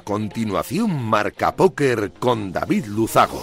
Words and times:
Continuación, 0.00 1.02
Marca 1.04 1.54
Póker 1.54 2.12
con 2.18 2.52
David 2.52 2.86
Luzago. 2.86 3.42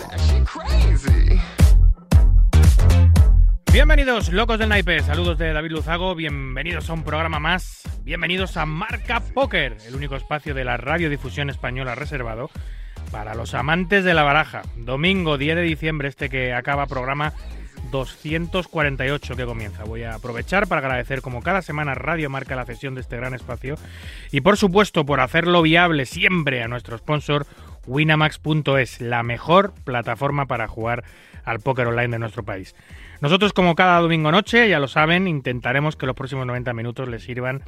Bienvenidos, 3.72 4.32
locos 4.32 4.58
del 4.58 4.70
naipe. 4.70 5.02
Saludos 5.02 5.38
de 5.38 5.52
David 5.52 5.72
Luzago. 5.72 6.16
Bienvenidos 6.16 6.90
a 6.90 6.94
un 6.94 7.04
programa 7.04 7.40
más. 7.40 7.82
Bienvenidos 8.04 8.56
a 8.56 8.66
Marca 8.66 9.20
Póker, 9.20 9.78
el 9.88 9.96
único 9.96 10.16
espacio 10.16 10.54
de 10.54 10.64
la 10.64 10.78
radiodifusión 10.78 11.50
española 11.50 11.94
reservado 11.94 12.50
para 13.12 13.36
los 13.36 13.54
amantes 13.54 14.04
de 14.04 14.14
la 14.14 14.24
baraja. 14.24 14.62
Domingo 14.78 15.38
10 15.38 15.58
de 15.58 15.62
diciembre, 15.62 16.08
este 16.08 16.30
que 16.30 16.54
acaba 16.54 16.88
programa 16.88 17.34
248 17.96 19.36
que 19.36 19.46
comienza. 19.46 19.84
Voy 19.86 20.04
a 20.04 20.16
aprovechar 20.16 20.68
para 20.68 20.80
agradecer 20.80 21.22
como 21.22 21.42
cada 21.42 21.62
semana 21.62 21.96
Radio 21.96 22.30
Marca 22.30 22.56
la 22.56 22.66
cesión 22.66 22.96
de 22.96 23.02
este 23.02 23.16
gran 23.16 23.34
espacio 23.34 23.76
y 24.32 24.42
por 24.42 24.58
supuesto 24.58 25.06
por 25.06 25.22
hacerlo 25.22 25.62
viable 25.62 26.06
siempre 26.06 26.62
a 26.62 26.68
nuestro 26.68 26.98
sponsor 26.98 27.46
Winamax.es, 27.88 29.00
la 29.00 29.24
mejor 29.24 29.74
plataforma 29.84 30.46
para 30.46 30.68
jugar 30.68 31.04
al 31.44 31.60
póker 31.60 31.88
online 31.88 32.10
de 32.10 32.20
nuestro 32.20 32.44
país. 32.44 32.76
Nosotros 33.22 33.54
como 33.54 33.76
cada 33.76 34.00
domingo 34.00 34.32
noche, 34.32 34.68
ya 34.68 34.80
lo 34.80 34.88
saben, 34.88 35.28
intentaremos 35.28 35.96
que 35.96 36.06
los 36.06 36.16
próximos 36.16 36.46
90 36.46 36.74
minutos 36.74 37.08
les 37.08 37.24
sirvan 37.24 37.64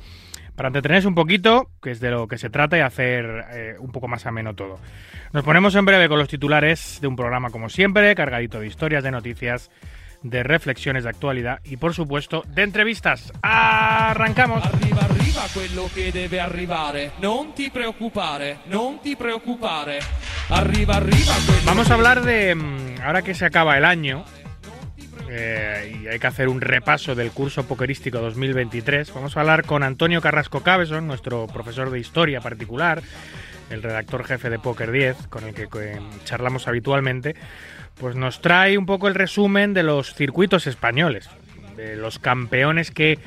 para 0.55 0.69
entretenerse 0.69 1.07
un 1.07 1.15
poquito, 1.15 1.69
que 1.81 1.91
es 1.91 1.99
de 1.99 2.09
lo 2.09 2.27
que 2.27 2.39
se 2.39 2.49
trata, 2.49 2.77
y 2.77 2.81
hacer 2.81 3.45
eh, 3.51 3.75
un 3.79 3.91
poco 3.91 4.07
más 4.07 4.25
ameno 4.25 4.55
todo. 4.55 4.79
Nos 5.31 5.43
ponemos 5.43 5.75
en 5.75 5.85
breve 5.85 6.09
con 6.09 6.17
los 6.17 6.27
titulares 6.27 6.99
de 6.99 7.07
un 7.07 7.15
programa 7.15 7.51
como 7.51 7.69
siempre, 7.69 8.15
cargadito 8.15 8.59
de 8.59 8.65
historias, 8.65 9.03
de 9.03 9.11
noticias, 9.11 9.69
de 10.23 10.43
reflexiones 10.43 11.03
de 11.03 11.09
actualidad 11.09 11.59
y 11.63 11.77
por 11.77 11.93
supuesto 11.93 12.43
de 12.47 12.63
entrevistas. 12.63 13.31
¡Arrancamos! 13.41 14.63
Arriba, 14.65 15.01
arriba 15.03 15.41
quello 15.53 15.89
che 15.93 16.11
deve 16.11 16.39
arrivare. 16.39 17.11
Non 17.19 17.53
ti 17.53 17.69
preoccupare, 17.69 18.59
non 18.65 18.99
ti 19.01 19.15
preoccupare. 19.15 19.99
Arriba, 20.49 20.95
arriba 20.95 21.33
quello 21.45 21.61
Vamos 21.65 21.89
a 21.89 21.93
hablar 21.93 22.21
de, 22.21 22.55
mm, 22.55 23.01
ahora 23.03 23.21
que 23.21 23.33
se 23.33 23.45
acaba 23.45 23.77
el 23.77 23.85
año, 23.85 24.23
eh, 25.29 25.99
y 26.01 26.07
hay 26.07 26.19
que 26.19 26.27
hacer 26.27 26.47
un 26.47 26.61
repaso 26.61 27.15
del 27.15 27.31
curso 27.31 27.67
pokerístico 27.67 28.19
2023, 28.19 29.13
vamos 29.13 29.35
a 29.35 29.41
hablar 29.41 29.65
con 29.65 29.83
Antonio 29.83 30.21
Carrasco 30.21 30.61
Cabeson, 30.61 31.05
nuestro 31.05 31.47
profesor 31.47 31.89
de 31.89 31.99
historia 31.99 32.39
particular, 32.39 33.01
el 33.69 33.83
redactor 33.83 34.23
jefe 34.23 34.49
de 34.49 34.59
Poker 34.59 34.91
10, 34.91 35.27
con 35.27 35.43
el 35.43 35.53
que 35.53 35.63
eh, 35.63 35.99
charlamos 36.23 36.67
habitualmente, 36.67 37.35
pues 37.99 38.15
nos 38.15 38.41
trae 38.41 38.77
un 38.77 38.85
poco 38.85 39.07
el 39.07 39.15
resumen 39.15 39.73
de 39.73 39.83
los 39.83 40.13
circuitos 40.13 40.67
españoles, 40.67 41.29
de 41.75 41.95
los 41.95 42.19
campeones 42.19 42.91
que 42.91 43.19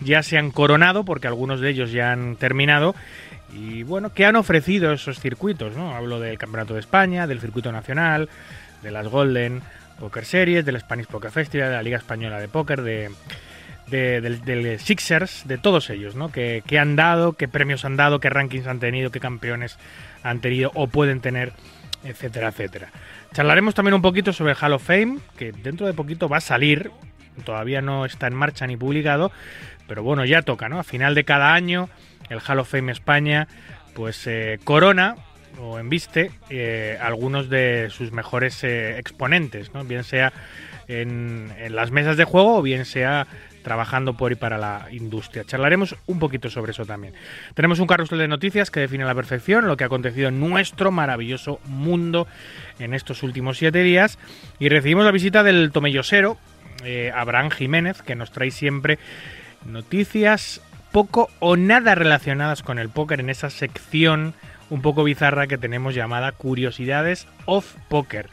ya 0.00 0.22
se 0.22 0.38
han 0.38 0.50
coronado, 0.50 1.04
porque 1.04 1.26
algunos 1.26 1.60
de 1.60 1.70
ellos 1.70 1.92
ya 1.92 2.12
han 2.12 2.36
terminado, 2.36 2.94
y 3.54 3.82
bueno, 3.84 4.12
¿qué 4.12 4.26
han 4.26 4.36
ofrecido 4.36 4.92
esos 4.92 5.20
circuitos? 5.20 5.76
¿no? 5.76 5.94
Hablo 5.94 6.18
del 6.20 6.38
Campeonato 6.38 6.74
de 6.74 6.80
España, 6.80 7.26
del 7.26 7.40
Circuito 7.40 7.70
Nacional, 7.70 8.28
de 8.82 8.90
las 8.90 9.06
Golden 9.08 9.62
Poker 10.00 10.24
Series, 10.24 10.64
del 10.64 10.80
Spanish 10.80 11.06
Poker 11.06 11.30
Festival, 11.30 11.68
de 11.68 11.76
la 11.76 11.82
Liga 11.82 11.98
Española 11.98 12.40
de 12.40 12.48
Póker, 12.48 12.82
de, 12.82 13.10
de- 13.86 14.20
del, 14.20 14.80
Sixers, 14.80 15.46
de 15.46 15.56
todos 15.58 15.88
ellos, 15.90 16.16
¿no? 16.16 16.32
¿Qué, 16.32 16.62
qué 16.66 16.78
han 16.80 16.96
dado, 16.96 17.34
qué 17.34 17.46
premios 17.46 17.84
han 17.84 17.96
dado, 17.96 18.18
qué 18.18 18.28
rankings 18.30 18.66
han 18.66 18.80
tenido, 18.80 19.10
qué 19.10 19.20
campeones 19.20 19.78
han 20.24 20.40
tenido 20.40 20.72
o 20.74 20.88
pueden 20.88 21.20
tener, 21.20 21.52
etcétera, 22.04 22.48
etcétera. 22.48 22.88
Charlaremos 23.32 23.74
también 23.74 23.94
un 23.94 24.02
poquito 24.02 24.32
sobre 24.32 24.54
Hall 24.54 24.72
of 24.72 24.84
Fame, 24.84 25.18
que 25.36 25.52
dentro 25.52 25.86
de 25.86 25.94
poquito 25.94 26.28
va 26.28 26.38
a 26.38 26.40
salir, 26.40 26.90
todavía 27.44 27.80
no 27.80 28.04
está 28.04 28.26
en 28.26 28.34
marcha 28.34 28.66
ni 28.66 28.76
publicado, 28.76 29.32
pero 29.86 30.02
bueno, 30.02 30.24
ya 30.24 30.42
toca, 30.42 30.68
¿no? 30.68 30.78
A 30.78 30.84
final 30.84 31.14
de 31.14 31.24
cada 31.24 31.54
año, 31.54 31.88
el 32.30 32.40
Hall 32.40 32.60
of 32.60 32.70
Fame 32.70 32.92
España, 32.92 33.48
pues 33.94 34.26
eh, 34.26 34.58
corona 34.64 35.16
o 35.60 35.78
embiste 35.78 36.30
eh, 36.50 36.98
algunos 37.00 37.48
de 37.48 37.88
sus 37.90 38.12
mejores 38.12 38.64
eh, 38.64 38.98
exponentes, 38.98 39.72
¿no? 39.72 39.84
bien 39.84 40.02
sea 40.02 40.32
en 40.88 41.50
las 41.70 41.90
mesas 41.92 42.16
de 42.16 42.24
juego 42.24 42.58
o 42.58 42.62
bien 42.62 42.84
sea 42.84 43.26
trabajando 43.64 44.14
por 44.14 44.30
y 44.30 44.36
para 44.36 44.58
la 44.58 44.86
industria. 44.92 45.42
Charlaremos 45.44 45.96
un 46.06 46.20
poquito 46.20 46.48
sobre 46.48 46.70
eso 46.70 46.86
también. 46.86 47.14
Tenemos 47.54 47.80
un 47.80 47.88
carrusel 47.88 48.18
de 48.18 48.28
noticias 48.28 48.70
que 48.70 48.78
define 48.78 49.02
a 49.02 49.06
la 49.08 49.14
perfección 49.16 49.66
lo 49.66 49.76
que 49.76 49.82
ha 49.82 49.88
acontecido 49.88 50.28
en 50.28 50.38
nuestro 50.38 50.92
maravilloso 50.92 51.58
mundo 51.64 52.28
en 52.78 52.94
estos 52.94 53.24
últimos 53.24 53.58
siete 53.58 53.82
días 53.82 54.18
y 54.60 54.68
recibimos 54.68 55.04
la 55.04 55.10
visita 55.10 55.42
del 55.42 55.72
tomellosero 55.72 56.38
eh, 56.84 57.10
Abraham 57.14 57.50
Jiménez 57.50 58.02
que 58.02 58.14
nos 58.14 58.30
trae 58.30 58.52
siempre 58.52 58.98
noticias 59.64 60.60
poco 60.92 61.30
o 61.40 61.56
nada 61.56 61.94
relacionadas 61.94 62.62
con 62.62 62.78
el 62.78 62.90
póker 62.90 63.18
en 63.18 63.30
esa 63.30 63.50
sección 63.50 64.34
un 64.70 64.82
poco 64.82 65.04
bizarra 65.04 65.46
que 65.46 65.58
tenemos 65.58 65.94
llamada 65.94 66.32
Curiosidades 66.32 67.26
of 67.46 67.74
Poker. 67.88 68.28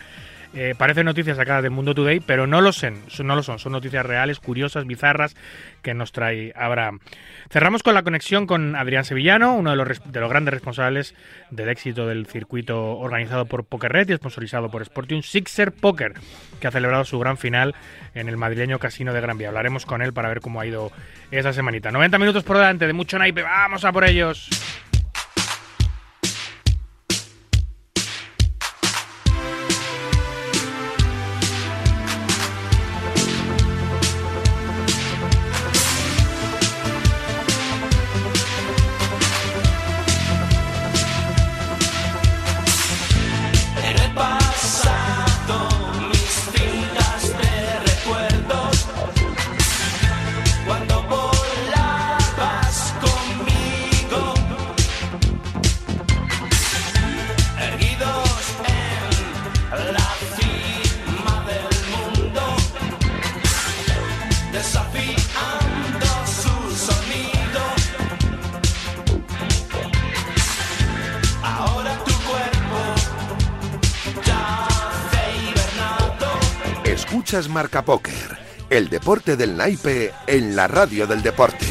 Eh, 0.53 0.75
parecen 0.77 1.05
noticias 1.05 1.37
sacadas 1.37 1.63
del 1.63 1.71
Mundo 1.71 1.95
Today, 1.95 2.19
pero 2.19 2.45
no 2.45 2.59
lo 2.59 2.73
son, 2.73 2.99
no 3.23 3.35
lo 3.35 3.43
son, 3.43 3.57
son 3.57 3.71
noticias 3.71 4.05
reales, 4.05 4.39
curiosas, 4.39 4.85
bizarras 4.85 5.35
que 5.81 5.93
nos 5.93 6.11
trae 6.11 6.51
Abraham. 6.55 6.99
Cerramos 7.49 7.83
con 7.83 7.93
la 7.93 8.03
conexión 8.03 8.47
con 8.47 8.75
Adrián 8.75 9.05
Sevillano, 9.05 9.55
uno 9.55 9.71
de 9.71 9.77
los, 9.77 10.11
de 10.11 10.19
los 10.19 10.29
grandes 10.29 10.53
responsables 10.53 11.15
del 11.51 11.69
éxito 11.69 12.05
del 12.05 12.25
circuito 12.25 12.97
organizado 12.97 13.45
por 13.45 13.63
Poker 13.63 13.93
Red 13.93 14.09
y 14.09 14.15
sponsorizado 14.15 14.69
por 14.69 14.83
Sportium 14.83 15.21
Sixer 15.21 15.71
Poker, 15.71 16.13
que 16.59 16.67
ha 16.67 16.71
celebrado 16.71 17.05
su 17.05 17.17
gran 17.17 17.37
final 17.37 17.73
en 18.13 18.27
el 18.27 18.35
madrileño 18.35 18.77
casino 18.77 19.13
de 19.13 19.21
Gran 19.21 19.37
Vía. 19.37 19.47
Hablaremos 19.49 19.85
con 19.85 20.01
él 20.01 20.11
para 20.11 20.27
ver 20.27 20.41
cómo 20.41 20.59
ha 20.59 20.65
ido 20.65 20.91
esa 21.31 21.53
semanita. 21.53 21.91
90 21.91 22.19
minutos 22.19 22.43
por 22.43 22.57
delante 22.57 22.87
de 22.87 22.93
mucho 22.93 23.17
naipe, 23.17 23.41
vamos 23.41 23.85
a 23.85 23.93
por 23.93 24.03
ellos. 24.03 24.49
Marca 77.51 77.83
Póker, 77.83 78.37
el 78.69 78.89
deporte 78.89 79.35
del 79.35 79.57
naipe 79.57 80.13
en 80.27 80.55
la 80.55 80.67
radio 80.67 81.05
del 81.05 81.21
deporte. 81.21 81.70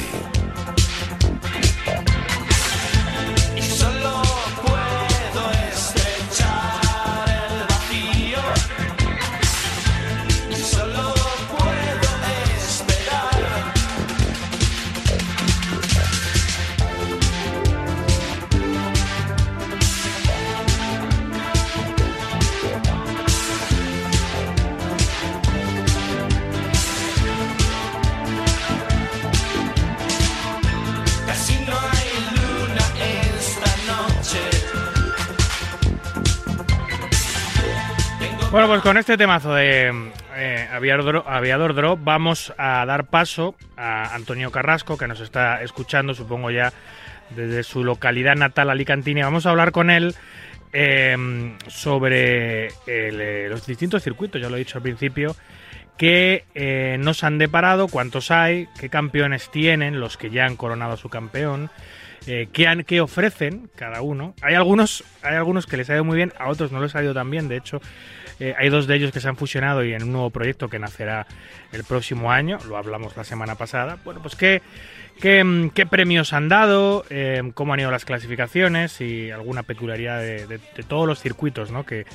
Este 39.10 39.24
temazo 39.24 39.56
de 39.56 39.92
eh, 40.36 40.68
Aviador, 40.70 41.24
Aviador 41.26 41.74
Drop 41.74 41.98
vamos 42.00 42.54
a 42.56 42.86
dar 42.86 43.06
paso 43.06 43.56
a 43.76 44.14
Antonio 44.14 44.52
Carrasco, 44.52 44.96
que 44.96 45.08
nos 45.08 45.18
está 45.18 45.64
escuchando, 45.64 46.14
supongo 46.14 46.52
ya 46.52 46.72
desde 47.30 47.64
su 47.64 47.82
localidad 47.82 48.36
natal 48.36 48.70
alicantina. 48.70 49.24
Vamos 49.24 49.46
a 49.46 49.50
hablar 49.50 49.72
con 49.72 49.90
él 49.90 50.14
eh, 50.72 51.56
sobre 51.66 52.68
eh, 52.86 53.48
los 53.50 53.66
distintos 53.66 54.04
circuitos, 54.04 54.40
ya 54.40 54.48
lo 54.48 54.54
he 54.54 54.60
dicho 54.60 54.78
al 54.78 54.82
principio, 54.82 55.34
que 55.98 56.44
eh, 56.54 56.96
nos 57.00 57.24
han 57.24 57.36
deparado, 57.38 57.88
cuántos 57.88 58.30
hay, 58.30 58.68
qué 58.78 58.90
campeones 58.90 59.50
tienen, 59.50 59.98
los 59.98 60.16
que 60.18 60.30
ya 60.30 60.46
han 60.46 60.54
coronado 60.54 60.92
a 60.92 60.96
su 60.96 61.08
campeón, 61.08 61.68
eh, 62.26 62.48
qué, 62.52 62.68
han, 62.68 62.84
qué 62.84 63.00
ofrecen 63.00 63.70
cada 63.74 64.02
uno. 64.02 64.34
Hay 64.40 64.54
algunos, 64.54 65.02
hay 65.22 65.34
algunos 65.34 65.66
que 65.66 65.76
les 65.76 65.90
ha 65.90 65.94
ido 65.94 66.04
muy 66.04 66.16
bien, 66.16 66.32
a 66.38 66.48
otros 66.48 66.70
no 66.70 66.80
les 66.80 66.94
ha 66.94 67.02
ido 67.02 67.12
tan 67.12 67.30
bien. 67.30 67.48
De 67.48 67.56
hecho, 67.56 67.80
eh, 68.40 68.54
hay 68.58 68.70
dos 68.70 68.86
de 68.86 68.96
ellos 68.96 69.12
que 69.12 69.20
se 69.20 69.28
han 69.28 69.36
fusionado 69.36 69.84
y 69.84 69.92
en 69.92 70.02
un 70.02 70.12
nuevo 70.12 70.30
proyecto 70.30 70.68
que 70.68 70.78
nacerá 70.78 71.26
el 71.72 71.84
próximo 71.84 72.32
año. 72.32 72.58
Lo 72.66 72.78
hablamos 72.78 73.14
la 73.16 73.22
semana 73.22 73.54
pasada. 73.54 73.98
Bueno, 74.02 74.22
pues 74.22 74.34
qué, 74.34 74.62
mm, 75.44 75.68
premios 75.90 76.32
han 76.32 76.48
dado, 76.48 77.04
eh, 77.10 77.42
cómo 77.52 77.74
han 77.74 77.80
ido 77.80 77.90
las 77.90 78.06
clasificaciones 78.06 79.02
y 79.02 79.30
alguna 79.30 79.62
peculiaridad 79.62 80.20
de, 80.20 80.58
todos 80.88 81.06
los 81.06 81.20
circuitos 81.20 81.70
¿no? 81.70 81.84
que 81.84 82.06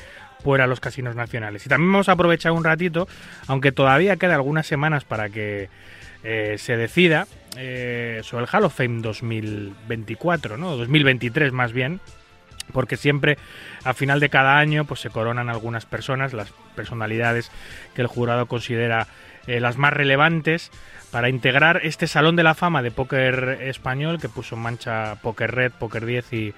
fuera 0.43 0.65
los 0.65 0.79
casinos 0.79 1.15
nacionales. 1.15 1.63
Y 1.67 1.69
también 1.69 1.91
vamos 1.91 2.09
a 2.09 2.13
aprovechar 2.13 2.53
un 2.53 2.63
ratito, 2.63 3.07
aunque 3.45 3.71
todavía 3.71 4.17
queda 4.17 4.33
algunas 4.33 4.65
semanas 4.65 5.05
para 5.05 5.29
que 5.29 5.69
eh, 6.23 6.55
se 6.57 6.75
decida 6.75 7.27
sobre 8.23 8.43
el 8.43 8.49
Hall 8.51 8.65
of 8.65 8.75
Fame 8.75 9.01
2024, 9.01 10.57
¿no? 10.57 10.75
2023 10.75 11.53
más 11.53 11.71
bien, 11.71 12.01
porque 12.71 12.97
siempre 12.97 13.37
a 13.83 13.93
final 13.93 14.19
de 14.19 14.29
cada 14.29 14.57
año 14.57 14.85
pues 14.85 14.99
se 14.99 15.09
coronan 15.09 15.49
algunas 15.49 15.85
personas, 15.85 16.33
las 16.33 16.51
personalidades 16.75 17.51
que 17.93 18.01
el 18.01 18.07
jurado 18.07 18.45
considera 18.47 19.07
eh, 19.47 19.59
las 19.59 19.77
más 19.77 19.93
relevantes 19.93 20.71
para 21.11 21.29
integrar 21.29 21.81
este 21.83 22.07
salón 22.07 22.35
de 22.35 22.43
la 22.43 22.55
fama 22.55 22.81
de 22.81 22.91
póker 22.91 23.59
español 23.61 24.19
que 24.19 24.27
puso 24.27 24.55
en 24.55 24.61
mancha 24.61 25.15
Poker 25.21 25.53
Red, 25.53 25.71
Poker 25.79 26.05
10 26.05 26.33
y, 26.33 26.53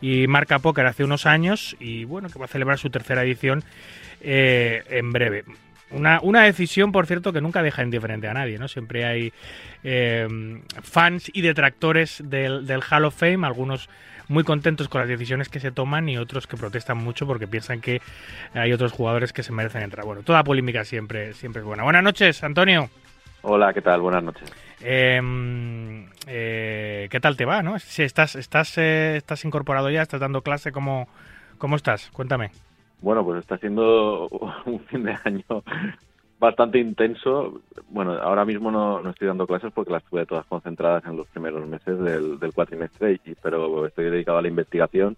y 0.00 0.26
Marca 0.26 0.58
Póker 0.58 0.86
hace 0.86 1.04
unos 1.04 1.26
años 1.26 1.76
y 1.80 2.04
bueno, 2.04 2.28
que 2.28 2.38
va 2.38 2.44
a 2.44 2.48
celebrar 2.48 2.78
su 2.78 2.90
tercera 2.90 3.22
edición 3.22 3.64
eh, 4.20 4.84
en 4.90 5.12
breve. 5.12 5.44
Una, 5.90 6.20
una 6.20 6.42
decisión, 6.42 6.90
por 6.90 7.06
cierto, 7.06 7.32
que 7.32 7.40
nunca 7.40 7.62
deja 7.62 7.82
indiferente 7.82 8.26
a 8.26 8.34
nadie, 8.34 8.58
¿no? 8.58 8.66
Siempre 8.66 9.04
hay 9.04 9.32
eh, 9.84 10.26
fans 10.82 11.30
y 11.32 11.42
detractores 11.42 12.22
del, 12.24 12.66
del 12.66 12.82
Hall 12.90 13.04
of 13.04 13.16
Fame, 13.16 13.46
algunos 13.46 13.88
muy 14.28 14.44
contentos 14.44 14.88
con 14.88 15.00
las 15.00 15.08
decisiones 15.08 15.48
que 15.48 15.60
se 15.60 15.70
toman 15.70 16.08
y 16.08 16.18
otros 16.18 16.46
que 16.46 16.56
protestan 16.56 16.98
mucho 16.98 17.26
porque 17.26 17.46
piensan 17.46 17.80
que 17.80 18.00
hay 18.54 18.72
otros 18.72 18.92
jugadores 18.92 19.32
que 19.32 19.42
se 19.42 19.52
merecen 19.52 19.82
entrar. 19.82 20.04
Bueno, 20.04 20.22
toda 20.22 20.42
polémica 20.44 20.84
siempre, 20.84 21.32
siempre 21.34 21.60
es 21.60 21.66
buena. 21.66 21.84
Buenas 21.84 22.02
noches, 22.02 22.42
Antonio. 22.42 22.88
Hola, 23.42 23.72
¿qué 23.72 23.82
tal? 23.82 24.00
Buenas 24.00 24.24
noches. 24.24 24.52
Eh, 24.80 25.20
eh, 26.26 27.08
¿Qué 27.10 27.20
tal 27.20 27.36
te 27.36 27.44
va? 27.44 27.62
¿no? 27.62 27.78
Si 27.78 28.02
estás, 28.02 28.34
estás, 28.36 28.76
eh, 28.78 29.16
estás 29.16 29.44
incorporado 29.44 29.90
ya, 29.90 30.02
estás 30.02 30.20
dando 30.20 30.42
clase, 30.42 30.72
¿cómo, 30.72 31.08
cómo 31.58 31.76
estás? 31.76 32.10
Cuéntame. 32.10 32.50
Bueno, 33.00 33.24
pues 33.24 33.40
está 33.40 33.58
siendo 33.58 34.28
un 34.66 34.80
fin 34.86 35.04
de 35.04 35.16
año 35.24 35.62
bastante 36.38 36.78
intenso. 36.78 37.60
Bueno, 37.88 38.12
ahora 38.12 38.44
mismo 38.44 38.70
no, 38.70 39.00
no 39.00 39.10
estoy 39.10 39.28
dando 39.28 39.46
clases 39.46 39.72
porque 39.72 39.92
las 39.92 40.04
tuve 40.04 40.26
todas 40.26 40.44
concentradas 40.46 41.04
en 41.06 41.16
los 41.16 41.26
primeros 41.28 41.66
meses 41.66 41.98
del, 41.98 42.38
del 42.38 42.52
cuatrimestre, 42.52 43.20
y, 43.24 43.34
pero 43.42 43.86
estoy 43.86 44.10
dedicado 44.10 44.38
a 44.38 44.42
la 44.42 44.48
investigación 44.48 45.16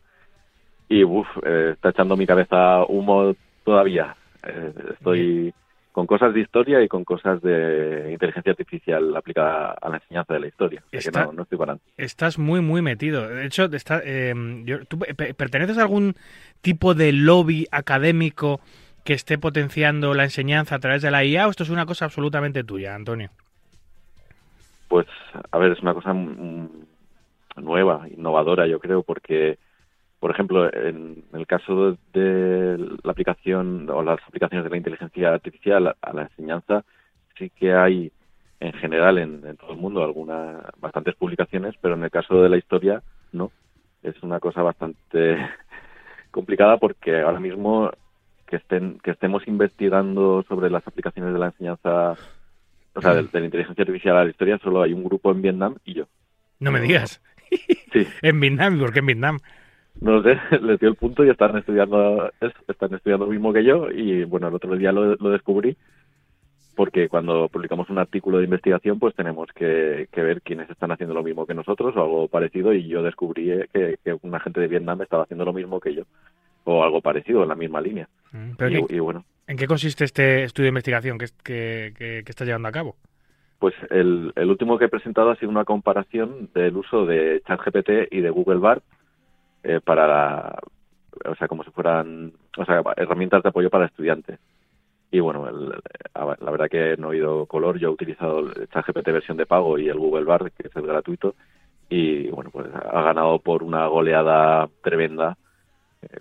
y 0.88 1.04
uf, 1.04 1.26
eh, 1.44 1.72
está 1.74 1.90
echando 1.90 2.16
mi 2.16 2.26
cabeza 2.26 2.84
humo 2.86 3.34
todavía. 3.64 4.14
Eh, 4.46 4.72
estoy 4.92 5.52
con 5.92 6.06
cosas 6.06 6.32
de 6.32 6.40
historia 6.40 6.80
y 6.80 6.86
con 6.86 7.02
cosas 7.04 7.42
de 7.42 8.10
inteligencia 8.12 8.52
artificial 8.52 9.16
aplicada 9.16 9.72
a 9.82 9.88
la 9.88 9.96
enseñanza 9.96 10.32
de 10.34 10.40
la 10.40 10.46
historia. 10.46 10.80
O 10.86 10.90
sea 10.90 11.00
que 11.00 11.08
Está- 11.08 11.24
no, 11.24 11.32
no 11.32 11.42
estoy 11.42 11.58
parando. 11.58 11.82
Estás 11.96 12.38
muy, 12.38 12.60
muy 12.60 12.80
metido. 12.82 13.28
De 13.28 13.44
hecho, 13.44 13.64
está, 13.64 14.00
eh, 14.04 14.32
yo- 14.64 14.84
¿tú 14.86 14.98
pe- 15.00 15.34
perteneces 15.34 15.76
a 15.76 15.82
algún 15.82 16.14
tipo 16.60 16.94
de 16.94 17.12
lobby 17.12 17.66
académico 17.72 18.60
que 19.08 19.14
esté 19.14 19.38
potenciando 19.38 20.12
la 20.12 20.24
enseñanza 20.24 20.74
a 20.74 20.80
través 20.80 21.00
de 21.00 21.10
la 21.10 21.24
IA 21.24 21.46
o 21.46 21.50
esto 21.50 21.62
es 21.62 21.70
una 21.70 21.86
cosa 21.86 22.04
absolutamente 22.04 22.62
tuya, 22.62 22.94
Antonio? 22.94 23.30
Pues, 24.86 25.06
a 25.50 25.56
ver, 25.56 25.72
es 25.72 25.80
una 25.80 25.94
cosa 25.94 26.12
nueva, 27.56 28.06
innovadora, 28.14 28.66
yo 28.66 28.78
creo, 28.78 29.02
porque, 29.02 29.56
por 30.20 30.30
ejemplo, 30.30 30.70
en 30.70 31.24
el 31.32 31.46
caso 31.46 31.96
de 32.12 32.76
la 33.02 33.12
aplicación 33.12 33.88
o 33.88 34.02
las 34.02 34.18
aplicaciones 34.28 34.64
de 34.64 34.70
la 34.72 34.76
inteligencia 34.76 35.32
artificial 35.32 35.96
a 36.02 36.12
la 36.12 36.24
enseñanza, 36.24 36.84
sí 37.38 37.48
que 37.48 37.72
hay, 37.72 38.12
en 38.60 38.74
general, 38.74 39.16
en, 39.16 39.42
en 39.46 39.56
todo 39.56 39.72
el 39.72 39.78
mundo, 39.78 40.04
algunas, 40.04 40.66
bastantes 40.80 41.14
publicaciones, 41.14 41.74
pero 41.80 41.94
en 41.94 42.04
el 42.04 42.10
caso 42.10 42.42
de 42.42 42.50
la 42.50 42.58
historia, 42.58 43.02
no. 43.32 43.52
Es 44.02 44.22
una 44.22 44.38
cosa 44.38 44.60
bastante 44.60 45.38
complicada 46.30 46.76
porque 46.76 47.22
ahora 47.22 47.40
mismo 47.40 47.90
que 48.48 48.56
estén 48.56 48.98
que 49.00 49.12
estemos 49.12 49.46
investigando 49.46 50.44
sobre 50.48 50.70
las 50.70 50.86
aplicaciones 50.86 51.32
de 51.32 51.38
la 51.38 51.46
enseñanza 51.46 52.16
o 52.94 53.00
sea, 53.00 53.14
de, 53.14 53.22
de 53.22 53.40
la 53.40 53.46
inteligencia 53.46 53.82
artificial 53.82 54.16
a 54.16 54.24
la 54.24 54.30
historia, 54.30 54.58
solo 54.58 54.82
hay 54.82 54.92
un 54.92 55.04
grupo 55.04 55.30
en 55.30 55.42
Vietnam 55.42 55.76
y 55.84 55.94
yo. 55.94 56.04
No 56.58 56.72
me 56.72 56.80
digas. 56.80 57.22
Sí, 57.90 58.06
En 58.20 58.38
Vietnam, 58.40 58.78
¿por 58.78 58.92
qué 58.92 58.98
en 58.98 59.06
Vietnam? 59.06 59.38
no 60.00 60.20
lo 60.20 60.22
sé, 60.22 60.38
les 60.62 60.78
dio 60.78 60.88
el 60.88 60.96
punto 60.96 61.24
y 61.24 61.30
están 61.30 61.56
estudiando 61.56 62.30
están 62.40 62.94
estudiando 62.94 63.26
lo 63.26 63.32
mismo 63.32 63.52
que 63.52 63.64
yo 63.64 63.90
y 63.90 64.24
bueno, 64.24 64.48
el 64.48 64.54
otro 64.54 64.76
día 64.76 64.92
lo, 64.92 65.14
lo 65.16 65.30
descubrí 65.30 65.76
porque 66.76 67.08
cuando 67.08 67.48
publicamos 67.48 67.90
un 67.90 67.98
artículo 67.98 68.38
de 68.38 68.44
investigación 68.44 68.98
pues 68.98 69.14
tenemos 69.14 69.48
que, 69.52 70.08
que 70.12 70.22
ver 70.22 70.42
quiénes 70.42 70.70
están 70.70 70.92
haciendo 70.92 71.14
lo 71.14 71.24
mismo 71.24 71.46
que 71.46 71.54
nosotros 71.54 71.96
o 71.96 72.02
algo 72.02 72.28
parecido 72.28 72.72
y 72.72 72.86
yo 72.86 73.02
descubrí 73.02 73.50
que, 73.72 73.98
que 74.04 74.16
una 74.22 74.38
gente 74.38 74.60
de 74.60 74.68
Vietnam 74.68 75.02
estaba 75.02 75.24
haciendo 75.24 75.44
lo 75.44 75.52
mismo 75.52 75.80
que 75.80 75.94
yo 75.94 76.04
o 76.68 76.84
algo 76.84 77.00
parecido 77.00 77.42
en 77.42 77.48
la 77.48 77.54
misma 77.54 77.80
línea. 77.80 78.08
Mm, 78.32 78.50
¿Pero 78.56 78.86
Y, 78.88 78.98
bueno, 78.98 79.24
¿En 79.46 79.56
qué 79.56 79.66
consiste 79.66 80.04
este 80.04 80.44
estudio 80.44 80.66
de 80.66 80.70
investigación 80.70 81.16
que, 81.18 81.26
que, 81.42 81.94
que, 81.96 82.22
que 82.24 82.30
estás 82.30 82.46
llevando 82.46 82.68
a 82.68 82.72
cabo? 82.72 82.96
Pues 83.58 83.74
el, 83.90 84.32
el 84.36 84.50
último 84.50 84.78
que 84.78 84.84
he 84.84 84.88
presentado 84.88 85.30
ha 85.30 85.36
sido 85.36 85.50
una 85.50 85.64
comparación 85.64 86.50
del 86.54 86.76
uso 86.76 87.06
de 87.06 87.42
ChatGPT 87.46 88.12
y 88.12 88.20
de 88.20 88.30
Google 88.30 88.58
Bard 88.60 88.82
eh, 89.64 89.80
para, 89.82 90.06
la- 90.06 90.58
o 91.24 91.34
sea, 91.36 91.48
como 91.48 91.64
si 91.64 91.70
fueran, 91.70 92.32
o 92.56 92.64
sea, 92.64 92.82
herramientas 92.96 93.42
de 93.42 93.48
apoyo 93.48 93.70
para 93.70 93.86
estudiantes. 93.86 94.38
Y 95.10 95.20
bueno, 95.20 95.48
el- 95.48 95.72
la 96.14 96.50
verdad 96.50 96.68
que 96.68 96.96
no 96.98 97.08
he 97.08 97.16
oído 97.16 97.46
color. 97.46 97.78
Yo 97.78 97.88
he 97.88 97.92
utilizado 97.92 98.40
el 98.40 98.68
ChatGPT 98.68 99.06
versión 99.10 99.38
de 99.38 99.46
pago 99.46 99.78
y 99.78 99.88
el 99.88 99.98
Google 99.98 100.24
Bard, 100.26 100.52
que 100.52 100.68
es 100.68 100.76
el 100.76 100.86
gratuito. 100.86 101.34
Y 101.88 102.28
bueno, 102.28 102.50
pues 102.50 102.66
ha 102.74 103.00
ganado 103.02 103.38
por 103.38 103.62
una 103.62 103.86
goleada 103.86 104.68
tremenda, 104.84 105.38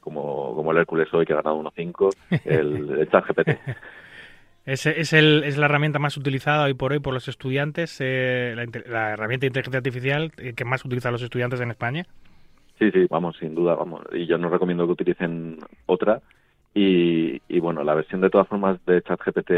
como, 0.02 0.56
como 0.56 0.72
el 0.72 0.78
Hércules 0.78 1.14
hoy, 1.14 1.26
que 1.26 1.34
ha 1.34 1.38
ganado 1.38 1.62
1-5, 1.62 2.16
el, 2.46 3.00
el 3.00 3.10
ChatGPT. 3.12 3.50
Es, 4.66 4.86
es, 4.86 5.14
el, 5.14 5.44
es 5.46 5.58
la 5.58 5.66
herramienta 5.66 5.98
más 5.98 6.18
utilizada 6.18 6.66
hoy 6.66 6.74
por 6.74 6.92
hoy 6.92 7.00
por 7.00 7.14
los 7.14 7.28
estudiantes, 7.30 7.98
eh, 8.02 8.54
la 8.88 9.14
herramienta 9.14 9.46
de 9.46 9.48
inteligencia 9.48 9.78
artificial 9.78 10.32
eh, 10.38 10.54
que 10.54 10.66
más 10.66 10.84
utilizan 10.84 11.14
los 11.14 11.22
estudiantes 11.22 11.62
en 11.62 11.72
España. 11.72 12.06
Sí, 12.78 12.92
sí, 12.92 13.08
vamos, 13.10 13.38
sin 13.38 13.56
duda, 13.56 13.76
vamos. 13.76 14.02
Y 14.12 14.28
yo 14.28 14.38
no 14.38 14.50
recomiendo 14.50 14.86
que 14.86 14.92
utilicen 14.92 15.60
otra. 15.86 16.22
Y, 16.74 17.42
y 17.48 17.60
bueno, 17.60 17.84
la 17.84 17.96
versión 17.96 18.22
de 18.22 18.30
todas 18.30 18.48
formas 18.48 18.78
de 18.86 19.02
ChatGPT 19.02 19.52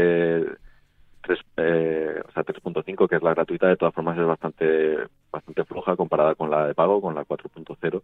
3, 1.22 1.38
eh, 1.56 2.22
o 2.26 2.32
sea, 2.32 2.44
3.5, 2.44 3.08
que 3.08 3.16
es 3.16 3.22
la 3.22 3.34
gratuita, 3.34 3.68
de 3.68 3.76
todas 3.76 3.94
formas 3.94 4.18
es 4.18 4.24
bastante 4.24 4.96
bastante 5.30 5.64
floja 5.64 5.96
comparada 5.96 6.34
con 6.34 6.50
la 6.50 6.66
de 6.66 6.74
pago, 6.74 7.00
con 7.00 7.14
la 7.14 7.24
4.0. 7.24 8.02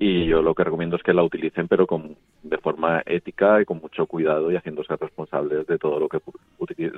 Y 0.00 0.26
yo 0.26 0.42
lo 0.42 0.54
que 0.54 0.62
recomiendo 0.62 0.96
es 0.96 1.02
que 1.02 1.12
la 1.12 1.24
utilicen, 1.24 1.66
pero 1.66 1.86
con, 1.86 2.16
de 2.42 2.58
forma 2.58 3.02
ética 3.04 3.60
y 3.60 3.64
con 3.64 3.80
mucho 3.80 4.06
cuidado 4.06 4.52
y 4.52 4.56
haciéndose 4.56 4.94
responsables 4.96 5.66
de 5.66 5.78
todo 5.78 5.98
lo 5.98 6.08
que 6.08 6.20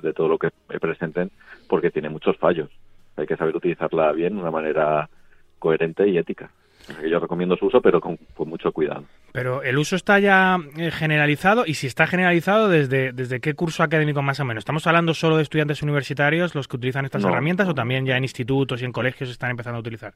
de 0.03 0.13
todo 0.13 0.29
lo 0.29 0.39
que 0.39 0.51
presenten, 0.79 1.31
porque 1.69 1.91
tiene 1.91 2.11
muchos 2.11 2.37
fallos. 2.37 2.69
Hay 3.17 3.27
que 3.27 3.37
saber 3.37 3.57
utilizarla 3.57 4.13
bien, 4.13 4.35
de 4.35 4.41
una 4.41 4.51
manera 4.51 5.09
coherente 5.59 6.07
y 6.09 6.19
ética. 6.19 6.51
Yo 7.09 7.21
recomiendo 7.21 7.57
su 7.57 7.67
uso, 7.67 7.81
pero 7.81 8.01
con, 8.01 8.17
con 8.35 8.49
mucho 8.49 8.73
cuidado. 8.73 9.05
Pero 9.33 9.63
el 9.63 9.79
uso 9.79 9.97
está 9.97 10.19
ya 10.19 10.59
eh, 10.77 10.91
generalizado 10.91 11.65
y 11.67 11.75
si 11.75 11.87
está 11.87 12.07
generalizado, 12.07 12.69
¿desde, 12.69 13.13
¿desde 13.13 13.41
qué 13.41 13.55
curso 13.55 13.83
académico 13.83 14.23
más 14.23 14.41
o 14.41 14.45
menos? 14.45 14.63
¿Estamos 14.63 14.87
hablando 14.87 15.15
solo 15.15 15.37
de 15.37 15.43
estudiantes 15.43 15.83
universitarios 15.83 16.55
los 16.55 16.67
que 16.69 16.77
utilizan 16.77 17.05
estas 17.05 17.23
No, 17.23 17.29
herramientas 17.29 17.69
o 17.69 17.75
también 17.75 18.07
ya 18.07 18.17
en 18.17 18.25
institutos 18.25 18.83
y 18.83 18.87
en 18.87 18.93
colegios 18.93 19.31
están 19.31 19.51
empezando 19.51 19.77
a 19.77 19.81
utilizar? 19.81 20.15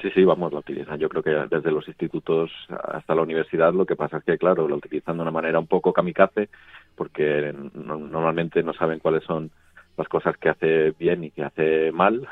Sí, 0.00 0.10
sí, 0.14 0.24
vamos, 0.24 0.52
la 0.52 0.60
utilizan. 0.60 0.98
Yo 0.98 1.08
creo 1.08 1.22
que 1.22 1.30
desde 1.54 1.70
los 1.70 1.86
institutos 1.86 2.50
hasta 2.68 3.14
la 3.14 3.22
universidad 3.22 3.74
lo 3.74 3.84
que 3.84 3.96
pasa 3.96 4.18
es 4.18 4.24
que, 4.24 4.38
claro, 4.38 4.66
la 4.68 4.76
utilizan 4.76 5.16
de 5.16 5.22
una 5.22 5.30
manera 5.30 5.58
un 5.58 5.66
poco 5.66 5.92
kamikaze 5.92 6.48
porque 6.94 7.54
no- 7.74 7.98
normalmente 7.98 8.62
no 8.62 8.72
saben 8.72 8.98
cuáles 9.00 9.24
son 9.24 9.50
las 9.96 10.08
cosas 10.08 10.36
que 10.38 10.48
hace 10.48 10.92
bien 10.92 11.24
y 11.24 11.30
que 11.30 11.44
hace 11.44 11.92
mal. 11.92 12.26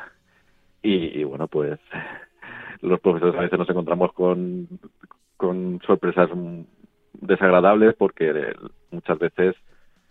Y, 0.82 1.20
y, 1.20 1.24
bueno, 1.24 1.46
pues 1.48 1.78
los 2.80 3.00
profesores 3.00 3.34
a 3.36 3.42
veces 3.42 3.58
nos 3.58 3.68
encontramos 3.68 4.12
con, 4.12 4.68
con 5.36 5.80
sorpresas 5.86 6.30
desagradables 7.12 7.94
porque 7.96 8.54
muchas 8.90 9.18
veces 9.18 9.56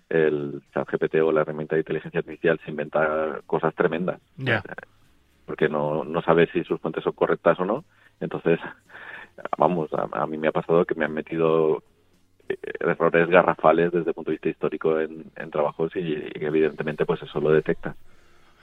el 0.09 0.61
ChatGPT 0.73 1.15
o 1.15 1.31
la 1.31 1.41
herramienta 1.41 1.75
de 1.75 1.81
inteligencia 1.81 2.19
artificial 2.19 2.59
se 2.63 2.71
inventa 2.71 3.41
cosas 3.45 3.73
tremendas 3.75 4.19
Ya. 4.37 4.63
Porque 5.47 5.69
no, 5.69 6.03
no 6.03 6.21
sabe 6.21 6.47
si 6.51 6.63
sus 6.65 6.79
fuentes 6.81 7.03
son 7.03 7.13
correctas 7.13 7.57
o 7.59 7.65
no. 7.65 7.85
Entonces, 8.19 8.59
vamos, 9.57 9.89
a, 9.93 10.09
a 10.11 10.27
mí 10.27 10.37
me 10.37 10.49
ha 10.49 10.51
pasado 10.51 10.85
que 10.85 10.93
me 10.93 11.05
han 11.05 11.13
metido 11.13 11.81
eh, 12.49 12.57
errores 12.81 13.29
garrafales 13.29 13.93
desde 13.93 14.09
el 14.09 14.13
punto 14.13 14.31
de 14.31 14.35
vista 14.35 14.49
histórico 14.49 14.99
en, 14.99 15.31
trabajos 15.49 15.95
y, 15.95 16.01
y 16.01 16.45
evidentemente 16.45 17.05
pues 17.05 17.23
eso 17.23 17.39
lo 17.39 17.51
detecta. 17.51 17.95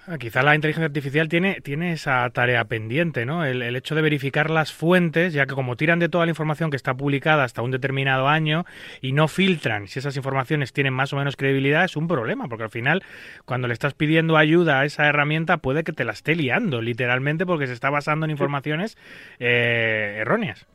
Ah, 0.07 0.19
quizá 0.19 0.43
la 0.43 0.55
inteligencia 0.55 0.85
artificial 0.85 1.31
tiene, 1.31 1.63
tiene 1.63 1.93
esa 1.93 2.29
tarea 2.29 2.67
pendiente, 2.67 3.25
¿no? 3.25 3.47
El, 3.47 3.63
el, 3.63 3.75
hecho 3.75 3.95
de 3.95 4.03
verificar 4.03 4.51
las 4.51 4.71
fuentes, 4.71 5.33
ya 5.33 5.47
que 5.47 5.55
como 5.55 5.77
tiran 5.77 5.99
de 5.99 6.11
toda 6.11 6.27
la 6.27 6.31
información 6.31 6.69
que 6.69 6.77
está 6.77 6.95
publicada 6.95 7.43
hasta 7.43 7.63
un 7.63 7.71
determinado 7.71 8.29
año 8.29 8.67
y 9.01 9.13
no 9.13 9.29
filtran 9.29 9.89
si 9.89 10.01
esas 10.01 10.15
informaciones 10.19 10.75
tienen 10.75 10.93
más 10.93 11.15
o 11.15 11.17
menos 11.17 11.37
credibilidad, 11.37 11.85
es 11.85 11.97
un 11.97 12.07
problema, 12.07 12.49
porque 12.49 12.65
al 12.65 12.71
final, 12.71 13.03
cuando 13.47 13.67
le 13.67 13.73
estás 13.73 13.95
pidiendo 13.95 14.37
ayuda 14.37 14.81
a 14.81 14.85
esa 14.85 15.07
herramienta, 15.07 15.57
puede 15.57 15.85
que 15.85 15.93
te 15.93 16.05
la 16.05 16.13
esté 16.13 16.37
liando, 16.37 16.83
literalmente, 16.83 17.47
porque 17.47 17.67
se 17.67 17.73
está 17.73 17.89
basando 17.89 18.27
en 18.27 18.31
informaciones 18.31 18.99
eh, 19.39 20.19
erróneas. 20.21 20.67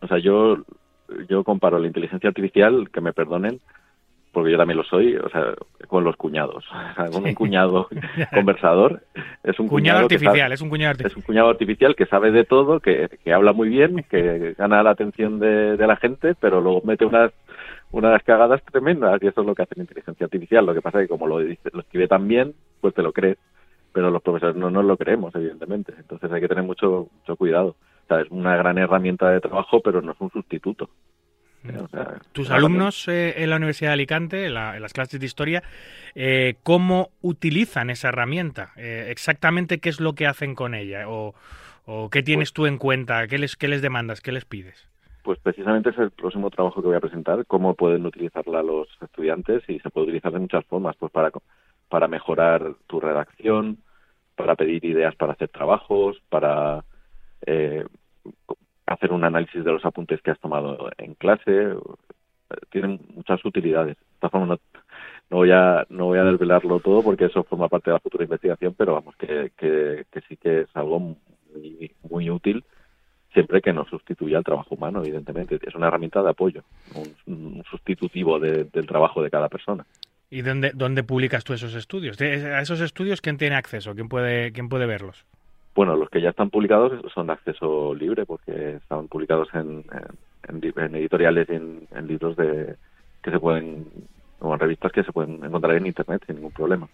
O 0.00 0.08
sea, 0.08 0.18
yo, 0.18 0.58
yo 1.26 1.42
comparo 1.42 1.78
la 1.78 1.86
inteligencia 1.86 2.28
artificial, 2.28 2.90
que 2.92 3.00
me 3.00 3.14
perdonen, 3.14 3.60
porque 4.38 4.52
yo 4.52 4.58
también 4.58 4.78
lo 4.78 4.84
soy, 4.84 5.16
o 5.16 5.28
sea, 5.28 5.54
con 5.88 6.04
los 6.04 6.16
cuñados. 6.16 6.64
con 7.12 7.24
un 7.24 7.34
cuñado 7.34 7.88
conversador. 8.34 9.02
Es 9.42 9.58
un 9.58 9.68
cuñado, 9.68 10.00
artificial, 10.00 10.52
es 10.52 10.60
un 10.60 10.68
cuñado 10.68 10.90
artificial. 10.90 11.10
Es 11.10 11.16
un 11.16 11.22
cuñado 11.22 11.48
artificial 11.50 11.96
que 11.96 12.06
sabe 12.06 12.30
de 12.30 12.44
todo, 12.44 12.80
que, 12.80 13.08
que 13.22 13.32
habla 13.32 13.52
muy 13.52 13.68
bien, 13.68 14.04
que 14.10 14.54
gana 14.56 14.82
la 14.82 14.90
atención 14.90 15.38
de, 15.38 15.76
de, 15.76 15.86
la 15.86 15.96
gente, 15.96 16.34
pero 16.40 16.60
luego 16.60 16.82
mete 16.84 17.04
unas 17.04 17.32
unas 17.90 18.22
cagadas 18.22 18.62
tremendas 18.70 19.18
y 19.22 19.28
eso 19.28 19.40
es 19.40 19.46
lo 19.46 19.54
que 19.54 19.62
hace 19.62 19.74
la 19.76 19.82
inteligencia 19.82 20.24
artificial. 20.24 20.66
Lo 20.66 20.74
que 20.74 20.82
pasa 20.82 20.98
es 20.98 21.04
que 21.04 21.08
como 21.08 21.26
lo, 21.26 21.38
dice, 21.38 21.70
lo 21.72 21.80
escribe 21.80 22.06
tan 22.06 22.28
bien, 22.28 22.54
pues 22.80 22.94
te 22.94 23.02
lo 23.02 23.12
crees. 23.12 23.38
Pero 23.92 24.10
los 24.10 24.22
profesores 24.22 24.56
no 24.56 24.70
nos 24.70 24.84
lo 24.84 24.96
creemos, 24.96 25.34
evidentemente. 25.34 25.94
Entonces 25.96 26.30
hay 26.30 26.40
que 26.40 26.48
tener 26.48 26.64
mucho, 26.64 27.08
mucho 27.20 27.36
cuidado. 27.36 27.76
O 28.04 28.06
sea, 28.06 28.20
es 28.20 28.30
una 28.30 28.56
gran 28.56 28.76
herramienta 28.78 29.30
de 29.30 29.40
trabajo, 29.40 29.80
pero 29.80 30.02
no 30.02 30.12
es 30.12 30.20
un 30.20 30.30
sustituto. 30.30 30.90
O 31.64 31.88
sea, 31.88 32.18
Tus 32.32 32.50
alumnos 32.50 33.08
eh, 33.08 33.42
en 33.42 33.50
la 33.50 33.56
Universidad 33.56 33.90
de 33.90 33.94
Alicante, 33.94 34.46
en, 34.46 34.54
la, 34.54 34.76
en, 34.76 34.82
las 34.82 34.92
clases 34.92 35.18
de 35.18 35.26
historia, 35.26 35.62
eh, 36.14 36.54
¿cómo 36.62 37.10
utilizan 37.20 37.90
esa 37.90 38.08
herramienta? 38.08 38.72
Eh, 38.76 39.08
¿Exactamente 39.10 39.78
qué 39.78 39.88
es 39.88 40.00
lo 40.00 40.14
que 40.14 40.26
hacen 40.26 40.54
con 40.54 40.74
ella? 40.74 41.08
¿O, 41.08 41.34
o 41.84 42.10
qué 42.10 42.22
tienes 42.22 42.50
pues, 42.50 42.54
tú 42.54 42.66
en 42.66 42.78
cuenta? 42.78 43.26
¿Qué 43.26 43.38
les, 43.38 43.56
¿Qué 43.56 43.68
les 43.68 43.82
demandas? 43.82 44.20
¿Qué 44.20 44.32
les 44.32 44.44
pides? 44.44 44.88
Pues 45.22 45.38
precisamente 45.40 45.90
es 45.90 45.98
el 45.98 46.10
próximo 46.10 46.48
trabajo 46.50 46.80
que 46.80 46.86
voy 46.86 46.96
a 46.96 47.00
presentar, 47.00 47.44
cómo 47.46 47.74
pueden 47.74 48.06
utilizarla 48.06 48.62
los 48.62 48.88
estudiantes 49.02 49.62
y 49.68 49.78
se 49.80 49.90
puede 49.90 50.06
utilizar 50.06 50.32
de 50.32 50.38
muchas 50.38 50.64
formas, 50.64 50.96
pues 50.96 51.12
para, 51.12 51.30
para 51.88 52.08
mejorar 52.08 52.74
tu 52.86 53.00
redacción, 53.00 53.78
para 54.36 54.54
pedir 54.54 54.84
ideas 54.84 55.14
para 55.16 55.32
hacer 55.32 55.48
trabajos, 55.48 56.16
para 56.30 56.84
eh, 57.44 57.84
hacer 58.88 59.12
un 59.12 59.24
análisis 59.24 59.64
de 59.64 59.72
los 59.72 59.84
apuntes 59.84 60.20
que 60.22 60.30
has 60.30 60.40
tomado 60.40 60.90
en 60.98 61.14
clase. 61.14 61.74
Tienen 62.70 63.00
muchas 63.14 63.44
utilidades. 63.44 63.96
De 63.96 64.04
esta 64.14 64.30
forma 64.30 64.46
no, 64.46 64.58
no 65.30 65.36
voy 65.36 65.50
a 65.50 65.86
no 65.90 66.06
voy 66.06 66.18
a 66.18 66.24
desvelarlo 66.24 66.80
todo 66.80 67.02
porque 67.02 67.26
eso 67.26 67.44
forma 67.44 67.68
parte 67.68 67.90
de 67.90 67.94
la 67.94 68.00
futura 68.00 68.24
investigación, 68.24 68.74
pero 68.76 68.94
vamos 68.94 69.14
que, 69.16 69.52
que, 69.56 70.04
sí 70.28 70.36
que 70.36 70.62
es 70.62 70.68
algo 70.74 70.98
muy, 70.98 71.92
muy 72.08 72.30
útil 72.30 72.64
siempre 73.32 73.60
que 73.60 73.72
no 73.72 73.84
sustituya 73.84 74.38
el 74.38 74.44
trabajo 74.44 74.74
humano, 74.74 75.00
evidentemente. 75.00 75.58
Es 75.62 75.74
una 75.74 75.88
herramienta 75.88 76.22
de 76.22 76.30
apoyo, 76.30 76.64
un, 76.94 77.62
sustitutivo 77.70 78.40
de, 78.40 78.64
del 78.64 78.86
trabajo 78.86 79.22
de 79.22 79.30
cada 79.30 79.48
persona. 79.48 79.84
¿Y 80.30 80.42
dónde, 80.42 80.72
dónde 80.74 81.04
publicas 81.04 81.44
tú 81.44 81.52
esos 81.52 81.74
estudios? 81.74 82.20
¿A 82.20 82.60
esos 82.60 82.80
estudios 82.80 83.20
quién 83.20 83.36
tiene 83.36 83.56
acceso? 83.56 83.94
¿Quién 83.94 84.08
puede, 84.08 84.52
quién 84.52 84.68
puede 84.68 84.86
verlos? 84.86 85.26
Bueno, 85.78 85.94
los 85.94 86.10
que 86.10 86.20
ya 86.20 86.30
están 86.30 86.50
publicados 86.50 86.90
son 87.14 87.28
de 87.28 87.34
acceso 87.34 87.94
libre 87.94 88.26
porque 88.26 88.78
están 88.78 89.06
publicados 89.06 89.48
en, 89.54 89.84
en, 90.48 90.72
en 90.76 90.96
editoriales 90.96 91.48
y 91.48 91.54
en, 91.54 91.86
en, 91.94 92.08
libros 92.08 92.36
de 92.36 92.74
que 93.22 93.30
se 93.30 93.38
pueden 93.38 93.86
o 94.40 94.52
en 94.52 94.58
revistas 94.58 94.90
que 94.90 95.04
se 95.04 95.12
pueden 95.12 95.34
encontrar 95.44 95.76
en 95.76 95.86
internet 95.86 96.20
sin 96.26 96.34
ningún 96.34 96.50
problema. 96.50 96.88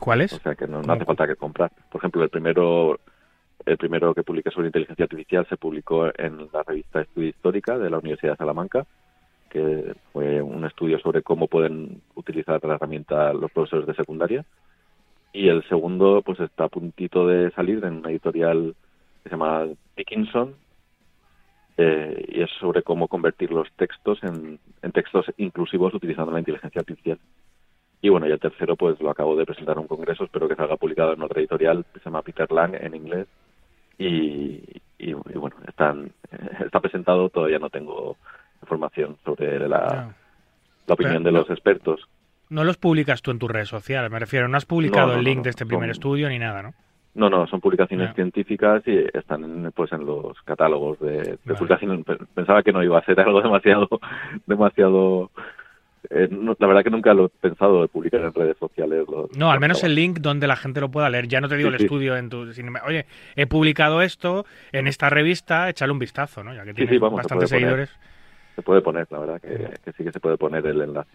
¿Cuáles? 0.00 0.32
O 0.32 0.38
sea 0.38 0.54
que 0.54 0.66
no, 0.66 0.80
no 0.80 0.90
hace 0.90 1.04
falta 1.04 1.26
que 1.26 1.36
comprar. 1.36 1.70
Por 1.90 1.98
ejemplo, 1.98 2.22
el 2.22 2.30
primero 2.30 2.98
el 3.66 3.76
primero 3.76 4.14
que 4.14 4.22
publiqué 4.22 4.50
sobre 4.50 4.68
inteligencia 4.68 5.04
artificial 5.04 5.46
se 5.50 5.58
publicó 5.58 6.06
en 6.16 6.48
la 6.50 6.62
revista 6.62 7.02
Estudio 7.02 7.28
Histórica 7.28 7.76
de 7.76 7.90
la 7.90 7.98
Universidad 7.98 8.32
de 8.32 8.38
Salamanca, 8.38 8.86
que 9.50 9.94
fue 10.14 10.40
un 10.40 10.64
estudio 10.64 10.98
sobre 10.98 11.20
cómo 11.20 11.46
pueden 11.46 12.00
utilizar 12.14 12.58
la 12.64 12.76
herramienta 12.76 13.34
los 13.34 13.50
profesores 13.50 13.86
de 13.86 13.94
secundaria 13.94 14.46
y 15.32 15.48
el 15.48 15.66
segundo 15.68 16.22
pues 16.22 16.40
está 16.40 16.64
a 16.64 16.68
puntito 16.68 17.26
de 17.26 17.50
salir 17.52 17.82
en 17.84 17.98
una 17.98 18.10
editorial 18.10 18.74
que 19.22 19.28
se 19.28 19.34
llama 19.34 19.66
Dickinson 19.96 20.54
eh, 21.78 22.24
y 22.28 22.42
es 22.42 22.50
sobre 22.60 22.82
cómo 22.82 23.08
convertir 23.08 23.50
los 23.50 23.70
textos 23.72 24.22
en, 24.22 24.58
en, 24.82 24.92
textos 24.92 25.26
inclusivos 25.38 25.94
utilizando 25.94 26.30
la 26.30 26.40
inteligencia 26.40 26.80
artificial. 26.80 27.18
Y 28.02 28.10
bueno, 28.10 28.26
y 28.26 28.32
el 28.32 28.40
tercero 28.40 28.76
pues 28.76 29.00
lo 29.00 29.10
acabo 29.10 29.36
de 29.36 29.46
presentar 29.46 29.76
en 29.76 29.82
un 29.82 29.88
congreso, 29.88 30.24
espero 30.24 30.48
que 30.48 30.56
salga 30.56 30.76
publicado 30.76 31.14
en 31.14 31.22
otra 31.22 31.40
editorial 31.40 31.86
que 31.92 32.00
se 32.00 32.04
llama 32.04 32.22
Peter 32.22 32.50
Lang 32.52 32.74
en 32.74 32.94
inglés 32.94 33.26
y, 33.96 34.60
y, 34.98 35.10
y 35.10 35.12
bueno, 35.14 35.56
están, 35.66 36.12
está 36.64 36.80
presentado, 36.80 37.30
todavía 37.30 37.58
no 37.58 37.70
tengo 37.70 38.16
información 38.60 39.16
sobre 39.24 39.66
la, 39.66 39.78
no. 39.78 40.14
la 40.88 40.94
opinión 40.94 41.22
Pero, 41.22 41.32
de 41.34 41.38
los 41.38 41.50
expertos 41.50 42.08
no 42.52 42.64
los 42.64 42.76
publicas 42.76 43.22
tú 43.22 43.30
en 43.30 43.38
tus 43.38 43.50
redes 43.50 43.68
sociales, 43.68 44.10
me 44.10 44.18
refiero, 44.18 44.48
no 44.48 44.56
has 44.56 44.66
publicado 44.66 45.08
no, 45.08 45.12
no, 45.14 45.18
el 45.18 45.24
link 45.24 45.42
de 45.42 45.50
este 45.50 45.66
primer 45.66 45.88
son, 45.88 45.92
estudio 45.92 46.28
ni 46.28 46.38
nada, 46.38 46.62
¿no? 46.62 46.74
No, 47.14 47.28
no, 47.28 47.46
son 47.46 47.60
publicaciones 47.60 48.14
científicas 48.14 48.82
y 48.86 48.96
están 49.12 49.44
en, 49.44 49.72
pues 49.72 49.92
en 49.92 50.06
los 50.06 50.40
catálogos 50.42 50.98
de, 51.00 51.12
de 51.12 51.38
vale. 51.44 51.58
publicaciones. 51.58 52.06
Pensaba 52.34 52.62
que 52.62 52.72
no 52.72 52.82
iba 52.82 52.98
a 52.98 53.04
ser 53.04 53.20
algo 53.20 53.42
demasiado, 53.42 53.88
demasiado 54.46 55.30
eh, 56.10 56.28
no, 56.30 56.56
la 56.58 56.66
verdad 56.66 56.82
que 56.82 56.90
nunca 56.90 57.14
lo 57.14 57.26
he 57.26 57.28
pensado 57.28 57.82
de 57.82 57.88
publicar 57.88 58.20
en 58.20 58.34
redes 58.34 58.56
sociales. 58.58 59.04
Los, 59.08 59.36
no, 59.36 59.50
al 59.50 59.60
menos 59.60 59.84
el 59.84 59.94
link 59.94 60.18
donde 60.18 60.46
la 60.46 60.56
gente 60.56 60.80
lo 60.80 60.90
pueda 60.90 61.08
leer. 61.08 61.28
Ya 61.28 61.40
no 61.40 61.48
te 61.48 61.56
digo 61.56 61.68
sí, 61.68 61.74
el 61.74 61.78
sí. 61.78 61.84
estudio 61.84 62.16
en 62.16 62.28
tu. 62.28 62.52
Sino, 62.52 62.72
oye, 62.84 63.06
he 63.36 63.46
publicado 63.46 64.02
esto 64.02 64.44
en 64.72 64.86
esta 64.86 65.10
revista, 65.10 65.68
échale 65.68 65.92
un 65.92 65.98
vistazo, 65.98 66.42
¿no? 66.42 66.54
Ya 66.54 66.64
que 66.64 66.74
tienes 66.74 66.92
sí, 66.92 66.98
vamos, 66.98 67.18
bastantes 67.18 67.48
se 67.48 67.56
seguidores. 67.56 67.90
Poner, 67.90 68.54
se 68.56 68.62
puede 68.62 68.80
poner, 68.82 69.06
la 69.10 69.18
verdad 69.18 69.40
que, 69.40 69.70
que, 69.84 69.92
sí 69.92 70.04
que 70.04 70.12
se 70.12 70.20
puede 70.20 70.36
poner 70.36 70.66
el 70.66 70.82
enlace. 70.82 71.10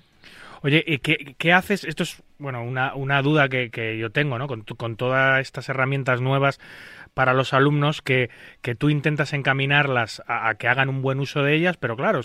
Oye, 0.61 0.83
¿y 0.85 0.99
qué, 0.99 1.53
haces? 1.53 1.83
Esto 1.83 2.03
es, 2.03 2.23
bueno, 2.39 2.63
una, 2.63 2.95
una 2.95 3.21
duda 3.21 3.49
que, 3.49 3.69
que, 3.69 3.97
yo 3.97 4.11
tengo, 4.11 4.37
¿no? 4.37 4.47
Con, 4.47 4.63
con 4.63 4.95
todas 4.95 5.41
estas 5.41 5.69
herramientas 5.69 6.21
nuevas 6.21 6.59
para 7.13 7.33
los 7.33 7.53
alumnos 7.53 8.01
que, 8.01 8.29
que 8.61 8.75
tú 8.75 8.89
intentas 8.89 9.33
encaminarlas 9.33 10.21
a, 10.27 10.53
que 10.55 10.67
hagan 10.67 10.87
un 10.87 11.01
buen 11.01 11.19
uso 11.19 11.41
de 11.41 11.55
ellas, 11.55 11.75
pero 11.77 11.95
claro, 11.95 12.21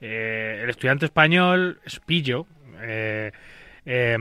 eh, 0.00 0.60
el 0.62 0.70
estudiante 0.70 1.04
español 1.04 1.80
es 1.84 1.98
pillo. 2.00 2.46
Eh, 2.80 3.32
eh, 3.86 4.16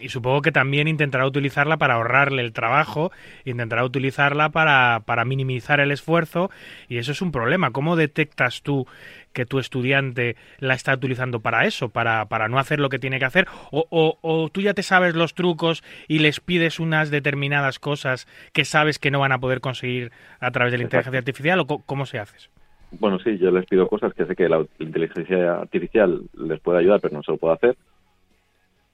y 0.00 0.08
supongo 0.10 0.42
que 0.42 0.52
también 0.52 0.86
intentará 0.86 1.26
utilizarla 1.26 1.76
para 1.76 1.94
ahorrarle 1.94 2.42
el 2.42 2.52
trabajo, 2.52 3.10
intentará 3.44 3.84
utilizarla 3.84 4.50
para, 4.50 5.02
para, 5.06 5.24
minimizar 5.24 5.80
el 5.80 5.90
esfuerzo 5.90 6.50
y 6.88 6.98
eso 6.98 7.12
es 7.12 7.22
un 7.22 7.32
problema. 7.32 7.70
¿Cómo 7.72 7.96
detectas 7.96 8.62
tú 8.62 8.86
que 9.32 9.46
tu 9.46 9.58
estudiante 9.58 10.36
la 10.58 10.74
está 10.74 10.94
utilizando 10.94 11.40
para 11.40 11.64
eso, 11.66 11.88
para, 11.88 12.26
para 12.26 12.48
no 12.48 12.58
hacer 12.58 12.80
lo 12.80 12.88
que 12.88 12.98
tiene 12.98 13.18
que 13.18 13.24
hacer? 13.24 13.46
O, 13.70 13.86
o, 13.90 14.18
¿O, 14.22 14.48
tú 14.48 14.60
ya 14.60 14.74
te 14.74 14.82
sabes 14.82 15.14
los 15.14 15.34
trucos 15.34 15.82
y 16.08 16.18
les 16.18 16.40
pides 16.40 16.80
unas 16.80 17.10
determinadas 17.10 17.78
cosas 17.78 18.26
que 18.52 18.64
sabes 18.64 18.98
que 18.98 19.10
no 19.10 19.20
van 19.20 19.32
a 19.32 19.38
poder 19.38 19.60
conseguir 19.60 20.12
a 20.40 20.50
través 20.50 20.72
de 20.72 20.78
la 20.78 20.84
inteligencia 20.84 21.18
artificial? 21.18 21.60
¿O 21.60 21.66
cómo 21.66 22.06
se 22.06 22.18
hace? 22.18 22.48
Bueno, 22.92 23.18
sí, 23.18 23.36
yo 23.38 23.50
les 23.50 23.66
pido 23.66 23.86
cosas 23.86 24.14
que 24.14 24.24
sé 24.24 24.34
que 24.34 24.48
la 24.48 24.64
inteligencia 24.78 25.60
artificial 25.60 26.22
les 26.38 26.60
puede 26.60 26.78
ayudar, 26.78 27.00
pero 27.00 27.16
no 27.16 27.22
se 27.22 27.32
lo 27.32 27.36
puedo 27.36 27.52
hacer 27.52 27.76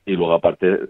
y 0.07 0.13
luego 0.13 0.35
aparte 0.35 0.81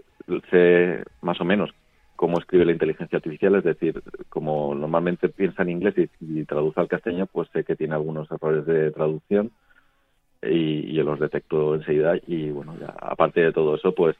sé 0.49 1.03
más 1.21 1.39
o 1.39 1.45
menos 1.45 1.71
cómo 2.15 2.39
escribe 2.39 2.65
la 2.65 2.71
inteligencia 2.71 3.17
artificial, 3.17 3.55
es 3.55 3.63
decir, 3.63 4.01
como 4.29 4.73
normalmente 4.75 5.29
piensa 5.29 5.63
en 5.63 5.69
inglés 5.69 5.95
y, 6.19 6.43
traduce 6.45 6.79
al 6.79 6.87
castellano, 6.87 7.27
pues 7.31 7.49
sé 7.53 7.63
que 7.63 7.75
tiene 7.75 7.95
algunos 7.95 8.29
errores 8.31 8.65
de 8.65 8.91
traducción 8.91 9.51
y, 10.41 10.93
los 11.03 11.19
detecto 11.19 11.75
enseguida 11.75 12.13
y 12.25 12.49
bueno, 12.49 12.75
ya, 12.79 12.87
aparte 12.99 13.41
de 13.41 13.51
todo 13.51 13.75
eso, 13.75 13.93
pues 13.93 14.15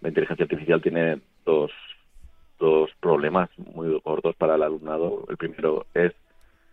la 0.00 0.08
inteligencia 0.08 0.44
artificial 0.44 0.82
tiene 0.82 1.20
dos, 1.44 1.70
dos 2.58 2.90
problemas 3.00 3.48
muy 3.58 3.98
gordos 4.04 4.36
para 4.36 4.56
el 4.56 4.62
alumnado. 4.62 5.24
El 5.30 5.38
primero 5.38 5.86
es 5.94 6.12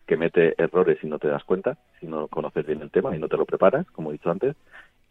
que 0.06 0.18
mete 0.18 0.54
errores 0.62 0.98
y 1.02 1.08
no 1.08 1.18
te 1.18 1.30
das 1.30 1.46
cuenta, 1.46 1.78
si 2.00 2.08
no 2.08 2.28
conoces 2.28 2.66
bien 2.66 2.82
el 2.82 2.92
tema 2.92 3.16
y 3.16 3.20
no 3.20 3.30
te 3.30 3.38
lo 3.38 3.46
preparas, 3.46 3.90
como 3.92 4.10
he 4.10 4.14
dicho 4.14 4.30
antes 4.30 4.56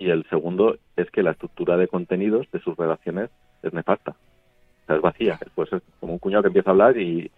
y 0.02 0.10
el 0.10 0.28
segundo 0.28 0.78
es 0.96 1.08
que 1.12 1.22
la 1.22 1.30
estructura 1.30 1.76
de 1.76 1.86
contenidos 1.86 2.50
de 2.50 2.58
sus 2.60 2.76
relaciones 2.76 3.30
es 3.62 3.72
nefasta, 3.72 4.16
o 4.82 4.86
sea, 4.86 4.96
es 4.96 5.02
vacía, 5.02 5.38
pues 5.54 5.72
es 5.72 5.82
como 6.00 6.14
un 6.14 6.18
cuñado 6.18 6.42
que 6.42 6.48
empieza 6.48 6.70
a 6.70 6.72
hablar 6.72 6.96
y, 6.98 7.30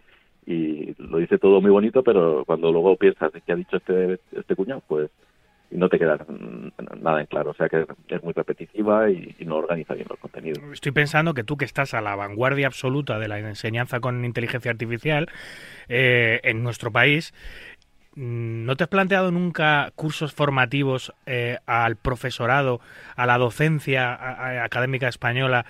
y 0.46 0.94
lo 0.98 1.18
dice 1.18 1.38
todo 1.38 1.60
muy 1.60 1.70
bonito, 1.70 2.02
pero 2.02 2.44
cuando 2.44 2.70
luego 2.72 2.96
piensas 2.96 3.32
qué 3.44 3.52
ha 3.52 3.56
dicho 3.56 3.76
este, 3.76 4.18
este 4.32 4.56
cuñado, 4.56 4.82
pues 4.86 5.10
no 5.70 5.88
te 5.88 5.98
queda 5.98 6.18
nada 7.00 7.20
en 7.20 7.26
claro. 7.26 7.50
O 7.50 7.54
sea 7.54 7.68
que 7.68 7.86
es 8.08 8.22
muy 8.22 8.32
repetitiva 8.32 9.10
y, 9.10 9.34
no 9.44 9.56
organiza 9.56 9.94
bien 9.94 10.06
los 10.08 10.18
contenidos. 10.18 10.62
Estoy 10.72 10.92
pensando 10.92 11.34
que 11.34 11.44
tú 11.44 11.56
que 11.56 11.64
estás 11.64 11.94
a 11.94 12.00
la 12.00 12.16
vanguardia 12.16 12.66
absoluta 12.66 13.18
de 13.18 13.28
la 13.28 13.38
enseñanza 13.38 14.00
con 14.00 14.24
inteligencia 14.24 14.70
artificial 14.70 15.28
eh, 15.88 16.40
en 16.44 16.62
nuestro 16.62 16.90
país, 16.90 17.34
¿No 18.16 18.76
te 18.76 18.84
has 18.84 18.88
planteado 18.90 19.32
nunca 19.32 19.90
cursos 19.96 20.32
formativos 20.32 21.12
eh, 21.26 21.58
al 21.66 21.96
profesorado, 21.96 22.80
a 23.16 23.26
la 23.26 23.38
docencia 23.38 24.62
académica 24.62 25.08
española, 25.08 25.66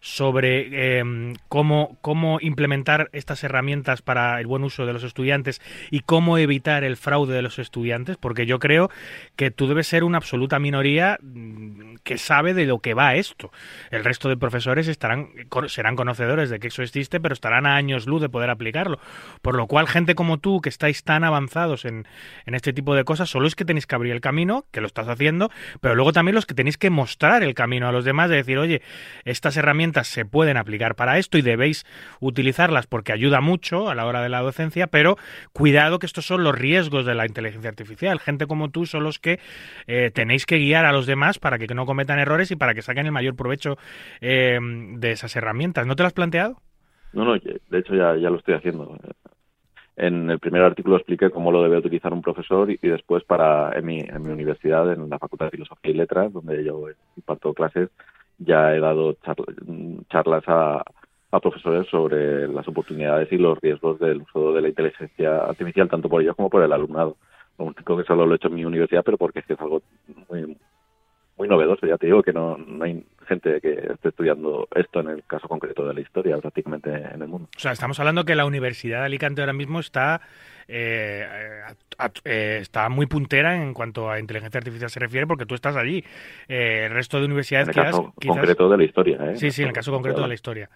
sobre 0.00 0.98
em, 0.98 1.34
cómo, 1.48 1.98
cómo 2.00 2.38
implementar 2.40 3.10
estas 3.12 3.42
herramientas 3.44 4.02
para 4.02 4.40
el 4.40 4.46
buen 4.46 4.64
uso 4.64 4.86
de 4.86 4.92
los 4.92 5.02
estudiantes 5.02 5.60
y 5.90 6.00
cómo 6.00 6.38
evitar 6.38 6.84
el 6.84 6.96
fraude 6.96 7.34
de 7.34 7.42
los 7.42 7.58
estudiantes, 7.58 8.16
porque 8.16 8.46
yo 8.46 8.58
creo 8.58 8.90
que 9.36 9.50
tú 9.50 9.66
debes 9.66 9.86
ser 9.86 10.04
una 10.04 10.18
absoluta 10.18 10.58
minoría 10.58 11.18
mm, 11.22 11.96
que 12.04 12.18
sabe 12.18 12.54
de 12.54 12.66
lo 12.66 12.78
que 12.78 12.94
va 12.94 13.14
esto. 13.14 13.50
El 13.90 14.04
resto 14.04 14.28
de 14.28 14.36
profesores 14.36 14.88
estarán 14.88 15.28
serán 15.68 15.96
conocedores 15.96 16.50
de 16.50 16.58
que 16.58 16.68
eso 16.68 16.82
existe, 16.82 17.20
pero 17.20 17.32
estarán 17.32 17.66
a 17.66 17.76
años 17.76 18.06
luz 18.06 18.20
de 18.20 18.28
poder 18.28 18.50
aplicarlo. 18.50 18.98
Por 19.42 19.56
lo 19.56 19.66
cual, 19.66 19.88
gente 19.88 20.14
como 20.14 20.38
tú, 20.38 20.60
que 20.60 20.68
estáis 20.68 21.02
tan 21.04 21.24
avanzados 21.24 21.84
en, 21.84 22.06
en 22.44 22.54
este 22.54 22.72
tipo 22.72 22.94
de 22.94 23.04
cosas, 23.04 23.30
solo 23.30 23.46
es 23.46 23.54
que 23.54 23.64
tenéis 23.64 23.86
que 23.86 23.94
abrir 23.94 24.12
el 24.12 24.20
camino, 24.20 24.66
que 24.70 24.80
lo 24.80 24.86
estás 24.86 25.08
haciendo, 25.08 25.50
pero 25.80 25.94
luego 25.94 26.12
también 26.12 26.34
los 26.34 26.46
que 26.46 26.54
tenéis 26.54 26.78
que 26.78 26.90
mostrar 26.90 27.42
el 27.42 27.54
camino 27.54 27.88
a 27.88 27.92
los 27.92 28.04
demás, 28.04 28.30
de 28.30 28.36
decir, 28.36 28.58
oye, 28.58 28.82
estas 29.24 29.56
herramientas 29.56 29.95
se 30.04 30.24
pueden 30.24 30.56
aplicar 30.56 30.94
para 30.94 31.18
esto 31.18 31.38
y 31.38 31.42
debéis 31.42 31.84
utilizarlas 32.20 32.86
porque 32.86 33.12
ayuda 33.12 33.40
mucho 33.40 33.88
a 33.88 33.94
la 33.94 34.06
hora 34.06 34.22
de 34.22 34.28
la 34.28 34.40
docencia, 34.40 34.86
pero 34.86 35.16
cuidado 35.52 35.98
que 35.98 36.06
estos 36.06 36.26
son 36.26 36.44
los 36.44 36.56
riesgos 36.56 37.06
de 37.06 37.14
la 37.14 37.26
inteligencia 37.26 37.70
artificial. 37.70 38.20
Gente 38.20 38.46
como 38.46 38.70
tú 38.70 38.86
son 38.86 39.04
los 39.04 39.18
que 39.18 39.38
eh, 39.86 40.10
tenéis 40.12 40.46
que 40.46 40.58
guiar 40.58 40.84
a 40.84 40.92
los 40.92 41.06
demás 41.06 41.38
para 41.38 41.58
que 41.58 41.66
no 41.74 41.86
cometan 41.86 42.18
errores 42.18 42.50
y 42.50 42.56
para 42.56 42.74
que 42.74 42.82
saquen 42.82 43.06
el 43.06 43.12
mayor 43.12 43.36
provecho 43.36 43.76
eh, 44.20 44.58
de 44.60 45.12
esas 45.12 45.34
herramientas. 45.36 45.86
¿No 45.86 45.96
te 45.96 46.02
lo 46.02 46.06
has 46.08 46.12
planteado? 46.12 46.60
No, 47.12 47.24
no, 47.24 47.34
de 47.34 47.78
hecho 47.78 47.94
ya, 47.94 48.12
lo 48.12 48.36
estoy 48.36 48.54
haciendo. 48.54 48.98
En 49.96 50.28
el 50.28 50.38
primer 50.38 50.62
artículo 50.62 50.96
expliqué 50.96 51.30
cómo 51.30 51.50
lo 51.50 51.62
debe 51.62 51.78
utilizar 51.78 52.12
un 52.12 52.20
profesor 52.20 52.70
y, 52.70 52.76
después 52.76 53.24
para 53.24 53.76
en 53.78 53.86
mi, 53.86 54.00
en 54.00 54.22
mi 54.22 54.30
universidad, 54.30 54.92
en 54.92 55.08
la 55.08 55.18
Facultad 55.18 55.46
de 55.46 55.52
Filosofía 55.52 55.90
y 55.90 55.94
Letras, 55.94 56.32
donde 56.32 56.62
yo 56.62 56.84
imparto 57.16 57.54
clases, 57.54 57.88
ya 58.38 58.74
he 58.74 58.80
dado 58.80 59.16
charlas 60.10 60.44
a, 60.46 60.82
profesores 61.42 61.86
sobre 61.90 62.48
las 62.48 62.66
oportunidades 62.66 63.30
y 63.30 63.36
los 63.36 63.60
riesgos 63.60 63.98
del 63.98 64.22
uso 64.22 64.54
de 64.54 64.62
la 64.62 64.68
inteligencia 64.68 65.44
artificial, 65.44 65.86
tanto 65.86 66.08
por 66.08 66.22
ellos 66.22 66.34
como 66.34 66.48
por 66.48 66.62
el 66.62 66.72
alumnado. 66.72 67.18
Creo 67.84 67.98
que 67.98 68.04
solo 68.04 68.24
lo 68.24 68.32
he 68.32 68.36
hecho 68.36 68.48
en 68.48 68.54
mi 68.54 68.64
universidad, 68.64 69.02
pero 69.04 69.18
porque 69.18 69.40
es 69.40 69.46
que 69.46 69.52
es 69.52 69.60
algo 69.60 69.82
muy, 70.30 70.56
muy 71.36 71.48
novedoso. 71.48 71.86
Ya 71.86 71.98
te 71.98 72.06
digo 72.06 72.22
que 72.22 72.32
no, 72.32 72.56
no 72.56 72.84
hay 72.84 73.04
gente 73.26 73.60
que 73.60 73.72
esté 73.92 74.08
estudiando 74.08 74.68
esto 74.74 75.00
en 75.00 75.08
el 75.10 75.24
caso 75.24 75.48
concreto 75.48 75.86
de 75.86 75.94
la 75.94 76.00
historia 76.00 76.38
prácticamente 76.38 76.90
en 76.90 77.22
el 77.22 77.28
mundo. 77.28 77.48
O 77.56 77.60
sea, 77.60 77.72
estamos 77.72 77.98
hablando 77.98 78.24
que 78.24 78.34
la 78.34 78.46
Universidad 78.46 79.00
de 79.00 79.06
Alicante 79.06 79.42
ahora 79.42 79.52
mismo 79.52 79.80
está 79.80 80.20
eh, 80.68 81.24
eh, 82.24 82.58
está 82.60 82.88
muy 82.88 83.06
puntera 83.06 83.62
en 83.62 83.72
cuanto 83.72 84.10
a 84.10 84.18
inteligencia 84.18 84.58
artificial 84.58 84.90
se 84.90 85.00
refiere 85.00 85.26
porque 85.26 85.46
tú 85.46 85.54
estás 85.54 85.76
allí. 85.76 86.04
Eh, 86.48 86.84
el 86.86 86.92
resto 86.92 87.18
de 87.18 87.26
universidades 87.26 87.68
en 87.68 87.78
el 87.78 87.84
caso 87.84 88.14
concreto 88.26 88.68
de 88.68 88.76
la 88.76 88.84
historia. 88.84 89.16
¿eh? 89.30 89.36
Sí, 89.36 89.50
sí, 89.50 89.62
en 89.62 89.68
el 89.68 89.74
caso 89.74 89.92
concreto 89.92 90.22
de 90.22 90.28
la 90.28 90.34
historia. 90.34 90.68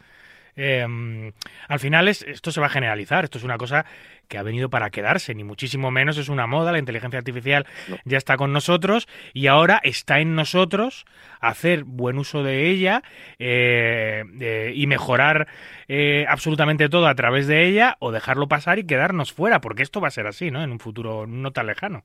Eh, 0.57 1.33
al 1.69 1.79
final 1.79 2.09
es, 2.09 2.23
esto 2.23 2.51
se 2.51 2.61
va 2.61 2.67
a 2.67 2.71
generalizar, 2.71 3.25
esto 3.25 3.39
es 3.39 3.45
una 3.45 3.59
cosa 3.59 3.87
que 4.29 4.39
ha 4.39 4.43
venido 4.43 4.71
para 4.71 4.91
quedarse, 4.91 5.35
ni 5.35 5.43
muchísimo 5.43 5.91
menos 5.91 6.17
es 6.17 6.29
una 6.29 6.47
moda, 6.47 6.71
la 6.71 6.79
inteligencia 6.79 7.19
artificial 7.19 7.67
ya 8.05 8.17
está 8.17 8.37
con 8.37 8.53
nosotros 8.53 9.09
y 9.35 9.49
ahora 9.49 9.81
está 9.83 10.21
en 10.21 10.37
nosotros 10.37 11.05
hacer 11.41 11.85
buen 11.85 12.17
uso 12.17 12.45
de 12.45 12.71
ella 12.71 13.03
eh, 13.39 14.73
y 14.75 14.87
mejorar 14.87 15.49
eh, 15.89 16.27
absolutamente 16.29 16.89
todo 16.89 17.09
a 17.09 17.15
través 17.17 17.49
de 17.49 17.67
ella 17.67 17.97
o 17.99 18.13
dejarlo 18.13 18.47
pasar 18.47 18.79
y 18.79 18.87
quedarnos 18.87 19.33
fuera, 19.33 19.61
porque 19.61 19.83
esto 19.83 20.01
va 20.01 20.09
a 20.09 20.13
ser 20.13 20.29
así, 20.29 20.53
¿no? 20.53 20.63
En 20.63 20.71
un 20.71 20.79
futuro 20.79 21.27
no 21.27 21.51
tan 21.51 21.67
lejano. 21.67 22.05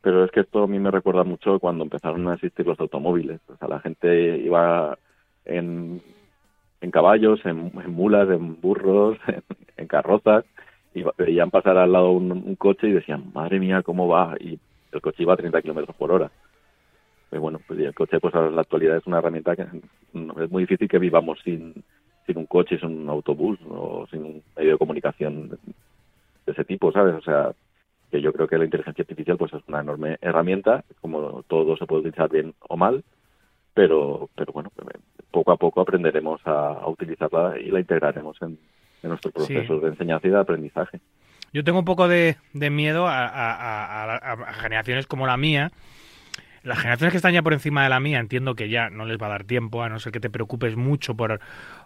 Pero 0.00 0.24
es 0.24 0.32
que 0.32 0.40
esto 0.40 0.64
a 0.64 0.66
mí 0.66 0.80
me 0.80 0.90
recuerda 0.90 1.22
mucho 1.22 1.60
cuando 1.60 1.84
empezaron 1.84 2.26
a 2.26 2.34
existir 2.34 2.66
los 2.66 2.80
automóviles. 2.80 3.40
O 3.46 3.56
sea, 3.56 3.68
la 3.68 3.78
gente 3.78 4.36
iba 4.38 4.98
en 5.44 6.02
en 6.82 6.90
caballos, 6.90 7.40
en, 7.46 7.70
mulas, 7.88 8.28
en 8.28 8.60
burros, 8.60 9.16
en, 9.76 9.86
carrozas, 9.86 10.44
y 10.94 11.04
veían 11.16 11.50
pasar 11.50 11.78
al 11.78 11.92
lado 11.92 12.10
un, 12.10 12.54
coche 12.56 12.88
y 12.88 12.92
decían, 12.92 13.32
madre 13.32 13.58
mía, 13.58 13.82
¿cómo 13.82 14.08
va? 14.08 14.34
Y 14.38 14.58
el 14.90 15.00
coche 15.00 15.22
iba 15.22 15.32
a 15.32 15.38
30 15.38 15.62
kilómetros 15.62 15.96
por 15.96 16.12
hora. 16.12 16.30
Y 17.30 17.38
bueno, 17.38 17.60
pues 17.66 17.80
el 17.80 17.94
coche, 17.94 18.20
pues 18.20 18.34
en 18.34 18.54
la 18.54 18.60
actualidad 18.60 18.98
es 18.98 19.06
una 19.06 19.18
herramienta 19.18 19.56
que 19.56 19.62
es 19.62 20.50
muy 20.50 20.64
difícil 20.64 20.88
que 20.88 20.98
vivamos 20.98 21.38
sin, 21.42 21.72
sin 22.26 22.36
un 22.36 22.46
coche, 22.46 22.78
sin 22.78 23.02
un 23.02 23.08
autobús 23.08 23.58
o 23.70 24.06
sin 24.10 24.24
un 24.24 24.42
medio 24.54 24.72
de 24.72 24.78
comunicación 24.78 25.48
de 25.48 26.52
ese 26.52 26.64
tipo, 26.64 26.92
¿sabes? 26.92 27.14
O 27.14 27.22
sea, 27.22 27.52
que 28.10 28.20
yo 28.20 28.32
creo 28.32 28.48
que 28.48 28.58
la 28.58 28.64
inteligencia 28.64 29.02
artificial 29.02 29.38
pues 29.38 29.54
es 29.54 29.62
una 29.68 29.80
enorme 29.80 30.18
herramienta, 30.20 30.84
como 31.00 31.42
todo 31.44 31.76
se 31.78 31.86
puede 31.86 32.00
utilizar 32.00 32.28
bien 32.28 32.52
o 32.68 32.76
mal, 32.76 33.02
pero, 33.74 34.28
pero 34.34 34.52
bueno, 34.52 34.70
poco 35.30 35.52
a 35.52 35.56
poco 35.56 35.80
aprenderemos 35.80 36.40
a, 36.44 36.86
utilizarla 36.86 37.58
y 37.58 37.70
la 37.70 37.80
integraremos 37.80 38.36
en, 38.42 38.58
nuestro 39.02 39.32
proceso 39.32 39.80
de 39.80 39.88
enseñanza 39.88 40.28
y 40.28 40.30
de 40.30 40.38
aprendizaje. 40.38 41.00
Yo 41.52 41.64
tengo 41.64 41.80
un 41.80 41.84
poco 41.84 42.06
de, 42.06 42.36
miedo 42.52 43.06
a, 43.08 44.52
generaciones 44.60 45.06
como 45.06 45.26
la 45.26 45.36
mía, 45.36 45.72
las 46.62 46.78
generaciones 46.78 47.12
que 47.12 47.16
están 47.16 47.32
ya 47.32 47.42
por 47.42 47.52
encima 47.52 47.82
de 47.82 47.88
la 47.88 47.98
mía, 47.98 48.20
entiendo 48.20 48.54
que 48.54 48.68
ya 48.68 48.90
no 48.90 49.04
les 49.04 49.18
va 49.20 49.26
a 49.26 49.30
dar 49.30 49.44
tiempo, 49.44 49.82
a 49.82 49.88
no 49.88 49.98
ser 49.98 50.12
que 50.12 50.20
te 50.20 50.30
preocupes 50.30 50.76
mucho 50.76 51.16
por, 51.16 51.40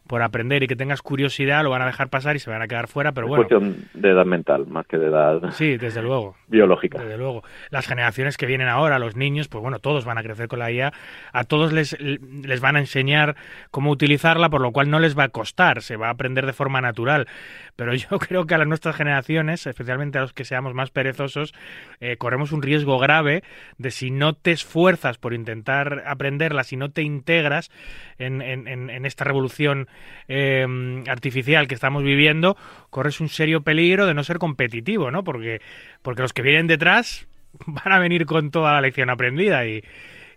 por 0.07 0.23
aprender 0.23 0.63
y 0.63 0.67
que 0.67 0.77
tengas 0.77 1.03
curiosidad, 1.03 1.63
lo 1.63 1.71
van 1.71 1.83
a 1.83 1.87
dejar 1.87 2.09
pasar 2.09 2.37
y 2.37 2.39
se 2.39 2.51
van 2.51 2.63
a 2.63 2.69
quedar 2.69 2.89
fuera, 2.89 3.13
pero 3.13 3.27
es 3.27 3.29
bueno. 3.29 3.49
cuestión 3.49 3.77
de 3.95 4.11
edad 4.11 4.25
mental, 4.25 4.67
más 4.67 4.87
que 4.87 4.99
de 4.99 5.07
edad. 5.07 5.51
Sí, 5.53 5.77
desde 5.77 6.03
luego. 6.03 6.37
biológica. 6.47 6.99
Desde 6.99 7.19
luego. 7.19 7.43
Las 7.71 7.87
generaciones 7.87 8.37
que 8.37 8.47
vienen 8.47 8.69
ahora, 8.69 8.99
los 8.99 9.17
niños, 9.17 9.49
pues 9.49 9.63
bueno, 9.63 9.79
todos 9.79 10.05
van 10.05 10.19
a 10.19 10.23
crecer 10.23 10.49
con 10.49 10.59
la 10.59 10.71
IA, 10.71 10.93
a 11.33 11.45
todos 11.45 11.73
les, 11.73 11.97
les 12.01 12.61
van 12.61 12.77
a 12.77 12.81
enseñar 12.81 13.37
cómo 13.71 13.91
utilizarla, 13.91 14.49
por 14.49 14.61
lo 14.61 14.73
cual 14.73 14.91
no 14.91 15.01
les 15.01 15.19
va 15.19 15.25
a 15.25 15.29
costar, 15.29 15.83
se 15.83 15.97
va 15.97 16.09
a 16.09 16.11
aprender 16.11 16.47
de 16.47 16.53
forma 16.53 16.81
natural. 16.81 17.27
Pero 17.75 17.95
yo 17.95 18.09
creo 18.19 18.47
que 18.47 18.55
a 18.55 18.59
las 18.59 18.69
nuestras 18.69 18.97
generaciones, 18.97 19.67
especialmente 19.67 20.19
a 20.19 20.23
los 20.23 20.33
que 20.33 20.45
seamos 20.45 20.75
más 20.75 20.91
perezosos, 20.91 21.55
eh, 22.01 22.17
corremos 22.17 22.53
un 22.53 22.63
riesgo 22.63 22.99
grave 22.99 23.43
de 23.79 23.91
si 23.91 24.11
no 24.11 24.35
te 24.35 24.53
esfuerzas 24.53 25.19
por 25.19 25.35
intentar 25.35 26.05
aprenderla, 26.07 26.65
si 26.65 26.77
no 26.77 26.91
te 26.91 27.03
integras 27.03 27.71
en, 28.19 28.43
en, 28.43 28.67
en 28.69 29.07
esta 29.07 29.25
revolución 29.25 29.89
Em, 30.29 31.05
artificial 31.09 31.69
que 31.69 31.75
estamos 31.75 32.03
viviendo, 32.03 32.57
corres 32.91 33.21
un 33.21 33.29
serio 33.29 33.61
peligro 33.61 34.07
de 34.07 34.15
no 34.15 34.25
ser 34.25 34.39
competitivo, 34.39 35.13
¿no? 35.13 35.23
Porque, 35.23 35.61
porque 36.03 36.23
los 36.23 36.33
que 36.33 36.43
vienen 36.43 36.67
detrás 36.67 37.29
van 37.67 37.93
a 37.93 38.01
venir 38.01 38.27
con 38.27 38.51
toda 38.51 38.73
la 38.73 38.81
lección 38.81 39.09
aprendida 39.09 39.67
y, 39.67 39.85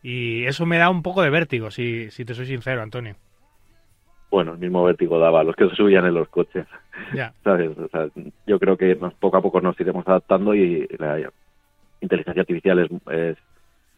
y 0.04 0.46
eso 0.46 0.68
me 0.68 0.78
da 0.78 0.90
un 0.90 1.02
poco 1.02 1.24
de 1.24 1.32
vértigo, 1.32 1.72
si, 1.72 2.12
si 2.12 2.24
te 2.24 2.36
soy 2.36 2.46
sincero, 2.46 2.84
Antonio. 2.84 3.16
Bueno, 4.30 4.54
el 4.54 4.60
mismo 4.60 4.84
vértigo 4.84 5.18
daba 5.18 5.42
a 5.42 5.44
los 5.44 5.56
que 5.56 5.68
se 5.68 5.76
subían 5.76 6.06
en 6.06 6.14
los 6.14 6.30
coches. 6.30 6.68
Yo 8.46 8.60
creo 8.60 8.78
que 8.78 8.96
poco 9.20 9.38
a 9.38 9.42
poco 9.42 9.60
nos 9.60 9.80
iremos 9.80 10.08
adaptando 10.08 10.54
y 10.54 10.88
la 11.00 11.32
inteligencia 12.00 12.42
artificial 12.42 12.78
es, 12.78 12.92
es, 13.12 13.38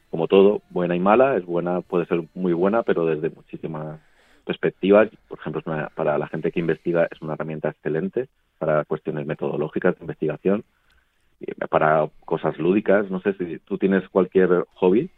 como 0.10 0.28
todo, 0.28 0.62
buena 0.69 0.95
y 0.95 1.02
mala. 1.02 1.36
Es 1.36 1.45
buena, 1.45 1.82
puede 1.82 2.06
ser 2.06 2.24
muy 2.34 2.54
buena, 2.54 2.84
pero 2.84 3.06
desde 3.06 3.30
muchísimas 3.30 4.00
perspectivas. 4.41 5.10
Por 5.27 5.39
ejemplo, 5.39 5.62
para 5.95 6.17
la 6.17 6.27
gente 6.27 6.51
que 6.51 6.60
investiga 6.60 7.08
es 7.10 7.21
una 7.21 7.34
herramienta 7.34 7.69
excelente 7.69 8.27
para 8.58 8.86
cuestiones 8.86 9.25
metodológicas 9.25 9.95
de 9.97 10.04
investigación, 10.04 10.63
para 11.69 12.08
cosas 12.25 12.58
lúdicas. 12.58 13.10
No 13.10 13.21
sé 13.21 13.34
si 13.34 13.60
tú 13.60 13.77
tienes 13.77 14.08
cualquier 14.10 14.65
hobby, 14.75 15.10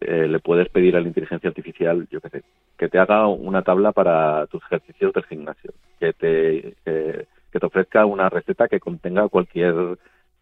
eh, 0.00 0.26
le 0.28 0.40
puedes 0.40 0.68
pedir 0.68 0.96
a 0.96 1.00
la 1.00 1.08
inteligencia 1.08 1.48
artificial, 1.48 2.06
yo 2.10 2.20
qué 2.20 2.28
sé, 2.30 2.42
que 2.78 2.88
te 2.88 2.98
haga 2.98 3.26
una 3.28 3.62
tabla 3.62 3.92
para 3.92 4.46
tus 4.46 4.62
ejercicios 4.64 5.12
del 5.12 5.24
gimnasio, 5.24 5.72
que 5.98 6.12
te, 6.12 6.74
que 6.84 7.60
te 7.60 7.66
ofrezca 7.66 8.06
una 8.06 8.28
receta 8.28 8.68
que 8.68 8.80
contenga 8.80 9.28
cualquier 9.28 9.98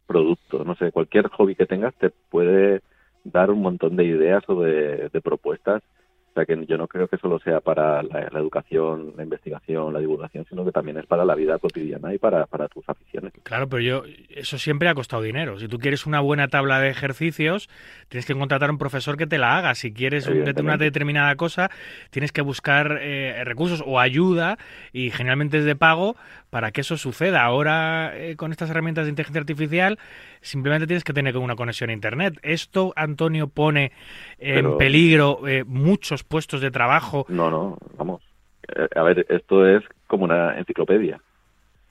producto, 0.07 0.65
no 0.65 0.75
sé, 0.77 0.93
cualquier 0.93 1.29
hobby 1.29 1.55
que 1.55 1.67
tengas 1.67 1.95
te 1.95 2.11
puede 2.11 2.83
dar 3.25 3.51
un 3.51 3.61
montón 3.61 3.97
de 3.97 4.05
ideas 4.05 4.43
o 4.49 4.63
de 4.63 5.21
propuestas 5.23 5.83
que 6.45 6.67
yo 6.67 6.77
no 6.77 6.89
creo 6.89 7.09
que 7.09 7.17
solo 7.17 7.39
sea 7.41 7.61
para 7.61 8.03
la, 8.03 8.29
educación, 8.39 9.15
la 9.17 9.23
investigación, 9.23 9.93
la 9.93 10.01
divulgación, 10.01 10.47
sino 10.49 10.65
que 10.65 10.73
también 10.73 10.99
es 10.99 11.07
para 11.07 11.25
la 11.25 11.35
vida 11.35 11.59
cotidiana 11.59 12.15
y 12.15 12.19
para, 12.19 12.47
para 12.47 12.69
tus 12.69 12.89
aficiones. 12.89 13.33
Claro, 13.43 13.69
pero 13.69 13.83
yo 13.83 14.03
eso 14.31 14.59
siempre 14.59 14.89
ha 14.89 14.95
costado 14.95 15.23
dinero. 15.23 15.59
Si 15.59 15.69
tú 15.69 15.79
quieres 15.79 16.07
una 16.07 16.21
buena 16.21 16.49
tabla 16.49 16.81
de 16.81 16.91
ejercicios, 16.91 17.69
tienes 18.09 18.27
que 18.27 18.35
contratar 18.35 18.69
a 18.69 18.73
un 18.73 18.79
profesor 18.79 19.17
que 19.17 19.27
te 19.27 19.39
la 19.39 19.57
haga. 19.57 19.75
Si 19.75 19.93
quieres 19.93 20.27
una 20.27 20.77
determinada 20.77 21.35
cosa, 21.37 21.71
tienes 22.11 22.33
que 22.33 22.43
buscar 22.43 22.99
eh, 23.01 23.43
recursos 23.45 23.83
o 23.87 24.01
ayuda 24.01 24.59
y 24.93 25.11
generalmente 25.11 25.59
es 25.59 25.65
de 25.65 25.77
pago 25.77 26.17
para 26.51 26.71
que 26.71 26.81
eso 26.81 26.97
suceda. 26.97 27.45
Ahora, 27.45 28.13
eh, 28.17 28.37
con 28.37 28.53
estas 28.53 28.71
herramientas 28.71 29.05
de 29.05 29.11
inteligencia 29.11 29.41
artificial, 29.41 29.99
simplemente 30.41 30.87
tienes 30.87 31.05
que 31.05 31.13
tener 31.13 31.37
una 31.37 31.57
conexión 31.57 31.91
a 31.91 31.93
Internet. 31.93 32.39
Esto, 32.43 32.93
Antonio, 32.97 33.49
pone 33.49 33.93
en 34.39 34.77
peligro 34.79 35.47
eh, 35.47 35.65
muchos 35.65 36.25
puestos 36.29 36.61
de 36.61 36.71
trabajo. 36.71 37.27
No, 37.29 37.51
no, 37.51 37.79
vamos. 37.97 38.23
Eh, 38.69 38.89
a 38.95 39.03
ver, 39.03 39.27
esto 39.29 39.67
es 39.67 39.83
como 40.07 40.25
una 40.25 40.59
enciclopedia. 40.59 41.21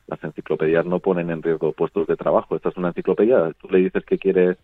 Las 0.08 0.24
enciclopedias 0.24 0.86
no 0.86 1.00
ponen 1.00 1.30
en 1.32 1.44
riesgo 1.44 1.74
puestos 1.74 2.08
de 2.08 2.16
trabajo. 2.16 2.56
Esta 2.56 2.70
es 2.70 2.78
una 2.78 2.90
enciclopedia. 2.90 3.52
Tú 3.60 3.68
le 3.70 3.80
dices 3.80 4.06
que 4.06 4.18
quieres 4.18 4.58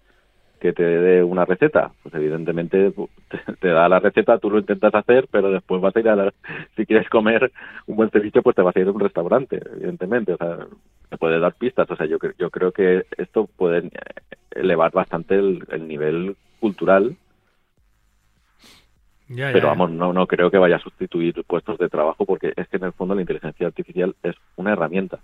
que 0.64 0.72
te 0.72 0.82
dé 0.82 1.22
una 1.22 1.44
receta? 1.44 1.92
Pues 2.02 2.16
evidentemente 2.16 2.94
te, 3.60 3.68
da 3.68 3.90
la 3.90 4.00
receta, 4.00 4.38
tú 4.38 4.50
lo 4.50 4.60
intentas 4.60 4.96
hacer, 4.96 5.28
pero 5.30 5.52
después 5.52 5.82
vas 5.82 5.94
a 5.94 6.00
ir 6.00 6.08
a 6.08 6.16
la, 6.16 6.34
si 6.78 6.86
quieres 6.86 7.10
comer 7.10 7.52
un 7.86 7.98
buen 7.98 8.10
ceviche, 8.10 8.42
pues 8.42 8.56
te 8.56 8.62
vas 8.62 8.74
a 8.74 8.80
ir 8.80 8.88
a 8.88 8.92
un 8.92 9.00
restaurante, 9.02 9.62
evidentemente, 9.74 10.32
o 10.32 10.38
sea, 10.38 10.60
te 11.10 11.18
puede 11.18 11.42
dar 11.42 11.54
pistas, 11.56 11.92
o 11.92 11.98
sea, 11.98 12.06
yo, 12.06 12.18
yo 12.40 12.50
creo 12.50 12.72
que 12.72 13.06
esto 13.18 13.50
puede 13.58 13.92
elevar 14.52 14.94
bastante 14.94 15.36
el, 15.36 15.86
nivel 15.86 16.38
cultural 16.62 17.18
pero 19.36 19.68
vamos, 19.68 19.92
no, 19.92 20.14
no 20.14 20.28
creo 20.28 20.50
que 20.52 20.58
vaya 20.58 20.78
a 20.78 20.80
sustituir 20.80 21.44
puestos 21.46 21.78
de 21.78 21.90
trabajo 21.90 22.26
porque 22.26 22.54
es 22.56 22.68
que 22.68 22.78
en 22.78 22.86
el 22.86 22.94
fondo 22.94 23.16
la 23.16 23.22
inteligencia 23.22 23.68
artificial 23.68 24.16
es 24.24 24.36
una 24.56 24.74
herramienta, 24.74 25.20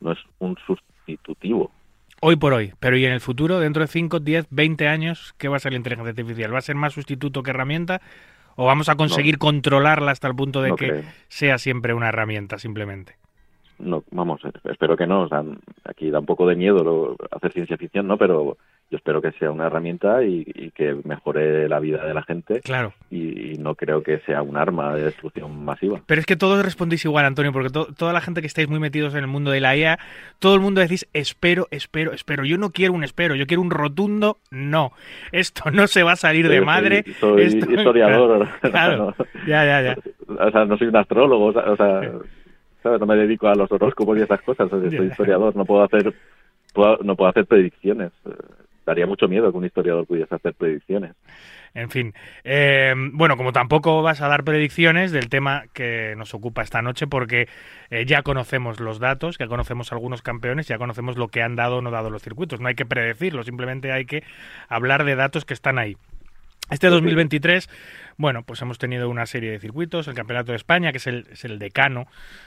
no 0.00 0.12
es 0.12 0.18
un 0.38 0.56
sustitutivo. 0.66 1.70
Hoy 2.20 2.36
por 2.36 2.54
hoy, 2.54 2.72
pero 2.80 2.96
¿y 2.96 3.04
en 3.04 3.12
el 3.12 3.20
futuro, 3.20 3.60
dentro 3.60 3.82
de 3.82 3.88
5, 3.88 4.20
10, 4.20 4.46
20 4.50 4.88
años, 4.88 5.34
qué 5.36 5.48
va 5.48 5.56
a 5.56 5.60
ser 5.60 5.72
la 5.72 5.78
inteligencia 5.78 6.10
artificial? 6.10 6.54
¿Va 6.54 6.58
a 6.58 6.62
ser 6.62 6.76
más 6.76 6.94
sustituto 6.94 7.42
que 7.42 7.50
herramienta? 7.50 8.00
¿O 8.56 8.66
vamos 8.66 8.88
a 8.88 8.94
conseguir 8.94 9.38
controlarla 9.38 10.12
hasta 10.12 10.28
el 10.28 10.34
punto 10.34 10.62
de 10.62 10.74
que 10.74 11.04
sea 11.28 11.58
siempre 11.58 11.92
una 11.92 12.08
herramienta 12.08 12.58
simplemente? 12.58 13.16
No, 13.78 14.04
vamos, 14.12 14.40
espero 14.64 14.96
que 14.96 15.06
no. 15.06 15.22
O 15.22 15.28
sea, 15.28 15.42
aquí 15.84 16.10
da 16.10 16.20
un 16.20 16.26
poco 16.26 16.46
de 16.46 16.54
miedo 16.54 17.16
hacer 17.32 17.52
ciencia 17.52 17.76
ficción, 17.76 18.06
¿no? 18.06 18.16
Pero 18.16 18.56
yo 18.94 18.98
espero 18.98 19.20
que 19.20 19.32
sea 19.32 19.50
una 19.50 19.66
herramienta 19.66 20.22
y, 20.22 20.44
que 20.70 20.96
mejore 21.02 21.68
la 21.68 21.80
vida 21.80 22.06
de 22.06 22.14
la 22.14 22.22
gente. 22.22 22.60
Claro. 22.60 22.92
Y, 23.10 23.54
no 23.58 23.74
creo 23.74 24.04
que 24.04 24.18
sea 24.20 24.40
un 24.40 24.56
arma 24.56 24.94
de 24.94 25.02
destrucción 25.02 25.64
masiva. 25.64 26.00
Pero 26.06 26.20
es 26.20 26.26
que 26.26 26.36
todos 26.36 26.64
respondéis 26.64 27.04
igual, 27.04 27.24
Antonio, 27.24 27.52
porque 27.52 27.70
toda 27.70 28.12
la 28.12 28.20
gente 28.20 28.40
que 28.40 28.46
estáis 28.46 28.68
muy 28.68 28.78
metidos 28.78 29.14
en 29.14 29.20
el 29.20 29.26
mundo 29.26 29.50
de 29.50 29.60
la 29.60 29.76
IA, 29.76 29.98
todo 30.38 30.54
el 30.54 30.60
mundo 30.60 30.80
decís 30.80 31.08
espero, 31.12 31.66
espero, 31.72 32.12
espero. 32.12 32.44
Yo 32.44 32.56
no 32.56 32.70
quiero 32.70 32.92
un 32.92 33.02
espero, 33.02 33.34
yo 33.34 33.48
quiero 33.48 33.62
un 33.62 33.70
rotundo 33.70 34.38
no. 34.52 34.92
Esto 35.32 35.72
no 35.72 35.88
se 35.88 36.04
va 36.04 36.12
a 36.12 36.16
salir 36.16 36.48
de 36.48 36.60
madre. 36.60 37.04
Soy, 37.18 37.42
historiador. 37.42 38.46
Claro, 38.60 39.14
ya, 39.46 39.64
ya, 39.64 39.82
ya. 39.82 39.96
O 40.28 40.50
sea, 40.52 40.64
no 40.66 40.78
soy 40.78 40.86
un 40.86 40.96
astrólogo, 40.96 41.46
o 41.46 41.76
sea... 41.76 42.12
No 42.84 43.06
me 43.06 43.16
dedico 43.16 43.48
a 43.48 43.54
los 43.54 43.72
horóscopos 43.72 44.18
y 44.18 44.20
esas 44.20 44.42
cosas, 44.42 44.68
soy 44.68 45.06
historiador, 45.06 45.56
no 45.56 45.64
puedo 45.64 45.82
hacer 45.82 46.14
no 46.76 47.16
puedo 47.16 47.30
hacer 47.30 47.46
predicciones. 47.46 48.12
Daría 48.86 49.06
mucho 49.06 49.28
miedo 49.28 49.50
que 49.50 49.58
un 49.58 49.64
historiador 49.64 50.06
pudiese 50.06 50.34
hacer 50.34 50.54
predicciones. 50.54 51.14
En 51.74 51.90
fin, 51.90 52.14
eh, 52.44 52.94
bueno, 53.12 53.36
como 53.36 53.52
tampoco 53.52 54.00
vas 54.02 54.20
a 54.20 54.28
dar 54.28 54.44
predicciones 54.44 55.10
del 55.10 55.28
tema 55.28 55.64
que 55.72 56.14
nos 56.16 56.32
ocupa 56.32 56.62
esta 56.62 56.82
noche, 56.82 57.08
porque 57.08 57.48
eh, 57.90 58.04
ya 58.06 58.22
conocemos 58.22 58.78
los 58.78 59.00
datos, 59.00 59.38
ya 59.38 59.48
conocemos 59.48 59.92
algunos 59.92 60.22
campeones, 60.22 60.68
ya 60.68 60.78
conocemos 60.78 61.16
lo 61.16 61.26
que 61.26 61.42
han 61.42 61.56
dado 61.56 61.78
o 61.78 61.82
no 61.82 61.90
dado 61.90 62.10
los 62.10 62.22
circuitos. 62.22 62.60
No 62.60 62.68
hay 62.68 62.76
que 62.76 62.86
predecirlo, 62.86 63.42
simplemente 63.42 63.90
hay 63.90 64.04
que 64.04 64.22
hablar 64.68 65.04
de 65.04 65.16
datos 65.16 65.44
que 65.44 65.54
están 65.54 65.78
ahí. 65.78 65.96
Este 66.70 66.88
2023, 66.88 67.68
bueno, 68.16 68.42
pues 68.42 68.62
hemos 68.62 68.78
tenido 68.78 69.10
una 69.10 69.26
serie 69.26 69.50
de 69.50 69.58
circuitos, 69.58 70.08
el 70.08 70.14
Campeonato 70.14 70.52
de 70.52 70.56
España, 70.56 70.92
que 70.92 70.98
es 70.98 71.06
el, 71.06 71.26
es 71.30 71.44
el 71.44 71.58
decano 71.58 72.06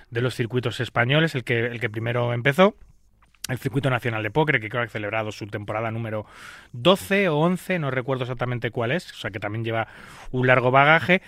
de 0.09 0.21
los 0.21 0.35
circuitos 0.35 0.79
españoles, 0.79 1.35
el 1.35 1.43
que, 1.43 1.65
el 1.65 1.79
que 1.79 1.89
primero 1.89 2.33
empezó 2.33 2.75
el 3.47 3.57
Circuito 3.57 3.89
Nacional 3.89 4.23
de 4.23 4.31
Póker, 4.31 4.59
que 4.59 4.69
creo 4.69 4.83
que 4.83 4.87
ha 4.87 4.91
celebrado 4.91 5.31
su 5.31 5.47
temporada 5.47 5.91
número 5.91 6.25
12 6.73 7.29
o 7.29 7.37
11, 7.37 7.79
no 7.79 7.91
recuerdo 7.91 8.23
exactamente 8.23 8.71
cuál 8.71 8.91
es, 8.91 9.11
o 9.11 9.15
sea 9.15 9.31
que 9.31 9.39
también 9.39 9.63
lleva 9.63 9.87
un 10.31 10.47
largo 10.47 10.71
bagaje. 10.71 11.21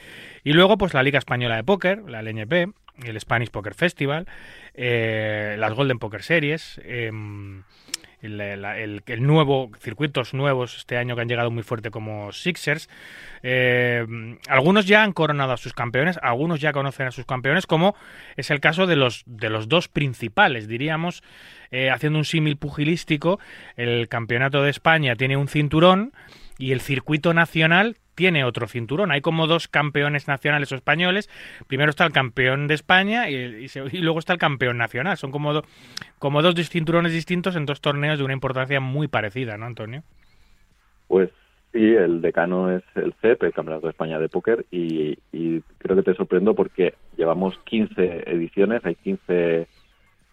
Y 0.44 0.54
luego, 0.54 0.78
pues 0.78 0.94
la 0.94 1.04
Liga 1.04 1.20
Española 1.20 1.56
de 1.56 1.64
Póker, 1.64 2.04
la 2.10 2.22
LNP, 2.22 2.74
el 3.04 3.20
Spanish 3.20 3.50
Poker 3.50 3.74
Festival, 3.74 4.28
eh, 4.74 5.56
las 5.58 5.74
Golden 5.74 6.00
Poker 6.00 6.24
Series, 6.24 6.82
em, 6.84 7.64
el, 8.22 9.02
nuevo, 9.20 9.72
circuitos 9.80 10.34
nuevos 10.34 10.78
este 10.78 10.98
año 10.98 11.16
que 11.16 11.22
han 11.22 11.30
llegado 11.30 11.52
muy 11.52 11.64
fuerte 11.64 11.92
como 11.92 12.32
Sixers. 12.32 12.90
Eh, 13.44 14.06
algunos 14.48 14.86
ya 14.86 15.04
han 15.04 15.14
coronado 15.14 15.54
a 15.54 15.58
sus 15.58 15.74
campeones, 15.74 16.20
algunos 16.22 16.60
ya 16.60 16.74
conocen 16.74 17.08
a 17.08 17.12
sus 17.12 17.26
campeones, 17.26 17.66
como 17.66 17.96
es 18.36 18.52
el 18.52 18.60
caso 18.60 18.88
de 18.88 18.96
los, 18.96 19.24
de 19.26 19.50
los 19.50 19.70
dos 19.70 19.88
principales, 19.88 20.68
diríamos, 20.68 21.24
eh, 21.72 21.90
haciendo 21.90 22.20
un 22.20 22.26
símil 22.26 22.58
pugilístico, 22.58 23.40
el 23.76 24.08
Campeonato 24.10 24.62
de 24.64 24.72
España 24.72 25.16
tiene 25.16 25.38
un 25.38 25.48
cinturón 25.48 26.14
y 26.60 26.74
el 26.74 26.82
circuito 26.82 27.34
nacional 27.34 27.96
tiene 28.16 28.44
otro 28.44 28.68
cinturón. 28.68 29.12
Hay 29.12 29.22
como 29.22 29.48
dos 29.48 29.70
campeones 29.70 30.28
nacionales 30.28 30.70
o 30.74 30.76
españoles. 30.76 31.30
Primero 31.68 31.90
está 31.90 32.06
el 32.06 32.12
campeón 32.12 32.68
de 32.68 32.74
España 32.74 33.30
y, 33.30 33.68
luego 33.94 34.20
está 34.20 34.34
el 34.34 34.40
campeón 34.40 34.78
nacional. 34.78 35.16
Son 35.16 35.32
como, 35.32 35.64
como 36.20 36.42
dos 36.42 36.54
cinturones 36.70 37.14
distintos 37.14 37.56
en 37.56 37.66
dos 37.66 37.80
torneos 37.80 38.20
de 38.20 38.26
una 38.26 38.34
importancia 38.34 38.82
muy 38.82 39.08
parecida, 39.08 39.58
¿no, 39.58 39.66
Antonio? 39.66 40.04
Pues 41.08 41.30
sí, 41.72 41.80
el 41.80 42.22
decano 42.22 42.70
es 42.76 42.84
el 42.96 43.14
CEP, 43.22 43.42
el 43.44 43.54
Campeonato 43.54 43.88
de 43.88 43.92
España 43.92 44.20
de 44.20 44.28
Póker, 44.28 44.66
y, 44.70 45.18
y 45.32 45.62
creo 45.78 45.96
que 45.96 46.04
te 46.04 46.14
sorprendo 46.14 46.56
porque 46.56 46.96
llevamos 47.16 47.58
15 47.64 48.30
ediciones, 48.30 48.86
hay 48.86 48.96
15, 48.96 49.66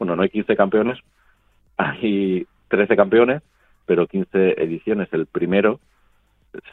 bueno, 0.01 0.17
no 0.17 0.25
hay 0.25 0.31
15 0.31 0.57
campeones, 0.57 0.99
hay 1.77 2.49
13 2.67 2.97
campeones, 2.97 3.43
pero 3.87 4.09
15 4.09 4.61
ediciones. 4.61 5.09
El 5.13 5.27
primero 5.27 5.79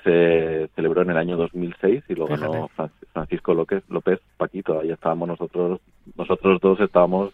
se 0.04 0.70
celebró 0.76 1.02
en 1.02 1.12
el 1.12 1.18
año 1.18 1.38
2006 1.38 2.04
y 2.10 2.16
lo 2.16 2.28
ganó 2.28 2.70
Francisco 3.12 3.54
López, 3.54 3.84
López 3.90 4.20
Paquito. 4.38 4.80
Ahí 4.80 4.92
estábamos 4.92 5.28
nosotros, 5.28 5.80
nosotros 6.16 6.60
dos 6.62 6.80
estábamos 6.80 7.34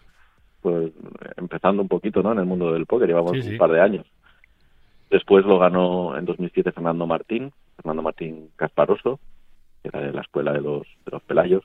pues 0.60 0.92
empezando 1.36 1.82
un 1.82 1.88
poquito 1.88 2.22
¿no? 2.22 2.32
en 2.32 2.38
el 2.38 2.46
mundo 2.46 2.72
del 2.72 2.86
póker, 2.86 3.08
llevamos 3.08 3.32
un 3.32 3.56
par 3.56 3.72
de 3.72 3.80
años. 3.80 4.06
Después 5.10 5.44
lo 5.44 5.58
ganó 5.58 6.16
en 6.16 6.24
2007 6.24 6.72
Fernando 6.72 7.06
Martín, 7.06 7.52
Fernando 7.76 8.02
Martín 8.02 8.50
Casparoso, 8.56 9.18
que 9.82 9.88
era 9.88 10.00
de 10.00 10.12
la 10.12 10.20
escuela 10.20 10.52
de 10.52 10.60
los, 10.60 10.82
de 11.04 11.10
los 11.10 11.22
Pelayos. 11.22 11.64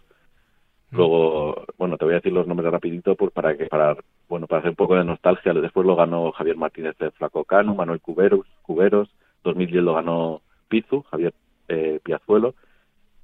Mm. 0.92 0.98
Luego, 0.98 1.66
bueno, 1.78 1.98
te 1.98 2.06
voy 2.06 2.14
a 2.14 2.18
decir 2.18 2.34
los 2.34 2.48
nombres 2.48 2.72
rapidito 2.72 3.16
pues 3.16 3.32
para 3.32 3.56
que 3.56 3.66
para 3.66 3.96
bueno, 4.28 4.48
para 4.48 4.60
hacer 4.60 4.72
un 4.72 4.76
poco 4.76 4.96
de 4.96 5.04
nostalgia. 5.04 5.54
Después 5.54 5.86
lo 5.86 5.96
ganó 5.96 6.32
Javier 6.32 6.58
Martínez 6.58 6.98
de 6.98 7.12
Flaco 7.12 7.44
Cano, 7.44 7.76
Manuel 7.76 8.02
Cuberos, 8.02 8.48
Cuberos, 8.64 9.10
2010 9.44 9.84
lo 9.84 9.94
ganó 9.94 10.42
Pizu, 10.68 11.04
Javier 11.04 11.34
eh, 11.68 12.00
Piazuelo. 12.04 12.56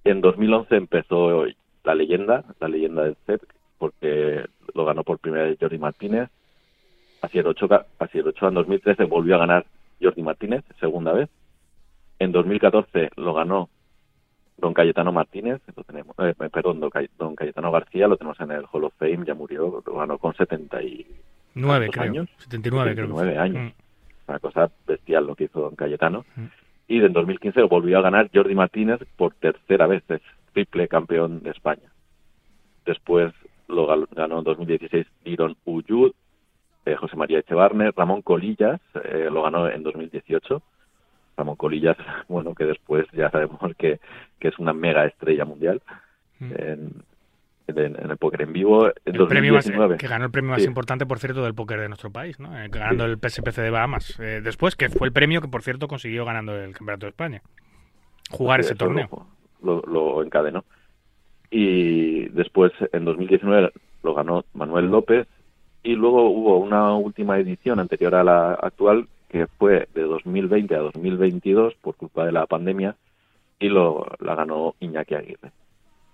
En 0.04 0.22
2011 0.22 0.76
empezó 0.76 1.46
la 1.84 1.96
leyenda, 1.96 2.44
la 2.60 2.68
leyenda 2.68 3.04
del 3.04 3.18
CEP, 3.26 3.44
porque 3.78 4.46
lo 4.74 4.86
ganó 4.86 5.04
por 5.04 5.20
primera 5.20 5.46
vez 5.46 5.58
Jordi 5.60 5.78
Martínez. 5.78 6.30
Asier 7.22 7.48
Ochoa, 7.48 7.86
Ochoa 8.00 8.50
en 8.50 8.56
2013 8.56 9.04
volvió 9.06 9.36
a 9.36 9.40
ganar 9.40 9.66
Jordi 10.02 10.24
Martínez, 10.24 10.64
segunda 10.80 11.14
vez. 11.14 11.30
En 12.18 12.32
2014 12.32 13.12
lo 13.16 13.34
ganó 13.34 13.70
Don 14.58 14.74
Cayetano 14.74 15.12
Martínez, 15.12 15.62
lo 15.76 15.84
tenemos, 15.84 16.16
eh, 16.20 16.34
perdón, 16.52 16.80
don, 16.80 17.36
Cayetano 17.36 17.72
García, 17.72 18.08
lo 18.08 18.18
tenemos 18.18 18.40
en 18.40 18.52
el 18.52 18.66
Hall 18.72 18.84
of 18.84 18.94
Fame, 18.98 19.26
ya 19.26 19.34
murió, 19.34 19.84
lo 19.86 19.96
ganó 19.96 20.18
con 20.20 20.36
79 20.36 21.90
creo, 21.92 22.04
años. 22.04 22.30
79, 22.38 22.92
79 22.92 23.38
años. 23.38 23.64
Mm. 23.72 24.30
Una 24.30 24.40
cosa 24.40 24.72
bestial 24.86 25.26
lo 25.26 25.36
que 25.36 25.46
hizo 25.46 25.62
Don 25.62 25.76
Cayetano. 25.76 26.26
Mm 26.36 26.46
y 26.92 26.98
en 26.98 27.14
2015 27.14 27.62
volvió 27.64 27.98
a 27.98 28.02
ganar 28.02 28.30
Jordi 28.34 28.54
Martínez 28.54 29.00
por 29.16 29.34
tercera 29.36 29.88
vez, 29.88 30.04
es 30.10 30.22
triple 30.52 30.90
campeón 30.90 31.42
de 31.42 31.52
España. 31.52 31.90
Después 32.86 33.34
lo 33.70 33.88
ganó 33.88 34.40
en 34.40 34.44
2016 34.44 35.08
Iron 35.24 35.56
Uyud, 35.64 36.12
eh, 36.86 36.96
José 36.96 37.16
María 37.16 37.40
Echevarne, 37.40 37.92
Ramón 37.96 38.22
Colillas 38.22 38.82
eh, 39.06 39.30
lo 39.32 39.42
ganó 39.44 39.70
en 39.70 39.84
2018. 39.84 40.62
Ramón 41.38 41.56
Colillas, 41.56 41.96
bueno, 42.28 42.54
que 42.54 42.66
después 42.66 43.08
ya 43.14 43.30
sabemos 43.30 43.58
que, 43.78 44.02
que 44.38 44.50
es 44.50 44.60
una 44.60 44.74
mega 44.74 45.06
estrella 45.06 45.46
mundial. 45.46 45.82
Mm. 46.40 46.52
En, 46.58 46.92
en, 47.78 47.96
el 48.10 48.18
póker 48.18 48.44
en 48.44 48.54
vivo 48.54 48.88
en 49.06 49.14
2019. 49.14 49.98
que 49.98 50.08
ganó 50.08 50.26
el 50.26 50.32
premio 50.32 50.52
más 50.52 50.66
importante, 50.66 51.06
por 51.06 51.20
cierto, 51.20 51.44
del 51.44 51.54
póker 51.54 51.80
de 51.80 51.88
nuestro 51.88 52.12
país, 52.12 52.40
¿no? 52.40 52.58
Eh, 52.58 52.68
ganando 52.70 53.06
el 53.06 53.18
PSPC 53.18 53.58
de 53.58 53.70
Bahamas. 53.70 54.20
Eh, 54.20 54.42
después, 54.44 54.76
que 54.76 54.90
fue 54.90 55.08
el 55.08 55.14
premio 55.14 55.42
que, 55.42 55.48
por 55.48 55.64
cierto, 55.64 55.88
consiguió 55.88 56.26
ganando 56.26 56.56
el 56.56 56.74
Campeonato 56.74 57.06
de 57.06 57.10
España. 57.10 57.42
Jugar 58.30 58.62
ese 58.62 58.76
torneo. 58.76 59.28
Lo, 59.62 59.82
lo, 59.82 60.24
encadenó. 60.24 60.64
Y 61.50 62.30
después, 62.30 62.72
en 62.94 63.06
2019, 63.06 63.72
lo 64.04 64.14
ganó 64.14 64.46
Manuel 64.54 64.88
López. 64.88 65.28
Y 65.84 65.96
luego 65.96 66.30
hubo 66.30 66.58
una 66.58 66.96
última 66.96 67.40
edición 67.40 67.80
anterior 67.80 68.16
a 68.16 68.24
la 68.24 68.54
actual, 68.54 69.08
que 69.30 69.48
fue 69.48 69.88
de 69.94 70.04
2020 70.04 70.76
a 70.76 70.80
2022, 70.80 71.76
por 71.82 71.96
culpa 71.96 72.26
de 72.26 72.32
la 72.32 72.46
pandemia, 72.46 72.96
y 73.60 73.70
lo 73.70 74.06
la 74.20 74.36
ganó 74.36 74.76
Iñaki 74.80 75.16
Aguirre. 75.16 75.52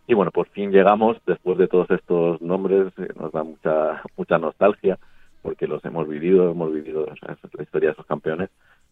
Y 0.07 0.13
bueno, 0.13 0.31
por 0.31 0.47
fin 0.47 0.71
llegamos, 0.71 1.17
después 1.25 1.57
de 1.57 1.67
todos 1.67 1.91
estos 1.91 2.41
nombres, 2.41 2.93
eh, 2.97 3.09
nos 3.19 3.33
da 3.33 3.43
mucha, 3.43 4.01
mucha 4.15 4.37
nostalgia, 4.37 4.97
porque 5.41 5.67
los 5.67 5.83
hemos 5.83 6.07
vivido, 6.07 6.49
hemos 6.49 6.71
vivido 6.71 7.05
la 7.05 7.63
historia 7.63 7.89
de 7.89 7.93
esos 7.93 8.05
campeones. 8.05 8.49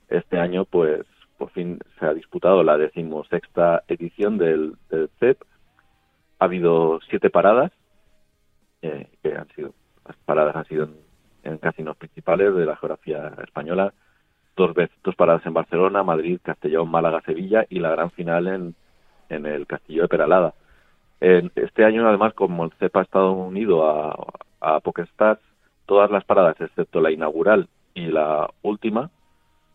Este 0.10 0.38
año, 0.38 0.66
pues, 0.66 1.06
por 1.38 1.52
fin 1.52 1.80
se 2.00 2.06
ha 2.06 2.14
disputado 2.14 2.64
la 2.64 2.78
decimosexta 2.78 3.84
edición 3.88 4.38
del, 4.38 4.76
CEP. 5.20 5.42
Ha 6.40 6.46
habido 6.46 7.00
siete 7.10 7.30
paradas, 7.30 7.72
eh, 8.82 9.08
que 9.24 9.36
han 9.36 9.48
sido, 9.56 9.74
las 10.06 10.18
paradas 10.18 10.56
han 10.58 10.66
sido 10.66 10.90
en, 11.44 11.58
casinos 11.60 11.96
principales 11.96 12.54
de 12.56 12.66
la 12.66 12.76
geografía 12.76 13.34
española. 13.42 13.94
dos 14.58 14.74
veces 14.74 14.96
dos 15.02 15.16
paradas 15.16 15.46
en 15.46 15.54
Barcelona, 15.54 16.04
Madrid, 16.04 16.40
Castellón, 16.44 16.90
Málaga, 16.92 17.22
Sevilla 17.22 17.66
y 17.70 17.80
la 17.80 17.92
gran 17.92 18.12
final 18.12 18.48
en, 18.48 18.76
en 19.30 19.46
el 19.46 19.66
Castillo 19.66 20.04
de 20.04 20.08
Peralada. 20.10 20.54
Este 21.20 21.86
año, 21.86 22.08
además, 22.08 22.34
como 22.34 22.66
el 22.66 22.72
CEPA 22.74 23.00
ha 23.00 23.04
estado 23.04 23.32
unido 23.32 23.88
a, 23.90 24.16
a 24.62 24.80
PokerStars, 24.80 25.42
todas 25.86 26.12
las 26.12 26.24
paradas, 26.26 26.60
excepto 26.60 27.02
la 27.02 27.12
inaugural 27.12 27.68
y 27.94 28.08
la 28.08 28.50
última, 28.62 29.10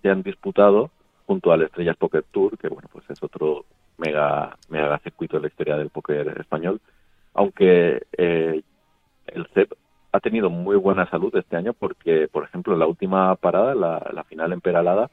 se 0.02 0.10
han 0.10 0.22
disputado 0.22 0.90
junto 1.26 1.52
al 1.52 1.62
Estrellas 1.62 1.96
Poker 1.96 2.24
Tour, 2.30 2.58
que 2.58 2.68
bueno, 2.68 2.88
pues 2.92 3.08
es 3.08 3.22
otro 3.22 3.64
mega, 3.98 4.56
mega 4.68 4.98
circuito 4.98 5.36
de 5.36 5.42
la 5.42 5.48
historia 5.48 5.76
del 5.76 5.90
póker 5.90 6.36
español, 6.40 6.80
aunque 7.34 8.02
eh, 8.16 8.62
el 9.26 9.46
CEP 9.54 9.72
ha 10.12 10.20
tenido 10.20 10.50
muy 10.50 10.76
buena 10.76 11.08
salud 11.08 11.34
este 11.36 11.56
año 11.56 11.72
porque, 11.72 12.26
por 12.26 12.44
ejemplo, 12.44 12.76
la 12.76 12.86
última 12.86 13.34
parada, 13.36 13.74
la, 13.74 14.24
final 14.24 14.52
en 14.52 14.60
Peralada, 14.60 15.10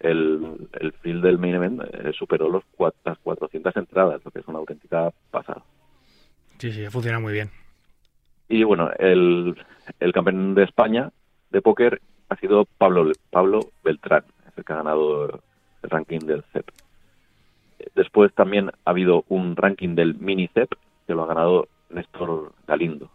el, 0.00 0.68
el 0.80 0.92
field 0.92 1.22
del 1.22 1.38
main 1.38 1.54
event 1.54 1.82
eh, 1.82 2.12
superó 2.18 2.48
los 2.48 2.64
las 3.04 3.18
400 3.18 3.76
entradas, 3.76 4.24
lo 4.24 4.30
que 4.30 4.40
es 4.40 4.48
una 4.48 4.58
auténtica 4.58 5.10
pasada. 5.30 5.62
Sí, 6.58 6.72
sí, 6.72 6.86
funciona 6.86 7.20
muy 7.20 7.32
bien. 7.32 7.50
Y 8.48 8.64
bueno, 8.64 8.90
el, 8.98 9.54
el 10.00 10.12
campeón 10.12 10.54
de 10.54 10.64
España 10.64 11.10
de 11.50 11.62
póker 11.62 12.00
ha 12.28 12.36
sido 12.36 12.64
Pablo, 12.64 13.12
Pablo 13.30 13.60
Beltrán, 13.84 14.24
es 14.48 14.58
el 14.58 14.64
que 14.64 14.72
ha 14.72 14.76
ganado 14.76 15.40
el 15.82 15.90
ranking 15.90 16.20
del 16.20 16.42
CEP. 16.52 16.68
Después 17.94 18.32
también 18.34 18.70
ha 18.70 18.90
habido 18.90 19.24
un 19.28 19.56
ranking 19.56 19.94
del 19.94 20.14
mini 20.16 20.48
CEP 20.48 20.72
que 21.06 21.14
lo 21.14 21.24
ha 21.24 21.26
ganado 21.26 21.68
Néstor 21.90 22.52
Galindo. 22.66 23.10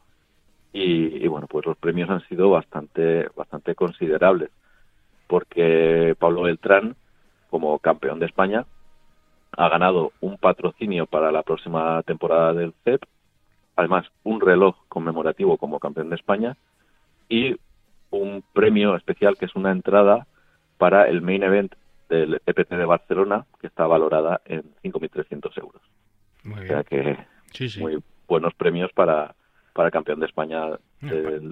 Y, 0.74 1.26
bueno, 1.28 1.48
pues 1.48 1.65
los 1.65 1.78
premios 1.78 2.10
han 2.10 2.19
sido 2.28 2.50
bastante, 2.50 3.30
bastante 3.34 3.76
considerables, 3.76 4.50
porque 5.27 6.15
Pablo 6.19 6.43
Beltrán, 6.43 6.95
como 7.49 7.79
campeón 7.79 8.19
de 8.19 8.25
España, 8.25 8.65
ha 9.51 9.69
ganado 9.69 10.11
un 10.19 10.38
patrocinio 10.38 11.05
para 11.05 11.31
la 11.31 11.43
próxima 11.43 12.01
temporada 12.03 12.53
del 12.53 12.73
CEP, 12.83 13.03
además 13.75 14.07
un 14.23 14.41
reloj 14.41 14.75
conmemorativo 14.89 15.57
como 15.57 15.79
campeón 15.79 16.09
de 16.09 16.15
España 16.15 16.57
y 17.29 17.55
un 18.09 18.43
premio 18.53 18.95
especial 18.95 19.38
que 19.38 19.45
es 19.45 19.55
una 19.55 19.71
entrada 19.71 20.27
para 20.77 21.07
el 21.07 21.21
main 21.21 21.43
event 21.43 21.73
del 22.09 22.41
EPT 22.45 22.71
de 22.71 22.85
Barcelona, 22.85 23.45
que 23.59 23.67
está 23.67 23.88
valorada 23.88 24.41
en 24.45 24.63
5.300 24.83 25.57
euros. 25.57 25.81
Muy 26.43 26.61
bien. 26.61 26.65
O 26.65 26.67
sea 26.67 26.83
que 26.83 27.17
muy 27.79 28.03
buenos 28.27 28.53
premios 28.53 28.91
para, 28.93 29.35
para 29.73 29.91
campeón 29.91 30.19
de 30.19 30.27
España 30.27 30.77
del, 31.01 31.49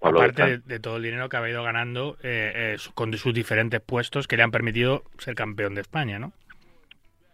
Aparte 0.00 0.58
de, 0.58 0.80
todo 0.80 0.96
el 0.96 1.02
dinero 1.02 1.28
que 1.28 1.36
ha 1.36 1.48
ido 1.48 1.62
ganando 1.62 2.16
eh, 2.22 2.52
eh, 2.54 2.76
con 2.94 3.12
sus 3.14 3.34
diferentes 3.34 3.80
puestos 3.80 4.26
que 4.26 4.36
le 4.36 4.42
han 4.42 4.50
permitido 4.50 5.02
ser 5.18 5.34
campeón 5.34 5.74
de 5.74 5.82
España, 5.82 6.18
¿no? 6.18 6.32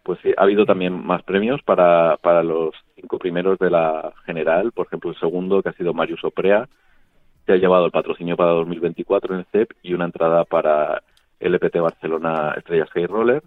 Pues 0.02 0.18
sí, 0.22 0.32
ha 0.36 0.42
habido 0.42 0.66
también 0.66 1.04
más 1.04 1.22
premios 1.22 1.62
para, 1.62 2.18
para 2.18 2.42
los 2.42 2.74
cinco 2.94 3.18
primeros 3.18 3.58
de 3.58 3.70
la 3.70 4.12
general. 4.26 4.70
Por 4.72 4.86
ejemplo, 4.86 5.10
el 5.10 5.18
segundo, 5.18 5.62
que 5.62 5.70
ha 5.70 5.72
sido 5.72 5.94
Marius 5.94 6.22
Oprea, 6.24 6.68
se 7.46 7.52
ha 7.52 7.56
llevado 7.56 7.86
el 7.86 7.90
patrocinio 7.90 8.36
para 8.36 8.50
2024 8.50 9.34
en 9.34 9.40
el 9.40 9.46
CEP 9.46 9.72
y 9.82 9.94
una 9.94 10.04
entrada 10.04 10.44
para 10.44 11.02
LPT 11.40 11.78
Barcelona 11.78 12.54
Estrellas 12.56 12.90
High 12.90 13.06
Roller. 13.06 13.42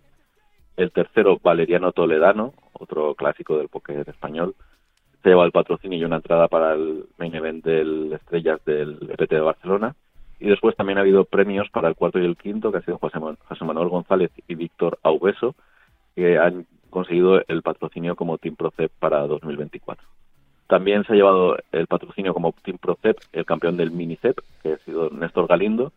El 0.77 0.91
tercero, 0.91 1.39
Valeriano 1.41 1.91
Toledano, 1.91 2.53
otro 2.73 3.15
clásico 3.15 3.57
del 3.57 3.69
póker 3.69 4.07
español, 4.07 4.55
se 5.23 5.30
lleva 5.30 5.45
el 5.45 5.51
patrocinio 5.51 5.97
y 5.97 6.03
una 6.03 6.17
entrada 6.17 6.47
para 6.47 6.73
el 6.73 7.06
main 7.17 7.36
event 7.36 7.63
del 7.63 8.13
Estrellas 8.13 8.63
del 8.65 8.97
EPT 9.10 9.32
de 9.32 9.41
Barcelona. 9.41 9.95
Y 10.39 10.47
después 10.47 10.75
también 10.75 10.97
ha 10.97 11.01
habido 11.01 11.25
premios 11.25 11.69
para 11.69 11.88
el 11.88 11.95
cuarto 11.95 12.19
y 12.19 12.25
el 12.25 12.38
quinto, 12.38 12.71
que 12.71 12.77
ha 12.77 12.82
sido 12.82 12.99
José, 12.99 13.19
Manuel 13.19 13.89
González 13.89 14.32
y 14.47 14.56
Víctor 14.56 14.99
Aubeso, 15.01 15.56
que 16.15 16.38
han 16.38 16.65
conseguido 16.89 17.41
el 17.47 17.62
patrocinio 17.63 18.15
como 18.15 18.38
Team 18.38 18.56
Procep 18.56 18.91
para 18.99 19.25
2024. 19.25 20.08
También 20.67 21.03
se 21.06 21.13
ha 21.13 21.15
llevado 21.15 21.58
el 21.71 21.88
patrocinio 21.88 22.34
como 22.34 22.53
Team 22.63 22.77
Procep 22.77 23.17
el 23.34 23.45
campeón 23.45 23.77
del 23.77 23.91
Mini 23.91 24.17
CEP, 24.17 24.39
que 24.62 24.73
ha 24.73 24.77
sido 24.80 25.10
Néstor 25.10 25.47
Galindo, 25.47 25.91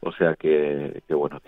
o 0.00 0.12
sea 0.12 0.34
que, 0.34 1.02
bueno, 1.08 1.40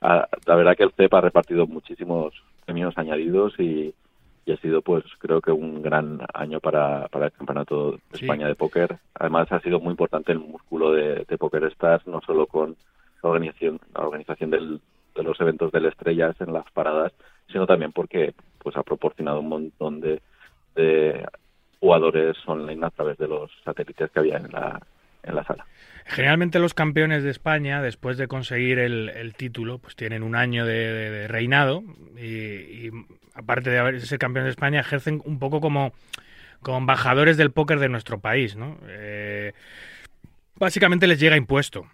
la 0.00 0.54
verdad 0.54 0.76
que 0.76 0.84
el 0.84 0.92
CEP 0.92 1.12
ha 1.12 1.20
repartido 1.20 1.66
muchísimos 1.66 2.34
premios 2.64 2.96
añadidos 2.96 3.58
y, 3.58 3.94
ha 4.52 4.56
sido 4.58 4.82
pues 4.82 5.04
creo 5.18 5.40
que 5.40 5.50
un 5.50 5.82
gran 5.82 6.20
año 6.34 6.60
para, 6.60 7.08
para 7.08 7.26
el 7.26 7.32
campeonato 7.32 7.92
de 7.92 7.98
España 8.12 8.46
de 8.46 8.54
póker. 8.54 8.98
Además 9.14 9.50
ha 9.50 9.60
sido 9.60 9.80
muy 9.80 9.92
importante 9.92 10.32
el 10.32 10.40
músculo 10.40 10.92
de, 10.92 11.24
de 11.28 11.38
Poker 11.38 11.64
Stars, 11.64 12.06
no 12.06 12.20
solo 12.20 12.46
con 12.46 12.76
la 13.22 13.30
organización, 13.30 13.80
la 13.94 14.04
organización 14.04 14.50
del, 14.50 14.80
de 15.14 15.22
los 15.22 15.40
eventos 15.40 15.72
de 15.72 15.80
las 15.80 15.92
estrellas 15.92 16.36
en 16.40 16.52
las 16.52 16.70
paradas, 16.72 17.12
sino 17.50 17.66
también 17.66 17.92
porque 17.92 18.34
pues 18.58 18.76
ha 18.76 18.82
proporcionado 18.82 19.40
un 19.40 19.48
montón 19.48 20.00
de, 20.00 20.20
de 20.74 21.26
jugadores 21.80 22.36
online 22.46 22.84
a 22.86 22.90
través 22.90 23.18
de 23.18 23.28
los 23.28 23.50
satélites 23.64 24.10
que 24.10 24.18
había 24.18 24.36
en 24.36 24.50
la, 24.52 24.80
en 25.24 25.34
la 25.34 25.44
sala. 25.44 25.66
Generalmente 26.06 26.58
los 26.58 26.74
campeones 26.74 27.22
de 27.22 27.30
España, 27.30 27.80
después 27.80 28.18
de 28.18 28.28
conseguir 28.28 28.78
el, 28.78 29.34
título, 29.36 29.78
pues 29.78 29.96
tienen 29.96 30.22
un 30.22 30.36
año 30.36 30.66
de, 30.66 31.26
reinado 31.28 31.82
y, 32.16 32.90
aparte 33.34 33.70
de 33.70 33.78
haber, 33.78 34.00
ser 34.02 34.18
campeón 34.18 34.44
de 34.44 34.50
España, 34.50 34.80
ejercen 34.80 35.22
un 35.24 35.38
poco 35.38 35.60
como, 35.60 35.94
como 36.60 36.78
embajadores 36.78 37.36
del 37.36 37.52
póker 37.52 37.78
de 37.78 37.88
nuestro 37.88 38.20
país, 38.20 38.54
¿no? 38.54 38.78
Eh, 38.86 39.54
básicamente 40.56 41.06
les 41.06 41.18
llega 41.18 41.36
impuesto 41.36 41.86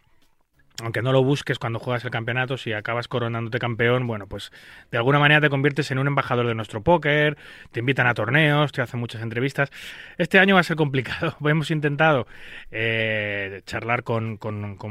aunque 0.82 1.02
no 1.02 1.12
lo 1.12 1.22
busques 1.22 1.58
cuando 1.58 1.78
juegas 1.78 2.04
el 2.04 2.10
campeonato, 2.10 2.56
si 2.56 2.72
acabas 2.72 3.08
coronándote 3.08 3.58
campeón, 3.58 4.06
bueno, 4.06 4.26
pues 4.26 4.52
de 4.90 4.98
alguna 4.98 5.18
manera 5.18 5.40
te 5.40 5.50
conviertes 5.50 5.90
en 5.90 5.98
un 5.98 6.06
embajador 6.06 6.46
de 6.46 6.54
nuestro 6.54 6.82
póker, 6.82 7.36
te 7.72 7.80
invitan 7.80 8.06
a 8.06 8.14
torneos, 8.14 8.72
te 8.72 8.82
hacen 8.82 9.00
muchas 9.00 9.22
entrevistas. 9.22 9.70
Este 10.18 10.38
año 10.38 10.54
va 10.54 10.60
a 10.60 10.64
ser 10.64 10.76
complicado. 10.76 11.36
Hemos 11.44 11.70
intentado 11.70 12.26
eh, 12.70 13.62
charlar 13.66 14.02
con, 14.04 14.38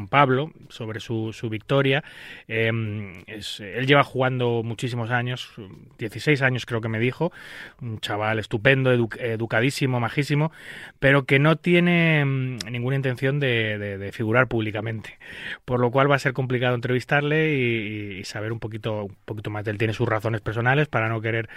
Pablo 0.10 0.52
sobre 0.70 1.00
su, 1.00 1.34
victoria. 1.50 2.04
Em, 2.48 3.24
él 3.28 3.88
lleva 3.88 4.04
jugando 4.04 4.62
muchísimos 4.64 5.12
años, 5.12 5.54
16 5.98 6.42
años 6.42 6.66
creo 6.66 6.82
que 6.82 6.90
me 6.90 7.00
dijo, 7.00 7.32
un 7.82 8.00
chaval 8.00 8.40
estupendo, 8.40 8.92
educadísimo, 8.92 10.00
majísimo, 10.00 10.52
pero 11.00 11.26
que 11.26 11.40
no 11.40 11.58
tiene 11.58 12.24
mm, 12.26 12.58
ninguna 12.72 12.96
intención 12.96 13.40
de, 13.40 14.10
figurar 14.14 14.48
públicamente 14.48 15.18
por 15.66 15.79
lo 15.80 15.92
cual 15.92 16.10
va 16.10 16.16
a 16.16 16.20
ser 16.20 16.34
complicado 16.34 16.76
entrevistarle 16.76 17.54
y, 17.56 18.24
saber 18.24 18.52
un 18.52 18.60
poquito, 18.60 19.06
un 19.06 19.16
poquito 19.26 19.50
más 19.50 19.66
de 19.66 19.72
él. 19.72 19.78
Tiene 19.78 19.94
sus 19.94 20.08
razones 20.08 20.42
personales 20.42 20.88
para 20.88 21.10
no 21.10 21.22
querer 21.22 21.50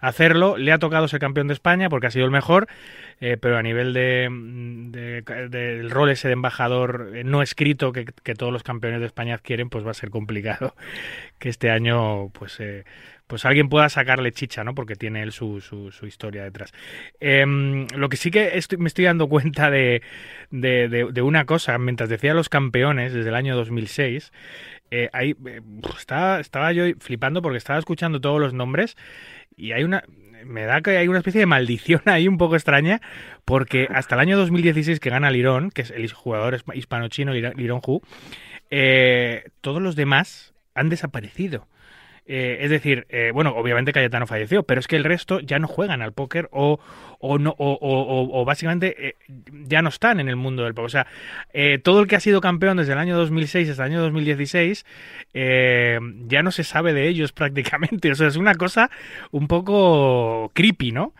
hacerlo. 0.00 0.56
Le 0.56 0.72
ha 0.72 0.78
tocado 0.78 1.08
ser 1.08 1.20
campeón 1.20 1.48
de 1.48 1.54
España 1.54 1.88
porque 1.88 2.06
ha 2.06 2.10
sido 2.10 2.24
el 2.24 2.30
mejor, 2.30 2.68
eh, 3.20 3.36
pero 3.40 3.56
a 3.58 3.62
nivel 3.62 3.92
de, 3.92 5.22
del 5.50 5.90
rol 5.90 6.10
ese 6.10 6.28
de 6.28 6.34
embajador 6.34 7.10
no 7.24 7.42
escrito 7.42 7.92
que, 7.92 8.04
todos 8.34 8.52
los 8.52 8.62
campeones 8.62 9.00
de 9.00 9.06
España 9.06 9.34
adquieren, 9.34 9.70
pues 9.70 9.86
va 9.86 9.92
a 9.92 9.94
ser 9.94 10.10
complicado 10.10 10.74
que 11.38 11.48
este 11.48 11.70
año 11.70 12.28
pues 12.30 12.58
eh, 12.60 12.84
pues 13.34 13.46
alguien 13.46 13.68
pueda 13.68 13.88
sacarle 13.88 14.30
chicha, 14.30 14.62
¿no? 14.62 14.76
Porque 14.76 14.94
tiene 14.94 15.20
él 15.24 15.32
su, 15.32 15.60
su, 15.60 16.06
historia 16.06 16.44
detrás. 16.44 16.72
Em, 17.18 17.88
lo 17.88 18.08
que 18.08 18.16
sí 18.16 18.30
que 18.30 18.60
me 18.78 18.86
estoy 18.86 19.06
dando 19.06 19.28
cuenta 19.28 19.72
de, 19.72 20.02
de, 20.52 21.22
una 21.22 21.46
cosa, 21.46 21.76
mientras 21.78 22.08
decía 22.08 22.32
los 22.32 22.48
campeones 22.48 23.12
desde 23.12 23.30
el 23.30 23.34
año 23.34 23.56
2006, 23.56 24.30
eh, 24.92 25.10
ahí, 25.12 25.34
eh, 25.48 25.62
estaba, 25.98 26.38
estaba 26.38 26.70
yo 26.70 26.84
flipando 27.00 27.42
porque 27.42 27.58
estaba 27.58 27.80
escuchando 27.80 28.20
todos 28.20 28.40
los 28.40 28.54
nombres 28.54 28.96
y 29.56 29.72
hay 29.72 29.82
una... 29.82 30.04
Me 30.44 30.62
da 30.62 30.80
que 30.80 30.96
hay 30.96 31.08
una 31.08 31.18
especie 31.18 31.40
de 31.40 31.46
maldición 31.46 32.02
ahí 32.06 32.28
un 32.28 32.38
poco 32.38 32.54
extraña, 32.54 33.00
porque 33.44 33.88
hasta 33.92 34.14
el 34.14 34.20
año 34.20 34.36
2016 34.38 35.00
que 35.00 35.10
gana 35.10 35.32
Lirón, 35.32 35.72
que 35.72 35.82
es 35.82 35.90
el 35.90 36.12
jugador 36.12 36.62
hispano-chino 36.72 37.32
Lirón 37.32 37.80
Hu, 37.84 38.00
eh, 38.70 39.50
todos 39.60 39.82
los 39.82 39.96
demás 39.96 40.54
han 40.72 40.88
desaparecido. 40.88 41.66
Eh, 42.26 42.58
es 42.62 42.70
decir, 42.70 43.06
eh, 43.10 43.32
bueno, 43.34 43.50
obviamente 43.54 43.92
Cayetano 43.92 44.26
falleció, 44.26 44.62
pero 44.62 44.80
es 44.80 44.88
que 44.88 44.96
el 44.96 45.04
resto 45.04 45.40
ya 45.40 45.58
no 45.58 45.68
juegan 45.68 46.00
al 46.00 46.12
póker 46.12 46.48
o, 46.52 46.80
o, 47.18 47.38
no, 47.38 47.54
o, 47.58 48.44
básicamente 48.46 49.08
eh, 49.08 49.16
ya 49.66 49.82
no 49.82 49.90
están 49.90 50.20
en 50.20 50.28
el 50.28 50.36
mundo 50.36 50.64
del 50.64 50.72
póker. 50.72 50.86
O 50.86 50.88
sea, 50.88 51.06
todo 51.82 52.00
el 52.00 52.06
que 52.06 52.16
ha 52.16 52.20
sido 52.20 52.40
campeón 52.40 52.78
desde 52.78 52.92
el 52.92 52.98
año 52.98 53.16
2006 53.18 53.68
hasta 53.68 53.84
el 53.84 53.92
año 53.92 54.02
2016 54.02 54.86
ya 55.34 56.42
no 56.42 56.50
se 56.50 56.64
sabe 56.64 56.94
de 56.94 57.08
ellos 57.08 57.32
prácticamente. 57.32 58.10
O 58.10 58.14
sea, 58.14 58.28
es 58.28 58.36
una 58.36 58.54
cosa 58.54 58.90
un 59.30 59.46
poco 59.46 60.50
creepy, 60.54 60.92
¿no? 60.92 61.12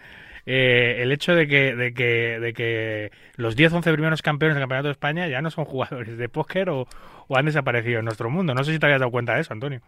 el 0.47 1.11
hecho 1.11 1.35
de 1.35 1.49
que, 1.49 1.75
de 1.75 1.95
que, 1.95 2.39
de 2.39 2.53
que 2.53 3.11
los 3.37 3.57
10-11 3.57 3.93
primeros 3.95 4.21
campeones 4.21 4.55
del 4.55 4.63
Campeonato 4.63 4.89
de 4.89 4.93
España 4.93 5.27
ya 5.27 5.41
no 5.41 5.51
son 5.51 5.65
jugadores 5.65 6.19
de 6.19 6.29
póker 6.29 6.69
o, 6.69 6.87
o, 7.29 7.37
han 7.39 7.47
desaparecido 7.47 8.01
en 8.01 8.05
nuestro 8.05 8.29
mundo. 8.29 8.55
No 8.55 8.63
sé 8.63 8.73
si 8.73 8.79
te 8.79 8.85
habías 8.85 9.01
dado 9.01 9.11
cuenta 9.11 9.35
de 9.35 9.41
eso, 9.41 9.55
Antonio. 9.55 9.81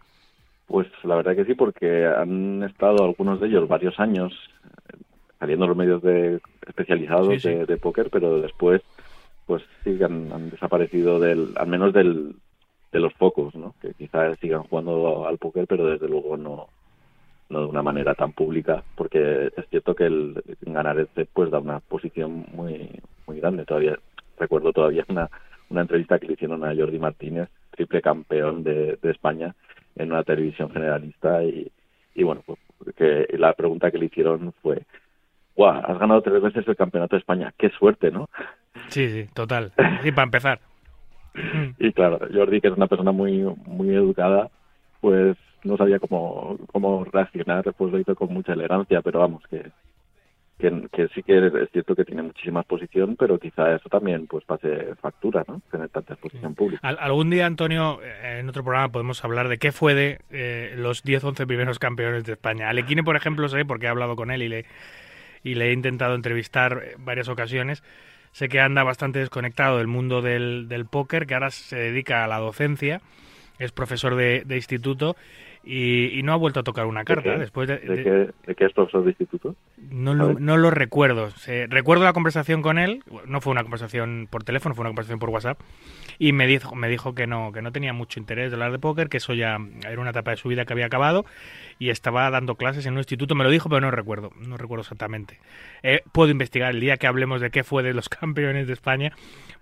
Pues 0.67 0.87
la 1.03 1.15
verdad 1.15 1.35
que 1.35 1.45
sí, 1.45 1.55
porque 1.55 2.05
han 2.05 2.61
estado 2.63 3.05
algunos 3.05 3.39
de 3.39 3.47
ellos 3.47 3.67
varios 3.67 3.99
años 3.99 4.33
eh, 4.65 4.97
saliendo 5.39 5.65
los 5.65 5.77
medios 5.77 6.01
de, 6.01 6.41
especializados 6.67 7.41
De, 7.41 7.77
póker, 7.77 8.09
pero 8.11 8.41
después 8.41 8.81
pues 9.45 9.63
sí 9.83 9.97
han, 10.03 10.49
desaparecido 10.49 11.19
del, 11.19 11.53
al 11.55 11.67
menos 11.67 11.93
del, 11.93 12.35
de 12.91 12.99
los 12.99 13.13
pocos, 13.13 13.55
¿no? 13.55 13.75
Que 13.81 13.93
quizás 13.93 14.37
sigan 14.39 14.63
jugando 14.63 15.25
al 15.25 15.37
póker, 15.37 15.67
pero 15.67 15.85
desde 15.85 16.09
luego 16.09 16.35
no, 16.35 16.67
no 17.47 17.59
de 17.61 17.65
una 17.65 17.81
manera 17.81 18.13
tan 18.13 18.33
pública, 18.33 18.83
porque 18.95 19.49
es 19.55 19.69
cierto 19.69 19.95
que 19.95 20.05
el 20.07 20.43
ganar 20.61 20.99
este 20.99 21.25
pues 21.25 21.49
da 21.49 21.59
una 21.59 21.79
posición 21.79 22.45
muy 22.51 22.89
muy 23.25 23.39
grande. 23.39 23.63
Todavía 23.63 23.97
recuerdo 24.37 24.73
todavía 24.73 25.05
una, 25.07 25.29
una 25.69 25.81
entrevista 25.81 26.19
que 26.19 26.27
le 26.27 26.33
hicieron 26.33 26.65
a 26.65 26.75
Jordi 26.75 26.99
Martínez, 26.99 27.47
triple 27.71 28.01
campeón 28.01 28.63
de, 28.63 28.97
de 29.01 29.11
España 29.11 29.55
en 29.97 30.11
una 30.11 30.23
televisión 30.23 30.69
generalista 30.71 31.43
y, 31.43 31.71
y 32.15 32.23
bueno, 32.23 32.41
pues 32.45 32.59
que 32.95 33.27
la 33.37 33.53
pregunta 33.53 33.91
que 33.91 33.97
le 33.97 34.05
hicieron 34.05 34.53
fue, 34.61 34.83
¡guau! 35.55 35.81
Has 35.85 35.99
ganado 35.99 36.21
tres 36.21 36.41
veces 36.41 36.67
el 36.67 36.75
campeonato 36.75 37.15
de 37.15 37.19
España, 37.19 37.53
qué 37.57 37.69
suerte, 37.69 38.11
¿no? 38.11 38.29
Sí, 38.89 39.09
sí, 39.09 39.29
total. 39.33 39.73
Y 40.03 40.11
para 40.11 40.23
empezar. 40.23 40.59
y 41.79 41.91
claro, 41.93 42.19
Jordi, 42.33 42.61
que 42.61 42.67
es 42.67 42.77
una 42.77 42.87
persona 42.87 43.11
muy, 43.11 43.43
muy 43.65 43.89
educada, 43.89 44.49
pues 45.01 45.37
no 45.63 45.77
sabía 45.77 45.99
cómo, 45.99 46.57
cómo 46.71 47.05
reaccionar, 47.05 47.63
pues 47.73 47.91
lo 47.91 47.99
hizo 47.99 48.15
con 48.15 48.33
mucha 48.33 48.53
elegancia, 48.53 49.01
pero 49.01 49.19
vamos, 49.19 49.43
que, 49.49 49.71
que, 50.57 51.07
sí 51.13 51.21
que 51.21 51.47
es 51.47 51.71
cierto 51.71 51.95
que 51.95 52.03
tiene 52.03 52.23
muchísima 52.23 52.61
exposición, 52.61 53.15
pero 53.15 53.37
quizá 53.37 53.75
eso 53.75 53.89
también 53.89 54.25
pues 54.25 54.43
pase 54.43 54.95
factura, 54.99 55.43
¿no? 55.47 55.61
Tener 55.69 55.89
tanta 55.89 56.13
exposición 56.13 56.55
pública. 56.55 56.87
algún 56.87 57.29
día, 57.29 57.45
Antonio, 57.45 57.99
eh, 58.01 58.39
en 58.39 58.49
otro 58.49 58.63
programa 58.63 58.91
podemos 58.91 59.23
hablar 59.23 59.49
de 59.49 59.57
qué 59.57 59.71
fue 59.71 59.93
de 59.93 60.19
eh, 60.31 60.73
los 60.75 61.05
10-11 61.05 61.45
primeros 61.45 61.77
campeones 61.77 62.23
de 62.23 62.33
España. 62.33 62.69
Alequine, 62.69 63.03
por 63.03 63.15
ejemplo, 63.15 63.47
sé, 63.49 63.65
porque 63.65 63.85
he 63.85 63.89
hablado 63.89 64.15
con 64.15 64.31
él 64.31 64.41
y 64.41 64.49
le, 64.49 64.65
y 65.43 65.55
le 65.55 65.69
he 65.69 65.73
intentado 65.73 66.15
entrevistar 66.15 66.81
varias 66.97 67.29
ocasiones, 67.29 67.83
sé 68.31 68.49
que 68.49 68.59
anda 68.59 68.83
bastante 68.83 69.19
desconectado 69.19 69.77
del 69.77 69.87
mundo 69.87 70.23
del, 70.23 70.67
del 70.69 70.85
póker, 70.87 71.27
que 71.27 71.35
ahora 71.35 71.51
se 71.51 71.77
dedica 71.77 72.23
a 72.23 72.27
la 72.27 72.39
docencia, 72.39 73.01
es 73.59 73.71
profesor 73.71 74.15
de, 74.15 74.43
de 74.43 74.55
instituto 74.55 75.15
y, 75.69 76.21
no 76.23 76.31
ha 76.31 76.37
vuelto 76.37 76.61
a 76.61 76.63
tocar 76.63 76.85
una 76.85 77.03
carta. 77.03 77.37
después 77.37 77.67
de, 77.67 77.77
de, 77.79 78.55
qué, 78.55 78.65
es 78.65 78.73
profesor 78.73 79.03
de 79.03 79.09
instituto? 79.09 79.55
No 79.89 80.13
lo, 80.13 80.39
no 80.39 80.55
lo 80.55 80.71
recuerdo. 80.71 81.29
recuerdo 81.67 82.05
la 82.05 82.13
conversación 82.13 82.61
con 82.61 82.79
él, 82.79 83.03
no 83.25 83.41
fue 83.41 83.51
una 83.51 83.63
conversación 83.63 84.27
por 84.29 84.43
teléfono, 84.43 84.75
fue 84.75 84.83
una 84.83 84.89
conversación 84.91 85.19
por 85.19 85.29
WhatsApp, 85.29 85.59
y 86.19 86.31
me 86.31 86.47
dijo, 86.47 86.73
me 86.73 86.87
dijo 86.87 87.13
que 87.13 87.27
no, 87.27 87.51
que 87.51 87.61
no 87.61 87.71
tenía 87.73 87.91
mucho 87.91 88.19
interés 88.19 88.49
de 88.49 88.55
hablar 88.55 88.71
de 88.71 88.79
póker, 88.79 89.09
que 89.09 89.17
eso 89.17 89.33
ya 89.33 89.57
era 89.85 89.99
una 89.99 90.11
etapa 90.11 90.31
de 90.31 90.37
su 90.37 90.47
vida 90.47 90.63
que 90.65 90.71
había 90.71 90.85
acabado, 90.85 91.25
y 91.79 91.89
estaba 91.89 92.29
dando 92.29 92.55
clases 92.55 92.85
en 92.85 92.93
un 92.93 92.99
instituto, 92.99 93.35
me 93.35 93.43
lo 93.43 93.49
dijo, 93.49 93.67
pero 93.67 93.81
no 93.81 93.91
recuerdo, 93.91 94.31
no 94.39 94.55
recuerdo 94.55 94.83
exactamente. 94.83 95.39
Eh, 95.83 96.01
puedo 96.13 96.31
investigar 96.31 96.73
el 96.73 96.79
día 96.79 96.95
que 96.95 97.07
hablemos 97.07 97.41
de 97.41 97.49
qué 97.49 97.63
fue 97.63 97.83
de 97.83 97.93
los 97.93 98.07
campeones 98.09 98.67
de 98.67 98.73
España, 98.73 99.11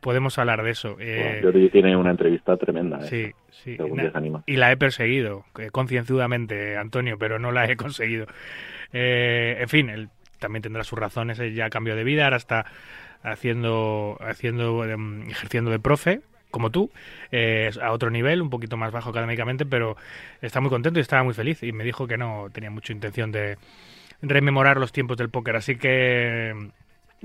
podemos 0.06 0.38
hablar 0.38 0.62
de 0.62 0.70
eso. 0.70 0.98
Eh, 1.00 1.42
bueno, 1.42 1.70
tiene 1.72 1.98
una 1.98 2.12
entrevista 2.12 2.56
tremenda. 2.58 3.00
¿eh? 3.00 3.08
Sí, 3.10 3.32
sí. 3.50 3.78
y 4.46 4.56
la 4.56 4.72
he 4.72 4.78
perseguido, 4.78 5.46
concienzudamente, 5.72 6.78
Antonio, 6.78 7.18
pero 7.18 7.40
no 7.40 7.52
la 7.52 7.66
he 7.66 7.76
conseguido. 7.76 8.28
Eh, 8.94 9.58
en 9.60 9.68
fin, 9.68 9.90
él 9.90 10.10
también 10.38 10.62
tendrá 10.62 10.84
sus 10.84 11.00
razones, 11.00 11.40
él 11.40 11.56
ya 11.56 11.72
cambió 11.72 11.96
de 11.96 12.04
vida, 12.04 12.26
ahora 12.26 12.38
está 12.38 12.68
haciendo, 13.24 14.20
haciendo 14.22 14.86
em, 14.86 15.28
ejerciendo 15.28 15.72
de 15.72 15.80
profe, 15.80 16.22
como 16.52 16.70
tú, 16.70 16.92
eh, 17.32 17.72
a 17.82 17.92
otro 17.92 18.12
nivel, 18.12 18.44
un 18.44 18.52
poquito 18.52 18.78
más 18.78 18.92
bajo 18.92 19.10
académicamente, 19.10 19.66
pero 19.66 19.98
está 20.40 20.62
muy 20.62 20.70
contento 20.70 21.00
y 21.00 21.02
estaba 21.02 21.24
muy 21.24 21.34
feliz 21.34 21.64
y 21.64 21.72
me 21.72 21.84
dijo 21.84 22.06
que 22.06 22.20
no 22.20 22.50
tenía 22.54 22.70
mucha 22.70 22.94
intención 22.94 23.32
de 23.32 23.58
rememorar 24.22 24.78
los 24.78 24.92
tiempos 24.92 25.18
del 25.18 25.30
póker, 25.30 25.56
así 25.56 25.78
que 25.78 26.54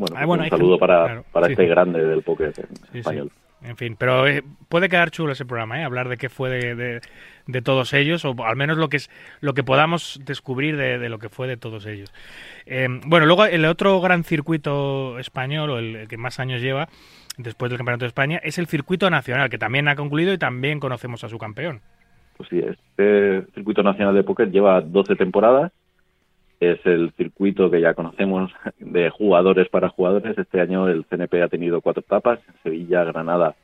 bueno, 0.01 0.17
ah, 0.17 0.45
un 0.45 0.49
saludo 0.49 0.79
para, 0.79 1.23
para 1.33 1.49
este 1.49 1.67
grande 1.67 2.05
del 2.05 2.23
póker 2.23 2.53
español. 2.93 3.31
En 3.63 3.77
fin, 3.77 3.95
pero 3.99 4.27
eh, 4.27 4.43
puede 4.71 4.89
quedar 4.89 5.11
chulo 5.11 5.33
ese 5.33 5.45
programa, 5.45 5.79
¿eh? 5.79 5.85
hablar 5.85 6.09
de 6.09 6.17
qué 6.17 6.31
fue 6.31 6.49
de, 6.49 7.03
de, 7.47 7.63
todos 7.63 7.93
ellos, 7.93 8.25
o 8.25 8.35
al 8.43 8.57
menos 8.57 8.79
lo 8.79 8.89
que 8.89 8.97
es 8.97 9.11
lo 9.43 9.53
que 9.53 9.63
podamos 9.63 10.19
descubrir 10.25 10.79
de, 10.79 11.07
lo 11.11 11.19
que 11.19 11.29
fue 11.29 11.47
de 11.47 11.59
todos 11.59 11.85
ellos. 11.85 12.11
Eh, 12.65 12.89
bueno, 13.05 13.27
luego 13.27 13.45
el 13.45 13.67
otro 13.67 14.01
gran 14.01 14.25
circuito 14.25 15.19
español, 15.19 15.71
o 15.71 15.79
el, 15.79 16.09
que 16.09 16.17
más 16.17 16.41
años 16.41 16.63
lleva, 16.63 16.89
después 17.37 17.71
del 17.71 17.77
Campeonato 17.77 18.07
de 18.07 18.09
España, 18.09 18.41
es 18.43 18.57
el 18.57 18.67
circuito 18.67 19.11
nacional, 19.11 19.51
que 19.51 19.59
también 19.59 19.89
ha 19.89 19.97
concluido 19.97 20.33
y 20.33 20.39
también 20.39 20.81
conocemos 20.81 21.23
a 21.25 21.29
su 21.29 21.37
campeón. 21.37 21.83
Pues 22.39 22.49
sí, 22.49 22.61
este 22.61 23.45
circuito 23.53 23.83
nacional 23.83 24.15
de 24.15 24.25
póker 24.25 24.51
lleva 24.51 24.81
12 24.81 25.17
temporadas 25.17 25.71
es 26.61 26.85
el 26.85 27.13
circuito 27.17 27.71
que 27.71 27.81
ya 27.81 27.95
conocemos 27.95 28.53
de 28.79 29.09
jugadores 29.09 29.69
para 29.71 29.89
jugadores. 29.89 30.37
Este 30.37 30.61
año 30.61 30.89
el 30.89 31.07
CNP 31.07 31.43
ha 31.43 31.49
tenido 31.49 31.81
cuatro 31.81 32.03
etapas, 32.03 32.39
Sevilla, 32.63 33.03
Granada, 33.05 33.57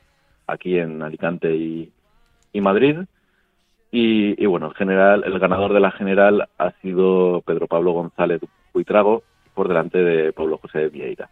aquí 0.47 0.79
en 0.79 1.03
Alicante 1.03 1.55
y, 1.55 1.91
Madrid. 2.59 3.01
Y, 3.91 4.45
bueno, 4.47 4.67
el 4.67 4.73
general, 4.73 5.23
el 5.25 5.37
ganador 5.37 5.73
de 5.73 5.79
la 5.79 5.91
general 5.91 6.49
ha 6.57 6.71
sido 6.81 7.41
Pedro 7.45 7.67
Pablo 7.67 7.91
González 7.91 8.41
Buitrago 8.73 9.21
por 9.53 9.67
delante 9.67 9.99
de 9.99 10.33
Pablo 10.33 10.57
José 10.57 10.89
Vieira. 10.89 11.29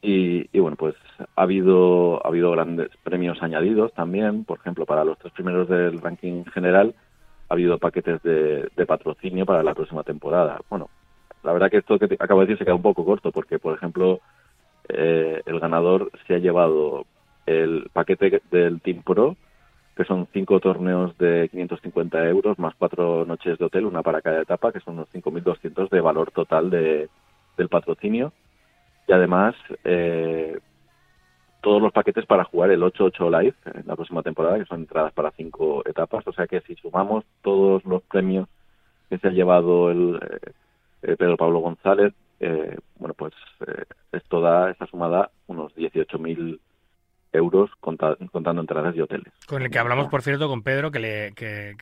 Y, 0.00 0.48
y, 0.56 0.60
bueno, 0.60 0.76
pues 0.76 0.94
ha 1.34 1.42
habido, 1.42 2.24
ha 2.24 2.28
habido 2.28 2.52
grandes 2.52 2.90
premios 3.02 3.42
añadidos 3.42 3.92
también, 3.92 4.44
por 4.44 4.60
ejemplo, 4.60 4.86
para 4.86 5.04
los 5.04 5.18
tres 5.18 5.32
primeros 5.32 5.68
del 5.68 6.00
ranking 6.00 6.44
general 6.44 6.94
ha 7.50 7.54
habido 7.54 7.78
paquetes 7.78 8.22
de, 8.22 8.86
patrocinio 8.86 9.44
para 9.44 9.62
la 9.64 9.74
próxima 9.74 10.04
temporada. 10.04 10.60
Bueno, 10.70 10.88
la 11.42 11.52
verdad 11.52 11.68
que 11.68 11.78
esto 11.78 11.98
que 11.98 12.16
acabo 12.18 12.40
de 12.40 12.46
decir 12.46 12.58
se 12.58 12.64
queda 12.64 12.76
un 12.76 12.82
poco 12.82 13.04
corto 13.04 13.32
porque, 13.32 13.58
por 13.58 13.74
ejemplo, 13.74 14.20
eh, 14.88 15.42
el 15.44 15.58
ganador 15.58 16.12
se 16.26 16.34
ha 16.34 16.38
llevado 16.38 17.06
el 17.46 17.90
paquete 17.92 18.40
del 18.52 18.80
Team 18.80 19.02
Pro, 19.02 19.36
que 19.96 20.04
son 20.04 20.28
cinco 20.32 20.60
torneos 20.60 21.18
de 21.18 21.48
550 21.50 22.28
euros 22.28 22.56
más 22.58 22.74
cuatro 22.76 23.24
noches 23.26 23.58
de 23.58 23.64
hotel, 23.64 23.84
una 23.84 24.02
para 24.02 24.22
cada 24.22 24.42
etapa, 24.42 24.72
que 24.72 24.80
son 24.80 24.94
unos 24.94 25.08
5.200 25.12 25.90
de 25.90 26.00
valor 26.00 26.30
total 26.30 26.70
de, 26.70 27.08
del 27.56 27.68
patrocinio. 27.68 28.32
Y 29.08 29.12
además, 29.12 29.56
eh, 29.82 30.56
todos 31.60 31.80
los 31.80 31.92
paquetes 31.92 32.26
para 32.26 32.44
jugar 32.44 32.70
el 32.70 32.82
8-8 32.82 33.40
Live 33.40 33.54
en 33.74 33.86
la 33.86 33.96
próxima 33.96 34.22
temporada, 34.22 34.58
que 34.58 34.64
son 34.64 34.80
entradas 34.80 35.12
para 35.12 35.30
cinco 35.32 35.82
etapas. 35.86 36.26
O 36.26 36.32
sea 36.32 36.46
que 36.46 36.60
si 36.62 36.74
sumamos 36.76 37.24
todos 37.42 37.84
los 37.84 38.02
premios 38.02 38.48
que 39.08 39.18
se 39.18 39.28
ha 39.28 39.32
llevado 39.32 39.90
el 39.90 40.20
eh, 41.02 41.16
Pedro 41.16 41.36
Pablo 41.36 41.60
González, 41.60 42.14
eh, 42.40 42.76
bueno, 42.98 43.14
pues 43.14 43.34
eh, 43.66 43.84
esto 44.12 44.40
da, 44.40 44.70
esta 44.70 44.86
sumada, 44.86 45.30
unos 45.46 45.74
18.000 45.76 46.58
euros 47.32 47.70
contando 47.80 48.60
entradas 48.60 48.96
y 48.96 49.00
hoteles. 49.00 49.32
Con 49.46 49.62
el 49.62 49.70
que 49.70 49.78
hablamos, 49.78 50.08
por 50.08 50.22
cierto, 50.22 50.48
con 50.48 50.62
Pedro, 50.62 50.90
que, 50.90 50.98
le, 50.98 51.32
que, 51.34 51.74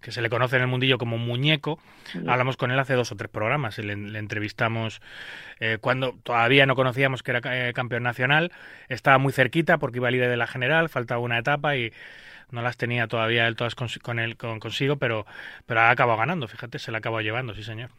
que, 0.00 0.12
se 0.12 0.22
le 0.22 0.28
conoce 0.28 0.56
en 0.56 0.62
el 0.62 0.68
mundillo 0.68 0.98
como 0.98 1.18
muñeco. 1.18 1.78
Hablamos 2.26 2.56
con 2.56 2.70
él 2.70 2.78
hace 2.78 2.94
dos 2.94 3.10
o 3.12 3.16
tres 3.16 3.30
programas 3.30 3.78
y 3.78 3.82
le, 3.82 3.92
entrevistamos 3.92 5.00
eh, 5.58 5.78
cuando 5.80 6.14
todavía 6.22 6.66
no 6.66 6.74
conocíamos 6.74 7.22
que 7.22 7.30
era 7.32 7.68
eh, 7.68 7.72
campeón 7.72 8.02
nacional. 8.02 8.52
Estaba 8.88 9.18
muy 9.18 9.32
cerquita 9.32 9.78
porque 9.78 9.98
iba 9.98 10.10
líder 10.10 10.30
de 10.30 10.36
la 10.36 10.46
general, 10.46 10.88
faltaba 10.88 11.20
una 11.20 11.38
etapa 11.38 11.76
y 11.76 11.92
no 12.50 12.62
las 12.62 12.76
tenía 12.76 13.06
todavía 13.06 13.46
él 13.46 13.56
todas 13.56 13.74
con, 13.74 14.18
él, 14.18 14.36
con, 14.36 14.60
consigo, 14.60 14.96
pero, 14.96 15.24
pero 15.66 15.80
ha 15.80 15.90
acabado 15.90 16.18
ganando, 16.18 16.48
fíjate, 16.48 16.78
se 16.78 16.90
la 16.90 16.98
ha 16.98 17.00
acabado 17.00 17.22
llevando, 17.22 17.54
sí 17.54 17.62
señor. 17.62 17.90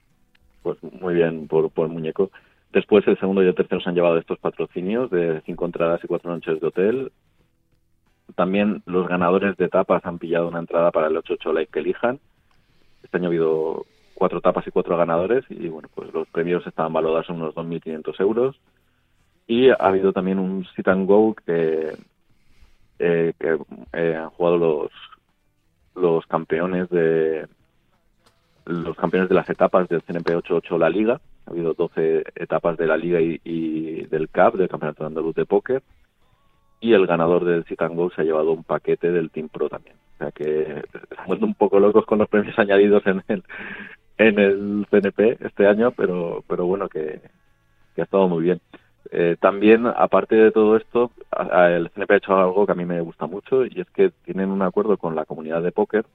Pues 0.62 0.78
muy 0.84 1.16
bien 1.16 1.47
por, 1.47 1.72
por 1.72 1.88
muñeco. 1.88 2.30
Después 2.74 3.05
el 3.07 3.19
segundo 3.19 3.43
y 3.43 3.47
el 3.47 3.55
tercero 3.55 3.82
se 3.82 3.89
han 3.89 3.95
llevado 3.95 4.17
estos 4.17 4.39
patrocinios 4.39 5.11
de 5.11 5.41
cinco 5.45 5.65
entradas 5.65 6.01
y 6.03 6.07
cuatro 6.07 6.32
noches 6.32 6.61
de 6.61 6.67
hotel. 6.67 7.11
También 8.36 8.82
los 8.86 9.09
ganadores 9.09 9.57
de 9.57 9.65
etapas 9.65 10.05
han 10.05 10.19
pillado 10.19 10.47
una 10.47 10.59
entrada 10.59 10.91
para 10.91 11.07
el 11.07 11.17
8-8 11.17 11.53
Live 11.53 11.67
que 11.67 11.80
elijan. 11.80 12.19
Este 13.03 13.17
año 13.17 13.26
ha 13.26 13.28
habido 13.28 13.86
cuatro 14.13 14.39
etapas 14.39 14.65
y 14.67 14.72
cuatro 14.72 14.95
ganadores 14.95 15.43
y 15.49 15.67
bueno, 15.67 15.89
pues 15.93 16.13
los 16.13 16.30
premios 16.30 16.65
estaban 16.65 16.93
valorados 16.93 17.30
en 17.30 17.36
unos 17.38 17.55
2.500 17.55 18.22
euros. 18.22 18.59
Y 19.47 19.69
ha 19.69 19.74
habido 19.74 20.13
también 20.13 20.39
un 20.39 20.65
sit 20.74 20.88
and 20.88 21.07
go 21.07 21.36
que, 21.45 21.93
eh, 22.99 23.34
eh, 23.91 24.15
han 24.15 24.30
jugado 24.30 24.57
los, 24.57 24.91
los 25.95 26.26
campeones 26.26 26.89
de 26.89 27.47
los 28.63 28.95
campeones 28.95 29.28
de 29.28 29.36
las 29.36 29.49
etapas 29.49 29.89
del 29.89 30.03
CNP 30.03 30.36
8-8 30.36 30.78
La 30.78 30.89
Liga 30.89 31.19
ha 31.46 31.52
habido 31.52 31.74
12 31.74 32.24
etapas 32.36 32.78
de 32.78 32.88
la 32.88 32.98
Liga 32.98 33.20
y, 33.22 34.06
del 34.06 34.30
CAP, 34.30 34.56
del 34.56 34.70
Campeonato 34.70 35.06
Andaluz 35.06 35.36
de 35.36 35.46
Póker. 35.46 35.82
Y 36.80 36.94
el 36.94 37.06
ganador 37.06 37.46
del 37.46 37.64
Sit 37.66 37.80
se 37.80 38.22
ha 38.22 38.24
llevado 38.24 38.52
un 38.52 38.64
paquete 38.64 39.12
del 39.12 39.30
Team 39.30 39.50
Pro 39.50 39.70
también. 39.70 39.96
O 40.16 40.18
sea 40.18 40.32
que 40.32 40.84
estamos 41.10 41.42
un 41.42 41.54
poco 41.54 41.80
locos 41.80 42.06
con 42.06 42.20
los 42.20 42.30
premios 42.30 42.58
añadidos 42.60 43.06
en 43.06 43.24
el, 43.28 43.44
en 44.18 44.39
el 44.39 44.88
CNP 44.89 45.38
este 45.46 45.68
año, 45.68 45.92
pero, 45.92 46.44
pero 46.48 46.66
bueno, 46.66 46.89
que, 46.89 47.22
ha 47.98 48.02
estado 48.02 48.28
muy 48.28 48.44
bien. 48.44 48.62
Eh, 49.12 49.36
también, 49.39 49.88
aparte 49.88 50.36
de 50.36 50.52
todo 50.52 50.78
esto, 50.78 51.12
el 51.68 51.89
CNP 51.92 52.14
ha 52.14 52.18
hecho 52.18 52.38
algo 52.38 52.66
que 52.66 52.72
a 52.72 52.76
mí 52.76 52.86
me 52.86 53.02
gusta 53.02 53.28
mucho 53.28 53.66
y 53.66 53.82
es 53.82 53.89
que 53.92 54.12
tienen 54.26 54.50
un 54.50 54.62
acuerdo 54.62 54.98
con 54.98 55.16
la 55.16 55.26
comunidad 55.26 55.62
de 55.62 55.72
póker 55.72 56.06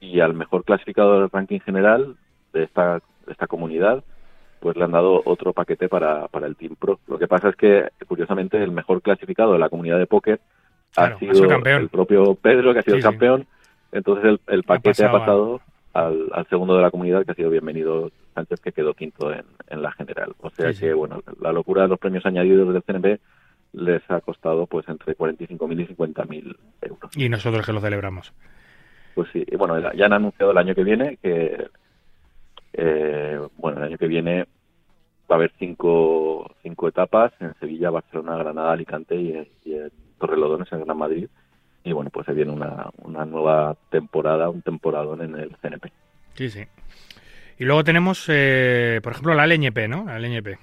y 0.00 0.20
al 0.20 0.34
mejor 0.34 0.64
clasificado 0.64 1.20
del 1.20 1.30
ranking 1.30 1.60
general 1.60 2.16
de 2.52 2.64
esta, 2.64 3.00
de 3.26 3.32
esta 3.32 3.46
comunidad 3.46 4.04
pues 4.60 4.76
le 4.76 4.84
han 4.84 4.92
dado 4.92 5.22
otro 5.24 5.52
paquete 5.52 5.88
para, 5.88 6.28
para 6.28 6.46
el 6.46 6.56
Team 6.56 6.76
Pro. 6.76 6.98
Lo 7.06 7.18
que 7.18 7.28
pasa 7.28 7.50
es 7.50 7.56
que, 7.56 7.88
curiosamente, 8.06 8.62
el 8.62 8.72
mejor 8.72 9.02
clasificado 9.02 9.52
de 9.52 9.58
la 9.58 9.68
comunidad 9.68 9.98
de 9.98 10.06
póker 10.06 10.40
ha 10.96 11.18
sido 11.18 11.50
el 11.64 11.88
propio 11.88 12.34
Pedro 12.34 12.72
que 12.72 12.80
ha 12.80 12.82
sido 12.82 12.96
el 12.96 13.02
campeón. 13.02 13.46
Entonces 13.92 14.40
el, 14.48 14.62
paquete 14.62 15.04
ha 15.04 15.12
pasado, 15.12 15.60
al, 15.92 16.46
segundo 16.48 16.76
de 16.76 16.82
la 16.82 16.90
comunidad 16.90 17.24
que 17.24 17.32
ha 17.32 17.34
sido 17.34 17.50
bienvenido 17.50 18.10
Sánchez 18.34 18.60
que 18.60 18.72
quedó 18.72 18.94
quinto 18.94 19.32
en, 19.32 19.82
la 19.82 19.92
general. 19.92 20.34
O 20.40 20.50
sea 20.50 20.72
que 20.72 20.92
bueno, 20.92 21.22
la 21.40 21.52
locura 21.52 21.82
de 21.82 21.88
los 21.88 21.98
premios 21.98 22.26
añadidos 22.26 22.72
del 22.72 22.82
CNP 22.82 23.20
les 23.72 24.02
ha 24.10 24.20
costado 24.20 24.66
pues 24.66 24.88
entre 24.88 25.16
45.000 25.16 25.80
y 25.80 25.94
50.000 25.94 26.56
euros. 26.82 27.10
Y 27.16 27.28
nosotros 27.28 27.64
que 27.64 27.72
lo 27.72 27.80
celebramos. 27.80 28.32
Pues 29.14 29.28
sí, 29.32 29.44
bueno, 29.56 29.78
ya 29.94 30.06
han 30.06 30.12
anunciado 30.12 30.52
el 30.52 30.58
año 30.58 30.74
que 30.74 30.84
viene 30.84 31.18
que, 31.22 31.68
eh, 32.76 33.40
bueno, 33.56 33.78
el 33.78 33.84
año 33.84 33.98
que 33.98 34.06
viene 34.06 34.46
va 35.30 35.34
a 35.34 35.34
haber 35.34 35.52
cinco, 35.58 36.54
cinco 36.62 36.88
etapas 36.88 37.32
en 37.40 37.54
Sevilla, 37.58 37.90
Barcelona, 37.90 38.36
Granada, 38.36 38.72
Alicante 38.72 39.16
y, 39.16 39.32
en 39.32 39.90
Torrelodones, 40.18 40.70
en 40.72 40.84
Gran 40.84 40.98
Madrid. 40.98 41.28
Y 41.84 41.92
bueno, 41.92 42.10
pues 42.10 42.26
se 42.26 42.32
viene 42.32 42.52
una, 42.52 42.90
una 43.02 43.24
nueva 43.24 43.76
temporada, 43.90 44.48
un 44.50 44.62
temporadón 44.62 45.22
en 45.22 45.36
el 45.36 45.56
CNP. 45.56 45.92
Sí, 46.34 46.50
sí. 46.50 46.64
Y 47.58 47.64
luego 47.64 47.84
tenemos, 47.84 48.26
eh, 48.28 49.00
por 49.02 49.12
ejemplo, 49.12 49.34
la 49.34 49.46
LNP, 49.46 49.88
¿no? 49.88 50.04
La 50.04 50.18
LNP. 50.18 50.58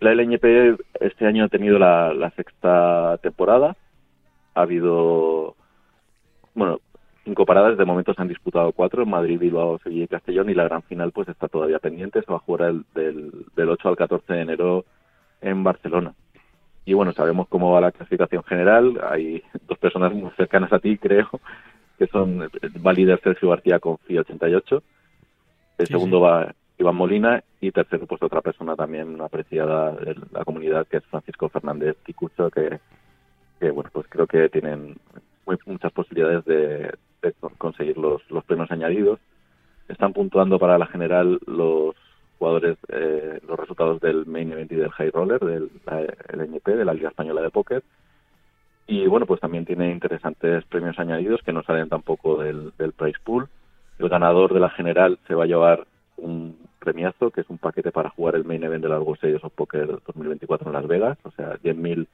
La 0.00 0.12
LNP 0.12 0.76
este 1.00 1.26
año 1.26 1.44
ha 1.44 1.48
tenido 1.48 1.78
la, 1.78 2.32
sexta 2.36 3.18
temporada. 3.22 3.76
Ha 4.54 4.62
habido, 4.62 5.56
bueno, 6.54 6.80
cinco 7.24 7.46
paradas. 7.46 7.78
De 7.78 7.84
momento 7.84 8.14
se 8.14 8.22
han 8.22 8.28
disputado 8.28 8.72
cuatro: 8.72 9.06
Madrid, 9.06 9.38
Bilbao, 9.38 9.78
Sevilla 9.78 10.04
y 10.04 10.08
Castellón. 10.08 10.50
Y 10.50 10.54
la 10.54 10.64
gran 10.64 10.82
final, 10.82 11.12
pues 11.12 11.28
está 11.28 11.48
todavía 11.48 11.78
pendiente. 11.78 12.20
Se 12.22 12.30
va 12.30 12.36
a 12.36 12.40
jugar 12.40 12.70
el, 12.70 12.84
del, 12.94 13.32
del 13.56 13.68
8 13.68 13.88
al 13.88 13.96
14 13.96 14.32
de 14.32 14.40
enero 14.40 14.84
en 15.40 15.64
Barcelona. 15.64 16.14
Y 16.84 16.92
bueno, 16.92 17.12
sabemos 17.12 17.48
cómo 17.48 17.72
va 17.72 17.80
la 17.80 17.92
clasificación 17.92 18.44
general. 18.44 19.00
Hay 19.10 19.42
dos 19.66 19.78
personas 19.78 20.12
muy 20.12 20.30
cercanas 20.32 20.72
a 20.72 20.78
ti, 20.78 20.98
creo, 20.98 21.28
que 21.98 22.06
son 22.08 22.40
va 22.86 22.92
líder 22.92 23.20
Sergio 23.22 23.50
García 23.50 23.78
con 23.78 23.98
FI 23.98 24.18
88. 24.18 24.82
El 25.78 25.86
segundo 25.86 26.20
va 26.20 26.54
Iván 26.78 26.96
Molina 26.96 27.42
y 27.60 27.70
tercero 27.70 28.06
pues 28.06 28.22
otra 28.22 28.40
persona 28.40 28.76
también 28.76 29.20
apreciada 29.20 29.92
de 29.92 30.16
la 30.32 30.44
comunidad 30.44 30.86
que 30.86 30.98
es 30.98 31.04
Francisco 31.06 31.48
Fernández 31.48 31.96
Ticucho 32.04 32.50
que, 32.50 32.80
que 33.60 33.70
bueno 33.70 33.90
pues 33.92 34.06
creo 34.08 34.26
que 34.26 34.48
tienen 34.48 34.96
muchas 35.66 35.92
posibilidades 35.92 36.44
de, 36.44 36.94
conseguir 37.64 37.96
los, 37.96 38.22
premios 38.46 38.70
añadidos. 38.70 39.18
Están 39.88 40.12
puntuando 40.12 40.58
para 40.58 40.76
la 40.78 40.86
general 40.86 41.40
los 41.46 41.96
jugadores 42.38 42.76
eh, 42.88 43.40
los 43.48 43.58
resultados 43.58 44.00
del 44.00 44.26
main 44.26 44.52
event 44.52 44.70
y 44.72 44.76
del 44.76 44.90
high 44.90 45.10
roller 45.10 45.40
del 45.40 45.70
LNP 46.32 46.76
de 46.76 46.84
la 46.84 46.92
Liga 46.92 47.08
Española 47.08 47.40
de 47.40 47.50
Póker. 47.50 47.82
Y 48.86 49.06
bueno 49.06 49.24
pues 49.24 49.40
también 49.40 49.64
tiene 49.64 49.90
interesantes 49.90 50.64
premios 50.66 50.98
añadidos 50.98 51.40
que 51.42 51.54
no 51.54 51.62
salen 51.62 51.88
tampoco 51.88 52.42
del, 52.42 52.72
del 52.76 52.92
price 52.92 53.18
pool. 53.24 53.48
El 53.98 54.08
ganador 54.10 54.52
de 54.52 54.60
la 54.60 54.70
general 54.70 55.18
se 55.26 55.34
va 55.34 55.44
a 55.44 55.46
llevar 55.46 55.86
un 56.18 56.56
premiazo, 56.80 57.30
que 57.30 57.40
es 57.40 57.48
un 57.48 57.56
paquete 57.56 57.92
para 57.92 58.10
jugar 58.10 58.34
el 58.34 58.44
main 58.44 58.62
event 58.62 58.82
de 58.82 58.90
los 58.90 59.18
Series 59.18 59.42
of 59.42 59.54
Poker 59.54 59.86
2024 60.06 60.66
en 60.68 60.72
Las 60.74 60.86
Vegas, 60.86 61.18
o 61.22 61.30
sea, 61.30 61.54
10.000 61.62 62.06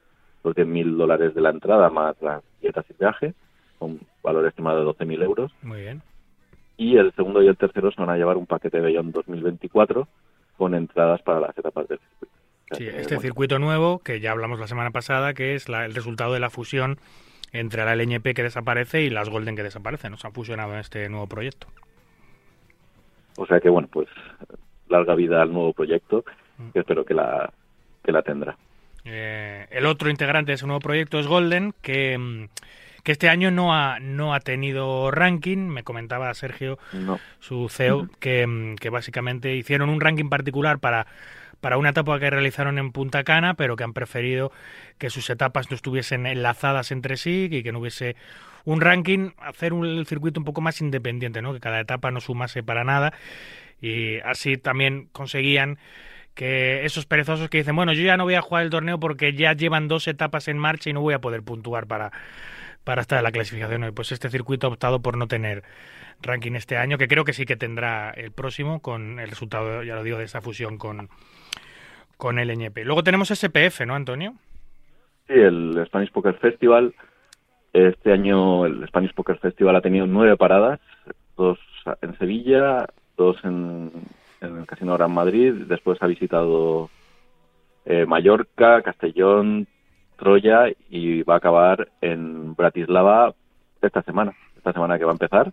los 0.44 0.55
10.000 0.55 0.96
dólares 0.96 1.34
de 1.34 1.40
la 1.40 1.51
entrada 1.51 1.90
más 1.90 2.16
las 2.22 2.42
dietas 2.62 2.86
y 2.88 2.94
viaje, 2.98 3.34
con 3.81 3.99
valor 4.22 4.47
estimado 4.47 4.85
de 4.85 4.91
12.000 4.93 5.24
euros. 5.24 5.53
Muy 5.62 5.81
bien. 5.81 6.03
Y 6.76 6.97
el 6.97 7.12
segundo 7.14 7.43
y 7.43 7.49
el 7.49 7.57
tercero 7.57 7.91
se 7.91 8.01
van 8.01 8.11
a 8.11 8.16
llevar 8.16 8.37
un 8.37 8.47
paquete 8.47 8.76
de 8.76 8.85
Beyond 8.85 9.12
2024 9.12 10.07
con 10.57 10.74
entradas 10.74 11.20
para 11.22 11.41
las 11.41 11.57
etapas 11.59 11.89
del 11.89 11.99
circuito. 11.99 12.35
Sí, 12.72 12.87
este 12.87 13.18
circuito 13.18 13.59
nuevo, 13.59 13.99
que 13.99 14.20
ya 14.20 14.31
hablamos 14.31 14.61
la 14.61 14.68
semana 14.68 14.91
pasada, 14.91 15.35
que 15.35 15.55
es 15.55 15.68
el 15.68 15.95
resultado 15.95 16.33
de 16.33 16.41
la 16.41 16.51
fusión 16.51 16.99
entre 17.53 17.85
la 17.85 17.97
LNP 17.97 18.35
que 18.35 18.45
desaparece 18.45 19.03
y 19.03 19.11
las 19.11 19.28
Golden 19.28 19.57
que 19.57 19.62
desaparecen. 19.62 20.12
Nos 20.12 20.24
han 20.24 20.33
fusionado 20.33 20.74
en 20.74 20.78
este 20.78 21.09
nuevo 21.09 21.26
proyecto. 21.26 21.66
O 23.37 23.47
sea 23.47 23.59
que, 23.59 23.70
bueno, 23.70 23.89
pues 23.91 24.09
larga 24.89 25.14
vida 25.14 25.43
al 25.43 25.53
nuevo 25.53 25.72
proyecto, 25.72 26.22
que 26.22 26.78
mm. 26.78 26.78
espero 26.81 27.05
que 27.05 27.14
la, 27.14 27.51
que 28.05 28.12
la 28.12 28.22
tendrá. 28.22 28.57
Eh, 29.05 29.66
el 29.70 29.87
otro 29.87 30.11
integrante 30.11 30.51
de 30.51 30.57
ese 30.57 30.66
nuevo 30.66 30.81
proyecto 30.81 31.18
es 31.18 31.26
Golden, 31.26 31.72
que, 31.81 32.18
mm, 32.18 32.45
que 33.03 33.12
este 33.12 33.28
año 33.28 33.51
no 33.51 33.74
ha, 33.74 33.98
no 34.01 34.34
ha 34.34 34.40
tenido 34.40 35.11
ranking. 35.11 35.68
Me 35.68 35.82
comentaba 35.82 36.32
Sergio, 36.34 36.78
su 37.38 37.68
CEO, 37.68 38.09
que, 38.18 38.76
que, 38.80 38.90
básicamente 38.90 39.55
hicieron 39.57 39.90
un 39.90 40.01
ranking 40.01 40.28
particular 40.28 40.78
para, 40.78 41.07
para 41.61 41.78
una 41.78 41.90
etapa 41.90 42.18
que 42.18 42.30
realizaron 42.30 42.78
en 42.78 42.92
Punta 42.92 43.24
Cana, 43.24 43.55
pero 43.55 43.76
que 43.76 43.84
han 43.84 43.92
preferido 43.92 44.53
que 44.98 45.11
sus 45.11 45.28
etapas 45.30 45.70
no 45.70 45.76
estuviesen 45.76 46.26
enlazadas 46.26 46.90
entre 46.90 47.16
sí 47.16 47.48
y 47.51 47.62
que 47.62 47.72
no 47.72 47.80
hubiese 47.80 48.16
un 48.64 48.80
ranking, 48.80 49.30
hacer 49.38 49.72
un 49.72 50.05
circuito 50.07 50.40
un 50.40 50.44
poco 50.44 50.61
más 50.61 50.80
independiente, 50.80 51.42
¿no? 51.42 51.53
que 51.53 51.61
cada 51.61 51.80
etapa 51.80 52.11
no 52.11 52.20
sumase 52.20 52.62
para 52.62 52.84
nada 52.84 53.12
y 53.80 54.18
así 54.20 54.57
también 54.57 55.09
conseguían 55.12 55.78
que 56.34 56.84
esos 56.84 57.07
perezosos 57.07 57.48
que 57.48 57.59
dicen, 57.59 57.76
bueno, 57.76 57.92
yo 57.92 58.03
ya 58.03 58.16
no 58.16 58.24
voy 58.24 58.34
a 58.34 58.42
jugar 58.42 58.64
el 58.64 58.70
torneo 58.70 59.01
porque 59.01 59.32
ya 59.34 59.53
llevan 59.53 59.88
dos 59.88 60.07
etapas 60.09 60.48
en 60.48 60.59
marcha 60.59 60.90
y 60.90 60.92
no 60.92 61.01
voy 61.01 61.14
a 61.14 61.20
poder 61.20 61.42
puntuar 61.42 61.86
para, 61.86 62.12
para 62.85 63.03
estar 63.03 63.18
en 63.18 63.24
la 63.24 63.33
clasificación. 63.33 63.85
Y 63.85 63.93
pues 63.93 64.12
este 64.12 64.31
circuito 64.31 64.66
ha 64.66 64.70
optado 64.70 65.01
por 65.01 65.16
no 65.16 65.26
tener 65.26 65.62
ranking 66.22 66.53
este 66.53 66.76
año, 66.76 66.99
que 66.99 67.09
creo 67.09 67.24
que 67.24 67.33
sí 67.33 67.47
que 67.47 67.57
tendrá 67.57 68.11
el 68.11 68.33
próximo 68.33 68.81
con 68.81 69.18
el 69.18 69.28
resultado, 69.28 69.83
ya 69.83 69.95
lo 69.95 70.03
digo, 70.03 70.18
de 70.18 70.24
esa 70.24 70.41
fusión 70.41 70.78
con, 70.78 71.09
con 72.16 72.39
el 72.39 72.51
NP. 72.51 72.85
Luego 72.85 73.03
tenemos 73.03 73.28
SPF, 73.28 73.87
¿no, 73.87 73.95
Antonio? 73.95 74.35
Sí, 75.26 75.35
el 75.35 75.83
Spanish 75.87 76.11
Poker 76.12 76.35
Festival 76.35 76.95
este 77.72 78.12
año 78.12 78.66
el 78.66 78.87
Spanish 78.89 79.14
Poker 79.14 79.39
Festival 79.39 79.76
ha 79.76 79.81
tenido 79.81 80.07
nueve 80.07 80.37
paradas, 80.37 80.81
dos 81.37 81.59
en 82.03 82.18
Sevilla, 82.18 82.87
dos 83.16 83.37
en, 83.45 83.91
el 84.41 84.66
Casino 84.66 84.95
Gran 84.95 85.12
Madrid, 85.12 85.53
después 85.68 86.03
ha 86.03 86.07
visitado 86.07 86.91
eh, 87.85 88.07
Mallorca, 88.07 88.83
Castellón, 88.83 89.68
Troya 90.21 90.66
y 90.91 91.23
va 91.23 91.35
a 91.35 91.39
acabar 91.39 91.89
en 92.01 92.55
Bratislava 92.55 93.35
esta 93.81 94.03
semana, 94.03 94.35
esta 94.57 94.73
semana 94.73 94.99
que 94.99 95.05
va 95.05 95.12
a 95.12 95.14
empezar. 95.14 95.53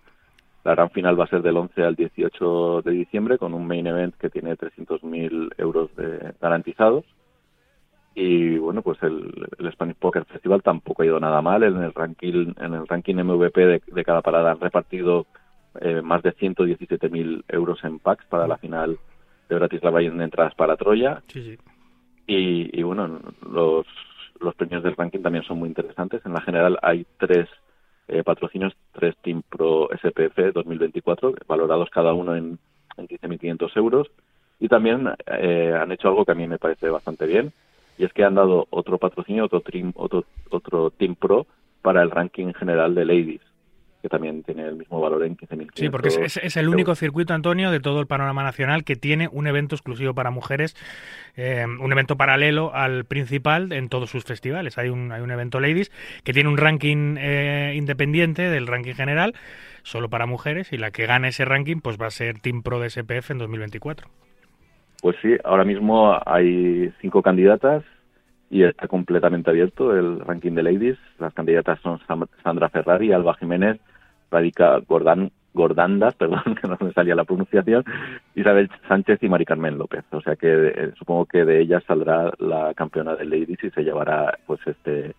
La 0.65 0.75
gran 0.75 0.89
final 0.89 1.17
va 1.17 1.23
a 1.23 1.29
ser 1.29 1.41
del 1.41 1.55
11 1.55 1.81
al 1.81 1.95
18 1.95 2.81
de 2.81 2.91
diciembre 2.91 3.37
con 3.37 3.53
un 3.53 3.65
main 3.65 3.87
event 3.87 4.13
que 4.15 4.29
tiene 4.29 4.57
300.000 4.57 5.53
euros 5.57 5.95
de 5.95 6.33
garantizados. 6.41 7.05
Y 8.13 8.57
bueno 8.57 8.81
pues 8.81 9.01
el, 9.03 9.47
Spanish 9.71 9.95
Poker 9.95 10.25
Festival 10.25 10.61
tampoco 10.61 11.01
ha 11.01 11.05
ido 11.05 11.19
nada 11.21 11.41
mal. 11.41 11.63
En 11.63 11.81
el 11.81 11.93
ranking 11.93 12.53
en 12.59 12.73
el 12.73 12.85
ranking 12.85 13.15
MVP 13.15 13.81
de, 13.85 14.03
cada 14.03 14.21
parada 14.21 14.51
han 14.51 14.59
repartido 14.59 15.25
eh, 15.79 16.01
más 16.01 16.21
de 16.23 16.35
117.000 16.35 17.45
euros 17.47 17.81
en 17.85 17.99
packs 17.99 18.25
para 18.25 18.45
la 18.45 18.57
final 18.57 18.97
de 19.47 19.55
Bratislava 19.55 20.01
y 20.01 20.07
en 20.07 20.21
entradas 20.21 20.55
para 20.55 20.75
Troya. 20.75 21.21
Y, 22.29 22.83
bueno 22.83 23.21
los 23.49 23.85
los 24.39 24.55
premios 24.55 24.83
del 24.83 24.95
ranking 24.95 25.21
también 25.21 25.43
son 25.43 25.59
muy 25.59 25.69
interesantes. 25.69 26.25
En 26.25 26.33
la 26.33 26.41
general 26.41 26.77
hay 26.81 27.05
tres 27.19 27.47
eh, 28.07 28.23
patrocinios 28.23 28.73
tres 28.93 29.15
Team 29.21 29.43
Pro 29.47 29.89
SPF 29.91 30.53
2024 30.53 31.33
valorados 31.47 31.89
cada 31.89 32.13
uno 32.13 32.35
en, 32.35 32.57
en 32.97 33.07
15.500 33.07 33.77
euros. 33.77 34.07
Y 34.59 34.67
también 34.67 35.09
eh, 35.27 35.73
han 35.79 35.91
hecho 35.91 36.07
algo 36.07 36.25
que 36.25 36.31
a 36.31 36.35
mí 36.35 36.47
me 36.47 36.57
parece 36.57 36.89
bastante 36.89 37.25
bien 37.25 37.53
y 37.97 38.05
es 38.05 38.13
que 38.13 38.23
han 38.23 38.35
dado 38.35 38.67
otro 38.69 38.97
patrocinio, 38.97 39.45
otro, 39.45 39.61
team, 39.61 39.91
otro, 39.95 40.23
otro 40.49 40.91
Team 40.91 41.15
Pro 41.15 41.47
para 41.81 42.01
el 42.03 42.11
ranking 42.11 42.53
general 42.53 42.93
de 42.95 43.05
Ladies, 43.05 43.41
que 44.07 44.09
también 44.09 44.43
tiene 44.43 44.65
el 44.65 44.77
mismo 44.77 45.01
valor 45.01 45.23
en 45.23 45.35
15.000. 45.35 45.69
Sí, 45.73 45.89
porque 45.89 46.07
es, 46.07 46.57
el 46.57 46.69
único 46.69 46.95
circuito, 46.95 47.33
Antonio, 47.33 47.71
de 47.71 47.79
todo 47.79 47.99
el 47.99 48.07
panorama 48.07 48.43
nacional 48.43 48.83
que 48.83 48.95
tiene 48.95 49.27
un 49.31 49.47
evento 49.47 49.75
exclusivo 49.75 50.13
para 50.13 50.31
mujeres, 50.31 50.75
eh, 51.35 51.65
un 51.65 51.91
evento 51.91 52.15
paralelo 52.15 52.73
al 52.73 53.05
principal 53.05 53.73
en 53.73 53.89
todos 53.89 54.09
sus 54.09 54.23
festivales. 54.23 54.77
Hay 54.77 54.89
un, 54.89 55.11
hay 55.11 55.21
un 55.21 55.31
evento 55.31 55.59
Ladies 55.59 55.91
que 56.23 56.33
tiene 56.33 56.49
un 56.49 56.57
ranking 56.57 57.15
eh, 57.17 57.73
independiente 57.75 58.43
del 58.49 58.67
ranking 58.67 58.93
general, 58.93 59.33
solo 59.83 60.09
para 60.09 60.25
mujeres, 60.25 60.71
y 60.71 60.77
la 60.77 60.91
que 60.91 61.05
gane 61.05 61.29
ese 61.29 61.45
ranking 61.45 61.81
pues 61.81 61.97
va 62.01 62.07
a 62.07 62.11
ser 62.11 62.39
Team 62.39 62.63
Pro 62.63 62.79
de 62.79 62.89
SPF 62.89 63.31
en 63.31 63.39
2024. 63.39 64.07
Pues 65.01 65.15
sí, 65.21 65.35
ahora 65.43 65.65
mismo 65.65 66.17
hay 66.25 66.91
cinco 67.01 67.21
candidatas 67.21 67.83
y 68.49 68.63
está 68.63 68.87
completamente 68.87 69.49
abierto 69.49 69.95
el 69.95 70.19
ranking 70.21 70.53
de 70.53 70.63
ladies. 70.63 70.97
Las 71.19 71.33
candidatas 71.33 71.79
son 71.81 71.99
Sandra 72.43 72.69
Ferrari, 72.69 73.11
Alba 73.11 73.35
Jiménez, 73.35 73.79
Radica 74.31 74.79
Gordán, 74.87 75.31
Gordandas, 75.53 76.15
perdón, 76.17 76.55
que 76.61 76.67
no 76.67 76.77
me 76.79 76.93
salía 76.93 77.15
la 77.15 77.25
pronunciación, 77.25 77.83
Isabel 78.35 78.69
Sánchez 78.87 79.21
y 79.23 79.29
Mari 79.29 79.45
Carmen 79.45 79.77
López. 79.77 80.05
O 80.11 80.21
sea 80.21 80.35
que 80.35 80.47
eh, 80.47 80.91
supongo 80.97 81.25
que 81.25 81.43
de 81.43 81.61
ellas 81.61 81.83
saldrá 81.85 82.31
la 82.39 82.73
campeona 82.73 83.15
de 83.15 83.25
ladies 83.25 83.63
y 83.63 83.69
se 83.71 83.83
llevará 83.83 84.37
pues 84.45 84.59
este 84.65 85.15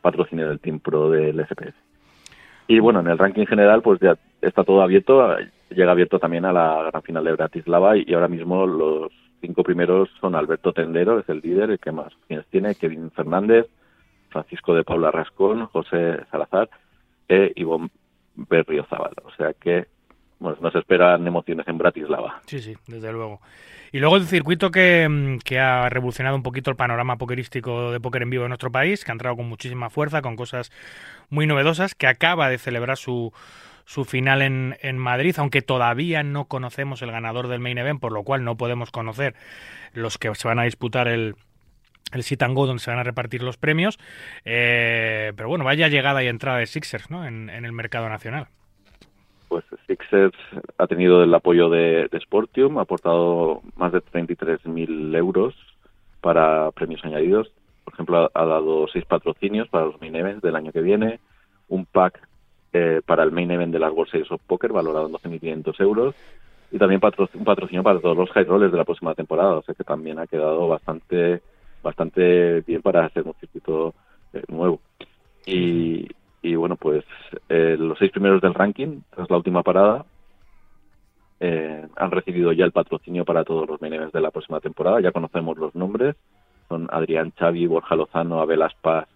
patrocinio 0.00 0.48
del 0.48 0.60
Team 0.60 0.80
Pro 0.80 1.10
del 1.10 1.38
SPS. 1.46 1.74
Y 2.66 2.78
bueno, 2.80 3.00
en 3.00 3.08
el 3.08 3.18
ranking 3.18 3.46
general 3.46 3.82
pues 3.82 4.00
ya 4.00 4.16
está 4.40 4.64
todo 4.64 4.82
abierto, 4.82 5.36
llega 5.70 5.92
abierto 5.92 6.18
también 6.18 6.46
a 6.46 6.52
la 6.52 6.84
gran 6.90 7.02
final 7.02 7.24
de 7.24 7.32
Bratislava 7.32 7.96
y 7.96 8.12
ahora 8.14 8.28
mismo 8.28 8.66
los 8.66 9.12
cinco 9.40 9.62
primeros 9.62 10.08
son 10.20 10.34
Alberto 10.34 10.72
Tendero, 10.72 11.18
es 11.18 11.28
el 11.28 11.40
líder, 11.40 11.70
el 11.70 11.78
que 11.78 11.92
más 11.92 12.14
opciones 12.14 12.46
tiene, 12.46 12.74
Kevin 12.74 13.10
Fernández, 13.10 13.66
Francisco 14.30 14.74
de 14.74 14.84
Paula 14.84 15.10
Rascón, 15.10 15.66
José 15.66 16.20
Salazar 16.30 16.70
e 17.28 17.52
Ivonne 17.56 17.90
Berriozábal. 18.34 19.14
O 19.24 19.30
sea 19.32 19.52
que 19.54 19.86
bueno, 20.38 20.58
nos 20.60 20.74
esperan 20.74 21.26
emociones 21.26 21.66
en 21.68 21.78
Bratislava. 21.78 22.40
Sí, 22.46 22.60
sí, 22.60 22.76
desde 22.86 23.12
luego. 23.12 23.40
Y 23.92 23.98
luego 23.98 24.16
el 24.16 24.24
circuito 24.24 24.70
que, 24.70 25.08
mm, 25.08 25.38
que, 25.38 25.58
ha 25.58 25.88
revolucionado 25.88 26.36
un 26.36 26.42
poquito 26.42 26.70
el 26.70 26.76
panorama 26.76 27.16
pokerístico 27.16 27.92
de 27.92 28.00
póker 28.00 28.22
en 28.22 28.30
vivo 28.30 28.44
en 28.44 28.48
nuestro 28.48 28.72
país, 28.72 29.04
que 29.04 29.12
ha 29.12 29.14
entrado 29.14 29.36
con 29.36 29.48
muchísima 29.48 29.90
fuerza, 29.90 30.20
con 30.20 30.36
cosas 30.36 30.72
muy 31.30 31.46
novedosas, 31.46 31.94
que 31.94 32.06
acaba 32.06 32.48
de 32.48 32.58
celebrar 32.58 32.96
su, 32.96 33.32
su 33.84 34.04
final 34.04 34.42
en, 34.42 34.76
en 34.82 34.98
Madrid, 34.98 35.34
aunque 35.38 35.62
todavía 35.62 36.22
no 36.22 36.46
conocemos 36.46 37.02
el 37.02 37.12
ganador 37.12 37.48
del 37.48 37.60
main 37.60 37.78
event, 37.78 38.00
por 38.00 38.12
lo 38.12 38.24
cual 38.24 38.44
no 38.44 38.56
podemos 38.56 38.90
conocer 38.90 39.34
los 39.92 40.18
que 40.18 40.34
se 40.34 40.48
van 40.48 40.58
a 40.58 40.64
disputar 40.64 41.08
el, 41.08 41.36
el 42.14 42.22
sit 42.22 42.42
and 42.42 42.54
go 42.54 42.66
donde 42.66 42.82
se 42.82 42.90
van 42.90 43.00
a 43.00 43.04
repartir 43.04 43.42
los 43.42 43.56
premios. 43.56 43.98
Eh, 44.44 45.32
pero 45.36 45.48
bueno, 45.48 45.64
vaya 45.64 45.88
llegada 45.88 46.22
y 46.22 46.28
entrada 46.28 46.58
de 46.58 46.66
Sixers 46.66 47.10
¿no? 47.10 47.26
en, 47.26 47.50
el 47.50 47.72
mercado 47.72 48.08
nacional 48.08 48.46
pues 49.48 49.64
Sixers 49.86 50.34
ha 50.78 50.86
tenido 50.88 51.22
el 51.22 51.32
apoyo 51.32 51.68
de, 51.68 52.08
de 52.10 52.20
Sportium, 52.20 52.78
ha 52.78 52.82
aportado 52.82 53.62
más 53.76 53.92
de 53.92 54.00
33.000 54.00 55.16
euros 55.16 55.54
para 56.20 56.70
premios 56.72 57.04
añadidos. 57.04 57.52
Por 57.84 57.94
ejemplo, 57.94 58.30
ha, 58.32 58.44
dado 58.46 58.88
seis 58.88 59.04
patrocinios 59.04 59.68
para 59.68 59.84
los 59.84 60.00
main 60.00 60.16
events 60.16 60.42
del 60.42 60.56
año 60.56 60.72
que 60.72 60.80
viene, 60.80 61.20
un 61.68 61.84
pack 61.84 62.18
eh, 62.72 63.02
para 63.04 63.22
el 63.22 63.30
main 63.30 63.50
event 63.50 63.72
de 63.72 63.78
las 63.78 63.92
World 63.92 64.10
Series 64.10 64.32
of 64.32 64.40
Poker 64.46 64.72
valorado 64.72 65.06
en 65.06 65.12
12.500 65.12 65.80
euros 65.80 66.14
y 66.72 66.78
también 66.78 67.00
un 67.04 67.44
patrocinio 67.44 67.82
para 67.82 68.00
todos 68.00 68.16
los 68.16 68.30
high 68.30 68.44
rollers 68.44 68.72
de 68.72 68.78
la 68.78 68.84
próxima 68.84 69.14
temporada. 69.14 69.58
O 69.58 69.62
sea 69.62 69.74
que 69.74 69.84
también 69.84 70.18
ha 70.18 70.26
quedado 70.26 70.66
bastante 70.66 71.42
bastante 71.84 72.62
bien 72.62 72.82
para 72.82 73.04
hacer 73.04 73.22
un 73.24 73.34
circuito 73.34 73.94
eh, 74.32 74.42
nuevo. 74.48 74.80
Y, 75.46 76.08
y 76.42 76.54
bueno, 76.56 76.74
pues 76.76 77.04
eh, 77.48 77.76
los 77.78 77.98
seis 77.98 78.10
primeros 78.10 78.40
del 78.40 78.54
ranking, 78.54 79.02
tras 79.10 79.30
la 79.30 79.36
última 79.36 79.62
parada, 79.62 80.04
eh, 81.40 81.86
han 81.96 82.10
recibido 82.10 82.52
ya 82.52 82.64
el 82.64 82.72
patrocinio 82.72 83.24
para 83.24 83.44
todos 83.44 83.68
los 83.68 83.80
main 83.80 84.10
de 84.12 84.20
la 84.20 84.30
próxima 84.30 84.60
temporada. 84.60 85.00
Ya 85.00 85.12
conocemos 85.12 85.56
los 85.58 85.74
nombres. 85.74 86.16
Son 86.68 86.88
Adrián 86.90 87.32
Xavi, 87.38 87.66
Borja 87.66 87.94
Lozano, 87.94 88.40
Abel 88.40 88.62
Aspas, 88.62 89.06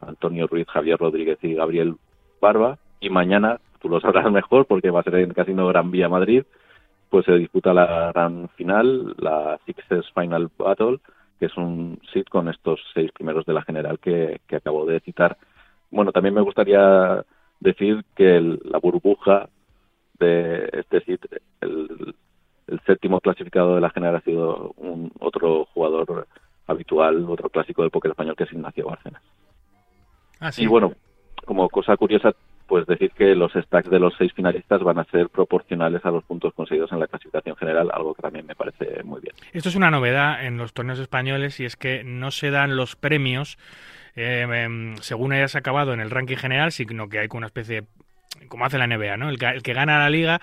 Antonio 0.00 0.46
Ruiz, 0.46 0.66
Javier 0.68 0.98
Rodríguez 0.98 1.38
y 1.42 1.54
Gabriel 1.54 1.94
Barba. 2.40 2.78
Y 3.00 3.10
mañana, 3.10 3.60
tú 3.80 3.88
lo 3.88 4.00
sabrás 4.00 4.30
mejor 4.32 4.66
porque 4.66 4.90
va 4.90 5.00
a 5.00 5.04
ser 5.04 5.16
en 5.16 5.32
Casino 5.32 5.68
Gran 5.68 5.92
Vía 5.92 6.08
Madrid, 6.08 6.42
pues 7.10 7.24
se 7.24 7.32
disputa 7.32 7.72
la 7.72 8.10
gran 8.12 8.48
final, 8.50 9.14
la 9.18 9.58
Sixers 9.64 10.10
Final 10.12 10.50
Battle, 10.58 10.98
que 11.38 11.46
es 11.46 11.56
un 11.56 12.00
sit 12.12 12.28
con 12.28 12.48
estos 12.48 12.80
seis 12.94 13.10
primeros 13.12 13.46
de 13.46 13.54
la 13.54 13.62
general 13.62 13.98
que, 13.98 14.40
que 14.46 14.56
acabo 14.56 14.86
de 14.86 15.00
citar 15.00 15.38
bueno, 15.90 16.12
también 16.12 16.34
me 16.34 16.42
gustaría 16.42 17.24
decir 17.60 18.04
que 18.14 18.40
la 18.64 18.78
burbuja 18.78 19.48
de 20.18 20.68
este 20.72 21.00
sit, 21.04 21.24
el, 21.60 22.14
séptimo 22.84 23.20
clasificado 23.20 23.76
de 23.76 23.80
la 23.80 23.90
general 23.90 24.16
ha 24.16 24.20
sido 24.20 24.74
un 24.76 25.10
otro 25.20 25.64
jugador 25.72 26.26
habitual, 26.66 27.24
otro 27.26 27.48
clásico 27.48 27.80
del 27.80 27.90
póker 27.90 28.10
español 28.10 28.36
que 28.36 28.44
es 28.44 28.52
Ignacio 28.52 28.86
Bárcenas. 28.86 29.22
Ah, 30.38 30.50
y 30.54 30.66
bueno, 30.66 30.92
como 31.46 31.68
cosa 31.70 31.96
curiosa, 31.96 32.32
pues 32.68 32.86
decir 32.86 33.10
que 33.12 33.34
los 33.34 33.52
stacks 33.52 33.90
de 33.90 33.98
los 33.98 34.14
seis 34.18 34.32
finalistas 34.34 34.82
van 34.82 34.98
a 34.98 35.04
ser 35.04 35.30
proporcionales 35.30 36.04
a 36.04 36.10
los 36.10 36.22
puntos 36.22 36.52
conseguidos 36.54 36.92
en 36.92 37.00
la 37.00 37.06
clasificación 37.08 37.56
general, 37.56 37.90
algo 37.92 38.14
que 38.14 38.22
también 38.22 38.46
me 38.46 38.54
parece 38.54 39.02
muy 39.02 39.20
bien. 39.20 39.34
Esto 39.52 39.70
es 39.70 39.74
una 39.74 39.90
novedad 39.90 40.44
en 40.44 40.58
los 40.58 40.74
torneos 40.74 40.98
españoles 40.98 41.58
y 41.60 41.64
es 41.64 41.76
que 41.76 42.04
no 42.04 42.30
se 42.30 42.50
dan 42.50 42.76
los 42.76 42.94
premios 42.94 43.58
eh, 44.14 44.46
em, 44.50 44.96
según 44.98 45.32
hayas 45.32 45.56
acabado 45.56 45.94
en 45.94 46.00
el 46.00 46.10
ranking 46.10 46.36
general, 46.36 46.70
sino 46.70 47.08
que 47.08 47.20
hay 47.20 47.28
una 47.32 47.46
especie, 47.46 47.84
como 48.48 48.66
hace 48.66 48.76
la 48.76 48.86
NBA, 48.86 49.16
¿no? 49.16 49.30
El 49.30 49.38
que, 49.38 49.46
el 49.46 49.62
que 49.62 49.72
gana 49.72 49.98
la 49.98 50.10
liga 50.10 50.40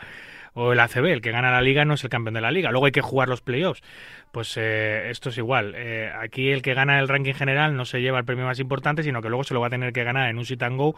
o 0.55 0.71
el 0.71 0.79
ACB, 0.79 1.05
el 1.07 1.21
que 1.21 1.31
gana 1.31 1.51
la 1.51 1.61
liga 1.61 1.85
no 1.85 1.93
es 1.93 2.03
el 2.03 2.09
campeón 2.09 2.33
de 2.33 2.41
la 2.41 2.49
liga. 2.49 2.71
Luego 2.71 2.87
hay 2.87 2.91
que 2.93 3.01
jugar 3.01 3.27
los 3.27 3.41
playoffs. 3.41 3.83
Pues 4.31 4.55
eh, 4.57 5.09
esto 5.09 5.29
es 5.29 5.37
igual. 5.37 5.73
Eh, 5.75 6.11
aquí 6.17 6.49
el 6.49 6.61
que 6.61 6.73
gana 6.73 6.99
el 6.99 7.07
ranking 7.07 7.33
general 7.33 7.75
no 7.75 7.85
se 7.85 8.01
lleva 8.01 8.19
el 8.19 8.25
premio 8.25 8.45
más 8.45 8.59
importante, 8.59 9.03
sino 9.03 9.21
que 9.21 9.29
luego 9.29 9.43
se 9.43 9.53
lo 9.53 9.59
va 9.59 9.67
a 9.67 9.69
tener 9.69 9.93
que 9.93 10.03
ganar 10.03 10.29
en 10.29 10.37
un 10.37 10.45
sit 10.45 10.63
and 10.63 10.77
go 10.77 10.95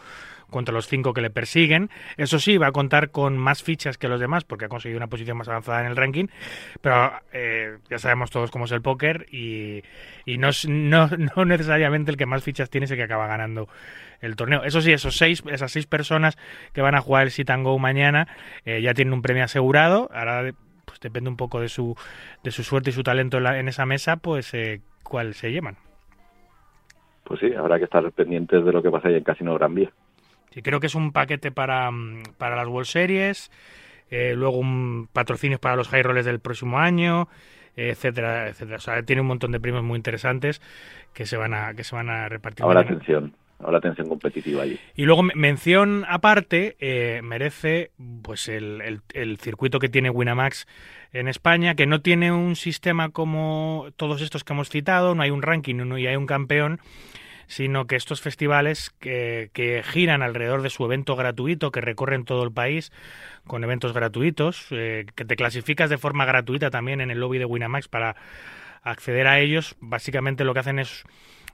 contra 0.50 0.74
los 0.74 0.88
cinco 0.88 1.14
que 1.14 1.22
le 1.22 1.30
persiguen. 1.30 1.90
Eso 2.18 2.40
sí, 2.40 2.58
va 2.58 2.68
a 2.68 2.72
contar 2.72 3.10
con 3.10 3.38
más 3.38 3.64
fichas 3.64 3.98
que 3.98 4.08
los 4.08 4.20
demás 4.20 4.44
porque 4.44 4.66
ha 4.66 4.70
conseguido 4.70 4.98
una 4.98 5.08
posición 5.08 5.38
más 5.38 5.48
avanzada 5.48 5.82
en 5.82 5.88
el 5.88 5.96
ranking, 5.96 6.28
pero 6.82 7.12
eh, 7.34 7.78
ya 7.90 7.98
sabemos 7.98 8.30
todos 8.32 8.52
cómo 8.52 8.66
es 8.66 8.72
el 8.72 8.82
póker 8.82 9.26
y, 9.32 9.84
y 10.26 10.38
no, 10.38 10.50
no, 10.68 11.08
no, 11.36 11.46
necesariamente 11.46 12.12
el 12.12 12.18
que 12.18 12.26
más 12.26 12.44
fichas 12.44 12.70
tiene 12.70 12.86
es 12.86 12.92
el 12.92 12.98
que 12.98 13.04
acaba 13.04 13.28
ganando 13.28 13.68
el 14.22 14.36
torneo. 14.36 14.64
Eso 14.64 14.82
sí, 14.82 14.92
esos 14.92 15.18
seis, 15.18 15.44
esas 15.50 15.72
seis 15.72 15.86
personas 15.86 16.38
que 16.74 16.82
van 16.82 16.96
a 16.96 17.02
jugar 17.02 17.24
el 17.24 17.32
sit 17.32 17.50
and 17.50 17.64
go 17.64 17.78
mañana 17.80 18.28
eh, 18.66 18.82
ya 18.82 18.94
tienen 18.94 19.14
un 19.14 19.22
premio 19.22 19.44
asegurado. 19.44 20.10
Ahora 20.14 20.52
pues 20.86 21.00
depende 21.02 21.30
un 21.30 21.38
poco 21.38 21.60
de 21.60 21.70
su, 21.70 21.96
de 22.44 22.52
su 22.52 22.64
suerte 22.64 22.92
y 22.92 22.94
su 22.94 23.04
talento 23.04 23.38
en, 23.38 23.46
en 23.46 23.68
esa 23.68 23.86
mesa, 23.86 24.18
pues 24.18 24.54
eh, 24.54 24.82
cuál 25.04 25.34
se 25.34 25.52
llevan. 25.52 25.76
Pues 27.24 27.42
sí, 27.42 27.54
habrá 27.54 27.78
que 27.78 27.84
estar 27.84 28.10
pendientes 28.14 28.64
de 28.64 28.72
lo 28.72 28.82
que 28.82 28.90
pasa 28.90 29.10
ahí 29.10 29.16
en 29.16 29.24
Casino 29.24 29.54
Gran 29.56 29.76
Vía. 29.76 29.92
Sí, 30.52 30.62
creo 30.62 30.80
que 30.80 30.88
es 30.88 30.96
un 30.96 31.12
paquete 31.12 31.52
para, 31.52 31.92
mm, 31.92 32.24
para 32.38 32.56
las 32.56 32.68
World 32.68 32.88
Series, 32.88 33.52
eh, 34.10 34.34
luego 34.34 34.58
un 34.58 35.10
patrocinio 35.12 35.60
para 35.60 35.76
los 35.76 35.90
high 35.90 36.04
rollers 36.04 36.26
del 36.26 36.40
próximo 36.40 36.80
año, 36.80 37.28
etcétera, 37.76 38.48
etcétera. 38.48 38.78
O 38.78 38.80
sea, 38.80 39.04
tiene 39.04 39.22
un 39.22 39.28
montón 39.28 39.52
de 39.52 39.60
premios 39.60 39.84
muy 39.84 39.98
interesantes 39.98 40.62
que 41.14 41.26
se 41.26 41.36
van 41.36 41.54
a, 41.54 41.74
que 41.74 41.84
se 41.84 41.96
van 41.96 42.10
a 42.10 42.30
repartir. 42.30 42.64
Ahora 42.64 42.82
atención, 42.82 43.34
ahora 43.60 43.80
atención 43.80 44.08
competitiva 44.08 44.64
allí. 44.64 44.80
Y 44.96 45.06
luego 45.06 45.24
mención 45.24 46.06
aparte 46.08 46.76
eh, 46.80 47.22
merece 47.24 47.92
pues 48.22 48.48
el, 48.48 49.02
el, 49.14 49.38
circuito 49.38 49.80
que 49.80 49.90
tiene 49.90 50.10
Winamax 50.10 50.68
en 51.14 51.28
España, 51.28 51.76
que 51.76 51.88
no 51.88 52.02
tiene 52.02 52.32
un 52.32 52.56
sistema 52.56 53.10
como 53.10 53.88
todos 53.96 54.22
estos 54.22 54.44
que 54.44 54.54
hemos 54.54 54.70
citado, 54.70 55.16
no 55.16 55.24
hay 55.24 55.32
un 55.32 55.42
ranking 55.42 55.76
no, 55.76 55.98
y 55.98 56.08
hay 56.08 56.16
un 56.16 56.28
campeón, 56.28 56.80
sino 57.48 57.88
que 57.88 57.96
estos 57.96 58.22
festivales 58.22 58.92
que, 59.00 59.50
que, 59.54 59.82
giran 59.84 60.22
alrededor 60.22 60.62
de 60.62 60.70
su 60.70 60.84
evento 60.84 61.16
gratuito, 61.16 61.72
que 61.72 61.82
recorren 61.82 62.26
todo 62.26 62.44
el 62.44 62.52
país 62.52 62.92
con 63.46 63.64
eventos 63.64 63.94
gratuitos, 63.94 64.68
eh, 64.72 65.06
que 65.16 65.26
te 65.26 65.38
clasificas 65.38 65.90
de 65.90 65.98
forma 65.98 66.26
gratuita 66.26 66.70
también 66.70 67.00
en 67.00 67.10
el 67.10 67.20
lobby 67.20 67.38
de 67.38 67.46
Winamax 67.46 67.88
para 67.88 68.18
acceder 68.84 69.28
a 69.28 69.40
ellos, 69.40 69.76
básicamente 69.80 70.44
lo 70.44 70.54
que 70.54 70.60
hacen 70.60 70.80
es 70.80 71.04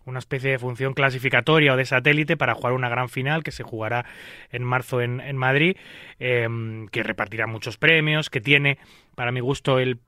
una 0.06 0.20
especie 0.20 0.52
de 0.52 0.60
función 0.60 0.94
clasificatoria 0.94 1.74
o 1.74 1.78
de 1.78 1.86
satélite 1.86 2.38
para 2.38 2.56
jugar 2.56 2.74
una 2.74 2.90
gran 2.90 3.10
final 3.10 3.44
que 3.44 3.52
se 3.52 3.64
jugará 3.64 4.06
en 4.52 4.64
marzo 4.64 5.02
en, 5.02 5.22
en 5.22 5.38
Madrid, 5.38 5.78
eh, 6.20 6.48
que 6.92 7.04
repartirá 7.04 7.48
muchos 7.48 7.78
premios, 7.78 8.30
que 8.30 8.42
tiene, 8.42 8.78
para 9.16 9.32
mi 9.32 9.40
gusto, 9.40 9.80
el 9.80 10.00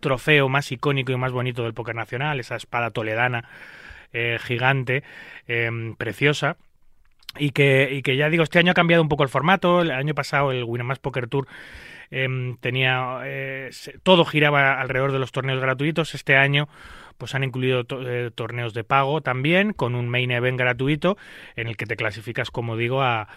trofeo 0.00 0.48
más 0.48 0.70
icónico 0.72 1.12
y 1.12 1.16
más 1.16 1.32
bonito 1.32 1.62
del 1.62 1.74
póker 1.74 1.94
nacional, 1.94 2.40
esa 2.40 2.56
espada 2.56 2.90
toledana 2.90 3.48
eh, 4.12 4.38
gigante, 4.40 5.02
eh, 5.46 5.70
preciosa. 5.98 6.56
Y 7.36 7.50
que, 7.50 7.88
y 7.90 8.02
que 8.02 8.16
ya 8.16 8.28
digo, 8.28 8.44
este 8.44 8.60
año 8.60 8.70
ha 8.70 8.74
cambiado 8.74 9.02
un 9.02 9.08
poco 9.08 9.24
el 9.24 9.28
formato. 9.28 9.82
El 9.82 9.90
año 9.90 10.14
pasado 10.14 10.52
el 10.52 10.62
Winamax 10.62 11.00
Poker 11.00 11.26
Tour 11.26 11.48
eh, 12.10 12.56
tenía 12.60 13.20
eh, 13.24 13.70
todo 14.04 14.24
giraba 14.24 14.80
alrededor 14.80 15.10
de 15.10 15.18
los 15.18 15.32
torneos 15.32 15.60
gratuitos. 15.60 16.14
Este 16.14 16.36
año 16.36 16.68
pues 17.18 17.34
han 17.34 17.44
incluido 17.44 17.84
to 17.84 18.08
eh, 18.08 18.30
torneos 18.30 18.74
de 18.74 18.84
pago 18.84 19.20
también 19.20 19.72
con 19.72 19.94
un 19.94 20.08
main 20.08 20.30
event 20.30 20.58
gratuito 20.58 21.16
en 21.56 21.68
el 21.68 21.76
que 21.76 21.86
te 21.86 21.96
clasificas, 21.96 22.50
como 22.50 22.76
digo, 22.76 23.02
a, 23.02 23.28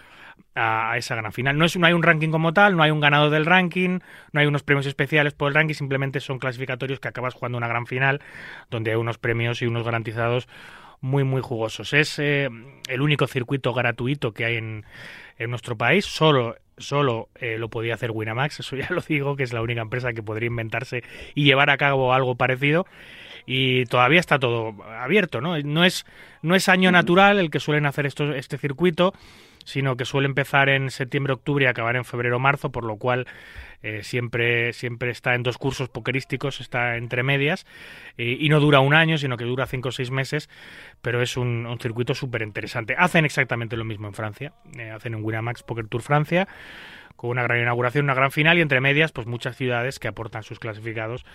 a, 0.55 0.97
esa 0.97 1.15
gran 1.15 1.31
final. 1.31 1.57
No, 1.57 1.65
es, 1.65 1.77
no 1.77 1.85
hay 1.87 1.93
un 1.93 2.03
ranking 2.03 2.29
como 2.29 2.53
tal, 2.53 2.75
no 2.75 2.83
hay 2.83 2.91
un 2.91 2.99
ganador 2.99 3.29
del 3.29 3.45
ranking, 3.45 3.99
no 4.31 4.39
hay 4.39 4.47
unos 4.47 4.63
premios 4.63 4.85
especiales 4.85 5.33
por 5.33 5.49
el 5.49 5.55
ranking, 5.55 5.75
simplemente 5.75 6.19
son 6.19 6.39
clasificatorios 6.39 6.99
que 6.99 7.07
acabas 7.07 7.33
jugando 7.33 7.57
una 7.57 7.67
gran 7.67 7.85
final 7.85 8.21
donde 8.69 8.91
hay 8.91 8.97
unos 8.97 9.17
premios 9.17 9.61
y 9.61 9.67
unos 9.67 9.83
garantizados 9.83 10.47
muy 10.99 11.23
muy 11.23 11.41
jugosos. 11.41 11.93
Es 11.93 12.17
eh, 12.19 12.49
el 12.87 13.01
único 13.01 13.27
circuito 13.27 13.73
gratuito 13.73 14.33
que 14.33 14.45
hay 14.45 14.55
en, 14.55 14.85
en 15.37 15.49
nuestro 15.49 15.77
país, 15.77 16.05
solo 16.05 16.55
solo 16.77 17.29
eh, 17.35 17.57
lo 17.57 17.69
podía 17.69 17.95
hacer 17.95 18.11
Winamax, 18.11 18.59
eso 18.59 18.75
ya 18.75 18.87
lo 18.89 19.01
digo, 19.01 19.35
que 19.35 19.43
es 19.43 19.53
la 19.53 19.61
única 19.61 19.81
empresa 19.81 20.13
que 20.13 20.23
podría 20.23 20.47
inventarse 20.47 21.03
y 21.35 21.43
llevar 21.43 21.69
a 21.69 21.77
cabo 21.77 22.13
algo 22.13 22.35
parecido 22.35 22.85
y 23.49 23.85
todavía 23.85 24.19
está 24.19 24.37
todo 24.37 24.75
abierto, 24.83 25.39
¿no? 25.39 25.57
No 25.59 25.85
es, 25.85 26.05
no 26.41 26.53
es 26.53 26.67
año 26.67 26.91
natural 26.91 27.39
el 27.39 27.49
que 27.49 27.61
suelen 27.61 27.85
hacer 27.85 28.05
esto, 28.05 28.33
este 28.33 28.57
circuito, 28.57 29.13
sino 29.67 29.97
que 29.97 30.05
suele 30.05 30.27
empezar 30.27 30.69
en 30.69 30.89
septiembre, 30.89 31.33
octubre 31.33 31.65
y 31.65 31.67
acabar 31.67 31.97
en 31.97 32.05
febrero, 32.05 32.39
marzo, 32.39 32.71
por 32.71 32.85
lo 32.85 32.95
cual 32.95 33.27
eh, 33.83 34.01
siempre, 34.01 34.71
siempre 34.71 35.11
está 35.11 35.35
en 35.35 35.43
dos 35.43 35.57
cursos 35.57 35.89
pokerísticos, 35.89 36.61
está 36.61 36.95
entre 36.95 37.21
medias, 37.21 37.65
eh, 38.17 38.37
y 38.39 38.47
no 38.47 38.61
dura 38.61 38.79
un 38.79 38.93
año, 38.93 39.17
sino 39.17 39.35
que 39.35 39.43
dura 39.43 39.65
cinco 39.65 39.89
o 39.89 39.91
seis 39.91 40.09
meses, 40.09 40.49
pero 41.01 41.21
es 41.21 41.35
un, 41.35 41.65
un 41.65 41.79
circuito 41.79 42.15
súper 42.15 42.43
interesante. 42.43 42.95
Hacen 42.97 43.25
exactamente 43.25 43.75
lo 43.75 43.83
mismo 43.83 44.07
en 44.07 44.13
Francia, 44.13 44.53
eh, 44.79 44.89
hacen 44.89 45.15
un 45.15 45.23
Winamax 45.25 45.63
Poker 45.63 45.89
Tour 45.89 46.01
Francia, 46.01 46.47
con 47.17 47.31
una 47.31 47.43
gran 47.43 47.59
inauguración, 47.59 48.05
una 48.05 48.13
gran 48.13 48.31
final 48.31 48.59
y 48.59 48.61
entre 48.61 48.79
medias, 48.79 49.11
pues 49.11 49.27
muchas 49.27 49.57
ciudades 49.57 49.99
que 49.99 50.07
aportan 50.07 50.43
sus 50.43 50.59
clasificados 50.59 51.25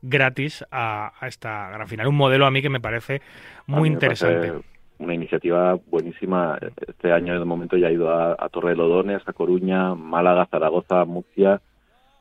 gratis 0.00 0.64
a, 0.70 1.12
a 1.20 1.28
esta 1.28 1.68
gran 1.68 1.86
final. 1.86 2.06
Un 2.06 2.16
modelo 2.16 2.46
a 2.46 2.50
mí 2.50 2.62
que 2.62 2.70
me 2.70 2.80
parece 2.80 3.20
muy 3.66 3.90
me 3.90 3.94
interesante. 3.94 4.48
Parece 4.48 4.73
una 4.98 5.14
iniciativa 5.14 5.78
buenísima. 5.90 6.58
Este 6.86 7.12
año 7.12 7.38
de 7.38 7.44
momento 7.44 7.76
ya 7.76 7.88
ha 7.88 7.92
ido 7.92 8.10
a, 8.10 8.36
a 8.38 8.48
Torrelodones, 8.48 9.22
a 9.26 9.32
Coruña, 9.32 9.94
Málaga, 9.94 10.46
Zaragoza, 10.46 11.04
Murcia 11.04 11.60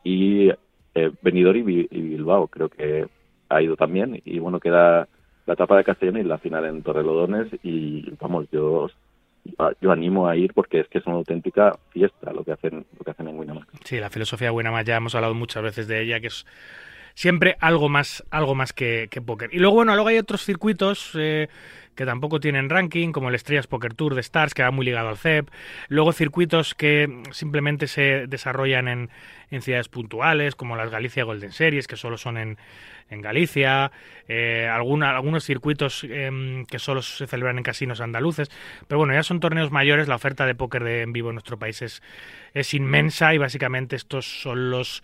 y 0.04 0.50
eh, 0.96 1.12
Benidorm 1.22 1.70
y, 1.70 1.88
Bilbao. 1.88 2.48
Creo 2.48 2.70
que 2.70 3.08
ha 3.50 3.62
ido 3.62 3.76
también 3.76 4.22
y 4.26 4.40
bueno, 4.40 4.60
queda 4.60 5.08
la 5.46 5.54
etapa 5.54 5.78
de 5.78 5.84
Castellón 5.84 6.18
y 6.18 6.24
la 6.24 6.38
final 6.38 6.66
en 6.66 6.82
Torrelodones 6.82 7.48
y 7.64 8.10
vamos, 8.20 8.48
yo 8.52 8.90
yo 9.82 9.92
animo 9.92 10.30
a 10.30 10.38
ir 10.38 10.54
porque 10.54 10.80
es 10.80 10.88
que 10.88 11.00
es 11.00 11.06
una 11.06 11.18
auténtica 11.18 11.78
fiesta 11.90 12.32
lo 12.32 12.46
que 12.46 12.54
hacen 12.54 12.86
lo 12.98 13.04
que 13.04 13.12
hacen 13.12 13.28
en 13.28 13.38
Winamax. 13.38 13.68
Sí, 13.84 14.00
la 14.00 14.10
filosofía 14.10 14.48
de 14.48 14.52
Winamax 14.52 14.86
ya 14.86 14.96
hemos 14.96 15.16
hablado 15.16 15.34
muchas 15.34 15.64
veces 15.64 15.88
de 15.88 16.02
ella 16.02 16.22
que 16.22 16.28
es 16.28 16.46
siempre 17.14 17.58
algo 17.60 17.90
más 17.90 18.24
algo 18.32 18.56
más 18.56 18.72
que, 18.74 19.10
que. 19.12 19.22
Y 19.52 19.60
luego 19.60 19.76
bueno, 19.76 19.94
luego 19.96 20.10
hay 20.10 20.18
otros 20.18 20.44
circuitos 20.44 21.12
eh, 21.16 21.50
que 21.96 22.06
tampoco 22.06 22.40
tienen 22.40 22.70
ranking, 22.70 23.12
como 23.12 23.30
el 23.30 23.36
Estrellas 23.36 23.68
Poker 23.68 23.94
Tour 23.94 24.16
de 24.16 24.22
Stars, 24.22 24.54
que 24.54 24.64
va 24.64 24.72
muy 24.72 24.86
ligado 24.86 25.10
al 25.10 25.18
CEP. 25.18 25.50
Luego 25.88 26.14
circuitos 26.14 26.76
que 26.76 27.22
simplemente 27.32 27.88
se 27.88 28.28
desarrollan 28.28 28.88
en, 28.88 29.10
en 29.52 29.62
ciudades 29.62 29.90
puntuales, 29.90 30.56
como 30.56 30.76
las 30.76 30.90
Galicia 30.90 31.24
Golden 31.24 31.52
Series, 31.52 31.88
que 31.88 31.96
solo 31.96 32.18
son 32.18 32.38
en, 32.38 32.58
en 33.10 33.22
Galicia, 33.22 33.92
eh, 34.28 34.68
algunos 34.68 35.44
circuitos 35.44 36.04
em, 36.04 36.66
que 36.66 36.80
solo 36.80 37.02
se 37.02 37.28
celebran 37.28 37.58
en 37.58 37.64
casinos 37.64 38.02
andaluces, 38.02 38.50
pero 38.88 39.00
bueno, 39.00 39.14
ya 39.14 39.24
son 39.24 39.40
torneos 39.40 39.72
mayores, 39.72 40.08
la 40.08 40.16
oferta 40.16 40.46
de 40.46 40.56
póker 40.56 40.84
de, 40.84 41.02
en 41.02 41.14
vivo 41.14 41.30
en 41.30 41.36
nuestro 41.36 41.58
país 41.58 41.82
es, 41.82 42.02
es 42.54 42.74
inmensa 42.74 43.34
y 43.34 43.38
básicamente 43.38 43.96
estos 43.96 44.42
son 44.42 44.72
los 44.72 45.04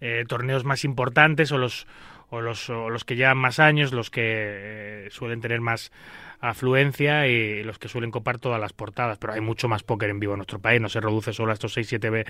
eh, 0.00 0.24
torneos 0.28 0.64
más 0.64 0.84
importantes 0.84 1.52
o 1.52 1.58
los, 1.58 1.86
o 2.34 2.40
los, 2.40 2.68
o 2.68 2.90
los 2.90 3.04
que 3.04 3.16
llevan 3.16 3.38
más 3.38 3.58
años, 3.58 3.92
los 3.92 4.10
que 4.10 4.22
eh, 4.24 5.08
suelen 5.10 5.40
tener 5.40 5.60
más 5.60 5.92
afluencia 6.40 7.26
y 7.26 7.62
los 7.62 7.78
que 7.78 7.88
suelen 7.88 8.10
copar 8.10 8.38
todas 8.38 8.60
las 8.60 8.72
portadas, 8.72 9.18
pero 9.18 9.32
hay 9.32 9.40
mucho 9.40 9.68
más 9.68 9.82
póker 9.82 10.10
en 10.10 10.20
vivo 10.20 10.34
en 10.34 10.38
nuestro 10.38 10.58
país, 10.58 10.80
no 10.80 10.88
se 10.88 11.00
reduce 11.00 11.32
solo 11.32 11.52
a 11.52 11.54
estos 11.54 11.76
6-7 11.76 12.26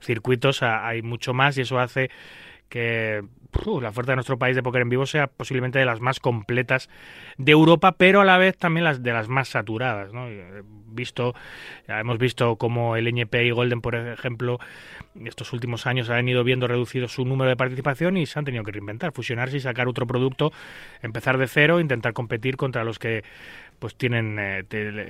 circuitos, 0.00 0.62
hay 0.62 1.02
mucho 1.02 1.32
más 1.34 1.58
y 1.58 1.62
eso 1.62 1.78
hace 1.78 2.10
que 2.68 3.22
la 3.80 3.88
oferta 3.88 4.12
de 4.12 4.16
nuestro 4.16 4.38
país 4.38 4.54
de 4.54 4.62
póker 4.62 4.82
en 4.82 4.90
vivo 4.90 5.06
sea 5.06 5.28
posiblemente 5.28 5.78
de 5.78 5.86
las 5.86 6.00
más 6.00 6.20
completas 6.20 6.88
de 7.38 7.52
Europa, 7.52 7.92
pero 7.92 8.20
a 8.20 8.24
la 8.24 8.38
vez 8.38 8.56
también 8.56 8.84
las 8.84 9.02
de 9.02 9.12
las 9.12 9.28
más 9.28 9.48
saturadas. 9.48 10.12
¿no? 10.12 10.26
Visto, 10.88 11.34
ya 11.88 12.00
hemos 12.00 12.18
visto 12.18 12.56
cómo 12.56 12.96
el 12.96 13.08
NP 13.08 13.44
y 13.44 13.50
Golden, 13.50 13.80
por 13.80 13.94
ejemplo, 13.94 14.58
estos 15.24 15.52
últimos 15.52 15.86
años 15.86 16.10
han 16.10 16.28
ido 16.28 16.44
viendo 16.44 16.66
reducido 16.66 17.08
su 17.08 17.24
número 17.24 17.48
de 17.48 17.56
participación 17.56 18.16
y 18.16 18.26
se 18.26 18.38
han 18.38 18.44
tenido 18.44 18.64
que 18.64 18.72
reinventar, 18.72 19.12
fusionarse 19.12 19.56
y 19.56 19.60
sacar 19.60 19.88
otro 19.88 20.06
producto, 20.06 20.52
empezar 21.02 21.38
de 21.38 21.48
cero, 21.48 21.80
intentar 21.80 22.12
competir 22.12 22.56
contra 22.56 22.84
los 22.84 22.98
que 22.98 23.24
pues 23.78 23.94
tienen, 23.94 24.38
eh, 24.38 24.64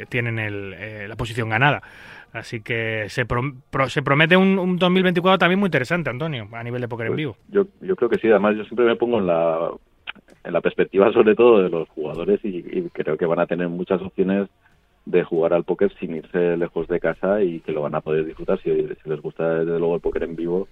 tienen 0.08 0.38
eh, 0.38 1.06
la 1.08 1.16
posición 1.16 1.48
ganada. 1.48 1.82
Así 2.36 2.60
que 2.60 3.06
se, 3.08 3.26
se 3.88 4.02
promete 4.02 4.36
un, 4.36 4.76
2024 4.78 5.38
también 5.38 5.58
muy 5.58 5.68
interesante, 5.68 6.10
Antonio, 6.10 6.48
a 6.52 6.62
nivel 6.62 6.82
de 6.82 6.88
póker 6.88 7.06
en 7.06 7.12
pues 7.12 7.16
vivo. 7.16 7.36
Yo, 7.48 7.66
yo 7.80 7.96
creo 7.96 8.10
que 8.10 8.18
sí, 8.18 8.28
además 8.28 8.56
yo 8.56 8.64
siempre 8.64 8.84
me 8.84 8.96
pongo 8.96 9.18
en 9.18 9.26
la, 9.26 9.70
en 10.44 10.52
la 10.52 10.60
perspectiva 10.60 11.12
sobre 11.12 11.34
todo 11.34 11.62
de 11.62 11.70
los 11.70 11.88
jugadores 11.88 12.40
y, 12.44 12.62
creo 12.92 13.16
que 13.16 13.26
van 13.26 13.40
a 13.40 13.46
tener 13.46 13.68
muchas 13.68 14.00
opciones 14.02 14.48
de 15.04 15.24
jugar 15.24 15.54
al 15.54 15.64
póker 15.64 15.92
sin 15.98 16.16
irse 16.16 16.56
lejos 16.56 16.88
de 16.88 17.00
casa 17.00 17.42
y 17.42 17.60
que 17.60 17.72
lo 17.72 17.82
van 17.82 17.94
a 17.94 18.00
poder 18.00 18.24
disfrutar. 18.24 18.60
Si, 18.60 18.70
les 18.70 19.20
gusta 19.22 19.60
desde 19.60 19.78
luego 19.78 19.94
el 19.94 20.00
póker 20.00 20.24
en 20.24 20.36
vivo, 20.36 20.68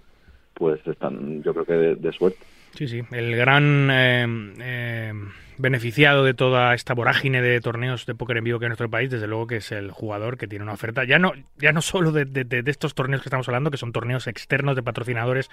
pues 0.55 0.87
están 0.87 1.43
yo 1.43 1.55
creo 1.55 1.65
que 1.65 1.73
de, 1.97 2.13
suerte. 2.13 2.45
Sí, 2.77 2.89
sí, 2.89 3.03
el 3.11 3.37
gran... 3.37 3.89
Eh, 3.91 4.27
eh, 4.61 5.13
beneficiado 5.57 6.25
de 6.25 6.35
toda 6.35 6.75
esta 6.75 6.95
vorágine 6.95 7.41
de 7.41 7.61
torneos 7.61 8.07
de 8.07 8.15
póker 8.15 8.39
en 8.39 8.45
vivo 8.45 8.59
que 8.59 8.65
hay 8.65 8.69
en 8.69 8.71
nuestro 8.71 8.91
país, 8.91 9.11
desde 9.11 9.27
luego 9.27 9.47
que 9.47 9.57
es 9.57 9.73
el 9.73 9.91
jugador 9.91 10.37
que 10.37 10.49
tiene 10.49 10.65
una 10.65 10.73
oferta, 10.73 11.05
ya 11.05 11.19
no, 11.19 11.33
ya 11.59 11.73
no 11.73 11.81
solo 11.83 12.13
de, 12.13 12.25
de, 12.25 12.63
estos 12.67 12.95
torneos 12.95 13.23
que 13.23 13.29
estamos 13.29 13.49
hablando, 13.49 13.71
que 13.71 13.77
son 13.77 13.93
torneos 13.93 14.27
externos 14.27 14.77
de 14.77 14.83
patrocinadores 14.83 15.49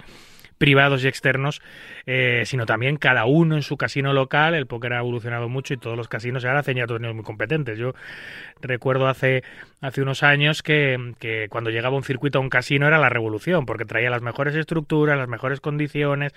privados 0.58 1.04
y 1.04 1.08
externos, 1.08 1.62
eh, 2.06 2.42
sino 2.46 2.66
también 2.66 2.96
cada 2.96 3.24
uno 3.24 3.56
en 3.56 3.62
su 3.62 3.76
casino 3.76 4.12
local. 4.12 4.54
El 4.54 4.66
póker 4.66 4.92
ha 4.94 4.98
evolucionado 4.98 5.48
mucho 5.48 5.74
y 5.74 5.76
todos 5.76 5.96
los 5.96 6.08
casinos 6.08 6.44
ahora 6.44 6.60
hacen 6.60 6.76
ya 6.76 6.86
torneos 6.86 7.14
muy 7.14 7.24
competentes. 7.24 7.78
Yo 7.78 7.94
recuerdo 8.60 9.08
hace, 9.08 9.42
hace 9.80 10.02
unos 10.02 10.22
años 10.22 10.62
que, 10.62 11.14
que 11.18 11.46
cuando 11.48 11.70
llegaba 11.70 11.96
un 11.96 12.04
circuito 12.04 12.38
a 12.38 12.42
un 12.42 12.50
casino 12.50 12.86
era 12.86 12.98
la 12.98 13.08
revolución, 13.08 13.66
porque 13.66 13.84
traía 13.84 14.10
las 14.10 14.22
mejores 14.22 14.54
estructuras, 14.54 15.16
las 15.16 15.28
mejores 15.28 15.60
condiciones 15.60 16.32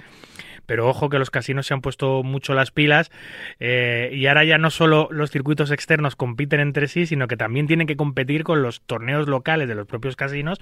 pero 0.65 0.87
ojo 0.87 1.09
que 1.09 1.19
los 1.19 1.29
casinos 1.29 1.67
se 1.67 1.73
han 1.73 1.81
puesto 1.81 2.23
mucho 2.23 2.53
las 2.53 2.71
pilas 2.71 3.11
eh, 3.59 4.11
y 4.13 4.27
ahora 4.27 4.43
ya 4.43 4.57
no 4.57 4.69
solo 4.69 5.07
los 5.11 5.31
circuitos 5.31 5.71
externos 5.71 6.15
compiten 6.15 6.59
entre 6.59 6.87
sí, 6.87 7.05
sino 7.05 7.27
que 7.27 7.37
también 7.37 7.67
tienen 7.67 7.87
que 7.87 7.95
competir 7.95 8.43
con 8.43 8.61
los 8.61 8.81
torneos 8.81 9.27
locales 9.27 9.67
de 9.67 9.75
los 9.75 9.87
propios 9.87 10.15
casinos 10.15 10.59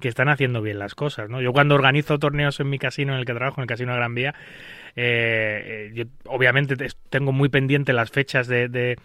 que 0.00 0.08
están 0.08 0.28
haciendo 0.28 0.62
bien 0.62 0.78
las 0.78 0.94
cosas. 0.94 1.28
¿no? 1.30 1.40
Yo 1.40 1.52
cuando 1.52 1.74
organizo 1.74 2.18
torneos 2.18 2.58
en 2.60 2.68
mi 2.70 2.78
casino 2.78 3.12
en 3.12 3.20
el 3.20 3.24
que 3.24 3.34
trabajo, 3.34 3.60
en 3.60 3.62
el 3.62 3.68
Casino 3.68 3.92
de 3.92 3.98
Gran 3.98 4.14
Vía, 4.14 4.34
eh, 4.96 5.90
eh, 5.90 5.92
yo 5.94 6.04
obviamente 6.26 6.76
tengo 7.08 7.32
muy 7.32 7.48
pendiente 7.48 7.92
las 7.92 8.10
fechas 8.10 8.46
de 8.46 8.68
de 8.68 8.96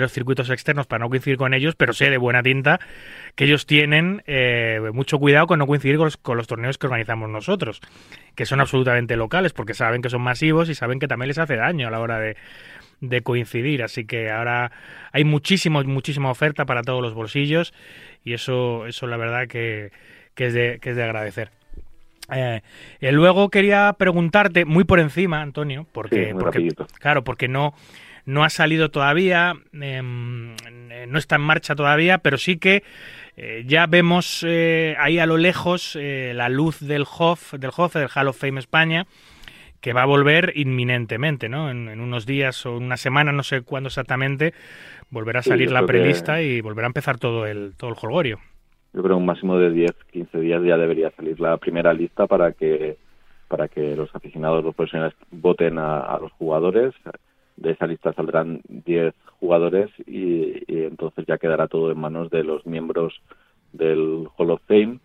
los 0.00 0.12
circuitos 0.12 0.50
externos 0.50 0.86
para 0.86 1.04
no 1.04 1.08
coincidir 1.08 1.36
con 1.36 1.54
ellos, 1.54 1.74
pero 1.76 1.92
sé 1.92 2.10
de 2.10 2.18
buena 2.18 2.42
tinta 2.42 2.80
que 3.34 3.44
ellos 3.44 3.66
tienen 3.66 4.22
eh, 4.26 4.80
mucho 4.92 5.18
cuidado 5.18 5.46
con 5.46 5.58
no 5.58 5.66
coincidir 5.66 5.98
con 6.22 6.36
los, 6.36 6.46
torneos 6.46 6.78
que 6.78 6.86
organizamos 6.86 7.28
nosotros, 7.28 7.80
que 8.34 8.46
son 8.46 8.60
absolutamente 8.60 9.16
locales, 9.16 9.52
porque 9.52 9.74
saben 9.74 10.02
que 10.02 10.10
son 10.10 10.22
masivos 10.22 10.68
y 10.68 10.74
saben 10.74 10.98
que 10.98 11.08
también 11.08 11.28
les 11.28 11.38
hace 11.38 11.56
daño 11.56 11.88
a 11.88 11.90
la 11.90 12.00
hora 12.00 12.18
de, 12.20 12.36
coincidir. 13.22 13.82
Así 13.82 14.06
que 14.06 14.30
ahora 14.30 14.72
hay 15.12 15.24
muchísimo, 15.24 15.82
muchísima 15.84 16.30
oferta 16.30 16.64
para 16.64 16.82
todos 16.82 17.02
los 17.02 17.12
bolsillos 17.12 17.74
y 18.24 18.32
eso, 18.32 18.86
eso 18.86 19.06
la 19.06 19.18
verdad 19.18 19.46
que, 19.46 19.92
que, 20.34 20.46
es, 20.46 20.54
de, 20.54 20.78
que 20.80 20.90
es 20.90 20.96
de 20.96 21.02
agradecer. 21.02 21.50
Eh, 22.32 22.62
luego 23.00 23.50
quería 23.50 23.94
preguntarte 23.98 24.64
muy 24.64 24.84
por 24.84 24.98
encima, 25.00 25.42
Antonio, 25.42 25.86
porque, 25.92 26.34
porque 26.38 26.68
claro, 26.98 27.22
porque 27.22 27.48
no 27.48 27.74
no 28.26 28.44
ha 28.44 28.50
salido 28.50 28.90
todavía, 28.90 29.54
em, 29.72 30.54
no 31.08 31.18
está 31.18 31.36
en 31.36 31.42
marcha 31.42 31.74
todavía, 31.74 32.18
pero 32.18 32.38
sí 32.38 32.58
que 32.58 32.82
eh, 33.36 33.64
ya 33.66 33.86
vemos 33.86 34.44
eh, 34.46 34.96
ahí 34.98 35.18
a 35.18 35.26
lo 35.26 35.36
lejos 35.36 35.96
eh, 36.00 36.32
la 36.34 36.48
luz 36.48 36.80
del 36.80 37.02
HOF, 37.02 37.54
del 37.54 37.70
HOF, 37.76 37.94
del 37.94 38.08
Hall 38.14 38.28
of 38.28 38.38
Fame 38.38 38.60
España, 38.60 39.06
que 39.80 39.92
va 39.92 40.02
a 40.02 40.06
volver 40.06 40.52
inminentemente, 40.54 41.48
¿no? 41.48 41.70
En, 41.70 42.00
unos 42.00 42.26
días 42.26 42.64
o 42.64 42.76
una 42.76 42.96
semana, 42.96 43.32
no 43.32 43.42
sé 43.42 43.62
cuándo 43.62 43.88
exactamente, 43.88 44.54
volverá 45.10 45.40
a 45.40 45.42
salir 45.42 45.70
la 45.70 45.84
prelista 45.84 46.40
y 46.40 46.60
volverá 46.60 46.86
a 46.86 46.88
empezar 46.88 47.18
todo 47.18 47.46
el, 47.46 47.74
todo 47.76 47.90
el 47.90 47.96
jolgorio. 47.96 48.38
Yo 48.94 49.02
creo 49.02 49.16
un 49.16 49.26
máximo 49.26 49.58
de 49.58 49.70
10, 49.70 49.90
15 50.12 50.40
días 50.40 50.62
ya 50.64 50.78
debería 50.78 51.10
salir 51.10 51.38
la 51.40 51.56
primera 51.58 51.92
lista 51.92 52.26
para 52.26 52.52
que 52.52 52.96
para 53.48 53.68
que 53.68 53.94
los 53.94 54.12
aficionados, 54.14 54.64
los 54.64 54.74
profesionales 54.74 55.14
voten 55.30 55.78
a 55.78 56.18
los 56.20 56.32
jugadores 56.32 56.94
de 57.56 57.72
esa 57.72 57.86
lista 57.86 58.12
saldrán 58.12 58.60
10 58.68 59.14
jugadores 59.40 59.90
y, 60.06 60.62
entonces 60.68 61.24
ya 61.26 61.38
quedará 61.38 61.68
todo 61.68 61.90
en 61.90 61.98
manos 61.98 62.30
de 62.30 62.44
los 62.44 62.66
miembros 62.66 63.20
del 63.72 64.28
Hall 64.36 64.50
of 64.50 64.62
Fame, 64.66 64.98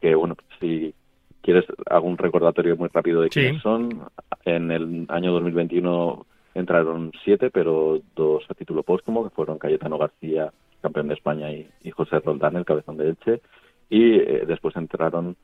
que 0.00 0.14
bueno, 0.14 0.36
si 0.60 0.94
quieres 1.42 1.64
hago 1.88 2.06
un 2.06 2.18
recordatorio 2.18 2.76
muy 2.76 2.88
rápido 2.92 3.22
de 3.22 3.28
quiénes 3.28 3.62
son. 3.62 4.02
En 4.44 4.70
el 4.70 5.06
año 5.08 5.32
2021 5.32 6.26
entraron 6.54 7.12
siete, 7.24 7.50
pero 7.50 8.00
dos 8.14 8.44
a 8.48 8.54
título 8.54 8.82
póstumo, 8.82 9.24
que 9.24 9.34
fueron 9.34 9.58
Cayetano 9.58 9.98
García, 9.98 10.52
campeón 10.80 11.08
de 11.08 11.14
España, 11.14 11.50
y, 11.52 11.90
José 11.90 12.18
Roldán, 12.20 12.56
el 12.56 12.64
cabezón 12.64 12.96
de 12.96 13.10
Elche. 13.10 13.40
Y 13.88 14.14
eh, 14.14 14.44
después 14.46 14.74
entraron 14.76 15.36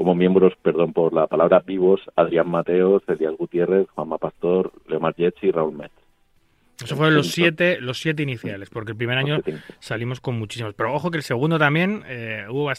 como 0.00 0.14
miembros, 0.14 0.54
perdón 0.62 0.94
por 0.94 1.12
la 1.12 1.26
palabra, 1.26 1.60
vivos, 1.60 2.00
Adrián 2.16 2.48
Mateo, 2.48 3.00
Celial 3.00 3.36
Gutiérrez, 3.36 3.86
Juanma 3.90 4.16
Pastor, 4.16 4.72
Leomar 4.88 5.14
Yetzi 5.14 5.48
y 5.48 5.50
Raúl 5.50 5.76
Metz. 5.76 5.92
Esos 6.82 6.96
fueron 6.96 7.14
los 7.16 7.32
siete, 7.32 7.82
los 7.82 8.00
siete 8.00 8.22
iniciales, 8.22 8.70
porque 8.70 8.92
el 8.92 8.96
primer 8.96 9.18
año 9.18 9.40
salimos 9.78 10.22
con 10.22 10.38
muchísimos. 10.38 10.72
Pero 10.72 10.94
ojo 10.94 11.10
que 11.10 11.18
el 11.18 11.22
segundo 11.22 11.58
también 11.58 12.02
eh, 12.06 12.46
hubo 12.48 12.72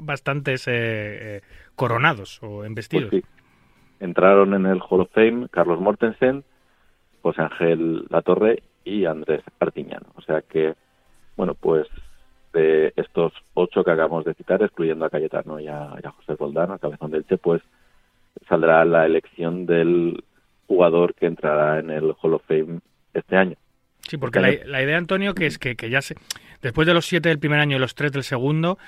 bastantes 0.00 0.66
eh, 0.66 0.72
eh, 0.74 1.40
coronados 1.76 2.42
o 2.42 2.64
embestidos. 2.64 3.10
Pues 3.10 3.22
Entraron 4.00 4.52
en 4.54 4.66
el 4.66 4.80
Hall 4.80 5.02
of 5.02 5.12
Fame 5.12 5.46
Carlos 5.52 5.80
Mortensen, 5.80 6.42
José 7.22 7.42
Ángel 7.42 8.04
Latorre 8.10 8.64
y 8.82 9.04
Andrés 9.04 9.44
Artiñano. 9.60 10.06
O 10.16 10.22
sea 10.22 10.42
que, 10.42 10.74
bueno, 11.36 11.54
pues 11.54 11.86
de 12.52 12.92
estos 13.14 13.32
ocho 13.54 13.84
que 13.84 13.92
acabamos 13.92 14.24
de 14.24 14.34
citar, 14.34 14.60
excluyendo 14.60 15.04
a 15.04 15.10
Cayetano 15.10 15.60
y 15.60 15.68
a, 15.68 15.90
José 16.16 16.34
Roldán, 16.36 16.72
a 16.72 16.78
cabezón 16.78 17.12
del 17.12 17.24
Che, 17.24 17.38
pues 17.38 17.62
saldrá 18.48 18.84
la 18.84 19.06
elección 19.06 19.66
del 19.66 20.24
jugador 20.66 21.14
que 21.14 21.26
entrará 21.26 21.78
en 21.78 21.90
el 21.90 22.12
Hall 22.20 22.34
of 22.34 22.42
Fame 22.48 22.80
este 23.12 23.36
año. 23.36 23.56
Sí, 24.00 24.18
porque 24.18 24.40
la, 24.40 24.82
idea, 24.82 24.98
Antonio, 24.98 25.32
que 25.34 25.46
es 25.46 25.58
que, 25.58 25.76
ya 25.88 26.02
se, 26.02 26.16
después 26.60 26.86
de 26.86 26.92
los 26.94 27.06
siete 27.06 27.28
del 27.28 27.38
primer 27.38 27.60
año 27.60 27.76
y 27.76 27.80
los 27.80 27.94
tres 27.94 28.10
del 28.10 28.24
segundo, 28.24 28.78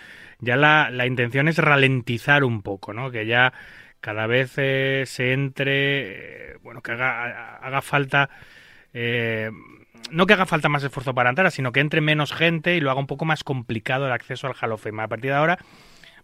ya 0.41 0.57
la, 0.57 0.91
la 0.91 1.07
intención 1.07 1.47
es 1.47 1.59
ralentizar 1.59 2.43
un 2.43 2.63
poco, 2.63 2.93
¿no? 2.93 3.11
Que 3.13 3.27
ya 3.27 3.53
cada 4.01 4.27
vez 4.27 4.55
eh, 4.57 5.05
se 5.07 5.33
entre, 5.33 6.53
eh, 6.53 6.57
bueno, 6.63 6.83
que 6.83 6.93
haga, 6.93 7.57
haga 7.59 7.81
falta 7.81 8.29
eh, 8.99 9.51
no 10.11 10.25
que 10.25 10.33
haga 10.33 10.47
falta 10.47 10.71
más 10.71 10.83
esfuerzo 10.83 11.15
para 11.15 11.29
entrar, 11.29 11.51
sino 11.51 11.71
que 11.71 11.81
entre 11.81 12.01
menos 12.01 12.33
gente 12.33 12.77
y 12.77 12.81
lo 12.81 12.91
haga 12.91 12.99
un 12.99 13.07
poco 13.07 13.27
más 13.27 13.45
complicado 13.45 14.07
el 14.07 14.13
acceso 14.13 14.47
al 14.47 14.55
Hall 14.59 14.73
of 14.73 14.83
Fame. 14.83 15.03
A 15.03 15.09
partir 15.09 15.31
de 15.33 15.37
ahora 15.37 15.59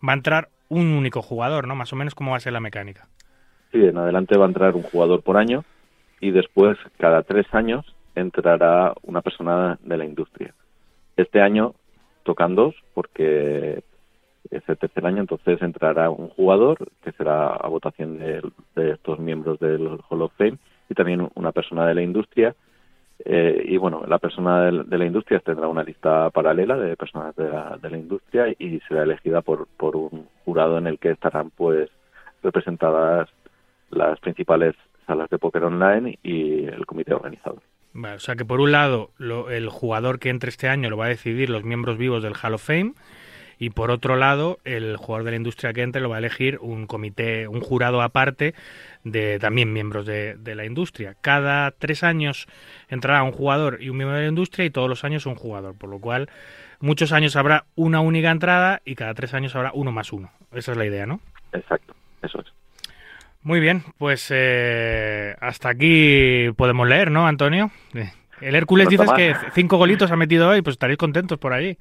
va 0.07 0.13
a 0.13 0.17
entrar 0.17 0.49
un 0.71 0.87
único 0.89 1.21
jugador, 1.21 1.69
¿no? 1.69 1.75
Más 1.75 1.93
o 1.93 1.97
menos 1.97 2.15
cómo 2.15 2.31
va 2.31 2.39
a 2.39 2.41
ser 2.41 2.55
la 2.55 2.61
mecánica. 2.61 3.09
Sí, 3.73 3.85
en 3.85 3.99
adelante 3.99 4.39
va 4.39 4.47
a 4.47 4.49
entrar 4.49 4.75
un 4.75 4.83
jugador 4.83 5.23
por 5.23 5.37
año 5.37 5.65
y 6.19 6.31
después, 6.31 6.79
cada 6.97 7.23
tres 7.25 7.47
años, 7.53 7.85
entrará 8.15 8.95
una 9.03 9.21
persona 9.21 9.79
de 9.83 9.99
la 9.99 10.07
industria. 10.07 10.55
Este 11.19 11.43
año 11.43 11.75
tocan 12.23 12.55
dos 12.55 12.75
porque 12.95 13.83
es 14.51 14.63
el 14.67 14.79
tercer 14.79 15.05
año, 15.05 15.21
entonces 15.21 15.61
entrará 15.61 16.09
un 16.09 16.29
jugador 16.29 16.79
que 17.05 17.13
será 17.13 17.49
a 17.49 17.69
votación 17.69 18.19
de, 18.19 18.93
estos 18.93 19.19
miembros 19.19 19.61
del 19.61 19.99
Hall 20.09 20.23
of 20.23 20.33
Fame 20.39 20.59
y 20.93 20.95
también 20.95 21.29
una 21.35 21.53
persona 21.53 21.87
de 21.87 21.95
la 21.95 22.03
industria. 22.03 22.55
Eh, 23.25 23.65
y 23.67 23.77
bueno, 23.77 24.05
la 24.07 24.19
persona 24.19 24.71
de, 24.71 24.99
la 24.99 25.07
industria 25.07 25.41
tendrá 25.41 25.69
una 25.69 25.85
lista 25.85 26.31
paralela 26.31 26.77
de 26.77 26.97
personas 26.97 27.35
de 27.37 27.49
la, 27.49 27.79
de 27.81 27.91
la 27.91 27.99
industria 27.99 28.49
y 28.59 28.81
será 28.89 29.05
elegida 29.05 29.43
por, 29.43 29.67
por 29.77 29.97
un 29.97 30.27
jurado 30.45 30.79
en 30.79 30.87
el 30.87 30.99
que 30.99 31.11
estarán 31.11 31.51
pues 31.51 31.89
representadas 32.43 33.29
las 33.91 34.19
principales 34.21 34.75
salas 35.07 35.31
de 35.31 35.39
póker 35.39 35.65
online 35.65 36.19
y 36.23 36.65
el 36.65 36.85
comité 36.87 37.15
organizador. 37.15 37.63
o 37.95 38.19
sea 38.19 38.35
que 38.35 38.45
por 38.45 38.61
un 38.61 38.73
lado 38.73 39.11
el 39.51 39.69
jugador 39.69 40.19
que 40.19 40.31
entre 40.31 40.49
este 40.49 40.69
año 40.69 40.91
lo 40.91 40.97
va 40.97 41.07
a 41.07 41.09
decidir 41.09 41.51
los 41.51 41.63
miembros 41.63 41.99
vivos 41.99 42.23
del 42.23 42.35
Hall 42.35 42.55
of 42.55 42.67
Fame 42.67 42.95
y 43.59 43.71
por 43.71 43.91
otro 43.91 44.17
lado 44.17 44.59
el 44.65 44.97
jugador 44.97 45.25
de 45.25 45.31
la 45.33 45.37
industria 45.37 45.73
que 45.73 45.83
entre 45.83 46.01
lo 46.01 46.09
va 46.09 46.17
a 46.17 46.19
elegir 46.19 46.59
un 46.61 46.87
comité, 46.87 47.49
un 47.49 47.61
jurado 47.61 48.03
aparte 48.03 48.55
de 49.05 49.39
también 49.39 49.73
miembros 49.73 50.07
de, 50.07 50.37
la 50.55 50.65
industria. 50.65 51.17
Cada 51.21 51.71
tres 51.71 52.03
años 52.03 52.47
entrará 52.89 53.23
un 53.23 53.33
jugador 53.33 53.79
y 53.81 53.89
un 53.89 53.97
miembro 53.97 54.17
de 54.17 54.25
la 54.25 54.29
industria 54.29 54.65
y 54.65 54.71
todos 54.71 54.89
los 54.89 55.05
años 55.05 55.27
un 55.27 55.35
jugador, 55.35 55.77
por 55.77 55.91
lo 55.91 55.99
cual 55.99 56.29
muchos 56.81 57.13
años 57.13 57.37
habrá 57.37 57.65
una 57.75 58.01
única 58.01 58.31
entrada 58.31 58.83
y 58.85 58.95
cada 58.95 59.15
tres 59.15 59.35
años 59.35 59.55
habrá 59.57 59.73
uno 59.75 59.93
más 59.93 60.13
uno. 60.13 60.31
Esa 60.53 60.73
es 60.73 60.79
la 60.79 60.87
idea, 60.87 61.07
¿no? 61.07 61.21
Exacto, 61.53 61.95
eso 62.23 62.41
es. 62.41 62.53
Muy 63.43 63.59
bien, 63.59 63.83
pues 63.99 64.29
eh, 64.31 65.35
hasta 65.41 65.71
aquí 65.71 66.51
podemos 66.57 66.87
leer, 66.87 67.11
¿no, 67.11 67.27
Antonio? 67.27 67.73
El 68.41 68.55
Hércules 68.55 68.89
dices 68.89 69.11
que 69.13 69.35
cinco 69.53 69.79
golitos 69.79 70.11
ha 70.11 70.17
metido 70.17 70.49
hoy, 70.49 70.63
pues 70.63 70.75
estaréis 70.75 70.99
contentos 70.99 71.39
por 71.39 71.53
ahí. 71.53 71.77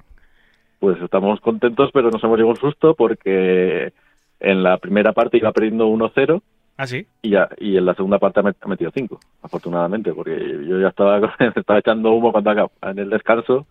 Pues 0.82 1.00
estamos 1.00 1.40
contentos, 1.40 1.90
pero 1.94 2.10
nos 2.10 2.24
hemos 2.24 2.36
llevado 2.36 2.56
un 2.56 2.60
susto 2.60 2.96
porque 2.96 3.92
en 4.40 4.62
la 4.64 4.78
primera 4.78 5.12
parte 5.12 5.36
iba 5.36 5.52
perdiendo 5.52 5.86
1-0. 5.86 6.42
¿Ah, 6.76 6.88
sí? 6.88 7.06
Y, 7.22 7.30
ya, 7.30 7.48
y 7.58 7.76
en 7.76 7.86
la 7.86 7.94
segunda 7.94 8.18
parte 8.18 8.40
ha 8.40 8.66
metido 8.68 8.90
cinco, 8.92 9.20
afortunadamente, 9.42 10.12
porque 10.12 10.36
yo 10.66 10.80
ya 10.80 10.88
estaba, 10.88 11.20
estaba 11.54 11.78
echando 11.78 12.10
humo 12.10 12.32
cuando 12.32 12.50
acabo, 12.50 12.72
en 12.82 12.98
el 12.98 13.10
descanso, 13.10 13.68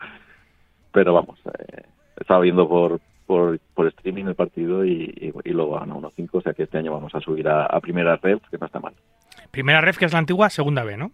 pero 0.94 1.14
vamos, 1.14 1.38
eh, 1.48 1.82
estaba 2.18 2.40
viendo 2.40 2.70
por, 2.70 3.02
por, 3.26 3.60
por 3.76 3.88
streaming 3.88 4.28
el 4.28 4.36
partido 4.36 4.86
y, 4.86 5.34
y, 5.44 5.50
luego 5.50 5.80
a 5.80 5.86
1-5, 5.86 6.30
o 6.32 6.42
sea 6.42 6.54
que 6.54 6.64
este 6.64 6.78
año 6.78 6.94
vamos 6.94 7.14
a 7.14 7.20
subir 7.20 7.50
a, 7.50 7.78
primera 7.82 8.16
red, 8.16 8.40
que 8.50 8.58
no 8.58 8.68
está 8.68 8.80
mal. 8.80 8.94
Primera 9.52 9.82
red, 9.82 9.98
que 9.98 10.06
es 10.06 10.14
la 10.14 10.20
antigua, 10.20 10.50
segunda 10.50 10.86
B, 10.86 10.96
¿no? 10.96 11.12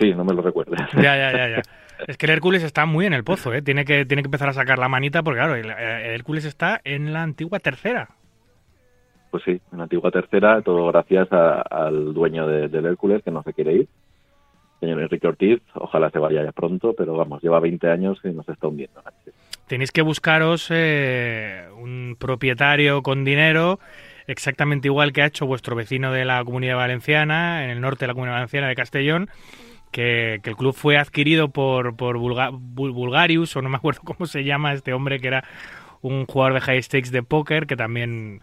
Sí, 0.00 0.14
no 0.14 0.24
me 0.24 0.32
lo 0.32 0.40
recuerdes. 0.40 0.80
Ya, 0.94 1.18
ya, 1.18 1.32
ya, 1.32 1.48
ya. 1.50 1.62
Es 2.06 2.16
que 2.16 2.26
el 2.26 2.32
Hércules 2.32 2.62
está 2.62 2.86
muy 2.86 3.06
en 3.06 3.12
el 3.12 3.24
pozo, 3.24 3.52
¿eh? 3.52 3.62
Tiene 3.62 3.84
que, 3.84 4.04
tiene 4.04 4.22
que 4.22 4.28
empezar 4.28 4.48
a 4.48 4.52
sacar 4.52 4.78
la 4.78 4.88
manita 4.88 5.22
porque, 5.22 5.38
claro, 5.38 5.54
el, 5.54 5.70
Hércules 5.70 6.44
está 6.44 6.80
en 6.84 7.12
la 7.12 7.22
antigua 7.22 7.58
tercera. 7.58 8.08
Pues 9.30 9.44
sí, 9.44 9.60
en 9.72 9.78
la 9.78 9.84
antigua 9.84 10.10
tercera, 10.10 10.60
todo 10.62 10.86
gracias 10.88 11.28
al 11.32 12.12
dueño 12.12 12.46
del 12.46 12.84
Hércules 12.84 13.22
que 13.22 13.30
no 13.30 13.42
se 13.42 13.54
quiere 13.54 13.72
ir, 13.74 13.88
señor 14.80 15.00
Enrique 15.00 15.26
Ortiz. 15.26 15.62
Ojalá 15.74 16.10
se 16.10 16.18
vaya 16.18 16.44
ya 16.44 16.52
pronto, 16.52 16.94
pero 16.96 17.16
vamos, 17.16 17.42
lleva 17.42 17.60
20 17.60 17.88
años 17.88 18.20
y 18.24 18.28
nos 18.28 18.48
está 18.48 18.68
hundiendo 18.68 19.02
tenéis 19.72 19.90
que 19.90 20.02
buscaros 20.02 20.66
eh, 20.68 21.66
un 21.78 22.16
propietario 22.18 23.02
con 23.02 23.24
dinero 23.24 23.80
exactamente 24.26 24.88
igual 24.88 25.14
que 25.14 25.22
ha 25.22 25.26
hecho 25.26 25.46
vuestro 25.46 25.74
vecino 25.74 26.12
de 26.12 26.26
la 26.26 26.44
Comunidad 26.44 26.76
Valenciana, 26.76 27.64
en 27.64 27.70
el 27.70 27.80
norte 27.80 28.00
de 28.00 28.08
la 28.08 28.12
Comunidad 28.12 28.36
Valenciana 28.36 28.68
de 28.68 28.74
Castellón, 28.74 29.30
que, 29.92 30.40
el 30.42 30.56
club 30.56 30.74
fue 30.74 30.98
adquirido 30.98 31.48
por, 31.48 31.94
por 31.94 32.18
Bulgarius, 32.18 33.54
o 33.56 33.62
no 33.62 33.68
me 33.68 33.76
acuerdo 33.76 34.00
cómo 34.04 34.26
se 34.26 34.42
llama 34.42 34.72
este 34.72 34.92
hombre, 34.92 35.20
que 35.20 35.28
era 35.28 35.44
un 36.00 36.26
jugador 36.26 36.54
de 36.54 36.60
high 36.60 36.82
stakes 36.82 37.10
de 37.10 37.22
póker, 37.22 37.68
que 37.68 37.76
también 37.76 38.40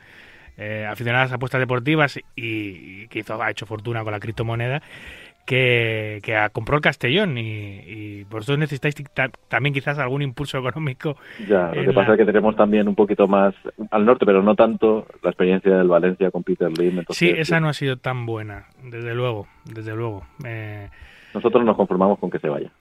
eh, 0.58 0.88
aficionado 0.90 1.24
a 1.24 1.26
las 1.26 1.34
apuestas 1.34 1.60
deportivas 1.60 2.18
y, 2.18 2.24
y 2.38 3.08
que 3.10 3.20
hizo, 3.20 3.42
ha 3.42 3.52
hecho 3.52 3.66
fortuna 3.66 4.04
con 4.04 4.14
la 4.14 4.20
criptomoneda 4.20 4.82
que, 5.50 6.20
que 6.22 6.38
compró 6.52 6.76
el 6.76 6.82
Castellón 6.84 7.36
y, 7.40 7.80
y 7.80 8.24
vosotros 8.26 8.60
necesitáis 8.60 8.94
también 9.48 9.74
quizás 9.74 9.98
algún 9.98 10.22
impulso 10.22 10.60
económico. 10.60 11.18
Ya, 11.48 11.72
lo 11.74 11.86
que 11.86 11.92
pasa 11.92 12.12
es 12.12 12.20
que 12.20 12.26
tenemos 12.26 12.56
también 12.56 12.88
un 12.88 12.94
poquito 12.94 13.28
más 13.28 13.56
al 13.90 14.06
norte, 14.06 14.28
pero 14.28 14.44
no 14.44 14.54
tanto 14.54 15.08
la 15.24 15.32
experiencia 15.32 15.76
del 15.76 15.88
Valencia 15.88 16.30
con 16.30 16.44
Peter 16.44 16.70
Lim. 16.78 17.04
sí, 17.10 17.34
esa 17.36 17.60
no 17.60 17.68
ha 17.68 17.74
sido 17.74 17.98
tan 17.98 18.28
buena, 18.28 18.66
desde 18.84 19.16
luego, 19.16 19.48
desde 19.66 19.96
luego. 19.96 20.24
Eh, 20.46 20.90
Nosotros 21.34 21.64
nos 21.64 21.76
conformamos 21.76 22.20
con 22.20 22.30
que 22.30 22.40
se 22.40 22.50
vaya. 22.50 22.72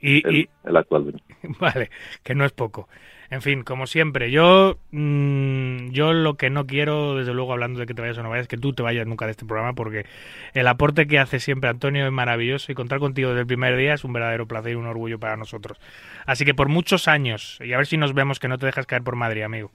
Y, 0.00 0.26
el, 0.26 0.48
el 0.64 0.76
actual 0.76 1.04
dueño. 1.04 1.18
Vale, 1.60 1.90
que 2.22 2.34
no 2.34 2.44
es 2.44 2.52
poco. 2.52 2.88
En 3.30 3.42
fin, 3.42 3.62
como 3.62 3.86
siempre, 3.86 4.30
yo 4.30 4.76
mm, 4.92 5.88
yo 5.90 6.12
lo 6.12 6.34
que 6.34 6.50
no 6.50 6.66
quiero, 6.66 7.16
desde 7.16 7.34
luego, 7.34 7.52
hablando 7.52 7.80
de 7.80 7.86
que 7.86 7.94
te 7.94 8.02
vayas 8.02 8.18
o 8.18 8.22
no 8.22 8.30
vayas, 8.30 8.44
es 8.44 8.48
que 8.48 8.56
tú 8.56 8.72
te 8.72 8.82
vayas 8.82 9.06
nunca 9.06 9.24
de 9.24 9.32
este 9.32 9.46
programa, 9.46 9.72
porque 9.72 10.04
el 10.52 10.66
aporte 10.68 11.06
que 11.06 11.18
hace 11.18 11.40
siempre 11.40 11.70
Antonio 11.70 12.06
es 12.06 12.12
maravilloso 12.12 12.70
y 12.70 12.74
contar 12.74 12.98
contigo 12.98 13.30
desde 13.30 13.40
el 13.40 13.46
primer 13.46 13.76
día 13.76 13.94
es 13.94 14.04
un 14.04 14.12
verdadero 14.12 14.46
placer 14.46 14.72
y 14.72 14.74
un 14.76 14.86
orgullo 14.86 15.18
para 15.18 15.36
nosotros. 15.36 15.80
Así 16.26 16.44
que 16.44 16.54
por 16.54 16.68
muchos 16.68 17.08
años, 17.08 17.58
y 17.60 17.72
a 17.72 17.76
ver 17.76 17.86
si 17.86 17.96
nos 17.96 18.14
vemos, 18.14 18.38
que 18.38 18.48
no 18.48 18.58
te 18.58 18.66
dejas 18.66 18.86
caer 18.86 19.02
por 19.02 19.16
Madrid, 19.16 19.42
amigo. 19.42 19.70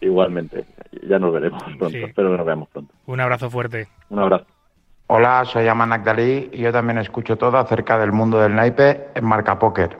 Igualmente, 0.00 0.64
ya 1.08 1.18
nos 1.18 1.32
veremos 1.32 1.62
pronto, 1.62 1.88
espero 1.88 2.30
que 2.30 2.36
nos 2.36 2.46
veamos 2.46 2.68
pronto. 2.68 2.94
Un 3.06 3.20
abrazo 3.20 3.50
fuerte. 3.50 3.88
Un 4.08 4.20
abrazo. 4.20 4.46
Hola, 5.06 5.44
soy 5.44 5.68
Aman 5.68 5.92
Agdalí 5.92 6.48
y 6.50 6.62
yo 6.62 6.72
también 6.72 6.96
escucho 6.96 7.36
todo 7.36 7.58
acerca 7.58 7.98
del 7.98 8.10
mundo 8.10 8.38
del 8.38 8.54
naipe 8.54 9.08
en 9.14 9.24
Marca 9.26 9.58
Póker. 9.58 9.98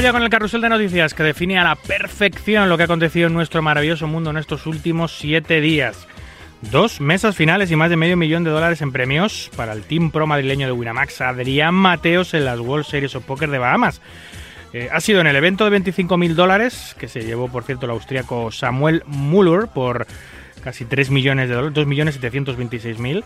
Vamos 0.00 0.12
con 0.12 0.22
el 0.22 0.30
carrusel 0.30 0.62
de 0.62 0.70
noticias 0.70 1.12
que 1.12 1.22
define 1.22 1.58
a 1.58 1.62
la 1.62 1.76
perfección 1.76 2.70
lo 2.70 2.78
que 2.78 2.84
ha 2.84 2.86
acontecido 2.86 3.26
en 3.26 3.34
nuestro 3.34 3.60
maravilloso 3.60 4.06
mundo 4.06 4.30
en 4.30 4.38
estos 4.38 4.64
últimos 4.64 5.18
siete 5.18 5.60
días. 5.60 6.08
Dos 6.62 7.02
mesas 7.02 7.36
finales 7.36 7.70
y 7.70 7.76
más 7.76 7.90
de 7.90 7.98
medio 7.98 8.16
millón 8.16 8.42
de 8.42 8.50
dólares 8.50 8.80
en 8.80 8.92
premios 8.92 9.50
para 9.56 9.74
el 9.74 9.82
Team 9.82 10.10
Pro 10.10 10.26
madrileño 10.26 10.66
de 10.66 10.72
Winamax, 10.72 11.20
Adrián 11.20 11.74
Mateos 11.74 12.32
en 12.32 12.46
las 12.46 12.60
World 12.60 12.86
Series 12.86 13.14
of 13.14 13.24
Poker 13.24 13.50
de 13.50 13.58
Bahamas. 13.58 14.00
Eh, 14.72 14.88
ha 14.90 15.02
sido 15.02 15.20
en 15.20 15.26
el 15.26 15.36
evento 15.36 15.68
de 15.68 15.78
25.000 15.78 16.32
dólares, 16.32 16.96
que 16.98 17.06
se 17.06 17.22
llevó, 17.22 17.48
por 17.48 17.64
cierto, 17.64 17.84
el 17.84 17.92
austríaco 17.92 18.50
Samuel 18.50 19.02
Muller 19.04 19.68
por 19.68 20.06
casi 20.64 20.86
3 20.86 21.10
millones 21.10 21.50
de 21.50 21.56
dólares, 21.56 21.76
2.726.000. 21.76 23.22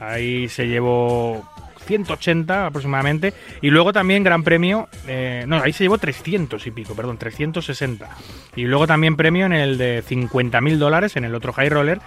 Ahí 0.00 0.50
se 0.50 0.68
llevó 0.68 1.48
180 1.90 2.66
aproximadamente. 2.66 3.34
Y 3.60 3.70
luego 3.70 3.92
también 3.92 4.22
Gran 4.22 4.44
Premio, 4.44 4.88
eh, 5.08 5.44
no, 5.48 5.56
ahí 5.56 5.72
se 5.72 5.84
llevó 5.84 5.98
300 5.98 6.64
y 6.66 6.70
pico, 6.70 6.94
perdón, 6.94 7.18
360. 7.18 8.08
Y 8.54 8.62
luego 8.62 8.86
también 8.86 9.16
premio 9.16 9.46
en 9.46 9.52
el 9.52 9.76
de 9.76 10.04
50.000 10.04 10.76
dólares 10.78 11.16
en 11.16 11.24
el 11.24 11.34
otro 11.34 11.52
High 11.52 11.68
Roller, 11.68 12.00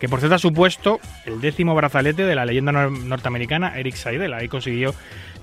que 0.00 0.08
por 0.08 0.20
cierto 0.20 0.36
ha 0.36 0.38
supuesto 0.38 1.00
el 1.26 1.40
décimo 1.40 1.74
brazalete 1.74 2.24
de 2.24 2.34
la 2.34 2.46
leyenda 2.46 2.72
norteamericana 2.72 3.78
Eric 3.78 3.94
Seidel. 3.94 4.32
Ahí 4.32 4.48
consiguió 4.48 4.94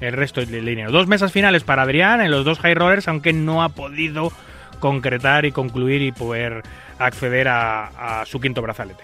el 0.02 0.14
resto 0.14 0.44
del 0.44 0.66
dinero. 0.66 0.91
Dos 0.91 1.08
mesas 1.08 1.32
finales 1.32 1.64
para 1.64 1.84
Adrián 1.84 2.22
en 2.22 2.32
los 2.32 2.46
dos 2.46 2.60
High 2.60 2.76
Rollers, 2.76 3.08
aunque 3.08 3.32
no 3.32 3.64
ha 3.64 3.70
podido 3.70 4.32
concretar 4.80 5.46
y 5.46 5.52
concluir 5.52 6.02
y 6.02 6.12
poder 6.12 6.64
acceder 6.98 7.48
a 7.48 8.24
su 8.26 8.39
quinto 8.39 8.62
brazalete. 8.62 9.04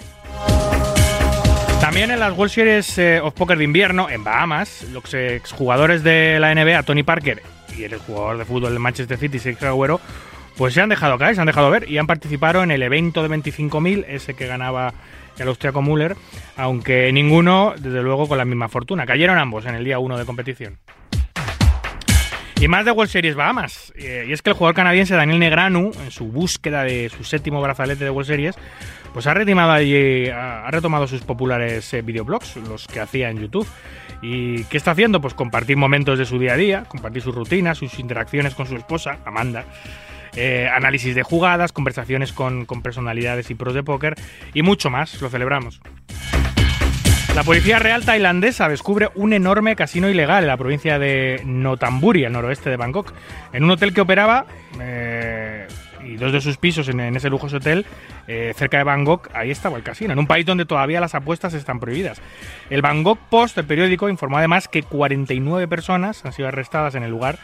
También 1.81 2.11
en 2.11 2.19
las 2.19 2.37
World 2.37 2.51
Series 2.51 2.97
eh, 2.97 3.19
of 3.21 3.33
Poker 3.33 3.57
de 3.57 3.63
invierno, 3.63 4.09
en 4.09 4.23
Bahamas, 4.23 4.83
los 4.91 5.13
exjugadores 5.13 6.03
de 6.03 6.37
la 6.39 6.53
NBA, 6.53 6.83
Tony 6.83 7.03
Parker 7.03 7.41
y 7.75 7.83
el 7.83 7.97
jugador 7.97 8.37
de 8.37 8.45
fútbol 8.45 8.71
del 8.71 8.79
Manchester 8.79 9.17
City, 9.17 9.39
Sergio 9.39 9.69
Agüero, 9.69 10.01
pues 10.57 10.73
se 10.73 10.81
han 10.81 10.89
dejado 10.89 11.17
caer, 11.17 11.35
se 11.35 11.41
han 11.41 11.47
dejado 11.47 11.69
ver 11.71 11.89
y 11.89 11.97
han 11.97 12.05
participado 12.05 12.63
en 12.63 12.71
el 12.71 12.83
evento 12.83 13.23
de 13.23 13.29
25.000, 13.29 14.05
ese 14.09 14.33
que 14.33 14.45
ganaba 14.45 14.93
el 15.37 15.47
austriaco 15.47 15.81
Müller, 15.81 16.17
aunque 16.57 17.11
ninguno, 17.13 17.73
desde 17.77 18.03
luego, 18.03 18.27
con 18.27 18.37
la 18.37 18.45
misma 18.45 18.67
fortuna. 18.67 19.05
Cayeron 19.05 19.37
ambos 19.37 19.65
en 19.65 19.75
el 19.75 19.85
día 19.85 19.99
1 19.99 20.17
de 20.17 20.25
competición. 20.25 20.77
Y 22.59 22.67
más 22.67 22.83
de 22.83 22.91
World 22.91 23.09
Series 23.09 23.35
Bahamas. 23.35 23.93
Eh, 23.95 24.25
y 24.27 24.33
es 24.33 24.41
que 24.41 24.49
el 24.49 24.55
jugador 24.55 24.75
canadiense 24.75 25.15
Daniel 25.15 25.39
Negranu, 25.39 25.91
en 26.03 26.11
su 26.11 26.25
búsqueda 26.25 26.83
de 26.83 27.09
su 27.09 27.23
séptimo 27.23 27.61
brazalete 27.61 28.03
de 28.03 28.09
World 28.09 28.27
Series, 28.27 28.55
pues 29.13 29.27
ha 29.27 29.33
retomado, 29.33 31.07
sus 31.07 31.21
populares 31.21 31.93
eh, 31.93 32.01
videoblogs, 32.01 32.57
los 32.57 32.85
que 32.85 32.99
hacía 32.99 33.29
en 33.29 33.39
YouTube. 33.39 33.65
¿Y 34.21 34.65
qué 34.65 34.75
está 34.75 34.91
haciendo? 34.91 35.21
Pues 35.21 35.33
compartir 35.33 35.77
momentos 35.77 36.19
de 36.19 36.25
su 36.25 36.37
día 36.37 36.53
a 36.53 36.57
día, 36.57 36.83
compartir 36.83 37.21
sus 37.21 37.33
rutinas, 37.33 37.77
sus 37.77 37.97
interacciones 37.97 38.55
con 38.55 38.67
su 38.67 38.75
esposa, 38.75 39.19
Amanda. 39.23 39.63
Eh, 40.35 40.69
análisis 40.71 41.15
de 41.15 41.23
jugadas, 41.23 41.71
conversaciones 41.71 42.33
con, 42.33 42.65
con 42.65 42.81
personalidades 42.81 43.49
y 43.51 43.55
pros 43.55 43.73
de 43.73 43.83
póker 43.83 44.15
y 44.53 44.63
mucho 44.63 44.89
más. 44.89 45.21
Lo 45.21 45.29
celebramos. 45.29 45.79
La 47.35 47.43
Policía 47.43 47.79
Real 47.79 48.03
tailandesa 48.03 48.67
descubre 48.67 49.09
un 49.15 49.33
enorme 49.33 49.75
casino 49.75 50.09
ilegal 50.09 50.43
en 50.43 50.47
la 50.47 50.57
provincia 50.57 50.99
de 50.99 51.41
Notamburi, 51.45 52.25
al 52.25 52.33
noroeste 52.33 52.69
de 52.69 52.75
Bangkok, 52.75 53.13
en 53.53 53.63
un 53.63 53.71
hotel 53.71 53.93
que 53.93 54.01
operaba 54.01 54.45
eh, 54.81 55.67
y 56.03 56.15
dos 56.15 56.33
de 56.33 56.41
sus 56.41 56.57
pisos 56.57 56.89
en, 56.89 56.99
ese 57.15 57.29
lujoso 57.29 57.57
hotel 57.57 57.85
eh, 58.27 58.53
cerca 58.55 58.77
de 58.77 58.83
Bangkok, 58.83 59.29
ahí 59.33 59.51
estaba 59.51 59.77
el 59.77 59.83
casino, 59.83 60.11
en 60.13 60.19
un 60.19 60.27
país 60.27 60.45
donde 60.45 60.65
todavía 60.65 60.99
las 60.99 61.15
apuestas 61.15 61.53
están 61.53 61.79
prohibidas. 61.79 62.21
El 62.69 62.81
Bangkok 62.81 63.19
Post, 63.29 63.57
el 63.57 63.65
periódico, 63.65 64.09
informó 64.09 64.37
además 64.37 64.67
que 64.67 64.83
49 64.83 65.67
personas 65.67 66.25
han 66.25 66.33
sido 66.33 66.47
arrestadas 66.47 66.95
en 66.95 67.03
el 67.03 67.11
lugar 67.11 67.39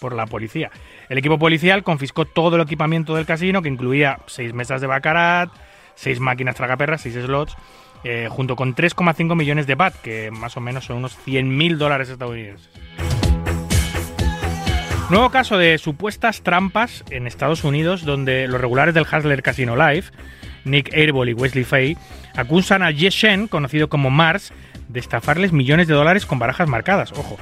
por 0.00 0.14
la 0.14 0.26
policía. 0.26 0.70
El 1.08 1.18
equipo 1.18 1.38
policial 1.38 1.84
confiscó 1.84 2.24
todo 2.24 2.56
el 2.56 2.62
equipamiento 2.62 3.14
del 3.14 3.26
casino, 3.26 3.62
que 3.62 3.68
incluía 3.68 4.18
seis 4.26 4.52
mesas 4.52 4.80
de 4.80 4.86
baccarat, 4.86 5.50
seis 5.94 6.20
máquinas 6.20 6.54
tragaperras, 6.54 7.00
seis 7.00 7.14
slots, 7.14 7.56
eh, 8.04 8.28
junto 8.30 8.56
con 8.56 8.74
3,5 8.74 9.36
millones 9.36 9.66
de 9.66 9.74
BAT, 9.74 9.94
que 9.96 10.30
más 10.30 10.56
o 10.56 10.60
menos 10.60 10.84
son 10.84 10.98
unos 10.98 11.16
100.000 11.26 11.76
dólares 11.76 12.08
estadounidenses. 12.08 12.70
Nuevo 15.10 15.30
caso 15.30 15.56
de 15.56 15.78
supuestas 15.78 16.42
trampas 16.42 17.02
en 17.10 17.26
Estados 17.26 17.64
Unidos, 17.64 18.04
donde 18.04 18.46
los 18.46 18.60
regulares 18.60 18.94
del 18.94 19.04
Hustler 19.04 19.42
Casino 19.42 19.74
Live, 19.74 20.04
Nick 20.64 20.92
Airball 20.92 21.30
y 21.30 21.32
Wesley 21.32 21.64
Fay, 21.64 21.96
acusan 22.36 22.82
a 22.82 22.90
Shen, 22.90 23.48
conocido 23.48 23.88
como 23.88 24.10
Mars, 24.10 24.52
de 24.88 25.00
estafarles 25.00 25.52
millones 25.52 25.88
de 25.88 25.94
dólares 25.94 26.26
con 26.26 26.38
barajas 26.38 26.68
marcadas. 26.68 27.12
Ojo, 27.12 27.38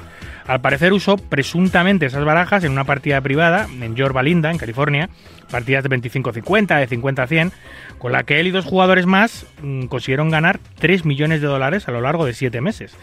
al 0.47 0.61
parecer 0.61 0.93
usó 0.93 1.17
presuntamente 1.17 2.05
esas 2.05 2.23
barajas 2.23 2.63
en 2.63 2.71
una 2.71 2.85
partida 2.85 3.19
privada 3.21 3.67
en 3.81 3.95
Yorba 3.95 4.23
Linda, 4.23 4.49
en 4.49 4.57
California, 4.57 5.09
partidas 5.51 5.83
de 5.83 5.89
25-50, 5.89 6.79
de 6.79 6.89
50-100, 6.89 7.51
con 7.97 8.11
la 8.13 8.23
que 8.23 8.39
él 8.39 8.47
y 8.47 8.51
dos 8.51 8.65
jugadores 8.65 9.05
más 9.05 9.45
mm, 9.61 9.85
consiguieron 9.87 10.29
ganar 10.29 10.59
3 10.79 11.05
millones 11.05 11.41
de 11.41 11.47
dólares 11.47 11.87
a 11.87 11.91
lo 11.91 12.01
largo 12.01 12.25
de 12.25 12.33
7 12.33 12.61
meses. 12.61 12.95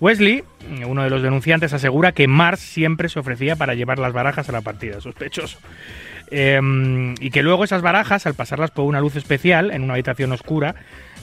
Wesley, 0.00 0.44
uno 0.86 1.02
de 1.02 1.10
los 1.10 1.22
denunciantes, 1.22 1.72
asegura 1.72 2.12
que 2.12 2.28
Mars 2.28 2.60
siempre 2.60 3.08
se 3.08 3.18
ofrecía 3.18 3.56
para 3.56 3.74
llevar 3.74 3.98
las 3.98 4.12
barajas 4.12 4.48
a 4.48 4.52
la 4.52 4.60
partida, 4.60 5.00
sospechoso. 5.00 5.58
Em, 6.30 7.14
y 7.20 7.30
que 7.30 7.42
luego 7.42 7.64
esas 7.64 7.82
barajas, 7.82 8.26
al 8.26 8.34
pasarlas 8.34 8.70
por 8.70 8.84
una 8.86 9.00
luz 9.00 9.16
especial 9.16 9.70
en 9.70 9.82
una 9.82 9.94
habitación 9.94 10.32
oscura, 10.32 10.74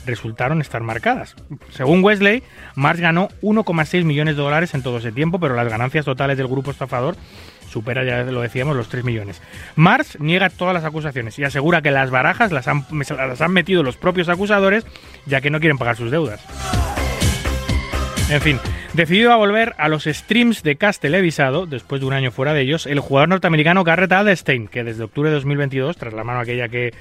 resultaron 0.06 0.62
estar 0.62 0.82
marcadas. 0.82 1.36
Según 1.72 2.04
Wesley, 2.04 2.43
Mars 2.76 2.99
ganó 2.99 3.30
1,6 3.41 4.04
millones 4.04 4.36
de 4.36 4.41
dólares 4.41 4.74
en 4.74 4.84
todo 4.84 4.97
ese 4.97 5.12
tiempo, 5.12 5.39
pero 5.39 5.56
las 5.56 5.70
ganancias 5.70 6.06
totales 6.06 6.38
del 6.38 6.47
grupo 6.47 6.72
estafador 6.72 7.16
supera, 7.70 8.04
ya 8.04 8.24
lo 8.24 8.41
decíamos, 8.41 8.76
los 8.76 8.89
3 8.89 9.04
millones. 9.04 9.41
Mars 9.76 10.18
niega 10.20 10.49
todas 10.49 10.74
las 10.74 10.84
acusaciones 10.84 11.39
y 11.39 11.43
asegura 11.43 11.82
que 11.82 11.91
las 11.91 12.12
barajas 12.12 12.52
las 12.52 12.68
han, 12.68 12.86
las 12.91 13.41
han 13.41 13.52
metido 13.52 13.82
los 13.82 13.97
propios 13.97 14.30
acusadores, 14.30 14.86
ya 15.26 15.41
que 15.41 15.49
no 15.49 15.60
quieren 15.60 15.78
pagar 15.78 15.95
sus 15.95 16.12
deudas. 16.12 16.41
En 18.30 18.41
fin, 18.41 18.60
decidido 18.94 19.32
a 19.32 19.38
volver 19.38 19.74
a 19.78 19.88
los 19.88 20.04
streams 20.04 20.64
de 20.64 20.76
cast 20.76 21.02
televisado, 21.02 21.66
después 21.66 22.02
de 22.02 22.08
un 22.08 22.14
año 22.14 22.32
fuera 22.32 22.54
de 22.54 22.62
ellos, 22.62 22.86
el 22.86 23.00
jugador 23.00 23.30
norteamericano 23.30 23.84
Garrett 23.84 24.12
Adelstein, 24.12 24.68
que 24.68 24.84
desde 24.84 25.04
octubre 25.04 25.30
de 25.30 25.36
2022, 25.36 25.96
tras 25.98 26.14
la 26.14 26.24
mano 26.24 26.39
aquella 26.39 26.68
que 26.68 26.94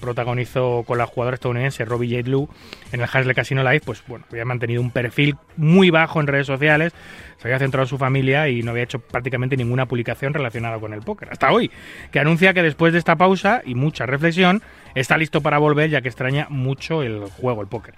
protagonizó 0.00 0.84
con 0.86 0.98
la 0.98 1.06
jugadora 1.06 1.36
estadounidense 1.36 1.84
Robbie 1.84 2.16
J. 2.16 2.30
Lou 2.30 2.48
en 2.92 3.00
el 3.00 3.08
Hasle 3.10 3.34
Casino 3.34 3.62
Live, 3.62 3.82
pues 3.84 4.02
bueno, 4.06 4.26
había 4.30 4.44
mantenido 4.44 4.82
un 4.82 4.90
perfil 4.90 5.36
muy 5.56 5.90
bajo 5.90 6.20
en 6.20 6.26
redes 6.26 6.46
sociales, 6.46 6.92
se 7.38 7.48
había 7.48 7.58
centrado 7.58 7.84
en 7.84 7.88
su 7.88 7.98
familia 7.98 8.48
y 8.48 8.62
no 8.62 8.72
había 8.72 8.82
hecho 8.82 8.98
prácticamente 8.98 9.56
ninguna 9.56 9.86
publicación 9.86 10.34
relacionada 10.34 10.78
con 10.78 10.92
el 10.92 11.02
póker. 11.02 11.28
Hasta 11.30 11.52
hoy, 11.52 11.70
que 12.10 12.18
anuncia 12.18 12.52
que 12.52 12.62
después 12.62 12.92
de 12.92 12.98
esta 12.98 13.16
pausa 13.16 13.62
y 13.64 13.74
mucha 13.74 14.06
reflexión, 14.06 14.62
está 14.94 15.16
listo 15.16 15.40
para 15.40 15.58
volver 15.58 15.90
ya 15.90 16.00
que 16.00 16.08
extraña 16.08 16.46
mucho 16.50 17.02
el 17.02 17.24
juego, 17.26 17.62
el 17.62 17.68
póker. 17.68 17.94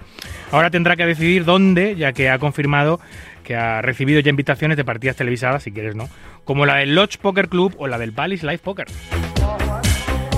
Ahora 0.52 0.70
tendrá 0.70 0.96
que 0.96 1.06
decidir 1.06 1.44
dónde, 1.44 1.96
ya 1.96 2.12
que 2.12 2.28
ha 2.28 2.38
confirmado 2.38 3.00
que 3.44 3.56
ha 3.56 3.82
recibido 3.82 4.20
ya 4.20 4.30
invitaciones 4.30 4.76
de 4.76 4.84
partidas 4.84 5.16
televisadas, 5.16 5.62
si 5.62 5.72
quieres, 5.72 5.96
¿no? 5.96 6.08
Como 6.44 6.66
la 6.66 6.76
del 6.76 6.94
Lodge 6.94 7.18
Poker 7.18 7.48
Club 7.48 7.74
o 7.78 7.88
la 7.88 7.98
del 7.98 8.12
Palace 8.12 8.46
Live 8.46 8.58
Poker. 8.58 8.86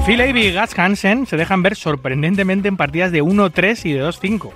Phil 0.06 0.20
Avey 0.20 0.46
y 0.46 0.52
Gus 0.52 0.78
Hansen 0.78 1.26
se 1.26 1.36
dejan 1.36 1.62
ver 1.62 1.76
sorprendentemente 1.76 2.68
en 2.68 2.76
partidas 2.76 3.12
de 3.12 3.22
1-3 3.22 3.84
y 3.84 3.92
de 3.92 4.02
2-5 4.02 4.52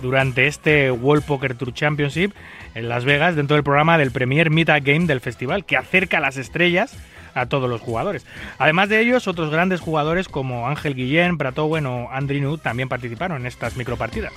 durante 0.00 0.46
este 0.46 0.90
World 0.90 1.24
Poker 1.24 1.54
Tour 1.54 1.72
Championship 1.72 2.32
en 2.74 2.88
Las 2.88 3.04
Vegas 3.04 3.36
dentro 3.36 3.56
del 3.56 3.64
programa 3.64 3.98
del 3.98 4.10
Premier 4.10 4.50
Meet 4.50 4.68
Game 4.82 5.06
del 5.06 5.20
festival 5.20 5.64
que 5.64 5.76
acerca 5.76 6.20
las 6.20 6.36
estrellas 6.36 6.96
a 7.34 7.46
todos 7.46 7.68
los 7.68 7.80
jugadores. 7.80 8.26
Además 8.58 8.88
de 8.88 9.00
ellos, 9.00 9.28
otros 9.28 9.50
grandes 9.50 9.80
jugadores 9.80 10.28
como 10.28 10.68
Ángel 10.68 10.94
Guillén, 10.94 11.38
Brad 11.38 11.58
Owen 11.58 11.86
o 11.86 12.10
Andrew 12.10 12.40
Nutt 12.40 12.62
también 12.62 12.88
participaron 12.88 13.40
en 13.40 13.46
estas 13.46 13.76
micropartidas. 13.76 14.32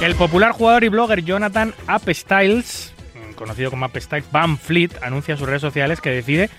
El 0.00 0.14
popular 0.14 0.52
jugador 0.52 0.84
y 0.84 0.88
blogger 0.88 1.24
Jonathan 1.24 1.72
Styles, 2.10 2.92
conocido 3.34 3.70
como 3.70 3.88
Styles 3.88 4.30
Van 4.30 4.58
Fleet, 4.58 4.90
anuncia 5.02 5.32
en 5.32 5.38
sus 5.38 5.48
redes 5.48 5.62
sociales 5.62 6.00
que 6.00 6.10
decide 6.10 6.50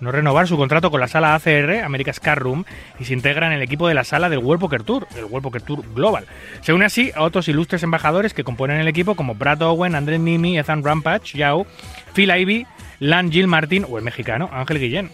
no 0.00 0.12
renovar 0.12 0.46
su 0.46 0.56
contrato 0.56 0.90
con 0.90 1.00
la 1.00 1.08
sala 1.08 1.34
ACR, 1.34 1.84
America's 1.84 2.20
Car 2.20 2.38
Room, 2.38 2.64
y 2.98 3.04
se 3.04 3.12
integra 3.12 3.46
en 3.46 3.52
el 3.52 3.62
equipo 3.62 3.88
de 3.88 3.94
la 3.94 4.04
sala 4.04 4.28
del 4.28 4.40
World 4.40 4.60
Poker 4.60 4.82
Tour, 4.82 5.06
el 5.16 5.24
World 5.24 5.42
Poker 5.42 5.62
Tour 5.62 5.84
Global. 5.94 6.26
Se 6.60 6.72
une 6.72 6.84
así 6.84 7.12
a 7.14 7.22
otros 7.22 7.48
ilustres 7.48 7.82
embajadores 7.82 8.34
que 8.34 8.44
componen 8.44 8.80
el 8.80 8.88
equipo 8.88 9.14
como 9.14 9.34
Brad 9.34 9.62
Owen, 9.62 9.94
André 9.94 10.18
Nimi, 10.18 10.58
Ethan 10.58 10.84
Rampage, 10.84 11.38
Yao, 11.38 11.66
Phil 12.14 12.30
Ivey, 12.30 12.66
Lan 13.00 13.30
Jill 13.30 13.46
Martin 13.46 13.86
o 13.88 13.98
el 13.98 14.04
mexicano 14.04 14.48
Ángel 14.52 14.78
Guillén. 14.78 15.10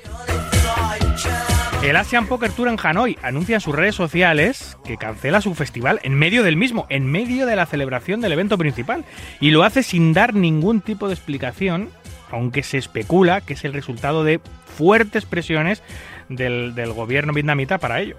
El 1.82 1.96
Asian 1.96 2.26
Poker 2.26 2.52
Tour 2.52 2.68
en 2.68 2.76
Hanoi 2.80 3.18
anuncia 3.22 3.56
en 3.56 3.60
sus 3.60 3.74
redes 3.74 3.96
sociales 3.96 4.78
que 4.84 4.96
cancela 4.96 5.40
su 5.40 5.52
festival 5.56 5.98
en 6.04 6.14
medio 6.14 6.44
del 6.44 6.56
mismo, 6.56 6.86
en 6.90 7.06
medio 7.06 7.44
de 7.44 7.56
la 7.56 7.66
celebración 7.66 8.20
del 8.20 8.30
evento 8.30 8.56
principal, 8.56 9.04
y 9.40 9.50
lo 9.50 9.64
hace 9.64 9.82
sin 9.82 10.12
dar 10.12 10.32
ningún 10.32 10.80
tipo 10.80 11.08
de 11.08 11.14
explicación, 11.14 11.90
aunque 12.32 12.62
se 12.62 12.78
especula 12.78 13.40
que 13.40 13.54
es 13.54 13.64
el 13.64 13.72
resultado 13.72 14.24
de 14.24 14.40
fuertes 14.76 15.24
presiones 15.24 15.82
del, 16.28 16.74
gobierno 16.92 17.32
vietnamita 17.32 17.78
para 17.78 18.00
ello. 18.00 18.16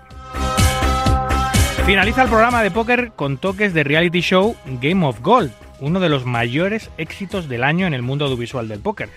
Finaliza 1.85 2.23
el 2.23 2.29
programa 2.29 2.63
de 2.63 2.71
póker 2.71 3.11
con 3.15 3.37
toques 3.37 3.73
de 3.73 3.83
reality 3.83 4.21
show 4.21 4.55
Game 4.81 5.05
of 5.05 5.19
Gold, 5.19 5.51
uno 5.81 5.99
de 5.99 6.07
los 6.07 6.25
mayores 6.25 6.89
éxitos 6.97 7.49
del 7.49 7.63
año 7.63 7.85
en 7.85 7.93
el 7.93 8.01
mundo 8.01 8.25
audiovisual 8.25 8.69
del 8.69 8.79
póker. 8.79 9.09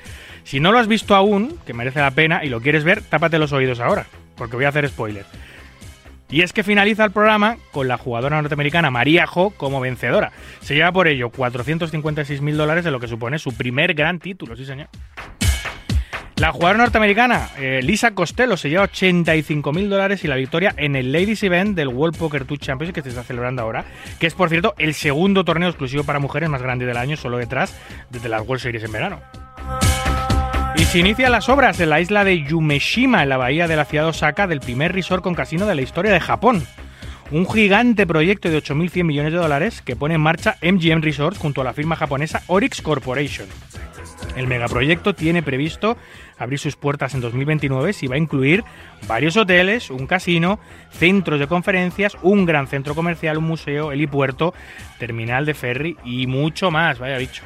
Si 0.42 0.58
no 0.58 0.72
lo 0.72 0.78
has 0.78 0.88
visto 0.88 1.14
aún, 1.14 1.58
que 1.64 1.74
merece 1.74 2.00
la 2.00 2.10
pena, 2.10 2.44
y 2.44 2.48
lo 2.48 2.60
quieres 2.60 2.82
ver, 2.82 3.02
tápate 3.02 3.38
los 3.38 3.52
oídos 3.52 3.78
ahora, 3.78 4.06
porque 4.36 4.56
voy 4.56 4.64
a 4.64 4.70
hacer 4.70 4.88
spoiler. 4.88 5.24
Y 6.30 6.42
es 6.42 6.52
que 6.52 6.64
finaliza 6.64 7.04
el 7.04 7.12
programa 7.12 7.56
con 7.72 7.88
la 7.88 7.98
jugadora 7.98 8.40
norteamericana 8.40 8.90
María 8.90 9.26
Jo 9.26 9.50
como 9.50 9.80
vencedora. 9.80 10.32
Se 10.60 10.74
lleva 10.74 10.92
por 10.92 11.08
ello 11.08 11.30
456 11.30 12.40
mil 12.40 12.56
dólares 12.56 12.84
de 12.84 12.90
lo 12.90 13.00
que 13.00 13.08
supone 13.08 13.38
su 13.38 13.56
primer 13.56 13.94
gran 13.94 14.18
título, 14.18 14.56
sí 14.56 14.64
señor. 14.64 14.88
La 16.36 16.52
jugadora 16.52 16.80
norteamericana 16.80 17.48
eh, 17.58 17.80
Lisa 17.82 18.10
Costello 18.10 18.58
se 18.58 18.68
lleva 18.68 18.82
85 18.82 19.72
mil 19.72 19.88
dólares 19.88 20.22
y 20.22 20.28
la 20.28 20.36
victoria 20.36 20.74
en 20.76 20.94
el 20.94 21.10
Ladies 21.10 21.42
Event 21.42 21.74
del 21.74 21.88
World 21.88 22.18
Poker 22.18 22.44
Tour 22.44 22.58
Championship 22.58 22.94
que 22.94 23.00
se 23.02 23.08
está 23.08 23.22
celebrando 23.22 23.62
ahora, 23.62 23.86
que 24.20 24.26
es 24.26 24.34
por 24.34 24.50
cierto 24.50 24.74
el 24.76 24.92
segundo 24.92 25.46
torneo 25.46 25.70
exclusivo 25.70 26.04
para 26.04 26.18
mujeres 26.18 26.50
más 26.50 26.60
grande 26.60 26.84
del 26.84 26.98
año, 26.98 27.16
solo 27.16 27.38
detrás 27.38 27.74
de 28.10 28.28
las 28.28 28.46
World 28.46 28.62
Series 28.62 28.84
en 28.84 28.92
verano. 28.92 29.22
Y 30.78 30.84
se 30.84 30.98
inician 30.98 31.32
las 31.32 31.48
obras 31.48 31.80
en 31.80 31.90
la 31.90 32.00
isla 32.00 32.24
de 32.24 32.42
Yumeshima, 32.42 33.22
en 33.22 33.30
la 33.30 33.38
bahía 33.38 33.66
de 33.66 33.76
la 33.76 33.86
ciudad 33.86 34.04
de 34.04 34.10
Osaka, 34.10 34.46
del 34.46 34.60
primer 34.60 34.92
resort 34.92 35.22
con 35.22 35.34
casino 35.34 35.66
de 35.66 35.74
la 35.74 35.82
historia 35.82 36.12
de 36.12 36.20
Japón. 36.20 36.66
Un 37.30 37.48
gigante 37.48 38.06
proyecto 38.06 38.50
de 38.50 38.62
8.100 38.62 39.04
millones 39.04 39.32
de 39.32 39.38
dólares 39.38 39.82
que 39.82 39.96
pone 39.96 40.14
en 40.14 40.20
marcha 40.20 40.58
MGM 40.62 41.02
Resorts 41.02 41.38
junto 41.38 41.60
a 41.60 41.64
la 41.64 41.72
firma 41.72 41.96
japonesa 41.96 42.42
Orix 42.46 42.82
Corporation. 42.82 43.48
El 44.36 44.46
megaproyecto 44.46 45.14
tiene 45.14 45.42
previsto 45.42 45.96
abrir 46.38 46.58
sus 46.58 46.76
puertas 46.76 47.14
en 47.14 47.22
2029 47.22 47.92
y 48.00 48.06
va 48.06 48.16
a 48.16 48.18
incluir 48.18 48.62
varios 49.08 49.36
hoteles, 49.36 49.90
un 49.90 50.06
casino, 50.06 50.60
centros 50.90 51.40
de 51.40 51.46
conferencias, 51.46 52.16
un 52.22 52.44
gran 52.44 52.66
centro 52.66 52.94
comercial, 52.94 53.38
un 53.38 53.44
museo, 53.44 53.92
helipuerto, 53.92 54.52
terminal 54.98 55.46
de 55.46 55.54
ferry 55.54 55.96
y 56.04 56.26
mucho 56.26 56.70
más, 56.70 56.98
vaya 56.98 57.16
bicho. 57.16 57.42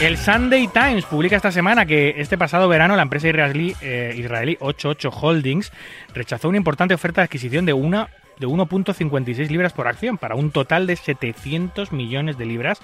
El 0.00 0.16
Sunday 0.16 0.68
Times 0.68 1.06
publica 1.06 1.34
esta 1.34 1.50
semana 1.50 1.84
que 1.84 2.14
este 2.18 2.38
pasado 2.38 2.68
verano 2.68 2.94
la 2.94 3.02
empresa 3.02 3.26
israelí, 3.26 3.74
eh, 3.80 4.14
israelí 4.16 4.56
88 4.60 5.10
Holdings 5.10 5.72
rechazó 6.14 6.48
una 6.48 6.56
importante 6.56 6.94
oferta 6.94 7.20
de 7.20 7.24
adquisición 7.24 7.66
de 7.66 7.72
una 7.72 8.08
de 8.38 8.46
1.56 8.46 9.48
libras 9.48 9.72
por 9.72 9.88
acción 9.88 10.16
para 10.16 10.36
un 10.36 10.52
total 10.52 10.86
de 10.86 10.94
700 10.94 11.90
millones 11.90 12.38
de 12.38 12.46
libras 12.46 12.80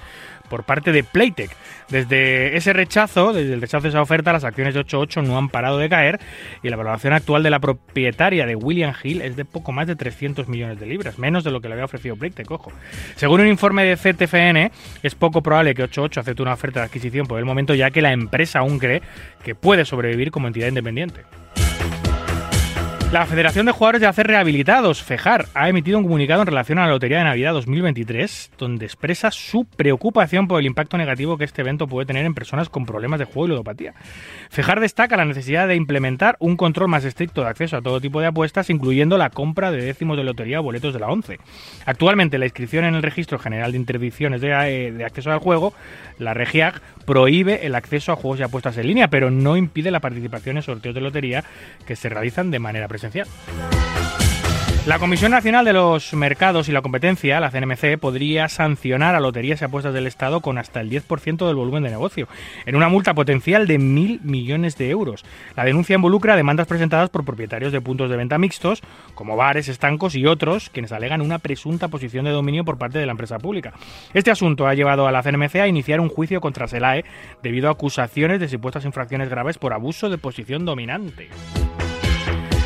por 0.49 0.65
parte 0.65 0.93
de 0.93 1.05
Playtech. 1.05 1.51
Desde 1.89 2.57
ese 2.57 2.73
rechazo, 2.73 3.33
desde 3.33 3.55
el 3.55 3.61
rechazo 3.61 3.83
de 3.83 3.89
esa 3.91 4.01
oferta, 4.01 4.33
las 4.33 4.45
acciones 4.45 4.75
de 4.75 4.81
88 4.81 5.23
no 5.23 5.37
han 5.37 5.49
parado 5.49 5.79
de 5.79 5.89
caer 5.89 6.21
y 6.63 6.69
la 6.69 6.77
valoración 6.77 7.13
actual 7.13 7.43
de 7.43 7.51
la 7.51 7.61
propietaria 7.61 8.47
de 8.47 8.57
William 8.57 8.95
Hill 9.03 9.23
es 9.23 9.37
de 9.37 9.45
poco 9.45 9.73
más 9.73 9.87
de 9.87 9.97
300 9.97 10.49
millones 10.49 10.81
de 10.81 10.87
libras, 10.87 11.19
menos 11.19 11.45
de 11.45 11.51
lo 11.51 11.61
que 11.61 11.69
le 11.69 11.75
había 11.75 11.85
ofrecido 11.85 12.17
Playtech, 12.17 12.51
ojo. 12.51 12.73
Según 13.17 13.41
un 13.41 13.49
informe 13.49 13.85
de 13.85 13.97
CTFN, 13.97 14.71
es 15.03 15.15
poco 15.15 15.43
probable 15.43 15.75
que 15.75 15.83
88 15.83 16.21
acepte 16.21 16.43
una 16.43 16.55
oferta 16.55 16.81
de 16.81 16.87
adquisición 16.87 17.27
por 17.27 17.39
el 17.39 17.45
momento, 17.45 17.75
ya 17.75 17.91
que 17.91 18.03
la 18.03 18.13
empresa 18.13 18.61
aún 18.61 18.79
cree 18.79 19.03
que 19.43 19.55
puede 19.55 19.85
sobrevivir 19.85 20.31
como 20.31 20.47
entidad 20.47 20.69
independiente. 20.69 21.21
La 23.15 23.27
Federación 23.27 23.65
de 23.65 23.71
Jugadores 23.71 24.01
de 24.01 24.09
Hacer 24.09 24.27
Rehabilitados, 24.27 25.05
FEJAR, 25.05 25.47
ha 25.55 25.69
emitido 25.69 25.99
un 25.99 26.03
comunicado 26.03 26.41
en 26.41 26.49
relación 26.49 26.81
a 26.81 26.87
la 26.87 26.91
Lotería 26.91 27.19
de 27.19 27.23
Navidad 27.23 27.53
2023, 27.53 28.51
donde 28.59 28.87
expresa 28.87 29.31
su 29.31 29.67
preocupación 29.67 30.49
por 30.49 30.59
el 30.59 30.67
impacto 30.67 30.99
negativo 30.99 31.39
que 31.39 31.45
este 31.45 31.63
evento 31.63 31.87
puede 31.87 32.07
tener 32.07 32.27
en 32.27 32.35
personas 32.35 32.69
con 32.69 32.85
problemas 32.85 33.21
de 33.21 33.27
juego 33.27 33.47
y 33.47 33.49
ludopatía. 33.51 33.95
FEJAR 34.51 34.81
destaca 34.81 35.17
la 35.17 35.25
necesidad 35.25 35.69
de 35.69 35.77
implementar 35.77 36.35
un 36.41 36.57
control 36.57 36.89
más 36.89 37.05
estricto 37.05 37.43
de 37.43 37.51
acceso 37.51 37.77
a 37.77 37.83
todo 37.83 38.01
tipo 38.01 38.21
de 38.21 38.27
apuestas, 38.27 38.69
incluyendo 38.69 39.17
la 39.17 39.31
compra 39.31 39.71
de 39.71 39.81
décimos 39.81 40.17
de 40.17 40.25
lotería 40.25 40.59
o 40.59 40.65
boletos 40.65 40.93
de 40.93 40.99
la 40.99 41.07
ONCE. 41.07 41.39
Actualmente, 41.87 42.37
la 42.39 42.47
inscripción 42.47 42.85
en 42.85 42.97
el 42.97 43.03
Registro 43.05 43.39
General 43.39 43.71
de 43.71 43.79
Interdicciones 43.79 44.41
de, 44.41 44.51
eh, 44.51 44.91
de 44.91 45.05
Acceso 45.05 45.31
al 45.31 45.39
Juego, 45.39 45.73
la 46.19 46.35
REGIAG, 46.35 46.83
prohíbe 47.05 47.67
el 47.67 47.75
acceso 47.75 48.13
a 48.13 48.17
juegos 48.17 48.41
y 48.41 48.43
apuestas 48.43 48.77
en 48.79 48.87
línea, 48.87 49.09
pero 49.09 49.31
no 49.31 49.57
impide 49.57 49.91
la 49.91 50.01
participación 50.01 50.57
en 50.57 50.63
sorteos 50.63 50.95
de 50.95 51.01
lotería 51.01 51.45
que 51.87 51.97
se 51.97 52.09
realizan 52.09 52.51
de 52.51 52.59
manera 52.59 52.89
presencial. 52.89 53.27
La 54.87 54.99
Comisión 54.99 55.31
Nacional 55.31 55.65
de 55.65 55.73
los 55.73 56.13
Mercados 56.13 56.69
y 56.69 56.73
la 56.73 56.83
Competencia, 56.83 57.41
la 57.41 57.51
CNMC, 57.51 57.97
podría 57.99 58.51
sancionar 58.51 59.15
a 59.15 59.21
loterías 59.21 59.63
y 59.63 59.65
apuestas 59.65 59.95
del 59.95 60.07
Estado 60.07 60.43
con 60.43 60.59
hasta 60.59 60.83
el 60.83 60.91
10% 60.91 61.47
del 61.47 61.57
volumen 61.57 61.85
de 61.85 61.91
negocio, 61.91 62.29
en 62.67 62.77
una 62.77 62.91
multa 62.91 63.15
potencial 63.15 63.67
de 63.67 63.79
mil 63.79 64.21
millones 64.23 64.77
de 64.77 64.91
euros. 64.91 65.25
La 65.57 65.65
denuncia 65.65 65.97
involucra 65.97 66.37
demandas 66.37 66.67
presentadas 66.67 67.09
por 67.09 67.25
propietarios 67.25 67.73
de 67.73 67.81
puntos 67.81 68.11
de 68.11 68.19
venta 68.19 68.37
mixtos, 68.37 68.83
como 69.15 69.37
bares, 69.37 69.69
estancos 69.69 70.17
y 70.17 70.27
otros, 70.27 70.69
quienes 70.69 70.93
alegan 70.93 71.23
una 71.23 71.39
presunta 71.39 71.89
posición 71.89 72.27
de 72.27 72.33
dominio 72.33 72.67
por 72.67 72.77
parte 72.77 72.99
de 72.99 73.07
la 73.07 73.13
empresa 73.13 73.39
pública. 73.39 73.73
Este 74.13 74.31
asunto 74.31 74.67
ha 74.67 74.75
llevado 74.75 75.09
a 75.09 75.13
la 75.13 75.23
CNMC 75.23 75.57
a 75.57 75.67
iniciar 75.67 75.99
un 75.99 76.11
juicio 76.11 76.43
contra 76.43 76.69
SELAE 76.69 77.07
debido 77.43 77.69
a 77.69 77.73
acusaciones 77.73 78.39
de 78.39 78.49
supuestas 78.49 78.85
infracciones 78.85 79.31
graves 79.31 79.57
por 79.57 79.73
abuso 79.73 80.11
de 80.11 80.19
posición 80.19 80.67
dominante. 80.67 81.31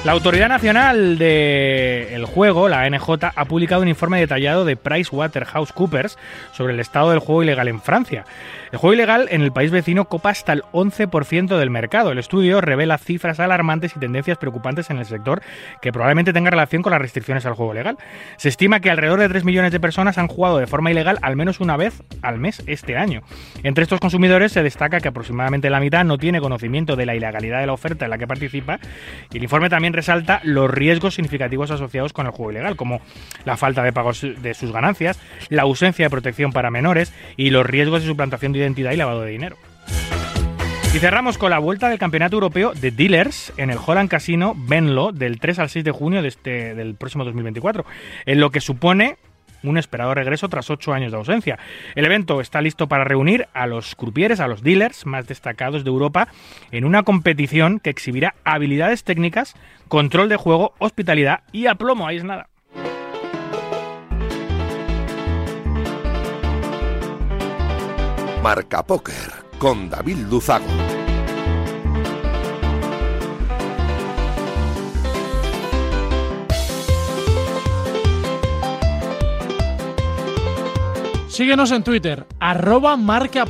La 0.09 0.14
Autoridad 0.14 0.48
Nacional 0.48 1.18
del 1.18 2.24
Juego, 2.24 2.70
la 2.70 2.88
NJ, 2.88 3.24
ha 3.36 3.44
publicado 3.44 3.82
un 3.82 3.88
informe 3.88 4.18
detallado 4.18 4.64
de 4.64 4.74
PricewaterhouseCoopers 4.74 6.16
sobre 6.54 6.72
el 6.72 6.80
estado 6.80 7.11
del 7.11 7.18
juego 7.18 7.42
ilegal 7.42 7.68
en 7.68 7.82
Francia. 7.82 8.24
El 8.70 8.78
juego 8.78 8.94
ilegal 8.94 9.28
en 9.30 9.40
el 9.40 9.52
país 9.52 9.70
vecino 9.70 10.06
copa 10.06 10.30
hasta 10.30 10.52
el 10.52 10.62
11% 10.72 11.56
del 11.56 11.70
mercado. 11.70 12.12
El 12.12 12.18
estudio 12.18 12.60
revela 12.60 12.98
cifras 12.98 13.40
alarmantes 13.40 13.96
y 13.96 14.00
tendencias 14.00 14.38
preocupantes 14.38 14.90
en 14.90 14.98
el 14.98 15.06
sector 15.06 15.42
que 15.80 15.92
probablemente 15.92 16.32
tengan 16.32 16.52
relación 16.52 16.82
con 16.82 16.92
las 16.92 17.00
restricciones 17.00 17.46
al 17.46 17.54
juego 17.54 17.72
legal. 17.72 17.96
Se 18.36 18.48
estima 18.48 18.80
que 18.80 18.90
alrededor 18.90 19.20
de 19.20 19.28
3 19.28 19.44
millones 19.44 19.72
de 19.72 19.80
personas 19.80 20.18
han 20.18 20.28
jugado 20.28 20.58
de 20.58 20.66
forma 20.66 20.90
ilegal 20.90 21.18
al 21.22 21.36
menos 21.36 21.60
una 21.60 21.76
vez 21.76 22.02
al 22.22 22.38
mes 22.38 22.62
este 22.66 22.96
año. 22.96 23.22
Entre 23.62 23.82
estos 23.82 24.00
consumidores 24.00 24.52
se 24.52 24.62
destaca 24.62 25.00
que 25.00 25.08
aproximadamente 25.08 25.70
la 25.70 25.80
mitad 25.80 26.04
no 26.04 26.18
tiene 26.18 26.40
conocimiento 26.40 26.96
de 26.96 27.06
la 27.06 27.14
ilegalidad 27.14 27.60
de 27.60 27.66
la 27.66 27.72
oferta 27.72 28.04
en 28.04 28.10
la 28.10 28.18
que 28.18 28.26
participa 28.26 28.80
y 29.32 29.38
el 29.38 29.42
informe 29.42 29.70
también 29.70 29.92
resalta 29.94 30.40
los 30.44 30.70
riesgos 30.70 31.14
significativos 31.14 31.70
asociados 31.70 32.12
con 32.12 32.26
el 32.26 32.32
juego 32.32 32.52
ilegal, 32.52 32.76
como 32.76 33.00
la 33.44 33.56
falta 33.56 33.82
de 33.82 33.92
pagos 33.92 34.20
de 34.20 34.54
sus 34.54 34.72
ganancias, 34.72 35.20
la 35.48 35.62
ausencia 35.62 36.06
de 36.06 36.10
protección 36.10 36.52
para 36.52 36.70
menores 36.70 37.14
y 37.36 37.50
los 37.50 37.64
riesgos 37.64 38.02
de 38.02 38.08
suplantación 38.08 38.52
de 38.52 38.57
identidad 38.59 38.92
y 38.92 38.96
lavado 38.96 39.22
de 39.22 39.30
dinero. 39.30 39.56
Y 40.94 41.00
cerramos 41.00 41.36
con 41.36 41.50
la 41.50 41.59
vuelta 41.59 41.90
del 41.90 41.98
Campeonato 41.98 42.36
Europeo 42.36 42.72
de 42.72 42.90
Dealers 42.90 43.52
en 43.59 43.70
el 43.70 43.78
Holland 43.84 44.09
Casino 44.09 44.54
Benlo 44.56 45.12
del 45.12 45.38
3 45.38 45.59
al 45.59 45.68
6 45.68 45.84
de 45.84 45.90
junio 45.90 46.22
de 46.22 46.28
este, 46.28 46.74
del 46.74 46.94
próximo 46.94 47.24
2024, 47.24 47.84
en 48.24 48.40
lo 48.40 48.50
que 48.50 48.61
supone 48.61 49.18
un 49.62 49.76
esperado 49.76 50.14
regreso 50.14 50.48
tras 50.48 50.70
ocho 50.70 50.92
años 50.92 51.12
de 51.12 51.18
ausencia. 51.18 51.59
El 51.94 52.04
evento 52.04 52.40
está 52.40 52.62
listo 52.62 52.88
para 52.88 53.04
reunir 53.04 53.48
a 53.52 53.66
los 53.66 53.94
crupieres, 53.94 54.40
a 54.40 54.48
los 54.48 54.62
dealers 54.62 55.04
más 55.04 55.26
destacados 55.26 55.84
de 55.84 55.90
Europa, 55.90 56.28
en 56.70 56.84
una 56.84 57.02
competición 57.02 57.80
que 57.80 57.90
exhibirá 57.90 58.34
habilidades 58.44 59.04
técnicas, 59.04 59.54
control 59.88 60.28
de 60.28 60.36
juego, 60.36 60.74
hospitalidad 60.78 61.42
y 61.52 61.66
aplomo. 61.66 62.06
Ahí 62.06 62.16
es 62.16 62.24
nada. 62.24 62.48
Marca 68.43 68.84
Póker 68.84 69.32
con 69.59 69.91
David 69.91 70.18
Luzago. 70.30 70.64
Síguenos 81.28 81.70
en 81.72 81.84
Twitter, 81.84 82.26
arroba 82.41 82.97
Marca 82.97 83.45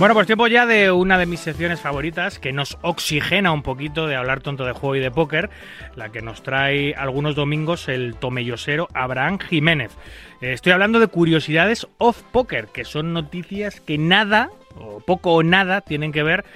Bueno, 0.00 0.14
pues 0.14 0.26
tiempo 0.26 0.46
ya 0.46 0.64
de 0.64 0.90
una 0.90 1.18
de 1.18 1.26
mis 1.26 1.40
secciones 1.40 1.78
favoritas 1.78 2.38
que 2.38 2.54
nos 2.54 2.78
oxigena 2.80 3.52
un 3.52 3.62
poquito 3.62 4.06
de 4.06 4.16
hablar 4.16 4.40
tonto 4.40 4.64
de 4.64 4.72
juego 4.72 4.96
y 4.96 5.00
de 5.00 5.10
póker, 5.10 5.50
la 5.94 6.08
que 6.08 6.22
nos 6.22 6.42
trae 6.42 6.94
algunos 6.94 7.34
domingos 7.34 7.86
el 7.86 8.14
tomellosero 8.14 8.88
Abraham 8.94 9.38
Jiménez. 9.38 9.92
Eh, 10.40 10.54
estoy 10.54 10.72
hablando 10.72 11.00
de 11.00 11.08
curiosidades 11.08 11.86
off 11.98 12.22
póker, 12.32 12.68
que 12.68 12.86
son 12.86 13.12
noticias 13.12 13.82
que 13.82 13.98
nada, 13.98 14.48
o 14.74 15.00
poco 15.00 15.34
o 15.34 15.42
nada, 15.42 15.82
tienen 15.82 16.12
que 16.12 16.22
ver 16.22 16.46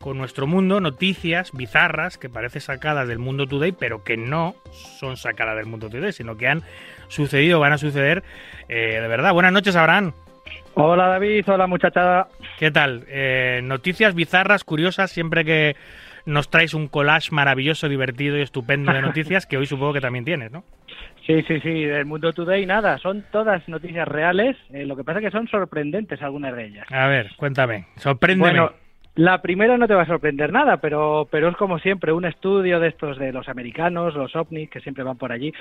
con 0.00 0.18
nuestro 0.18 0.48
mundo, 0.48 0.80
noticias 0.80 1.52
bizarras 1.52 2.18
que 2.18 2.28
parecen 2.28 2.62
sacadas 2.62 3.06
del 3.06 3.20
mundo 3.20 3.46
today, 3.46 3.70
pero 3.70 4.02
que 4.02 4.16
no 4.16 4.56
son 4.72 5.16
sacadas 5.16 5.54
del 5.54 5.66
mundo 5.66 5.88
today, 5.88 6.12
sino 6.12 6.36
que 6.36 6.48
han 6.48 6.64
sucedido, 7.06 7.60
van 7.60 7.74
a 7.74 7.78
suceder 7.78 8.24
eh, 8.68 8.98
de 9.00 9.06
verdad. 9.06 9.32
Buenas 9.34 9.52
noches, 9.52 9.76
Abraham. 9.76 10.14
Hola 10.74 11.08
David, 11.08 11.44
hola 11.48 11.66
muchachada. 11.66 12.28
¿Qué 12.58 12.70
tal? 12.70 13.04
Eh, 13.08 13.60
noticias 13.64 14.14
bizarras, 14.14 14.64
curiosas, 14.64 15.10
siempre 15.10 15.44
que 15.44 15.76
nos 16.26 16.50
traes 16.50 16.74
un 16.74 16.88
collage 16.88 17.34
maravilloso, 17.34 17.88
divertido 17.88 18.36
y 18.36 18.42
estupendo 18.42 18.92
de 18.92 19.00
noticias, 19.00 19.46
que 19.46 19.56
hoy 19.56 19.66
supongo 19.66 19.94
que 19.94 20.00
también 20.00 20.24
tienes, 20.24 20.52
¿no? 20.52 20.62
Sí, 21.26 21.42
sí, 21.42 21.60
sí, 21.60 21.84
del 21.84 22.06
mundo 22.06 22.32
today 22.32 22.64
nada, 22.64 22.98
son 22.98 23.24
todas 23.30 23.66
noticias 23.68 24.06
reales, 24.08 24.56
eh, 24.72 24.86
lo 24.86 24.96
que 24.96 25.04
pasa 25.04 25.18
es 25.18 25.26
que 25.26 25.30
son 25.30 25.48
sorprendentes 25.48 26.22
algunas 26.22 26.54
de 26.54 26.66
ellas. 26.66 26.86
A 26.90 27.06
ver, 27.06 27.30
cuéntame, 27.36 27.86
sorpréndeme. 27.96 28.50
Bueno, 28.50 28.72
la 29.14 29.42
primera 29.42 29.76
no 29.76 29.88
te 29.88 29.94
va 29.94 30.02
a 30.02 30.06
sorprender 30.06 30.52
nada, 30.52 30.76
pero, 30.76 31.26
pero 31.30 31.48
es 31.48 31.56
como 31.56 31.78
siempre 31.80 32.12
un 32.12 32.24
estudio 32.24 32.78
de 32.78 32.88
estos 32.88 33.18
de 33.18 33.32
los 33.32 33.48
americanos, 33.48 34.14
los 34.14 34.36
ovnis, 34.36 34.70
que 34.70 34.80
siempre 34.80 35.02
van 35.04 35.18
por 35.18 35.32
allí, 35.32 35.52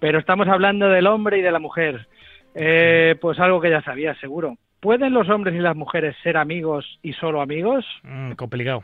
pero 0.00 0.18
estamos 0.18 0.48
hablando 0.48 0.88
del 0.88 1.06
hombre 1.06 1.38
y 1.38 1.42
de 1.42 1.52
la 1.52 1.60
mujer. 1.60 2.08
Eh, 2.56 3.16
pues 3.20 3.38
algo 3.38 3.60
que 3.60 3.70
ya 3.70 3.82
sabías, 3.82 4.18
seguro. 4.18 4.56
¿Pueden 4.80 5.12
los 5.12 5.28
hombres 5.28 5.54
y 5.54 5.58
las 5.58 5.76
mujeres 5.76 6.16
ser 6.22 6.36
amigos 6.36 6.98
y 7.02 7.12
solo 7.12 7.40
amigos? 7.40 7.84
Mm, 8.02 8.32
complicado. 8.32 8.82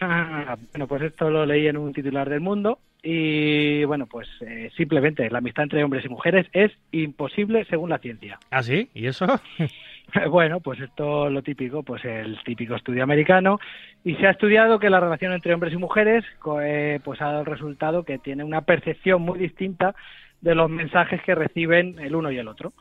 Ah, 0.00 0.56
bueno, 0.72 0.86
pues 0.86 1.02
esto 1.02 1.30
lo 1.30 1.44
leí 1.44 1.66
en 1.66 1.76
un 1.76 1.92
titular 1.92 2.28
del 2.28 2.40
Mundo 2.40 2.78
y 3.02 3.84
bueno, 3.84 4.06
pues 4.06 4.28
eh, 4.40 4.70
simplemente 4.76 5.28
la 5.30 5.38
amistad 5.38 5.64
entre 5.64 5.82
hombres 5.82 6.04
y 6.04 6.08
mujeres 6.08 6.46
es 6.52 6.72
imposible 6.92 7.64
según 7.66 7.90
la 7.90 7.98
ciencia. 7.98 8.38
¿Ah, 8.50 8.62
sí? 8.62 8.88
¿Y 8.94 9.06
eso? 9.06 9.26
Bueno, 10.30 10.60
pues 10.60 10.80
esto 10.80 11.30
lo 11.30 11.42
típico, 11.42 11.82
pues 11.82 12.04
el 12.04 12.38
típico 12.44 12.74
estudio 12.74 13.02
americano 13.02 13.58
y 14.04 14.14
se 14.16 14.26
ha 14.26 14.30
estudiado 14.30 14.78
que 14.78 14.90
la 14.90 15.00
relación 15.00 15.32
entre 15.32 15.54
hombres 15.54 15.72
y 15.72 15.76
mujeres 15.76 16.24
eh, 16.62 17.00
pues 17.04 17.20
ha 17.20 17.26
dado 17.26 17.40
el 17.40 17.46
resultado 17.46 18.04
que 18.04 18.18
tiene 18.18 18.44
una 18.44 18.62
percepción 18.62 19.22
muy 19.22 19.38
distinta 19.38 19.94
de 20.42 20.54
los 20.54 20.68
mensajes 20.68 21.22
que 21.22 21.34
reciben 21.34 21.98
el 21.98 22.14
uno 22.14 22.30
y 22.30 22.36
el 22.36 22.48
otro. 22.48 22.72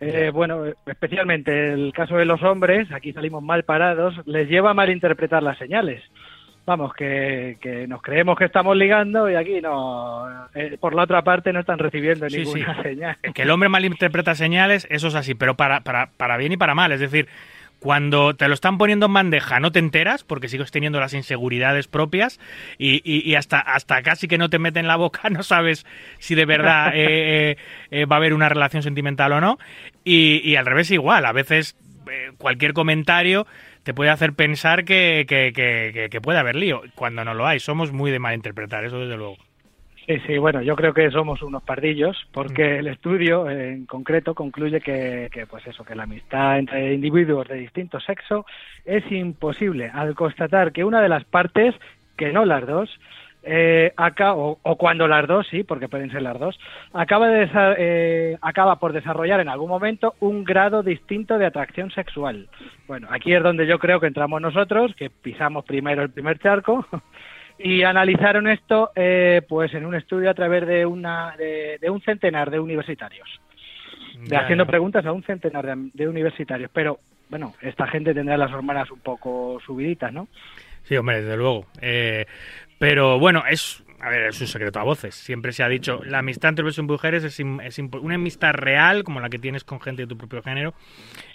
Eh, 0.00 0.30
bueno, 0.32 0.64
especialmente 0.86 1.72
el 1.72 1.92
caso 1.92 2.16
de 2.16 2.24
los 2.26 2.42
hombres, 2.42 2.90
aquí 2.92 3.12
salimos 3.12 3.42
mal 3.42 3.64
parados, 3.64 4.14
les 4.26 4.48
lleva 4.48 4.70
a 4.70 4.74
malinterpretar 4.74 5.42
las 5.42 5.58
señales. 5.58 6.02
Vamos, 6.66 6.94
que, 6.94 7.58
que 7.60 7.86
nos 7.86 8.00
creemos 8.00 8.38
que 8.38 8.46
estamos 8.46 8.74
ligando 8.74 9.28
y 9.28 9.34
aquí 9.34 9.60
no, 9.60 10.46
eh, 10.54 10.78
por 10.80 10.94
la 10.94 11.02
otra 11.02 11.22
parte 11.22 11.52
no 11.52 11.60
están 11.60 11.78
recibiendo 11.78 12.28
Sí, 12.30 12.38
ninguna 12.38 12.76
sí. 12.76 12.82
señal. 12.82 13.16
Que 13.34 13.42
el 13.42 13.50
hombre 13.50 13.68
malinterpreta 13.68 14.34
señales, 14.34 14.86
eso 14.90 15.08
es 15.08 15.14
así, 15.14 15.34
pero 15.34 15.56
para, 15.56 15.80
para, 15.80 16.10
para 16.16 16.36
bien 16.38 16.52
y 16.52 16.56
para 16.56 16.74
mal. 16.74 16.92
Es 16.92 17.00
decir, 17.00 17.28
cuando 17.84 18.34
te 18.34 18.48
lo 18.48 18.54
están 18.54 18.78
poniendo 18.78 19.04
en 19.04 19.12
bandeja 19.12 19.60
no 19.60 19.70
te 19.70 19.78
enteras 19.78 20.24
porque 20.24 20.48
sigues 20.48 20.70
teniendo 20.70 21.00
las 21.00 21.12
inseguridades 21.12 21.86
propias 21.86 22.40
y, 22.78 23.02
y- 23.04 23.20
y 23.30 23.34
hasta, 23.34 23.60
hasta 23.60 24.02
casi 24.02 24.26
que 24.26 24.38
no 24.38 24.48
te 24.48 24.58
mete 24.58 24.80
en 24.80 24.86
la 24.88 24.96
boca 24.96 25.28
no 25.30 25.42
sabes 25.42 25.84
si 26.18 26.34
de 26.34 26.46
verdad 26.46 26.92
eh, 26.94 27.50
eh, 27.50 27.56
eh, 27.90 28.06
va 28.06 28.16
a 28.16 28.20
haber 28.20 28.32
una 28.32 28.48
relación 28.48 28.82
sentimental 28.82 29.32
o 29.32 29.40
no. 29.42 29.58
Y, 30.02 30.40
y 30.42 30.56
al 30.56 30.64
revés 30.64 30.90
igual, 30.92 31.26
a 31.26 31.32
veces 31.32 31.76
eh, 32.10 32.32
cualquier 32.38 32.72
comentario 32.72 33.46
te 33.82 33.92
puede 33.92 34.08
hacer 34.08 34.32
pensar 34.32 34.86
que, 34.86 35.26
que, 35.28 35.52
que, 35.54 35.90
que- 35.92 36.08
que 36.08 36.20
puede 36.22 36.38
haber 36.38 36.56
lío, 36.56 36.80
cuando 36.94 37.22
no 37.22 37.34
lo 37.34 37.46
hay. 37.46 37.60
Somos 37.60 37.92
muy 37.92 38.10
de 38.10 38.18
malinterpretar, 38.18 38.86
eso 38.86 38.98
desde 38.98 39.18
luego. 39.18 39.36
Sí, 40.06 40.18
sí, 40.26 40.36
bueno, 40.36 40.60
yo 40.60 40.76
creo 40.76 40.92
que 40.92 41.10
somos 41.10 41.40
unos 41.42 41.62
pardillos 41.62 42.26
porque 42.30 42.78
el 42.78 42.88
estudio 42.88 43.48
en 43.48 43.86
concreto 43.86 44.34
concluye 44.34 44.80
que, 44.82 45.30
que, 45.32 45.46
pues 45.46 45.66
eso, 45.66 45.82
que 45.82 45.94
la 45.94 46.02
amistad 46.02 46.58
entre 46.58 46.92
individuos 46.92 47.48
de 47.48 47.54
distinto 47.54 47.98
sexo 48.00 48.44
es 48.84 49.10
imposible 49.10 49.90
al 49.92 50.14
constatar 50.14 50.72
que 50.72 50.84
una 50.84 51.00
de 51.00 51.08
las 51.08 51.24
partes, 51.24 51.74
que 52.18 52.32
no 52.32 52.44
las 52.44 52.66
dos, 52.66 53.00
eh, 53.44 53.94
acá, 53.96 54.34
o, 54.34 54.58
o 54.62 54.76
cuando 54.76 55.08
las 55.08 55.26
dos, 55.26 55.46
sí, 55.48 55.64
porque 55.64 55.88
pueden 55.88 56.10
ser 56.10 56.20
las 56.20 56.38
dos, 56.38 56.58
acaba, 56.92 57.28
de 57.28 57.48
eh, 57.78 58.38
acaba 58.42 58.78
por 58.78 58.92
desarrollar 58.92 59.40
en 59.40 59.48
algún 59.48 59.70
momento 59.70 60.14
un 60.20 60.44
grado 60.44 60.82
distinto 60.82 61.38
de 61.38 61.46
atracción 61.46 61.90
sexual. 61.90 62.48
Bueno, 62.86 63.08
aquí 63.10 63.32
es 63.32 63.42
donde 63.42 63.66
yo 63.66 63.78
creo 63.78 64.00
que 64.00 64.06
entramos 64.06 64.42
nosotros, 64.42 64.94
que 64.96 65.08
pisamos 65.08 65.64
primero 65.64 66.02
el 66.02 66.10
primer 66.10 66.38
charco 66.38 66.86
y 67.58 67.82
analizaron 67.82 68.48
esto 68.48 68.90
eh, 68.94 69.42
pues 69.48 69.72
en 69.74 69.86
un 69.86 69.94
estudio 69.94 70.30
a 70.30 70.34
través 70.34 70.66
de 70.66 70.84
una 70.86 71.36
de, 71.36 71.78
de 71.80 71.90
un 71.90 72.00
centenar 72.02 72.50
de 72.50 72.60
universitarios. 72.60 73.28
De 74.18 74.36
haciendo 74.36 74.66
preguntas 74.66 75.04
a 75.06 75.12
un 75.12 75.22
centenar 75.22 75.66
de, 75.66 75.90
de 75.92 76.08
universitarios. 76.08 76.70
Pero 76.72 76.98
bueno 77.28 77.54
esta 77.60 77.86
gente 77.86 78.14
tendrá 78.14 78.36
las 78.36 78.52
hormonas 78.52 78.90
un 78.90 79.00
poco 79.00 79.60
subiditas 79.64 80.12
no 80.12 80.28
Sí, 80.84 80.96
hombre, 80.96 81.22
desde 81.22 81.36
luego. 81.36 81.66
Eh, 81.80 82.26
pero 82.78 83.18
bueno, 83.18 83.42
es, 83.48 83.83
a 84.00 84.10
ver, 84.10 84.22
es 84.28 84.40
un 84.40 84.46
secreto 84.46 84.78
a 84.80 84.82
voces. 84.82 85.14
Siempre 85.14 85.52
se 85.52 85.62
ha 85.62 85.68
dicho, 85.68 86.02
la 86.04 86.18
amistad 86.18 86.50
entre 86.50 86.62
hombres 86.62 86.78
y 86.78 86.82
mujeres 86.82 87.24
es, 87.24 87.40
es 87.40 87.78
una 87.78 88.14
amistad 88.16 88.52
real, 88.52 89.02
como 89.04 89.20
la 89.20 89.30
que 89.30 89.38
tienes 89.38 89.64
con 89.64 89.80
gente 89.80 90.02
de 90.02 90.08
tu 90.08 90.16
propio 90.18 90.42
género, 90.42 90.74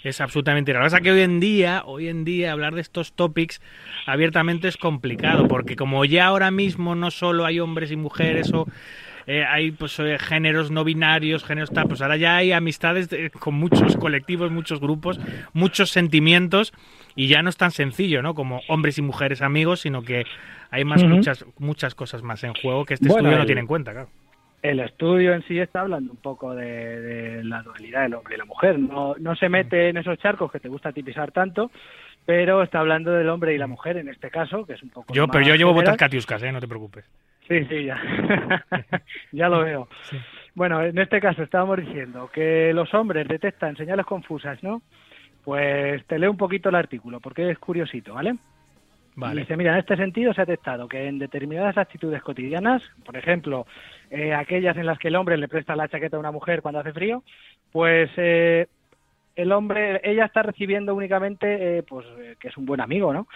es 0.04 0.20
absolutamente 0.20 0.72
real. 0.72 0.84
Lo 0.84 0.90
que 0.96 1.02
que 1.02 1.12
hoy 1.12 1.20
en 1.20 1.40
día, 1.40 1.82
hoy 1.84 2.08
en 2.08 2.24
día, 2.24 2.52
hablar 2.52 2.74
de 2.74 2.80
estos 2.80 3.12
topics 3.12 3.60
abiertamente 4.06 4.68
es 4.68 4.76
complicado, 4.76 5.48
porque 5.48 5.76
como 5.76 6.04
ya 6.04 6.26
ahora 6.26 6.50
mismo 6.50 6.94
no 6.94 7.10
solo 7.10 7.44
hay 7.44 7.60
hombres 7.60 7.90
y 7.90 7.96
mujeres 7.96 8.52
o 8.52 8.66
eh, 9.26 9.44
hay 9.44 9.70
pues 9.70 9.98
eh, 9.98 10.18
géneros 10.18 10.70
no 10.70 10.82
binarios, 10.84 11.44
géneros 11.44 11.70
tal, 11.70 11.86
pues 11.88 12.00
ahora 12.00 12.16
ya 12.16 12.36
hay 12.36 12.52
amistades 12.52 13.08
de- 13.08 13.30
con 13.30 13.54
muchos 13.54 13.96
colectivos, 13.96 14.50
muchos 14.50 14.80
grupos, 14.80 15.20
muchos 15.52 15.90
sentimientos 15.90 16.72
y 17.22 17.28
ya 17.28 17.42
no 17.42 17.48
es 17.50 17.56
tan 17.56 17.70
sencillo, 17.70 18.22
¿no? 18.22 18.34
Como 18.34 18.60
hombres 18.68 18.98
y 18.98 19.02
mujeres 19.02 19.42
amigos, 19.42 19.80
sino 19.80 20.02
que 20.02 20.24
hay 20.70 20.84
más 20.84 21.02
muchas 21.04 21.44
muchas 21.58 21.94
cosas 21.94 22.22
más 22.22 22.42
en 22.44 22.54
juego 22.54 22.84
que 22.84 22.94
este 22.94 23.08
Bueno, 23.08 23.20
estudio 23.28 23.36
no 23.36 23.42
el- 23.42 23.46
tiene 23.46 23.60
en 23.62 23.66
cuenta, 23.66 23.92
claro. 23.92 24.08
el 24.62 24.80
estudio 24.80 25.32
en 25.34 25.42
sí 25.48 25.58
está 25.58 25.80
hablando 25.80 26.12
un 26.12 26.18
poco 26.18 26.54
de, 26.54 27.00
de 27.00 27.44
la 27.44 27.62
dualidad 27.62 28.02
del 28.02 28.14
hombre 28.14 28.34
y 28.34 28.38
la 28.38 28.44
mujer 28.44 28.78
no 28.78 29.14
no 29.18 29.34
se 29.36 29.48
mete 29.48 29.88
en 29.88 29.96
esos 29.96 30.18
charcos 30.18 30.52
que 30.52 30.60
te 30.60 30.68
gusta 30.68 30.92
tipizar 30.92 31.30
tanto 31.32 31.70
pero 32.26 32.62
está 32.62 32.78
hablando 32.80 33.10
del 33.10 33.28
hombre 33.30 33.54
y 33.54 33.58
la 33.58 33.66
mujer 33.66 33.96
en 33.96 34.08
este 34.08 34.30
caso 34.30 34.64
que 34.66 34.74
es 34.74 34.82
un 34.82 34.90
poco 34.90 35.12
Yo, 35.14 35.26
pero 35.28 35.44
yo 35.44 35.54
llevo 35.56 35.72
botas 35.72 35.96
catiuscas, 35.96 36.42
¿eh? 36.42 36.52
No 36.52 36.60
te 36.60 36.68
preocupes. 36.68 37.04
Sí, 37.48 37.64
sí, 37.64 37.84
ya. 37.84 37.98
ya 39.32 39.48
lo 39.48 39.60
veo. 39.64 39.88
Sí. 40.02 40.16
Bueno, 40.54 40.82
en 40.82 40.96
este 40.98 41.20
caso 41.20 41.42
estábamos 41.42 41.78
diciendo 41.78 42.30
que 42.32 42.72
los 42.74 42.92
hombres 42.94 43.26
detectan 43.26 43.76
señales 43.76 44.06
confusas, 44.06 44.62
¿no? 44.62 44.82
Pues 45.44 46.04
te 46.06 46.18
leo 46.18 46.30
un 46.30 46.36
poquito 46.36 46.68
el 46.68 46.74
artículo, 46.74 47.20
porque 47.20 47.50
es 47.50 47.58
curiosito, 47.58 48.14
¿vale? 48.14 48.36
Vale. 49.16 49.40
Dice, 49.40 49.56
mira, 49.56 49.72
en 49.72 49.80
este 49.80 49.96
sentido 49.96 50.32
se 50.32 50.42
ha 50.42 50.46
testado 50.46 50.88
que 50.88 51.08
en 51.08 51.18
determinadas 51.18 51.76
actitudes 51.76 52.22
cotidianas, 52.22 52.82
por 53.04 53.16
ejemplo, 53.16 53.66
eh, 54.10 54.32
aquellas 54.34 54.76
en 54.76 54.86
las 54.86 54.98
que 54.98 55.08
el 55.08 55.16
hombre 55.16 55.36
le 55.36 55.48
presta 55.48 55.76
la 55.76 55.88
chaqueta 55.88 56.16
a 56.16 56.20
una 56.20 56.30
mujer 56.30 56.62
cuando 56.62 56.80
hace 56.80 56.92
frío, 56.92 57.22
pues 57.72 58.10
eh, 58.16 58.66
el 59.36 59.52
hombre, 59.52 60.00
ella 60.04 60.26
está 60.26 60.42
recibiendo 60.42 60.94
únicamente, 60.94 61.78
eh, 61.78 61.82
pues, 61.82 62.06
eh, 62.18 62.36
que 62.38 62.48
es 62.48 62.56
un 62.56 62.66
buen 62.66 62.80
amigo, 62.80 63.12
¿no? 63.12 63.26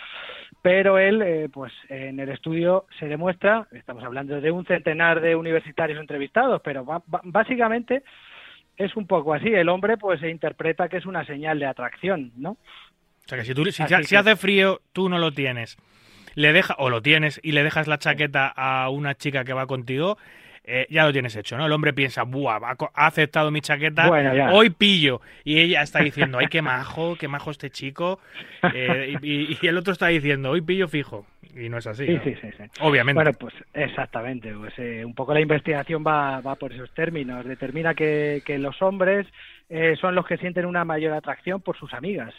Pero 0.62 0.98
él, 0.98 1.22
eh, 1.22 1.48
pues, 1.52 1.72
en 1.89 2.20
el 2.20 2.28
estudio 2.31 2.86
se 2.98 3.06
demuestra, 3.06 3.66
estamos 3.72 4.02
hablando 4.05 4.40
de 4.40 4.51
un 4.51 4.64
centenar 4.64 5.20
de 5.20 5.36
universitarios 5.36 6.01
entrevistados, 6.01 6.60
pero 6.62 6.85
básicamente 7.24 8.02
es 8.76 8.96
un 8.96 9.06
poco 9.06 9.34
así. 9.34 9.48
El 9.48 9.68
hombre, 9.68 9.96
pues, 9.96 10.20
se 10.20 10.28
interpreta 10.30 10.88
que 10.88 10.96
es 10.98 11.06
una 11.06 11.24
señal 11.24 11.59
de 11.59 11.66
atracción, 11.66 12.32
¿no? 12.36 12.51
O 12.52 12.59
sea, 13.28 13.38
que 13.38 13.44
si, 13.44 13.55
tú, 13.55 13.64
si, 13.66 13.82
Así 13.82 13.94
si 14.05 14.09
que- 14.10 14.16
hace 14.16 14.36
frío, 14.36 14.80
tú 14.92 15.09
no 15.09 15.18
lo 15.18 15.32
tienes, 15.32 15.76
le 16.34 16.52
deja, 16.52 16.74
o 16.78 16.90
lo 16.90 17.01
tienes 17.02 17.40
y 17.42 17.52
le 17.52 17.62
dejas 17.62 17.86
la 17.86 17.98
chaqueta 17.98 18.48
a 18.48 18.88
una 18.90 19.14
chica 19.14 19.44
que 19.44 19.52
va 19.52 19.66
contigo, 19.66 20.18
eh, 20.66 20.86
ya 20.90 21.05
lo 21.05 21.12
tienes 21.12 21.36
hecho, 21.36 21.56
¿no? 21.56 21.66
El 21.66 21.72
hombre 21.72 21.92
piensa, 21.92 22.22
buah, 22.22 22.59
ha 22.94 23.06
aceptado 23.06 23.51
mi 23.51 23.60
chaqueta, 23.60 24.09
Bueno, 24.09 24.32
hoy 24.55 24.70
pillo. 24.70 25.20
Y 25.44 25.59
ella 25.60 25.82
está 25.82 26.01
diciendo, 26.01 26.38
ay, 26.38 26.46
qué 26.48 26.62
majo, 26.62 27.16
qué 27.16 27.28
majo 27.28 27.51
este 27.51 27.70
chico. 27.70 28.18
Eh, 28.74 29.16
y, 29.22 29.52
y- 29.52 29.59
y 29.60 29.66
el 29.66 29.76
otro 29.76 29.92
está 29.92 30.06
diciendo, 30.09 30.51
hoy 30.51 30.60
pillo 30.62 30.88
fijo. 30.88 31.26
Y 31.56 31.68
no 31.68 31.78
es 31.78 31.86
así. 31.86 32.06
Sí, 32.06 32.14
¿no? 32.14 32.22
sí, 32.24 32.35
sí, 32.40 32.48
sí. 32.56 32.64
Obviamente. 32.81 33.16
Bueno, 33.16 33.32
pues 33.39 33.55
exactamente. 33.72 34.52
Pues, 34.52 34.72
eh, 34.78 35.05
un 35.05 35.14
poco 35.14 35.35
la 35.35 35.40
investigación 35.40 36.05
va, 36.06 36.40
va 36.40 36.56
por 36.56 36.72
esos 36.72 36.93
términos. 36.94 37.44
Determina 37.44 37.94
que, 37.94 38.43
que 38.44 38.59
los 38.59 38.81
hombres 38.82 39.26
eh, 39.68 39.97
son 40.01 40.14
los 40.14 40.26
que 40.26 40.36
sienten 40.36 40.66
una 40.66 40.85
mayor 40.85 41.12
atracción 41.12 41.60
por 41.60 41.76
sus 41.76 41.93
amigas, 41.94 42.35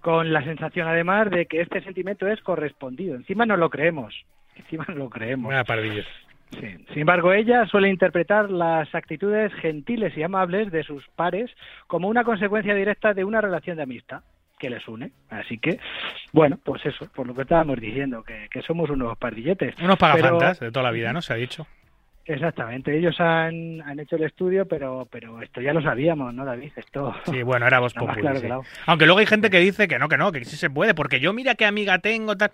con 0.00 0.32
la 0.32 0.42
sensación 0.44 0.86
además 0.88 1.30
de 1.30 1.46
que 1.46 1.60
este 1.60 1.82
sentimiento 1.82 2.26
es 2.28 2.40
correspondido. 2.40 3.14
Encima 3.14 3.46
no 3.46 3.56
lo 3.56 3.70
creemos. 3.70 4.14
Encima 4.56 4.84
no 4.88 4.94
lo 4.94 5.10
creemos. 5.10 5.54
Pardillo. 5.64 6.02
Sí. 6.50 6.76
Sin 6.88 7.00
embargo, 7.00 7.32
ella 7.32 7.66
suele 7.66 7.88
interpretar 7.88 8.50
las 8.50 8.94
actitudes 8.94 9.52
gentiles 9.54 10.16
y 10.16 10.22
amables 10.22 10.70
de 10.70 10.82
sus 10.82 11.06
pares 11.16 11.50
como 11.86 12.08
una 12.08 12.24
consecuencia 12.24 12.74
directa 12.74 13.14
de 13.14 13.24
una 13.24 13.40
relación 13.40 13.76
de 13.76 13.84
amistad. 13.84 14.22
Que 14.62 14.70
les 14.70 14.86
une. 14.86 15.10
Así 15.28 15.58
que, 15.58 15.80
bueno, 16.32 16.56
pues 16.62 16.86
eso, 16.86 17.06
por 17.14 17.26
lo 17.26 17.34
que 17.34 17.42
estábamos 17.42 17.80
diciendo, 17.80 18.22
que, 18.22 18.46
que 18.48 18.62
somos 18.62 18.88
unos 18.90 19.18
pardilletes. 19.18 19.74
Unos 19.82 19.98
Pero- 19.98 20.12
pagafantas 20.12 20.60
de 20.60 20.70
toda 20.70 20.84
la 20.84 20.92
vida, 20.92 21.12
¿no? 21.12 21.20
Se 21.20 21.32
ha 21.32 21.36
dicho. 21.36 21.66
Exactamente, 22.24 22.96
ellos 22.96 23.18
han, 23.20 23.82
han 23.82 23.98
hecho 23.98 24.14
el 24.14 24.22
estudio, 24.22 24.64
pero 24.68 25.08
pero 25.10 25.42
esto 25.42 25.60
ya 25.60 25.72
lo 25.72 25.82
sabíamos, 25.82 26.32
¿no, 26.32 26.44
David? 26.44 26.70
Esto 26.76 27.12
Sí, 27.28 27.42
bueno, 27.42 27.66
era 27.66 27.80
claro 28.20 28.38
sí. 28.38 28.46
el 28.46 28.52
agua. 28.52 28.64
Aunque 28.86 29.06
luego 29.06 29.18
hay 29.18 29.26
gente 29.26 29.50
que 29.50 29.58
dice 29.58 29.88
que 29.88 29.98
no, 29.98 30.08
que 30.08 30.16
no, 30.16 30.30
que 30.30 30.44
sí 30.44 30.54
se 30.56 30.70
puede, 30.70 30.94
porque 30.94 31.18
yo 31.18 31.32
mira 31.32 31.56
qué 31.56 31.64
amiga 31.66 31.98
tengo, 31.98 32.36
tal, 32.36 32.52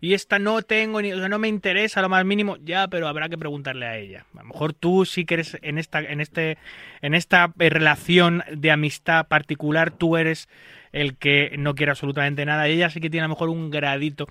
y 0.00 0.14
esta 0.14 0.38
no 0.38 0.62
tengo, 0.62 1.02
ni, 1.02 1.12
o 1.12 1.18
sea, 1.18 1.28
no 1.28 1.40
me 1.40 1.48
interesa 1.48 2.02
lo 2.02 2.08
más 2.08 2.24
mínimo, 2.24 2.56
ya, 2.62 2.86
pero 2.86 3.08
habrá 3.08 3.28
que 3.28 3.36
preguntarle 3.36 3.86
a 3.86 3.96
ella. 3.98 4.26
A 4.36 4.42
lo 4.42 4.44
mejor 4.44 4.74
tú 4.74 5.04
sí 5.04 5.24
que 5.24 5.34
eres 5.34 5.58
en 5.60 5.78
esta, 5.78 5.98
en 5.98 6.20
este, 6.20 6.56
en 7.02 7.14
esta 7.14 7.52
eh, 7.58 7.68
relación 7.68 8.44
de 8.54 8.70
amistad 8.70 9.26
particular, 9.26 9.90
tú 9.90 10.16
eres 10.18 10.48
el 10.92 11.16
que 11.16 11.54
no 11.58 11.74
quiere 11.74 11.90
absolutamente 11.90 12.44
nada, 12.44 12.68
y 12.68 12.72
ella 12.72 12.90
sí 12.90 13.00
que 13.00 13.10
tiene 13.10 13.24
a 13.24 13.28
lo 13.28 13.34
mejor 13.34 13.48
un 13.48 13.70
gradito. 13.70 14.26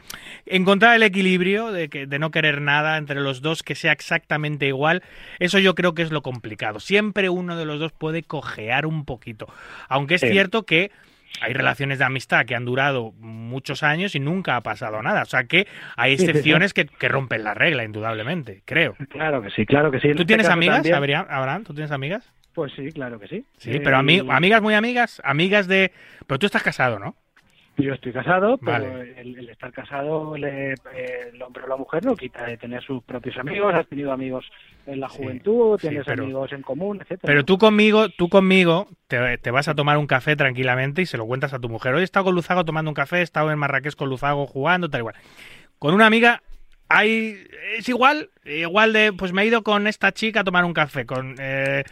Encontrar 0.45 0.95
el 0.95 1.03
equilibrio 1.03 1.72
de, 1.72 1.90
que, 1.90 2.06
de 2.06 2.19
no 2.19 2.31
querer 2.31 2.61
nada 2.61 2.98
entre 2.98 3.22
los 3.22 3.41
dos, 3.41 3.64
que 3.64 3.76
sea 3.76 3.91
exactamente 3.91 4.68
igual, 4.68 5.03
eso 5.40 5.60
yo 5.60 5.76
creo 5.76 5.94
que 5.94 6.02
es 6.02 6.11
lo 6.11 6.22
complicado. 6.22 6.80
Siempre 6.80 7.30
uno 7.30 7.56
de 7.56 7.65
los 7.65 7.80
dos 7.80 7.91
puede 7.91 8.23
cojear 8.23 8.86
un 8.86 9.06
poquito. 9.06 9.48
Aunque 9.88 10.15
es 10.15 10.22
Sí. 10.22 10.30
cierto 10.30 10.64
que 10.64 10.91
hay 11.41 11.53
relaciones 11.53 11.99
de 11.99 12.06
amistad 12.06 12.45
que 12.45 12.56
han 12.56 12.66
durado 12.66 13.11
muchos 13.20 13.84
años 13.84 14.16
y 14.16 14.20
nunca 14.20 14.56
ha 14.56 14.61
pasado 14.61 15.02
nada. 15.02 15.22
O 15.24 15.26
sea 15.26 15.44
que 15.45 15.68
hay 15.95 16.11
Sí, 16.11 16.18
sí, 16.18 16.24
sí. 16.26 16.30
excepciones 16.32 16.74
que, 16.74 16.86
que 16.86 17.07
rompen 17.07 17.44
la 17.44 17.53
regla, 17.53 17.84
indudablemente, 17.84 18.61
creo. 18.66 18.95
Claro 19.10 19.41
que 19.41 19.49
sí, 19.52 19.66
claro 19.66 19.91
que 19.91 19.99
sí. 19.99 20.07
¿Tú 20.10 20.14
este 20.14 20.26
tienes 20.26 20.49
amigas, 20.49 20.86
Abraham? 20.91 21.26
Abraham? 21.30 21.64
¿Tú 21.64 21.74
tienes 21.74 21.91
amigas? 21.91 22.32
Pues 22.53 22.72
sí, 22.76 22.91
claro 22.91 23.20
que 23.20 23.28
sí. 23.28 23.45
Sí, 23.57 23.72
Eh, 23.72 23.82
pero 23.84 23.98
ami- 23.98 24.26
y- 24.26 24.30
amigas 24.30 24.61
muy 24.61 24.74
amigas, 24.74 25.22
amigas 25.24 25.68
de... 25.68 25.91
Pero 26.28 26.40
tú 26.40 26.45
estás 26.45 26.64
casado, 26.64 26.99
¿no? 26.99 27.16
Yo 27.80 27.93
estoy 27.93 28.11
casado, 28.11 28.57
pero 28.57 28.72
Vale. 28.93 29.19
el, 29.22 29.38
el 29.39 29.49
estar 29.49 29.72
casado, 29.72 30.35
le- 30.38 30.73
eh, 30.73 30.76
el 31.34 31.41
hombre 31.41 31.64
o 31.64 31.68
la 31.68 31.77
mujer 31.77 32.06
no 32.06 32.15
quita 32.15 32.45
de 32.45 32.57
tener 32.57 32.84
sus 32.84 33.01
propios 33.03 33.38
amigos. 33.38 33.73
Has 33.73 33.88
tenido 33.88 34.11
amigos 34.11 34.45
en 34.85 34.99
la 34.99 35.07
juventud, 35.07 35.80
sí, 35.80 35.88
tienes 35.88 36.06
pero- 36.06 36.23
amigos 36.23 36.51
en 36.51 36.61
común, 36.61 36.97
etcétera. 36.97 37.22
Pero 37.31 37.45
tú 37.45 37.57
conmigo, 37.57 38.10
tú 38.10 38.27
conmigo, 38.30 38.88
te, 39.07 39.38
te 39.38 39.51
vas 39.51 39.68
a 39.68 39.76
tomar 39.76 39.97
un 39.97 40.07
café 40.07 40.35
tranquilamente 40.35 41.01
y 41.01 41.06
se 41.06 41.18
lo 41.18 41.26
cuentas 41.26 41.53
a 41.53 41.60
tu 41.60 41.69
mujer. 41.69 41.93
Hoy 41.95 42.01
he 42.01 42.03
estado 42.03 42.26
con 42.26 42.35
Luzago 42.35 42.65
tomando 42.65 42.91
un 42.91 42.95
café, 42.95 43.19
he 43.19 43.22
estado 43.22 43.51
en 43.51 43.57
Marrakech 43.60 43.95
con 43.95 44.10
Luzago 44.10 44.45
jugando, 44.45 44.89
tal 44.89 44.99
igual. 45.01 45.15
Con 45.80 45.93
una 45.93 46.06
amiga 46.06 46.41
hay 46.89 47.38
es 47.77 47.88
igual, 47.88 48.30
igual 48.45 48.93
de, 48.93 49.14
pues 49.14 49.31
me 49.31 49.43
he 49.43 49.45
ido 49.45 49.61
con 49.64 49.88
esta 49.88 50.11
chica 50.11 50.41
a 50.41 50.43
tomar 50.43 50.65
un 50.65 50.73
café, 50.73 51.06
con 51.06 51.35
eh, 51.39 51.84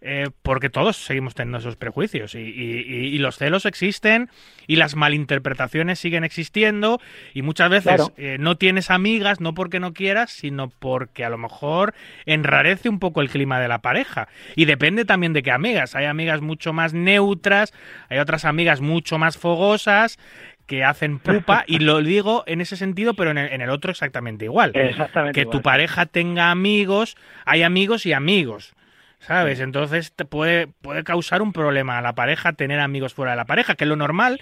eh, 0.00 0.28
porque 0.42 0.70
todos 0.70 0.96
seguimos 0.96 1.34
teniendo 1.34 1.58
esos 1.58 1.74
prejuicios 1.76 2.34
y, 2.36 2.38
y- 2.38 3.08
y- 3.08 3.18
los 3.18 3.36
celos 3.36 3.66
existen 3.66 4.30
y 4.68 4.76
las 4.76 4.94
malinterpretaciones 4.94 5.98
siguen 5.98 6.22
existiendo 6.24 7.00
y 7.34 7.42
muchas 7.42 7.68
veces 7.68 7.94
Claro. 7.96 8.12
eh, 8.16 8.36
no 8.38 8.56
tienes 8.56 8.90
amigas 8.90 9.40
no 9.40 9.54
porque 9.54 9.80
no 9.80 9.92
quieras, 9.94 10.30
sino 10.30 10.68
porque 10.70 11.24
a 11.24 11.30
lo 11.30 11.38
mejor 11.38 11.94
enrarece 12.26 12.88
un 12.88 13.00
poco 13.00 13.20
el 13.20 13.28
clima 13.28 13.58
de 13.60 13.68
la 13.68 13.78
pareja. 13.80 14.28
Y 14.54 14.66
depende 14.66 15.04
también 15.04 15.32
de 15.32 15.42
qué 15.42 15.50
amigas. 15.50 15.94
Hay 15.96 16.04
amigas 16.06 16.40
mucho 16.42 16.72
más 16.72 16.94
neutras, 16.94 17.72
hay 18.08 18.18
otras 18.18 18.44
amigas 18.44 18.80
mucho 18.80 19.18
más 19.18 19.36
fogosas 19.36 20.18
que 20.66 20.84
hacen 20.84 21.18
pupa 21.18 21.64
y 21.66 21.78
lo 21.80 21.98
digo 22.02 22.44
en 22.46 22.60
ese 22.60 22.76
sentido, 22.76 23.14
pero 23.14 23.30
en 23.32 23.38
el, 23.38 23.52
en 23.52 23.62
el 23.62 23.70
otro 23.70 23.90
exactamente 23.90 24.44
igual. 24.44 24.72
Exactamente. 24.74 25.40
Que 25.40 25.46
tu 25.50 25.60
pareja 25.62 26.06
tenga 26.06 26.50
amigos, 26.50 27.16
hay 27.44 27.62
amigos 27.62 28.06
y 28.06 28.12
amigos. 28.12 28.74
¿Sabes? 29.20 29.58
Entonces 29.60 30.12
te 30.14 30.24
puede, 30.24 30.68
puede 30.68 31.02
causar 31.04 31.42
un 31.42 31.52
problema 31.52 31.98
a 31.98 32.02
la 32.02 32.14
pareja 32.14 32.52
tener 32.52 32.78
amigos 32.80 33.14
fuera 33.14 33.32
de 33.32 33.36
la 33.36 33.44
pareja, 33.46 33.74
que 33.74 33.84
lo 33.84 33.96
normal, 33.96 34.40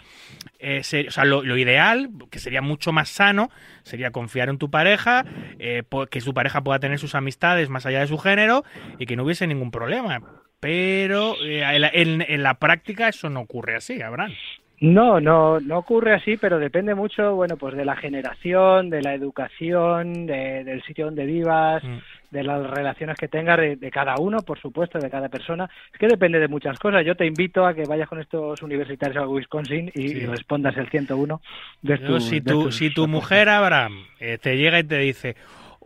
eh, 0.58 0.82
ser- 0.84 1.08
o 1.08 1.10
sea, 1.10 1.24
lo, 1.24 1.42
lo 1.42 1.56
ideal, 1.56 2.10
que 2.30 2.38
sería 2.38 2.60
mucho 2.60 2.92
más 2.92 3.08
sano, 3.08 3.50
sería 3.84 4.10
confiar 4.10 4.48
en 4.50 4.58
tu 4.58 4.70
pareja, 4.70 5.24
eh, 5.58 5.82
que 6.10 6.20
su 6.20 6.34
pareja 6.34 6.62
pueda 6.62 6.78
tener 6.78 6.98
sus 6.98 7.14
amistades 7.14 7.68
más 7.70 7.86
allá 7.86 8.00
de 8.00 8.06
su 8.06 8.18
género 8.18 8.64
y 8.98 9.06
que 9.06 9.16
no 9.16 9.24
hubiese 9.24 9.46
ningún 9.46 9.70
problema. 9.70 10.20
Pero 10.60 11.34
eh, 11.42 11.62
en, 11.62 11.80
la- 11.80 11.90
en- 11.92 12.22
en 12.28 12.42
la 12.42 12.54
práctica 12.54 13.08
eso 13.08 13.30
no 13.30 13.40
ocurre 13.40 13.76
así, 13.76 14.02
Abraham. 14.02 14.32
No, 14.80 15.20
no, 15.20 15.58
no 15.58 15.78
ocurre 15.78 16.12
así, 16.12 16.36
pero 16.36 16.58
depende 16.58 16.94
mucho, 16.94 17.34
bueno, 17.34 17.56
pues 17.56 17.74
de 17.74 17.84
la 17.86 17.96
generación, 17.96 18.90
de 18.90 19.00
la 19.00 19.14
educación, 19.14 20.26
de- 20.26 20.64
del 20.64 20.82
sitio 20.82 21.06
donde 21.06 21.24
vivas, 21.24 21.82
Mm. 21.82 21.96
de 22.30 22.42
las 22.42 22.68
relaciones 22.70 23.16
que 23.16 23.28
tengas 23.28 23.58
de, 23.58 23.76
de 23.76 23.90
cada 23.90 24.16
uno, 24.18 24.40
por 24.42 24.58
supuesto, 24.60 24.98
de 24.98 25.08
cada 25.08 25.30
persona. 25.30 25.70
Es 25.92 25.98
que 25.98 26.06
depende 26.08 26.38
de 26.38 26.48
muchas 26.48 26.78
cosas. 26.78 27.06
Yo 27.06 27.14
te 27.16 27.24
invito 27.24 27.64
a 27.66 27.72
que 27.72 27.84
vayas 27.88 28.08
con 28.08 28.20
estos 28.20 28.60
universitarios 28.62 29.16
a 29.16 29.26
Wisconsin 29.26 29.90
y, 29.94 30.08
Sí. 30.08 30.16
y 30.18 30.26
respondas 30.26 30.76
el 30.76 30.90
101 30.90 31.40
de 31.80 31.98
Yo, 31.98 32.06
tu, 32.06 32.20
si, 32.20 32.40
de 32.40 32.52
tu, 32.52 32.64
tus 32.64 32.76
si 32.76 32.92
tu 32.92 33.08
mujer, 33.08 33.48
Abraham, 33.48 34.04
eh, 34.20 34.36
te 34.36 34.58
llega 34.58 34.78
y 34.78 34.84
te 34.84 34.98
dice, 34.98 35.36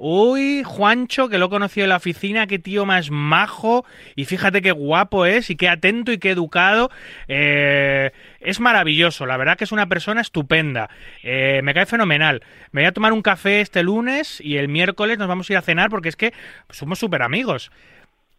uy, 0.00 0.62
Juancho, 0.64 1.28
que 1.28 1.36
lo 1.36 1.46
he 1.46 1.50
conocido 1.50 1.84
en 1.84 1.90
la 1.90 1.96
oficina, 1.96 2.46
qué 2.46 2.58
tío 2.58 2.86
más 2.86 3.10
majo, 3.10 3.84
y 4.16 4.24
fíjate 4.24 4.62
qué 4.62 4.72
guapo 4.72 5.26
es, 5.26 5.50
y 5.50 5.56
qué 5.56 5.68
atento 5.68 6.10
y 6.10 6.18
qué 6.18 6.30
educado, 6.30 6.90
eh, 7.28 8.10
es 8.40 8.60
maravilloso, 8.60 9.26
la 9.26 9.36
verdad 9.36 9.58
que 9.58 9.64
es 9.64 9.72
una 9.72 9.88
persona 9.88 10.22
estupenda, 10.22 10.88
eh, 11.22 11.60
me 11.62 11.74
cae 11.74 11.84
fenomenal, 11.84 12.42
me 12.72 12.80
voy 12.80 12.86
a 12.86 12.92
tomar 12.92 13.12
un 13.12 13.20
café 13.20 13.60
este 13.60 13.82
lunes 13.82 14.40
y 14.40 14.56
el 14.56 14.68
miércoles 14.68 15.18
nos 15.18 15.28
vamos 15.28 15.50
a 15.50 15.52
ir 15.52 15.56
a 15.58 15.62
cenar 15.62 15.90
porque 15.90 16.08
es 16.08 16.16
que 16.16 16.32
somos 16.70 16.98
súper 16.98 17.22
amigos. 17.22 17.70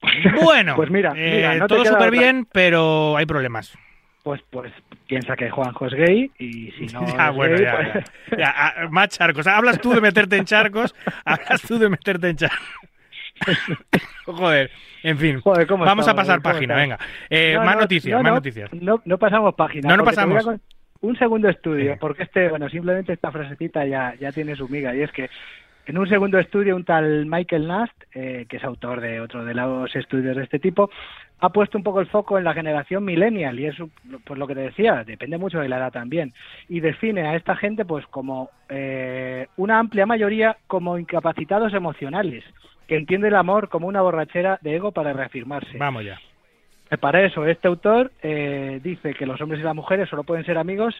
Bueno, 0.44 0.76
Pues 0.76 0.90
mira, 0.90 1.14
eh, 1.16 1.36
mira, 1.36 1.56
no 1.56 1.68
te 1.68 1.76
todo 1.76 1.86
súper 1.86 2.10
bien, 2.10 2.48
pero 2.52 3.16
hay 3.18 3.28
problemas. 3.28 3.78
Pues, 4.23 4.39
pues 4.52 4.72
piensa 5.07 5.35
que 5.35 5.49
Juanjo 5.49 5.88
es 5.88 5.93
gay 5.93 6.31
y 6.38 6.72
si 6.72 6.85
no 6.93 7.02
Ah, 7.18 7.30
es 7.30 7.35
bueno, 7.35 7.56
gay, 7.56 7.65
ya, 7.65 7.76
pues- 7.76 8.06
ya. 8.38 8.38
Ya, 8.38 8.88
más 8.89 9.10
charcos. 9.10 9.48
Hablas 9.48 9.80
tú 9.81 9.91
de 9.93 10.02
meterte 10.02 10.38
en 10.38 10.45
charcos, 10.45 10.93
hablas 11.26 11.61
tú 11.64 11.80
de 11.80 11.89
meterte 11.89 12.30
en 12.30 12.35
charcos. 12.38 12.60
Joder, 14.26 14.69
en 15.03 15.18
fin. 15.18 15.39
Joder, 15.41 15.65
¿cómo 15.68 15.84
Vamos 15.85 16.07
a 16.07 16.14
pasar 16.14 16.41
¿Cómo 16.41 16.53
página, 16.53 16.84
estamos? 16.84 16.99
venga. 16.99 17.15
Eh, 17.30 17.53
No, 17.56 17.64
más 17.65 17.76
no, 17.76 17.81
noticias, 17.81 18.11
no, 18.18 18.23
más 18.23 18.30
no, 18.31 18.35
noticias. 18.35 18.73
No, 18.73 19.02
no 19.06 19.18
pasamos 19.18 19.56
página. 19.56 19.89
No, 19.89 19.98
no 19.98 20.03
pasamos. 20.03 20.45
Un 21.02 21.18
segundo 21.18 21.49
estudio, 21.49 21.93
Sí. 21.93 21.98
porque 21.99 22.23
este, 22.23 22.48
bueno, 22.49 22.69
simplemente 22.69 23.14
esta 23.14 23.31
frasecita 23.31 23.84
ya, 23.88 24.14
ya 24.19 24.31
tiene 24.31 24.56
su 24.56 24.69
miga, 24.69 24.95
y 24.95 25.02
es 25.02 25.11
que 25.11 25.31
en 25.86 25.98
un 25.98 26.08
segundo 26.08 26.40
estudio 26.40 26.76
un 26.76 26.86
tal 26.86 27.26
Michael 27.26 27.68
Nast, 27.68 28.03
eh, 28.14 28.45
que 28.48 28.58
es 28.58 28.64
autor 28.64 29.02
de 29.02 29.20
otro 29.20 29.44
de 29.44 29.53
los 29.53 29.95
estudios 29.95 30.36
de 30.36 30.44
este 30.44 30.60
tipo, 30.60 30.90
ha 31.40 31.49
puesto 31.49 31.78
un 31.78 31.84
poco 31.84 31.99
el 32.02 32.08
foco 32.08 32.38
en 32.38 32.44
la 32.44 32.53
generación 32.53 33.03
millennial, 33.03 33.60
y 33.60 33.66
eso, 33.66 33.90
pues 34.24 34.40
lo 34.40 34.48
que 34.48 34.56
te 34.56 34.62
decía, 34.62 35.03
depende 35.03 35.38
mucho 35.38 35.60
de 35.60 35.70
la 35.70 35.78
edad 35.78 35.91
también, 35.91 36.34
y 36.70 36.80
define 36.80 37.22
a 37.28 37.36
esta 37.36 37.56
gente 37.56 37.84
pues 37.84 38.06
como 38.08 38.49
eh, 38.70 39.48
una 39.58 39.80
amplia 39.80 40.06
mayoría 40.06 40.58
como 40.68 40.99
incapacitados 40.99 41.74
emocionales, 41.74 42.44
que 42.88 42.95
entiende 42.95 43.30
el 43.30 43.36
amor 43.36 43.70
como 43.70 43.88
una 43.88 44.02
borrachera 44.02 44.60
de 44.62 44.76
ego 44.76 44.91
para 44.91 45.14
reafirmarse. 45.14 45.78
Vamos 45.78 46.06
ya. 46.06 46.20
Eh, 46.91 46.98
Para 46.98 47.26
eso, 47.26 47.45
este 47.48 47.68
autor 47.68 48.12
eh, 48.22 48.80
dice 48.84 49.14
que 49.14 49.26
los 49.26 49.41
hombres 49.41 49.62
y 49.62 49.64
las 49.64 49.76
mujeres 49.76 50.10
solo 50.10 50.24
pueden 50.24 50.45
ser 50.45 50.58
amigos 50.58 50.94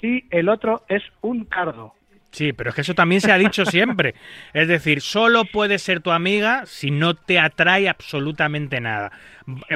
si 0.00 0.24
el 0.30 0.48
otro 0.48 0.82
es 0.88 1.02
un 1.22 1.44
cardo. 1.44 1.94
Sí, 2.32 2.54
pero 2.54 2.70
es 2.70 2.74
que 2.74 2.80
eso 2.80 2.94
también 2.94 3.20
se 3.20 3.30
ha 3.30 3.36
dicho 3.36 3.66
siempre. 3.66 4.14
Es 4.54 4.66
decir, 4.66 5.02
solo 5.02 5.44
puedes 5.44 5.82
ser 5.82 6.00
tu 6.00 6.12
amiga 6.12 6.64
si 6.64 6.90
no 6.90 7.14
te 7.14 7.38
atrae 7.38 7.90
absolutamente 7.90 8.80
nada. 8.80 9.12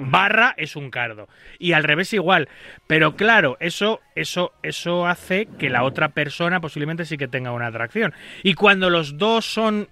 Barra 0.03 0.55
es 0.57 0.74
un 0.74 0.91
cardo. 0.91 1.28
Y 1.59 1.73
al 1.73 1.85
revés 1.85 2.15
igual. 2.15 2.49
Pero 2.87 3.15
claro, 3.15 3.59
eso, 3.61 4.01
eso, 4.15 4.55
eso 4.62 5.07
hace 5.07 5.49
que 5.59 5.69
la 5.69 5.83
otra 5.83 6.09
persona 6.09 6.61
posiblemente 6.61 7.05
sí 7.05 7.19
que 7.19 7.28
tenga 7.28 7.53
una 7.53 7.66
atracción. 7.66 8.15
Y 8.43 8.55
cuando 8.55 8.89
los 8.89 9.19
dos 9.19 9.45
son 9.45 9.89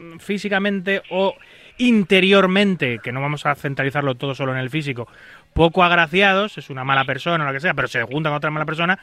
mm, 0.00 0.18
físicamente 0.18 1.02
o 1.10 1.36
interiormente, 1.78 2.98
que 3.02 3.12
no 3.12 3.22
vamos 3.22 3.46
a 3.46 3.54
centralizarlo 3.54 4.16
todo 4.16 4.34
solo 4.34 4.52
en 4.52 4.58
el 4.58 4.68
físico, 4.68 5.08
poco 5.52 5.82
agraciados, 5.82 6.56
es 6.58 6.70
una 6.70 6.84
mala 6.84 7.04
persona 7.04 7.44
o 7.44 7.46
lo 7.46 7.52
que 7.52 7.60
sea, 7.60 7.74
pero 7.74 7.88
se 7.88 8.02
juntan 8.02 8.30
con 8.30 8.36
otra 8.38 8.50
mala 8.50 8.64
persona, 8.66 8.98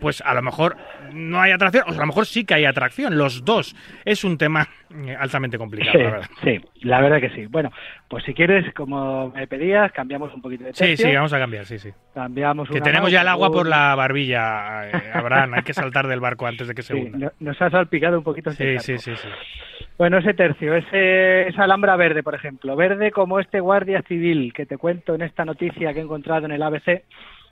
pues 0.00 0.20
a 0.24 0.34
lo 0.34 0.42
mejor 0.42 0.76
no 1.12 1.40
hay 1.40 1.52
atracción, 1.52 1.84
o 1.86 1.90
a 1.92 1.94
lo 1.96 2.06
mejor 2.06 2.26
sí 2.26 2.44
que 2.44 2.54
hay 2.54 2.64
atracción, 2.64 3.16
los 3.18 3.44
dos. 3.44 3.76
Es 4.04 4.24
un 4.24 4.38
tema 4.38 4.66
eh, 5.06 5.16
altamente 5.18 5.58
complicado, 5.58 5.92
Sí, 5.98 6.02
la 6.04 6.10
verdad. 6.10 6.26
sí, 6.42 6.60
la 6.82 7.00
verdad 7.00 7.20
que 7.20 7.30
sí. 7.30 7.46
Bueno, 7.46 7.70
pues 8.08 8.24
si 8.24 8.34
quieres, 8.34 8.72
como 8.74 9.30
me 9.30 9.46
pedías, 9.46 9.92
cambiamos 9.92 10.32
un 10.34 10.42
poquito 10.42 10.64
de 10.64 10.72
Sí, 10.72 10.84
tercio. 10.84 11.08
sí, 11.08 11.14
vamos 11.14 11.32
a 11.32 11.38
cambiar, 11.38 11.66
sí, 11.66 11.78
sí. 11.78 11.90
Cambiamos 12.14 12.68
Que 12.68 12.80
tenemos 12.80 13.10
ya 13.10 13.20
el 13.22 13.28
agua 13.28 13.50
por 13.50 13.66
la 13.68 13.94
barbilla, 13.94 14.88
eh, 14.88 15.10
Abraham, 15.14 15.54
hay 15.54 15.62
que 15.62 15.74
saltar 15.74 16.06
del 16.08 16.20
barco 16.20 16.46
antes 16.46 16.68
de 16.68 16.74
que 16.74 16.82
se 16.82 16.94
Sí, 16.94 17.00
hunda. 17.00 17.18
no- 17.18 17.32
nos 17.40 17.60
ha 17.62 17.70
salpicado 17.70 18.18
un 18.18 18.24
poquito. 18.24 18.50
este 18.50 18.78
Sí, 18.80 18.98
sí, 18.98 19.10
sí, 19.14 19.16
sí. 19.16 19.28
Bueno, 19.98 20.18
ese 20.18 20.34
tercio, 20.34 20.74
ese, 20.74 21.48
esa 21.48 21.64
alhambra 21.64 21.94
verde, 21.96 22.22
por 22.22 22.34
ejemplo. 22.34 22.74
Verde 22.76 23.10
como 23.12 23.38
este 23.38 23.60
guardia 23.60 24.02
civil 24.02 24.52
que 24.52 24.66
te 24.66 24.76
cuento 24.78 25.14
en 25.14 25.22
esta 25.22 25.44
noticia 25.44 25.81
que 25.92 26.00
he 26.00 26.02
encontrado 26.02 26.46
en 26.46 26.52
el 26.52 26.62
ABC. 26.62 27.02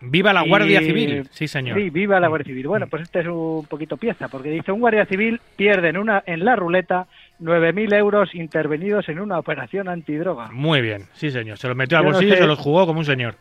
Viva 0.02 0.32
la 0.32 0.43
Guardia 0.43 0.81
Y- 0.81 0.85
Civil, 0.86 1.28
sí 1.31 1.47
señor. 1.48 1.77
Sí, 1.78 1.90
viva 1.90 2.19
la 2.20 2.28
Guardia 2.28 2.47
Civil. 2.47 2.69
Bueno, 2.69 2.86
pues 2.86 3.02
este 3.02 3.20
es 3.20 3.27
un 3.27 3.66
poquito 3.69 3.97
pieza, 3.98 4.28
porque 4.28 4.48
dice, 4.51 4.73
un 4.73 4.81
guardia 4.81 5.05
civil 5.05 5.40
pierde 5.57 5.89
en, 5.90 5.98
una, 5.98 6.23
en 6.24 6.43
la 6.44 6.57
ruleta 6.57 7.07
9.000 7.40 7.94
euros 7.97 8.35
intervenidos 8.35 9.09
en 9.11 9.20
una 9.20 9.39
operación 9.39 9.89
antidroga. 9.89 10.48
Muy 10.52 10.81
bien, 10.81 11.02
sí 11.12 11.31
señor. 11.31 11.59
Se 11.59 11.69
los 11.69 11.77
metió 11.77 11.98
al 11.98 12.05
no 12.05 12.12
bolsillo 12.12 12.35
y 12.35 12.39
se 12.39 12.47
los 12.47 12.59
jugó 12.59 12.86
como 12.86 13.01
un 13.01 13.05
señor. 13.05 13.35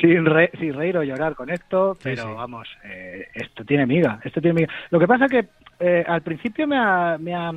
sin, 0.00 0.24
re- 0.24 0.50
sin 0.58 0.74
reír 0.74 0.96
o 0.98 1.02
llorar 1.02 1.34
con 1.34 1.50
esto, 1.50 1.96
pero 2.02 2.22
sí. 2.22 2.28
vamos, 2.36 2.68
eh, 2.84 3.26
esto 3.34 3.64
tiene 3.64 3.84
miga, 3.86 4.20
esto 4.24 4.40
tiene 4.40 4.60
miga. 4.60 4.72
Lo 4.90 5.00
que 5.00 5.06
pasa 5.08 5.26
que 5.26 5.46
eh, 5.80 6.04
al 6.06 6.22
principio 6.22 6.66
me 6.68 6.76
ha, 6.78 7.16
me 7.18 7.34
ha- 7.34 7.52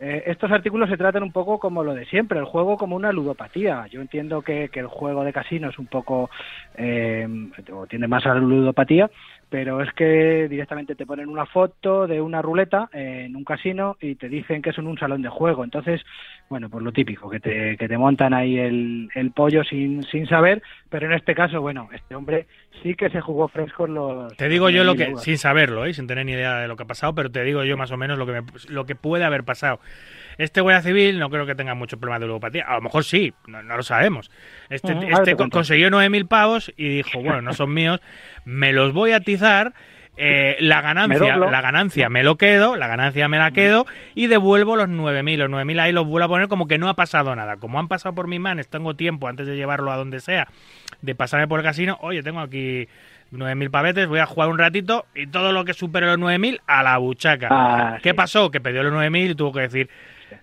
eh, 0.00 0.24
estos 0.26 0.50
artículos 0.52 0.88
se 0.88 0.96
tratan 0.96 1.24
un 1.24 1.32
poco 1.32 1.58
como 1.58 1.82
lo 1.82 1.94
de 1.94 2.06
siempre, 2.06 2.38
el 2.38 2.44
juego 2.44 2.76
como 2.76 2.94
una 2.94 3.12
ludopatía. 3.12 3.86
Yo 3.88 4.00
entiendo 4.00 4.42
que, 4.42 4.68
que 4.68 4.80
el 4.80 4.86
juego 4.86 5.24
de 5.24 5.32
casino 5.32 5.70
es 5.70 5.78
un 5.78 5.86
poco, 5.86 6.30
eh, 6.76 7.26
tiende 7.88 8.06
más 8.06 8.24
a 8.26 8.34
la 8.34 8.40
ludopatía, 8.40 9.10
pero 9.50 9.82
es 9.82 9.92
que 9.94 10.46
directamente 10.48 10.94
te 10.94 11.06
ponen 11.06 11.28
una 11.28 11.46
foto 11.46 12.06
de 12.06 12.20
una 12.20 12.42
ruleta 12.42 12.88
en 12.92 13.34
un 13.36 13.44
casino 13.44 13.96
y 14.00 14.14
te 14.16 14.28
dicen 14.28 14.60
que 14.62 14.70
es 14.70 14.78
en 14.78 14.86
un 14.86 14.98
salón 14.98 15.22
de 15.22 15.28
juego. 15.28 15.64
Entonces, 15.64 16.02
bueno, 16.48 16.68
pues 16.68 16.84
lo 16.84 16.92
típico, 16.92 17.28
que 17.30 17.40
te, 17.40 17.76
que 17.76 17.88
te 17.88 17.98
montan 17.98 18.34
ahí 18.34 18.58
el, 18.58 19.08
el 19.14 19.30
pollo 19.32 19.64
sin, 19.64 20.02
sin 20.04 20.26
saber, 20.26 20.62
pero 20.90 21.06
en 21.06 21.12
este 21.12 21.34
caso, 21.34 21.60
bueno, 21.60 21.88
este 21.92 22.14
hombre 22.14 22.46
sí 22.82 22.94
que 22.94 23.10
se 23.10 23.20
jugó 23.20 23.48
fresco 23.48 23.86
en 23.86 23.94
los... 23.94 24.36
Te 24.36 24.48
digo 24.48 24.70
yo 24.70 24.84
lo 24.84 24.94
9.000 24.94 25.16
que, 25.16 25.22
sin 25.22 25.38
saberlo, 25.38 25.84
¿eh? 25.84 25.92
sin 25.94 26.06
tener 26.06 26.24
ni 26.26 26.32
idea 26.32 26.58
de 26.58 26.68
lo 26.68 26.76
que 26.76 26.84
ha 26.84 26.86
pasado, 26.86 27.14
pero 27.14 27.30
te 27.30 27.42
digo 27.44 27.64
yo 27.64 27.76
más 27.76 27.90
o 27.90 27.96
menos 27.96 28.18
lo 28.18 28.26
que, 28.26 28.32
me- 28.32 28.42
lo 28.68 28.84
que 28.86 28.94
puede 28.94 29.24
haber 29.24 29.44
pasado. 29.44 29.80
Este 30.38 30.60
guardia 30.60 30.82
civil 30.82 31.18
no 31.18 31.30
creo 31.30 31.46
que 31.46 31.54
tenga 31.56 31.74
mucho 31.74 31.98
problema 31.98 32.20
de 32.20 32.26
ludopatía. 32.26 32.64
A 32.66 32.76
lo 32.76 32.82
mejor 32.82 33.02
sí, 33.04 33.32
no, 33.48 33.62
no 33.62 33.76
lo 33.76 33.82
sabemos. 33.82 34.30
Este, 34.70 34.92
Ujú, 34.92 35.02
ahora 35.06 35.18
este 35.18 35.36
consiguió 35.36 35.90
9.000 35.90 36.26
pavos 36.26 36.72
y 36.76 36.88
dijo, 36.88 37.20
bueno, 37.22 37.42
no 37.42 37.52
son 37.52 37.74
míos, 37.74 38.00
me 38.44 38.72
los 38.72 38.92
voy 38.92 39.12
a 39.12 39.20
eh, 40.20 40.56
la 40.58 40.80
ganancia, 40.80 41.36
la 41.36 41.60
ganancia 41.60 42.08
me 42.08 42.24
lo 42.24 42.36
quedo, 42.36 42.74
la 42.74 42.88
ganancia 42.88 43.28
me 43.28 43.38
la 43.38 43.52
quedo 43.52 43.86
y 44.16 44.26
devuelvo 44.26 44.74
los 44.74 44.88
9.000. 44.88 45.36
Los 45.36 45.48
9.000 45.48 45.80
ahí 45.80 45.92
los 45.92 46.06
vuelvo 46.06 46.24
a 46.24 46.28
poner 46.28 46.48
como 46.48 46.66
que 46.66 46.76
no 46.76 46.88
ha 46.88 46.94
pasado 46.94 47.34
nada. 47.36 47.56
Como 47.56 47.78
han 47.78 47.86
pasado 47.86 48.16
por 48.16 48.26
mis 48.26 48.40
manos, 48.40 48.66
tengo 48.66 48.94
tiempo 48.94 49.28
antes 49.28 49.46
de 49.46 49.54
llevarlo 49.54 49.92
a 49.92 49.96
donde 49.96 50.18
sea, 50.18 50.48
de 51.02 51.14
pasarme 51.14 51.46
por 51.46 51.60
el 51.60 51.64
casino. 51.64 51.98
Oye, 52.02 52.24
tengo 52.24 52.40
aquí 52.40 52.88
9.000 53.32 53.70
pavetes, 53.70 54.08
voy 54.08 54.18
a 54.18 54.26
jugar 54.26 54.48
un 54.48 54.58
ratito 54.58 55.06
y 55.14 55.28
todo 55.28 55.52
lo 55.52 55.64
que 55.64 55.72
supere 55.72 56.06
los 56.06 56.18
9.000 56.18 56.62
a 56.66 56.82
la 56.82 56.98
buchaca. 56.98 57.48
Ah, 57.50 57.98
¿Qué 58.02 58.10
sí. 58.10 58.16
pasó? 58.16 58.50
Que 58.50 58.60
perdió 58.60 58.82
los 58.82 58.92
9.000 58.92 59.30
y 59.30 59.34
tuvo 59.36 59.52
que 59.52 59.60
decir, 59.60 59.88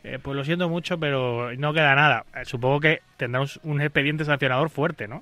eh, 0.06 0.20
pues 0.22 0.38
lo 0.38 0.46
siento 0.46 0.70
mucho, 0.70 0.98
pero 0.98 1.54
no 1.58 1.74
queda 1.74 1.96
nada. 1.96 2.24
Eh, 2.34 2.46
supongo 2.46 2.80
que 2.80 3.02
tendrá 3.18 3.42
un, 3.42 3.50
un 3.64 3.82
expediente 3.82 4.24
sancionador 4.24 4.70
fuerte, 4.70 5.10
¿no? 5.10 5.22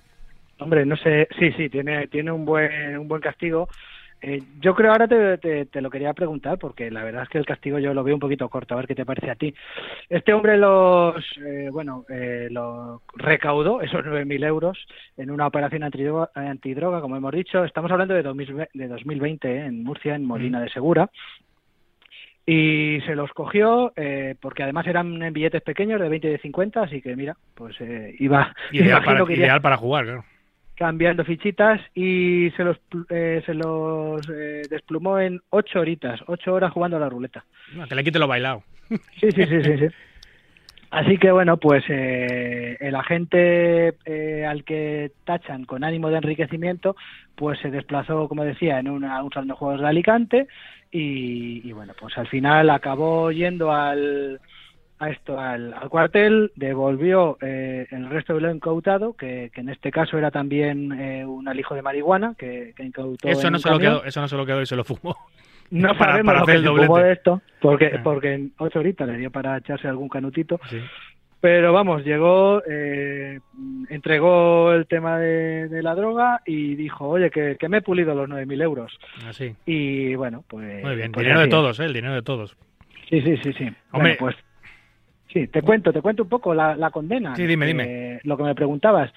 Hombre, 0.60 0.86
no 0.86 0.96
sé, 0.98 1.28
sí, 1.40 1.52
sí, 1.54 1.70
tiene, 1.70 2.08
tiene 2.08 2.32
un 2.32 2.46
buen, 2.46 2.98
un 2.98 3.08
buen 3.08 3.22
castigo. 3.22 3.68
Eh, 4.26 4.42
yo 4.62 4.74
creo 4.74 4.94
ahora 4.94 5.06
te, 5.06 5.38
te, 5.38 5.66
te 5.66 5.82
lo 5.82 5.90
quería 5.90 6.14
preguntar 6.14 6.58
porque 6.58 6.90
la 6.90 7.04
verdad 7.04 7.24
es 7.24 7.30
que 7.30 7.38
el 7.38 7.46
castigo 7.46 7.78
yo 7.78 7.94
lo 7.94 8.06
veo 8.06 8.14
un 8.16 8.22
poquito 8.22 8.48
corto, 8.48 8.74
a 8.74 8.78
ver 8.78 8.88
qué 8.88 8.96
te 8.96 9.06
parece 9.06 9.30
a 9.30 9.36
ti. 9.36 9.54
Este 10.08 10.32
hombre 10.32 10.58
los, 10.58 11.16
eh, 11.46 11.68
bueno, 11.70 12.06
eh, 12.08 12.48
lo 12.50 13.02
recaudó, 13.16 13.82
esos 13.82 14.06
9.000 14.06 14.46
euros, 14.46 14.88
en 15.18 15.30
una 15.30 15.46
operación 15.46 15.84
antidroga, 15.84 16.30
antidroga, 16.36 17.02
como 17.02 17.18
hemos 17.18 17.34
dicho. 17.34 17.66
Estamos 17.66 17.92
hablando 17.92 18.14
de, 18.14 18.24
2000 18.24 18.68
de 18.74 18.88
2020 18.88 19.52
eh, 19.52 19.66
en 19.66 19.84
Murcia, 19.84 20.16
en 20.16 20.24
Molina 20.24 20.62
de 20.62 20.70
Segura. 20.70 21.10
Y 22.46 23.00
se 23.06 23.16
los 23.16 23.32
cogió 23.32 23.92
eh, 23.96 24.36
porque 24.40 24.64
además 24.64 24.88
eran 24.88 25.22
en 25.22 25.34
billetes 25.34 25.62
pequeños 25.62 26.00
de 26.00 26.10
20 26.10 26.28
y 26.28 26.32
de 26.32 26.38
50, 26.40 26.82
así 26.82 27.02
que 27.02 27.16
mira, 27.16 27.36
pues 27.56 27.76
eh, 27.82 28.16
iba, 28.20 28.54
Ideal 28.72 29.04
para, 29.06 29.26
que 29.26 29.34
ideal 29.34 29.62
para 29.62 29.78
jugar, 29.78 30.06
claro. 30.06 30.26
Cambiando 30.76 31.24
fichitas 31.24 31.80
y 31.94 32.52
se 32.58 32.64
los, 32.64 32.78
eh, 33.10 33.42
se 33.46 33.54
los 33.54 34.28
eh, 34.30 34.68
desplumó 34.70 35.20
en 35.20 35.40
ocho 35.50 35.80
horitas, 35.80 36.20
ocho 36.28 36.54
horas 36.54 36.72
jugando 36.74 36.98
a 36.98 37.00
la 37.02 37.10
ruleta. 37.10 37.46
No, 37.76 37.88
que 37.88 37.96
le 37.96 38.04
quite 38.04 38.20
lo 38.20 38.28
bailado. 38.28 38.64
Sí, 39.20 39.32
sí, 39.34 39.46
sí, 39.46 39.62
sí. 39.64 39.78
sí. 39.78 39.88
Así 40.92 41.18
que 41.18 41.32
bueno, 41.32 41.58
pues 41.58 41.84
eh, 41.90 42.78
el 42.80 42.96
agente 42.96 43.96
eh, 44.06 44.46
al 44.46 44.64
que 44.64 45.12
tachan 45.24 45.66
con 45.66 45.84
ánimo 45.84 46.10
de 46.12 46.18
enriquecimiento, 46.18 46.96
pues 47.36 47.58
se 47.62 47.72
desplazó, 47.72 48.28
como 48.28 48.44
decía, 48.44 48.78
en 48.78 48.90
una- 48.90 49.24
un 49.24 49.32
salón 49.32 49.48
de 49.48 49.54
juegos 49.56 49.82
de 49.82 49.88
Alicante 49.88 50.48
y, 50.92 51.68
y, 51.68 51.72
bueno, 51.72 51.94
pues 52.00 52.16
al 52.20 52.28
final 52.28 52.70
acabó 52.70 53.32
yendo 53.32 53.72
al 53.72 54.40
a 55.04 55.10
esto 55.10 55.40
al, 55.40 55.74
al 55.74 55.90
cuartel, 55.90 56.52
devolvió 56.56 57.38
eh, 57.42 57.88
el 57.92 58.10
resto 58.10 58.34
de 58.36 58.42
lo 58.42 58.52
incautado, 58.54 59.14
que, 59.14 59.52
que 59.54 59.62
en 59.62 59.70
este 59.70 59.92
caso 59.92 60.18
era 60.18 60.32
también 60.32 60.92
eh, 60.94 61.26
un 61.26 61.48
alijo 61.48 61.76
de 61.76 61.82
marihuana 61.82 62.36
que, 62.38 62.74
que 62.76 62.84
incautó. 62.84 63.28
Eso 63.28 63.48
en 63.48 63.54
no, 63.54 63.60
se 63.60 63.70
lo 63.70 63.80
quedó, 63.80 64.04
eso 64.06 64.22
no 64.22 64.28
se 64.28 64.38
lo 64.38 64.46
quedó 64.46 64.62
y 64.62 64.66
se 64.66 64.76
lo 64.76 64.84
fumó. 64.84 65.16
No 65.72 65.88
para- 65.98 66.12
sabemos 66.12 66.26
para 66.34 66.40
lo 66.40 66.44
hacer 66.44 66.54
que 66.56 66.58
el 66.60 66.64
se 66.64 66.70
fumó 66.70 66.86
doblete. 66.88 67.08
de 67.08 67.14
esto, 67.14 67.42
porque, 67.60 67.92
Ah. 67.96 68.02
porque 68.04 68.34
en 68.34 68.52
ocho 68.60 68.80
horitas 68.80 69.08
le 69.08 69.18
dio 69.18 69.32
para 69.32 69.58
echarse 69.58 69.88
algún 69.88 70.08
canutito. 70.10 70.60
Sí. 70.70 70.78
Pero 71.40 71.74
vamos, 71.74 72.06
llegó, 72.06 72.62
eh, 72.70 73.40
entregó 73.90 74.72
el 74.74 74.86
tema 74.88 75.18
de, 75.20 75.68
de 75.68 75.82
la 75.84 75.96
droga 75.96 76.42
y 76.46 76.76
dijo, 76.76 77.08
oye, 77.10 77.30
que, 77.32 77.58
que 77.60 77.70
me 77.70 77.78
he 77.78 77.82
pulido 77.82 78.14
los 78.16 78.30
9.000 78.30 78.62
euros. 78.64 78.98
Así. 79.28 79.54
Y 79.66 80.16
bueno, 80.16 80.44
pues... 80.48 80.84
Muy 80.84 80.96
bien. 80.96 81.12
pues 81.12 81.24
dinero 81.24 81.40
de 81.40 81.46
así 81.46 81.52
todos, 81.52 81.80
¿eh? 81.80 81.86
El 81.86 81.94
dinero 81.94 82.14
de 82.14 82.22
todos. 82.22 82.56
Sí, 83.10 83.22
sí, 83.22 83.38
sí, 83.44 83.54
sí. 83.54 83.64
Hombre. 83.92 84.16
Bueno, 84.20 84.20
pues... 84.20 84.36
Sí, 85.34 85.48
te 85.48 85.62
cuento, 85.64 85.92
te 85.92 86.02
cuento 86.02 86.24
un 86.24 86.30
poco 86.30 86.54
la, 86.54 86.76
la 86.76 86.92
condena. 86.92 87.36
Sí, 87.36 87.46
dime, 87.48 87.66
Eh, 87.66 87.68
dime. 87.68 88.20
Lo 88.24 88.38
que 88.38 88.44
me 88.44 88.56
preguntabas. 88.56 89.12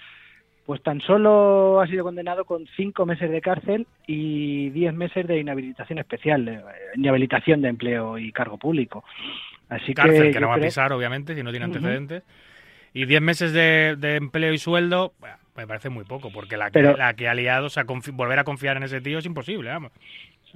Pues 0.65 0.83
tan 0.83 1.01
solo 1.01 1.81
ha 1.81 1.87
sido 1.87 2.03
condenado 2.03 2.45
con 2.45 2.67
cinco 2.77 3.07
meses 3.07 3.31
de 3.31 3.41
cárcel 3.41 3.87
y 4.07 4.71
diez 4.71 4.93
meses 4.93 5.25
de 5.29 5.39
inhabilitación 5.39 6.01
especial, 6.01 6.49
eh, 6.49 6.61
inhabilitación 6.97 7.63
de 7.63 7.69
empleo 7.69 8.19
y 8.19 8.33
cargo 8.33 8.59
público. 8.59 9.05
Así 9.69 9.95
Cárcel, 9.95 10.33
que, 10.33 10.41
no 10.41 10.49
va 10.49 10.57
a 10.57 10.61
pisar, 10.61 10.93
obviamente, 10.93 11.35
si 11.37 11.43
no 11.43 11.51
tiene 11.51 11.67
antecedentes. 11.67 12.25
Y 12.95 13.05
10 13.05 13.21
meses 13.21 13.53
de, 13.53 13.95
de 13.99 14.17
empleo 14.17 14.53
y 14.55 14.59
sueldo, 14.59 15.13
bueno, 15.21 15.37
me 15.57 15.67
parece 15.67 15.91
muy 15.91 16.05
poco, 16.05 16.31
porque 16.33 16.57
la 16.57 16.67
que, 16.67 16.73
Pero- 16.81 16.97
la 16.97 17.15
que 17.15 17.29
ha 17.29 17.35
liado, 17.35 17.67
o 17.67 17.71
sea, 17.71 17.85
volver 18.13 18.39
a 18.39 18.45
confiar 18.45 18.77
en 18.77 18.85
ese 18.85 19.01
tío 19.01 19.19
es 19.19 19.27
imposible, 19.27 19.71
vamos. 19.71 19.93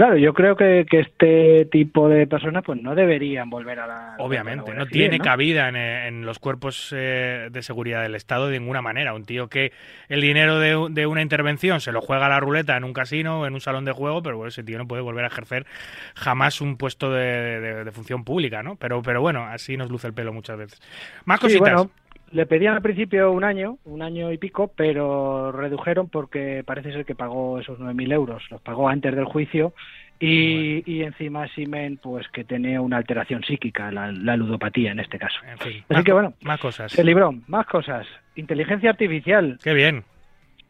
Claro, 0.01 0.17
yo 0.17 0.33
creo 0.33 0.57
que, 0.57 0.87
que 0.89 1.01
este 1.01 1.67
tipo 1.67 2.09
de 2.09 2.27
personas 2.27 2.63
pues 2.65 2.81
no 2.81 2.95
deberían 2.95 3.51
volver 3.51 3.81
a 3.81 3.87
la... 3.87 4.15
Obviamente, 4.17 4.71
a 4.71 4.75
la 4.75 4.81
no 4.81 4.87
tiene 4.87 5.19
cabida 5.19 5.69
en, 5.69 5.77
en 5.77 6.25
los 6.25 6.39
cuerpos 6.39 6.91
eh, 6.97 7.51
de 7.53 7.63
seguridad 7.63 8.01
del 8.01 8.15
Estado 8.15 8.49
de 8.49 8.59
ninguna 8.59 8.81
manera. 8.81 9.13
Un 9.13 9.27
tío 9.27 9.49
que 9.49 9.73
el 10.09 10.23
dinero 10.23 10.59
de, 10.59 10.87
de 10.91 11.07
una 11.07 11.21
intervención 11.21 11.83
se 11.83 11.93
lo 11.93 12.01
juega 12.01 12.25
a 12.25 12.29
la 12.31 12.41
ruleta 12.41 12.79
en 12.79 12.85
un 12.85 12.95
casino 12.95 13.41
o 13.43 13.47
en 13.47 13.53
un 13.53 13.61
salón 13.61 13.85
de 13.85 13.93
juego, 13.93 14.23
pero 14.23 14.39
bueno, 14.39 14.49
ese 14.49 14.65
tío 14.65 14.79
no 14.79 14.89
puede 14.89 15.03
volver 15.03 15.25
a 15.25 15.29
ejercer 15.29 15.67
jamás 16.15 16.63
un 16.63 16.79
puesto 16.79 17.13
de, 17.13 17.61
de- 17.61 17.85
de 17.85 17.93
función 17.93 18.25
pública, 18.25 18.63
¿no? 18.63 18.77
Pero, 18.77 19.03
pero 19.03 19.21
bueno, 19.21 19.45
así 19.45 19.77
nos 19.77 19.91
luce 19.91 20.07
el 20.07 20.15
pelo 20.15 20.33
muchas 20.33 20.57
veces. 20.57 20.81
Más 21.27 21.41
Sí, 21.41 21.43
cositas. 21.59 21.61
bueno, 21.75 21.91
le 22.33 22.47
pedían 22.47 22.75
al 22.75 22.83
principio 22.83 23.33
un 23.33 23.45
año, 23.45 23.79
un 23.85 24.03
año 24.03 24.33
y 24.33 24.39
pico, 24.39 24.73
pero 24.77 25.53
redujeron 25.53 26.09
porque 26.09 26.63
parece 26.65 26.93
ser 26.93 27.05
que 27.05 27.15
pagó 27.15 27.59
esos 27.59 27.79
9.000 27.79 28.13
euros. 28.13 28.43
Los 28.51 28.61
pagó 28.63 28.89
antes 28.89 29.15
del 29.15 29.25
juicio 29.25 29.73
y, 30.19 30.83
y 30.91 31.03
encima 31.03 31.49
Simen, 31.49 31.97
pues 31.97 32.29
que 32.29 32.45
tenía 32.45 32.81
una 32.81 32.99
alteración 32.99 33.43
psíquica, 33.43 33.91
la, 33.91 34.13
la 34.13 34.37
ludopatía 34.37 34.93
en 34.93 35.01
este 35.01 35.19
caso. 35.19 35.39
En 35.51 35.59
fin, 35.59 35.85
Así 35.89 36.05
que 36.05 36.13
bueno, 36.13 36.35
más 36.43 36.61
cosas. 36.61 36.93
se 36.93 37.03
libró. 37.03 37.33
Más 37.49 37.67
cosas. 37.67 38.07
Inteligencia 38.37 38.91
artificial. 38.91 39.59
Qué 39.63 39.73
bien. 39.75 40.05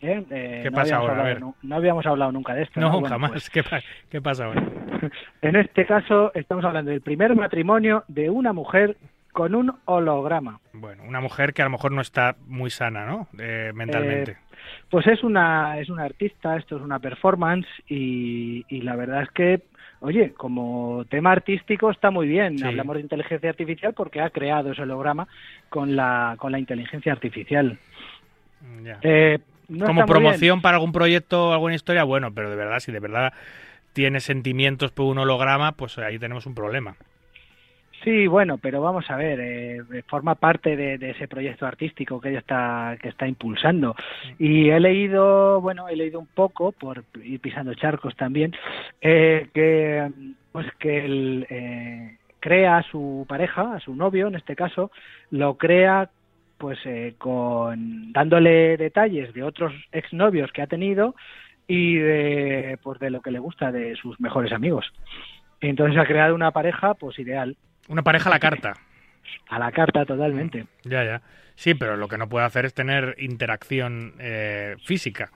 ¿eh? 0.01 0.25
Eh, 0.31 0.61
¿Qué 0.63 0.71
no 0.71 0.77
pasa 0.77 0.97
ahora? 0.97 1.21
A 1.21 1.25
ver. 1.25 1.41
no 1.63 1.75
habíamos 1.77 2.07
hablado 2.07 2.33
nunca 2.33 2.55
de 2.55 2.63
esto. 2.63 2.81
No, 2.81 2.91
Bueno, 2.93 3.09
jamás. 3.09 3.33
pues, 3.33 3.51
¿Qué, 3.51 3.63
pa- 3.63 3.83
¿Qué 4.09 4.21
pasa 4.23 4.47
ahora? 4.47 4.63
en 5.43 5.57
este 5.57 5.85
caso 5.85 6.33
estamos 6.35 6.65
hablando 6.65 6.91
del 6.91 7.01
primer 7.03 7.35
matrimonio 7.37 8.05
de 8.09 8.31
una 8.31 8.53
mujer 8.53 8.97
con 9.33 9.55
un 9.55 9.73
holograma. 9.85 10.61
Bueno, 10.73 11.05
una 11.05 11.21
mujer 11.21 11.53
que 11.53 11.63
a 11.63 11.65
lo 11.65 11.71
mejor 11.71 11.93
no 11.93 12.01
está 12.01 12.37
muy 12.47 12.71
sana, 12.71 13.07
¿no? 13.07 13.29
Eh, 13.39 13.73
mentalmente. 13.75 14.37
Pues 14.91 15.07
es 15.07 15.23
una, 15.23 15.79
es 15.79 15.89
una 15.89 16.05
artista, 16.05 16.57
esto 16.57 16.77
es 16.77 16.83
una 16.83 16.99
performance 16.99 17.67
y, 17.89 18.65
y 18.69 18.83
la 18.83 18.97
verdad 18.97 19.23
es 19.23 19.31
que, 19.31 19.63
oye, 20.01 20.33
como 20.33 21.05
tema 21.09 21.33
artístico 21.33 21.91
está 21.91 22.11
muy 22.11 22.27
bien. 22.29 22.59
Sí. 22.59 22.65
Hablamos 22.65 22.97
de 22.97 23.03
inteligencia 23.03 23.51
artificial 23.51 23.95
porque 23.95 24.21
ha 24.21 24.31
creado 24.31 24.73
ese 24.73 24.83
holograma 24.83 25.29
con 25.69 25.97
la, 25.97 26.35
con 26.39 26.53
la 26.53 26.59
inteligencia 26.59 27.13
artificial. 27.13 27.79
Ya. 28.83 28.99
Eh, 29.03 29.39
no 29.69 29.87
Como 29.87 30.05
promoción 30.05 30.61
para 30.61 30.77
algún 30.77 30.93
proyecto 30.93 31.49
o 31.49 31.53
alguna 31.53 31.77
historia, 31.77 32.03
bueno, 32.03 32.35
pero 32.35 32.51
de 32.51 32.57
verdad, 32.57 32.81
si 32.81 32.91
de 32.91 32.99
verdad 32.99 33.33
tiene 33.93 34.21
sentimientos 34.21 34.91
por 34.91 35.07
un 35.07 35.19
holograma, 35.19 35.73
pues 35.73 35.97
ahí 35.99 36.19
tenemos 36.19 36.47
un 36.47 36.55
problema. 36.55 36.97
Sí, 38.03 38.27
bueno, 38.27 38.57
pero 38.57 38.81
vamos 38.81 39.11
a 39.11 39.17
ver, 39.17 39.39
eh, 39.41 40.03
forma 40.07 40.35
parte 40.35 40.75
de, 40.75 40.97
de 40.97 41.11
ese 41.11 41.29
proyecto 41.29 41.67
artístico 41.67 42.19
que 42.19 42.31
ella 42.31 42.39
está 42.39 42.97
que 43.01 43.09
está 43.09 43.29
impulsando. 43.29 43.95
Y 44.39 44.71
he 44.71 44.81
leído, 44.81 45.61
bueno, 45.61 45.87
he 45.89 45.97
leído 45.97 46.19
un 46.19 46.27
poco 46.27 46.73
por 46.73 47.05
ir 47.23 47.41
pisando 47.41 47.75
charcos 47.75 48.17
también, 48.17 48.55
eh, 49.03 49.49
que 49.53 50.11
pues 50.51 50.67
que 50.79 51.05
él 51.05 51.47
eh, 51.51 52.17
crea 52.41 52.79
a 52.79 52.83
su 52.83 53.27
pareja, 53.29 53.75
a 53.75 53.81
su 53.81 53.95
novio 53.95 54.29
en 54.29 54.37
este 54.37 54.57
caso, 54.57 54.91
lo 55.31 55.59
crea 55.59 56.09
pues 56.57 56.79
eh, 56.85 57.15
con 57.19 58.13
dándole 58.13 58.77
detalles 58.77 59.33
de 59.35 59.43
otros 59.43 59.73
exnovios 59.93 60.53
que 60.53 60.63
ha 60.63 60.67
tenido 60.67 61.15
y 61.67 61.97
de 61.97 62.79
pues 62.83 62.99
de 62.99 63.11
lo 63.11 63.21
que 63.21 63.31
le 63.31 63.39
gusta 63.39 63.71
de 63.73 63.95
sus 63.97 64.19
mejores 64.21 64.53
amigos. 64.53 64.91
Entonces 65.61 65.99
ha 65.99 66.07
creado 66.07 66.35
una 66.35 66.51
pareja 66.51 66.95
pues 66.95 67.19
ideal. 67.19 67.57
Una 67.91 68.03
pareja 68.03 68.29
a 68.29 68.33
la 68.33 68.39
carta. 68.39 68.75
A 69.49 69.59
la 69.59 69.73
carta 69.73 70.05
totalmente. 70.07 70.65
Ya, 70.85 71.05
ya. 71.05 71.23
Sí, 71.57 71.75
pero 71.75 71.97
lo 71.97 72.07
que 72.07 72.19
no 72.19 72.29
puede 72.29 72.47
hacer 72.47 72.65
es 72.65 72.73
tener 72.73 73.17
interacción 73.19 74.15
eh, 74.21 74.77
física. 74.85 75.31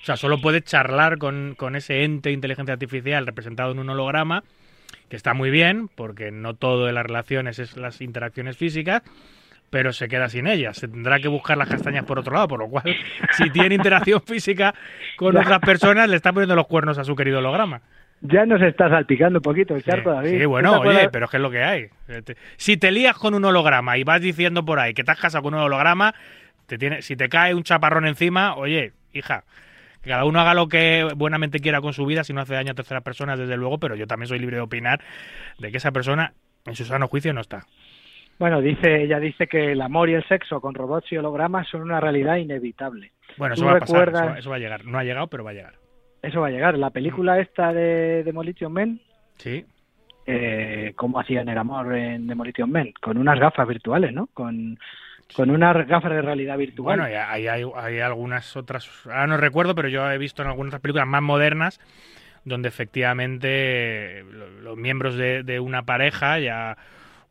O 0.00 0.04
sea, 0.04 0.16
solo 0.16 0.40
puedes 0.40 0.62
charlar 0.62 1.18
con, 1.18 1.56
con 1.56 1.74
ese 1.74 2.04
ente 2.04 2.28
de 2.28 2.34
inteligencia 2.34 2.74
artificial 2.74 3.26
representado 3.26 3.72
en 3.72 3.80
un 3.80 3.90
holograma, 3.90 4.44
que 5.08 5.16
está 5.16 5.34
muy 5.34 5.50
bien, 5.50 5.88
porque 5.96 6.30
no 6.30 6.54
todo 6.54 6.86
de 6.86 6.92
las 6.92 7.04
relaciones 7.04 7.58
es 7.58 7.76
las 7.76 8.00
interacciones 8.00 8.56
físicas, 8.56 9.02
pero 9.70 9.92
se 9.92 10.06
queda 10.06 10.28
sin 10.28 10.46
ellas. 10.46 10.76
Se 10.76 10.86
tendrá 10.86 11.18
que 11.18 11.26
buscar 11.26 11.58
las 11.58 11.68
castañas 11.68 12.04
por 12.04 12.20
otro 12.20 12.34
lado, 12.34 12.46
por 12.46 12.60
lo 12.60 12.68
cual, 12.68 12.84
si 13.32 13.50
tiene 13.50 13.74
interacción 13.74 14.22
física 14.22 14.76
con 15.16 15.36
otras 15.36 15.58
personas, 15.58 16.08
le 16.08 16.14
está 16.14 16.32
poniendo 16.32 16.54
los 16.54 16.68
cuernos 16.68 16.98
a 16.98 17.04
su 17.04 17.16
querido 17.16 17.38
holograma. 17.38 17.82
Ya 18.22 18.46
nos 18.46 18.62
está 18.62 18.88
salpicando 18.88 19.38
un 19.38 19.42
poquito 19.42 19.74
el 19.74 19.82
Sí, 19.82 19.90
charco, 19.90 20.10
David. 20.10 20.38
sí, 20.38 20.44
bueno, 20.46 20.76
¿Tú 20.76 20.82
te 20.82 20.88
oye, 20.88 21.08
pero 21.10 21.26
es 21.26 21.30
que 21.30 21.36
es 21.36 21.42
lo 21.42 21.50
que 21.50 21.62
hay. 21.62 21.86
Si 22.56 22.76
te 22.76 22.90
lías 22.90 23.16
con 23.16 23.34
un 23.34 23.44
holograma 23.44 23.98
y 23.98 24.04
vas 24.04 24.20
diciendo 24.20 24.64
por 24.64 24.78
ahí 24.80 24.94
que 24.94 25.04
te 25.04 25.12
has 25.12 25.20
casado 25.20 25.42
con 25.42 25.54
un 25.54 25.60
holograma, 25.60 26.14
te 26.66 26.78
tiene, 26.78 27.02
si 27.02 27.14
te 27.16 27.28
cae 27.28 27.54
un 27.54 27.62
chaparrón 27.62 28.06
encima, 28.06 28.56
oye, 28.56 28.92
hija, 29.12 29.44
que 30.02 30.10
cada 30.10 30.24
uno 30.24 30.40
haga 30.40 30.54
lo 30.54 30.68
que 30.68 31.06
buenamente 31.16 31.60
quiera 31.60 31.80
con 31.80 31.92
su 31.92 32.06
vida 32.06 32.24
si 32.24 32.32
no 32.32 32.40
hace 32.40 32.54
daño 32.54 32.72
a 32.72 32.74
terceras 32.74 33.02
personas, 33.02 33.38
desde 33.38 33.56
luego, 33.56 33.78
pero 33.78 33.94
yo 33.94 34.06
también 34.06 34.28
soy 34.28 34.38
libre 34.38 34.56
de 34.56 34.62
opinar 34.62 35.00
de 35.58 35.70
que 35.70 35.76
esa 35.76 35.92
persona 35.92 36.32
en 36.64 36.74
su 36.74 36.84
sano 36.84 37.08
juicio 37.08 37.32
no 37.32 37.40
está. 37.42 37.66
Bueno, 38.38 38.60
dice, 38.60 39.02
ella 39.02 39.18
dice 39.18 39.46
que 39.46 39.72
el 39.72 39.80
amor 39.80 40.10
y 40.10 40.14
el 40.14 40.26
sexo 40.28 40.60
con 40.60 40.74
robots 40.74 41.10
y 41.10 41.16
hologramas 41.16 41.68
son 41.68 41.82
una 41.82 42.00
realidad 42.00 42.36
inevitable. 42.36 43.12
Bueno, 43.38 43.54
¿Tú 43.54 43.62
eso 43.62 43.70
va 43.70 43.76
a 43.76 43.80
pasar, 43.80 44.38
eso 44.38 44.50
va 44.50 44.56
a 44.56 44.58
llegar. 44.58 44.84
No 44.84 44.98
ha 44.98 45.04
llegado, 45.04 45.28
pero 45.28 45.42
va 45.44 45.50
a 45.50 45.54
llegar. 45.54 45.74
Eso 46.22 46.40
va 46.40 46.48
a 46.48 46.50
llegar. 46.50 46.76
La 46.78 46.90
película 46.90 47.38
esta 47.38 47.72
de 47.72 48.22
Demolition 48.24 48.72
Man, 48.72 49.00
Sí. 49.38 49.64
eh, 50.26 50.92
¿cómo 50.96 51.20
hacían 51.20 51.48
el 51.48 51.58
amor 51.58 51.94
en 51.94 52.26
Demolition 52.26 52.70
Man? 52.70 52.92
Con 53.00 53.16
unas 53.18 53.38
gafas 53.38 53.68
virtuales, 53.68 54.12
¿no? 54.12 54.26
Con, 54.28 54.78
con 55.34 55.50
unas 55.50 55.86
gafas 55.86 56.10
de 56.12 56.22
realidad 56.22 56.58
virtual. 56.58 56.98
Bueno, 56.98 57.04
hay, 57.04 57.46
hay, 57.46 57.62
hay 57.76 58.00
algunas 58.00 58.56
otras, 58.56 58.88
ahora 59.06 59.26
no 59.26 59.36
recuerdo, 59.36 59.74
pero 59.74 59.88
yo 59.88 60.10
he 60.10 60.18
visto 60.18 60.42
en 60.42 60.48
algunas 60.48 60.70
otras 60.70 60.82
películas 60.82 61.06
más 61.06 61.22
modernas 61.22 61.80
donde 62.44 62.68
efectivamente 62.68 63.48
eh, 64.20 64.24
lo- 64.24 64.48
los 64.60 64.76
miembros 64.76 65.16
de, 65.16 65.42
de 65.42 65.58
una 65.60 65.82
pareja, 65.84 66.38
ya 66.38 66.76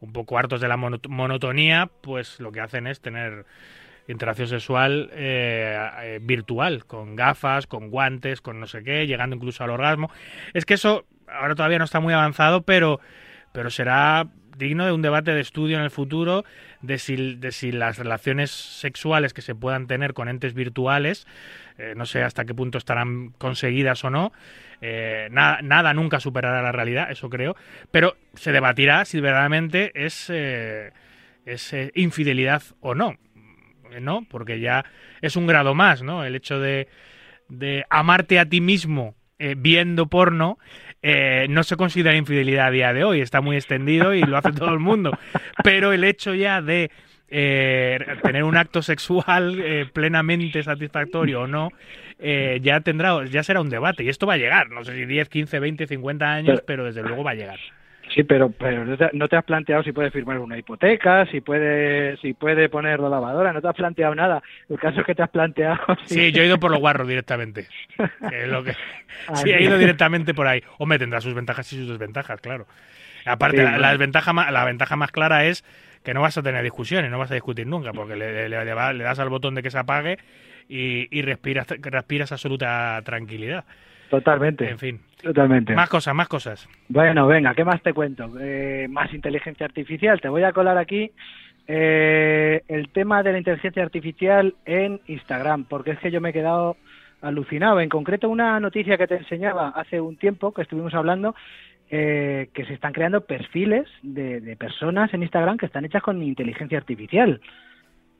un 0.02 0.12
poco 0.12 0.38
hartos 0.38 0.60
de 0.60 0.68
la 0.68 0.76
mono- 0.78 0.99
monotonía, 1.07 1.90
pues 2.02 2.40
lo 2.41 2.52
que 2.52 2.60
hacen 2.60 2.86
es 2.86 2.99
tener 3.02 3.45
interacción 4.07 4.48
sexual 4.48 5.10
eh, 5.14 5.77
eh, 6.02 6.19
virtual, 6.22 6.86
con 6.86 7.15
gafas, 7.15 7.68
con 7.68 7.90
guantes, 7.90 8.41
con 8.41 8.60
no 8.60 8.68
sé 8.68 8.84
qué, 8.84 9.07
llegando 9.07 9.36
incluso 9.36 9.64
al 9.64 9.72
orgasmo. 9.72 10.11
Es 10.53 10.65
que 10.65 10.76
eso 10.76 11.06
ahora 11.27 11.56
todavía 11.56 11.80
no 11.80 11.86
está 11.86 11.99
muy 11.99 12.14
avanzado, 12.14 12.61
pero, 12.61 12.99
pero 13.52 13.69
será 13.69 14.27
digno 14.57 14.86
de 14.86 14.91
un 14.91 15.02
debate 15.02 15.34
de 15.34 15.41
estudio 15.41 15.77
en 15.77 15.84
el 15.84 15.90
futuro 15.91 16.45
de 16.82 16.98
si, 16.99 17.36
de 17.36 17.52
si 17.52 17.72
las 17.72 17.98
relaciones 17.98 18.52
sexuales 18.52 19.34
que 19.34 19.41
se 19.41 19.56
puedan 19.56 19.88
tener 19.88 20.14
con 20.14 20.30
entes 20.30 20.53
virtuales, 20.53 21.27
eh, 21.77 21.94
no 21.98 22.06
sé 22.06 22.23
hasta 22.23 22.45
qué 22.45 22.53
punto 22.53 22.77
estarán 22.77 23.32
conseguidas 23.38 24.03
o 24.06 24.10
no, 24.10 24.32
na- 25.32 25.60
nada 25.64 25.94
nunca 25.94 26.19
superará 26.19 26.61
la 26.61 26.72
realidad, 26.72 27.10
eso 27.11 27.30
creo, 27.30 27.56
pero 27.91 28.15
se 28.36 28.52
debatirá 28.52 29.03
si 29.03 29.19
verdaderamente 29.19 29.91
es, 30.06 30.30
es 30.30 31.76
infidelidad 31.95 32.61
o 32.82 32.94
no, 32.95 33.15
¿no? 34.02 34.26
Porque 34.30 34.60
ya 34.60 34.86
es 35.22 35.36
un 35.36 35.48
grado 35.48 35.76
más, 35.76 36.02
¿no? 36.02 36.24
El 36.24 36.36
hecho 36.36 36.60
de, 36.60 36.88
de 37.50 37.86
amarte 37.90 38.40
a 38.40 38.46
ti 38.46 38.62
mismo 38.62 39.16
eh, 39.38 39.56
viendo 39.58 40.08
porno 40.08 40.58
eh, 41.02 41.48
no 41.50 41.64
se 41.64 41.76
considera 41.76 42.16
infidelidad 42.16 42.68
a 42.68 42.72
día 42.72 42.94
de 42.94 43.04
hoy, 43.04 43.22
está 43.22 43.42
muy 43.42 43.58
extendido 43.58 44.14
y 44.14 44.22
lo 44.22 44.38
hace 44.38 44.52
todo 44.52 44.74
el 44.74 44.80
mundo. 44.80 45.12
Pero 45.64 45.94
el 45.94 46.04
hecho 46.04 46.34
ya 46.34 46.62
de 46.62 46.90
eh, 47.28 48.00
tener 48.22 48.44
un 48.44 48.56
acto 48.56 48.82
sexual 48.82 49.60
eh, 49.60 49.86
plenamente 49.92 50.62
satisfactorio 50.62 51.42
o 51.42 51.48
no, 51.48 51.70
eh, 52.20 52.60
ya 52.62 52.82
tendrá, 52.82 53.26
ya 53.26 53.44
será 53.44 53.62
un 53.62 53.70
debate. 53.70 54.04
Y 54.04 54.10
esto 54.10 54.28
va 54.28 54.34
a 54.34 54.38
llegar, 54.38 54.70
no 54.70 54.84
sé 54.84 54.94
si 54.94 55.06
10, 55.06 55.30
15, 55.30 55.60
20, 55.60 55.88
50 55.88 56.32
años, 56.32 56.64
pero 56.66 56.86
desde 56.86 57.02
luego 57.02 57.24
va 57.24 57.32
a 57.32 57.36
llegar. 57.36 57.60
Sí, 58.16 58.24
pero, 58.24 58.50
pero 58.50 58.86
no, 58.86 58.96
te, 58.98 59.10
no 59.12 59.28
te 59.28 59.36
has 59.36 59.44
planteado 59.44 59.84
si 59.84 59.92
puede 59.92 60.10
firmar 60.10 60.40
una 60.40 60.58
hipoteca, 60.58 61.26
si 61.26 61.42
puede, 61.42 62.16
si 62.18 62.34
puede 62.34 62.70
poner 62.70 63.02
la 63.02 63.10
lavadora, 63.10 63.52
no 63.52 63.62
te 63.62 63.68
has 63.68 63.76
planteado 63.76 64.16
nada. 64.16 64.42
El 64.70 64.80
caso 64.80 65.02
es 65.02 65.06
que 65.06 65.14
te 65.16 65.22
has 65.22 65.30
planteado. 65.30 65.78
Sí, 66.06 66.32
yo 66.32 66.42
he 66.42 66.46
ido 66.46 66.58
por 66.58 66.72
los 66.72 66.80
guarros 66.80 67.08
directamente. 67.10 67.68
Es 68.32 68.48
lo 68.48 68.64
que... 68.64 68.74
Ah, 69.28 69.36
Sí, 69.38 69.50
he 69.50 69.62
ido 69.62 69.78
directamente 69.78 70.34
por 70.34 70.46
ahí. 70.48 70.62
Hombre, 70.78 71.00
tendrá 71.00 71.20
sus 71.22 71.34
ventajas 71.34 71.72
y 71.74 71.78
sus 71.78 71.88
desventajas, 71.90 72.40
claro. 72.42 72.68
Aparte, 73.26 73.58
Sí, 73.58 73.64
la, 73.64 73.78
la 73.78 73.90
desventaja 73.92 74.34
ma- 74.34 74.52
la 74.52 74.66
ventaja 74.66 74.96
más 74.98 75.12
clara 75.12 75.46
es 75.46 75.64
que 76.04 76.14
no 76.14 76.22
vas 76.22 76.38
a 76.38 76.44
tener 76.44 76.64
discusiones, 76.64 77.10
no 77.12 77.18
vas 77.18 77.32
a 77.32 77.36
discutir 77.36 77.66
nunca, 77.66 77.92
porque 77.94 78.16
le, 78.16 78.50
le- 78.50 78.66
le 78.66 78.74
va- 78.74 78.94
le 78.94 79.04
das 79.04 79.20
al 79.20 79.30
botón 79.30 79.56
de 79.56 79.64
que 79.64 79.72
se 79.72 79.80
apague 79.80 80.20
y, 80.70 81.08
y 81.18 81.22
respiras, 81.22 81.68
respiras 81.80 82.32
absoluta 82.32 83.02
tranquilidad. 83.04 83.66
Totalmente, 84.10 84.69
En 84.69 84.80
fin, 84.80 84.99
totalmente. 85.22 85.73
más 85.73 85.90
cosas, 85.90 86.14
más 86.14 86.27
cosas. 86.27 86.69
Bueno, 86.88 87.27
venga, 87.27 87.53
¿qué 87.53 87.64
más 87.64 87.82
te 87.82 87.94
cuento? 87.94 88.32
Eh, 88.40 88.88
más 88.90 89.14
inteligencia 89.14 89.65
artificial. 89.65 90.22
Te 90.22 90.30
voy 90.30 90.44
a 90.44 90.53
colar 90.53 90.77
aquí 90.77 91.11
eh, 91.68 92.61
el 92.68 92.90
tema 92.90 93.23
de 93.23 93.32
la 93.32 93.38
inteligencia 93.40 93.84
artificial 93.84 94.56
en 94.65 95.02
Instagram, 95.07 95.65
porque 95.65 95.91
es 95.91 95.99
que 95.99 96.11
yo 96.11 96.22
me 96.22 96.30
he 96.30 96.34
quedado 96.34 96.77
alucinado. 97.22 97.80
En 97.80 97.90
concreto, 97.90 98.30
una 98.30 98.60
noticia 98.60 98.98
que 98.98 99.07
te 99.07 99.15
enseñaba 99.18 99.69
hace 99.69 99.99
un 99.99 100.15
tiempo, 100.18 100.53
que 100.53 100.61
estuvimos 100.61 100.94
hablando, 100.94 101.36
eh, 101.90 102.49
que 102.53 102.65
se 102.65 102.73
están 102.73 102.94
creando 102.94 103.22
perfiles 103.22 103.88
de, 104.03 104.41
de 104.41 104.56
personas 104.56 105.14
en 105.14 105.23
Instagram 105.23 105.57
que 105.57 105.65
están 105.65 105.86
hechas 105.86 106.03
con 106.03 106.22
inteligencia 106.22 106.77
artificial. 106.77 107.41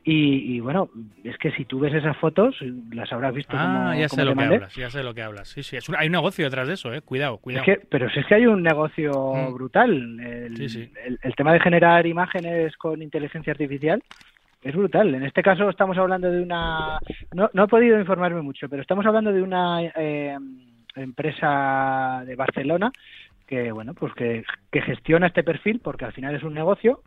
Y, 0.08 0.56
y, 0.56 0.60
bueno, 0.60 0.90
es 1.24 1.36
que 1.40 1.50
si 1.54 1.66
tú 1.66 1.80
ves 1.80 1.92
esas 1.96 2.16
fotos, 2.18 2.56
las 2.94 3.12
habrás 3.12 3.34
visto 3.34 3.58
como, 3.58 3.90
Ah, 3.90 3.96
ya 3.98 4.08
como 4.08 4.10
sé 4.10 4.16
te 4.18 4.24
lo 4.26 4.32
que 4.32 4.36
mandé. 4.36 4.56
hablas, 4.56 4.76
ya 4.76 4.90
sé 4.92 5.02
lo 5.04 5.14
que 5.16 5.24
hablas. 5.24 5.48
Sí, 5.50 5.64
sí, 5.64 5.78
es 5.78 5.90
un- 5.90 5.96
hay 5.96 6.06
un 6.06 6.12
negocio 6.12 6.46
detrás 6.46 6.68
de 6.68 6.76
eso, 6.76 6.94
eh. 6.94 7.02
Cuidado, 7.02 7.36
Es 7.36 7.42
cuidado. 7.42 7.66
que, 7.66 7.82
pero 7.90 8.08
si 8.12 8.20
es 8.20 8.26
que 8.28 8.36
hay 8.36 8.46
un 8.46 8.62
negocio 8.62 9.34
Mm. 9.34 9.54
brutal. 9.56 10.20
El, 10.20 10.58
Sí, 10.58 10.70
sí. 10.70 10.92
El, 11.04 11.18
el 11.24 11.36
tema 11.36 11.54
de 11.54 11.60
generar 11.60 12.06
imágenes 12.06 12.78
con 12.78 13.02
inteligencia 13.02 13.50
artificial 13.52 14.04
es 14.62 14.76
brutal. 14.76 15.16
En 15.16 15.24
este 15.24 15.42
caso 15.42 15.70
estamos 15.72 15.98
hablando 15.98 16.30
de 16.32 16.40
una... 16.42 17.00
No, 17.34 17.50
no 17.54 17.64
he 17.64 17.68
podido 17.68 18.00
informarme 18.00 18.44
mucho, 18.44 18.70
pero 18.70 18.84
estamos 18.84 19.08
hablando 19.08 19.34
de 19.34 19.42
una 19.42 19.82
eh, 19.96 20.38
empresa 20.96 22.24
de 22.26 22.36
Barcelona 22.36 22.92
que, 23.48 23.72
bueno, 23.72 23.94
pues 23.96 24.14
que, 24.14 24.44
que 24.72 24.82
gestiona 24.82 25.28
este 25.28 25.44
perfil 25.44 25.80
porque 25.84 26.06
al 26.06 26.14
final 26.14 26.36
es 26.36 26.44
un 26.44 26.54
negocio 26.54 27.02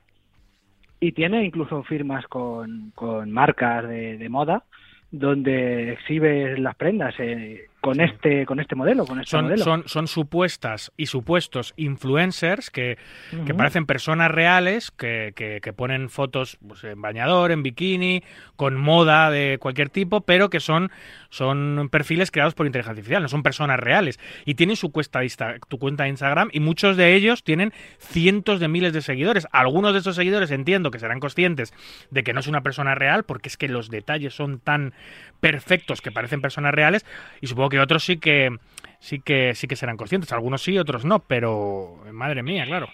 y 1.00 1.12
tiene 1.12 1.44
incluso 1.44 1.82
firmas 1.84 2.26
con, 2.26 2.92
con 2.94 3.30
marcas 3.30 3.88
de, 3.88 4.18
de 4.18 4.28
moda 4.28 4.64
donde 5.10 5.92
exhibe 5.92 6.58
las 6.58 6.76
prendas 6.76 7.14
eh, 7.18 7.66
con 7.80 8.00
este 8.00 8.44
con 8.44 8.58
este 8.60 8.74
modelo 8.74 9.06
con 9.06 9.20
este 9.20 9.30
Son, 9.30 9.44
modelo 9.44 9.62
son, 9.64 9.84
son 9.86 10.08
supuestas 10.08 10.92
y 10.96 11.06
supuestos 11.06 11.74
influencers 11.76 12.70
que, 12.70 12.98
que 13.46 13.54
parecen 13.54 13.86
personas 13.86 14.30
reales 14.30 14.90
que, 14.90 15.32
que- 15.36 15.60
que 15.62 15.72
ponen 15.72 16.10
fotos 16.10 16.58
pues, 16.66 16.82
en 16.84 17.00
bañador, 17.00 17.52
en 17.52 17.62
bikini, 17.62 18.22
con 18.56 18.76
moda 18.76 19.30
de 19.30 19.58
cualquier 19.60 19.90
tipo, 19.90 20.22
pero 20.22 20.50
que 20.50 20.60
son, 20.60 20.90
son 21.30 21.88
perfiles 21.90 22.30
creados 22.30 22.54
por 22.54 22.66
inteligencia 22.66 22.90
artificial, 22.92 23.22
no 23.22 23.28
son 23.28 23.42
personas 23.42 23.78
reales. 23.78 24.18
Y 24.44 24.54
tienen 24.54 24.76
su 24.76 24.88
Insta- 24.90 25.58
tu 25.68 25.78
cuenta 25.78 26.02
de 26.04 26.10
Instagram 26.10 26.48
y 26.52 26.60
muchos 26.60 26.96
de 26.96 27.14
ellos 27.14 27.44
tienen 27.44 27.72
cientos 27.98 28.58
de 28.60 28.68
miles 28.68 28.92
de 28.92 29.02
seguidores. 29.02 29.46
Algunos 29.52 29.92
de 29.92 30.00
esos 30.00 30.16
seguidores 30.16 30.50
entiendo 30.50 30.90
que 30.90 30.98
serán 30.98 31.20
conscientes 31.20 31.72
de 32.10 32.22
que 32.24 32.32
no 32.32 32.40
es 32.40 32.46
una 32.48 32.62
persona 32.62 32.94
real, 32.96 33.22
porque 33.24 33.48
es 33.48 33.56
que 33.56 33.68
los 33.68 33.88
detalles 33.90 34.34
son 34.34 34.58
tan 34.58 34.92
perfectos 35.40 36.00
que 36.00 36.10
parecen 36.10 36.40
personas 36.40 36.74
reales, 36.74 37.06
y 37.40 37.46
supongo 37.46 37.67
que 37.68 37.80
otros 37.80 38.04
sí 38.04 38.18
que 38.18 38.50
sí 38.98 39.20
que 39.20 39.54
sí 39.54 39.66
que 39.66 39.76
serán 39.76 39.96
conscientes. 39.96 40.32
Algunos 40.32 40.62
sí, 40.62 40.78
otros 40.78 41.04
no, 41.04 41.20
pero 41.20 41.98
madre 42.12 42.42
mía, 42.42 42.64
claro. 42.66 42.88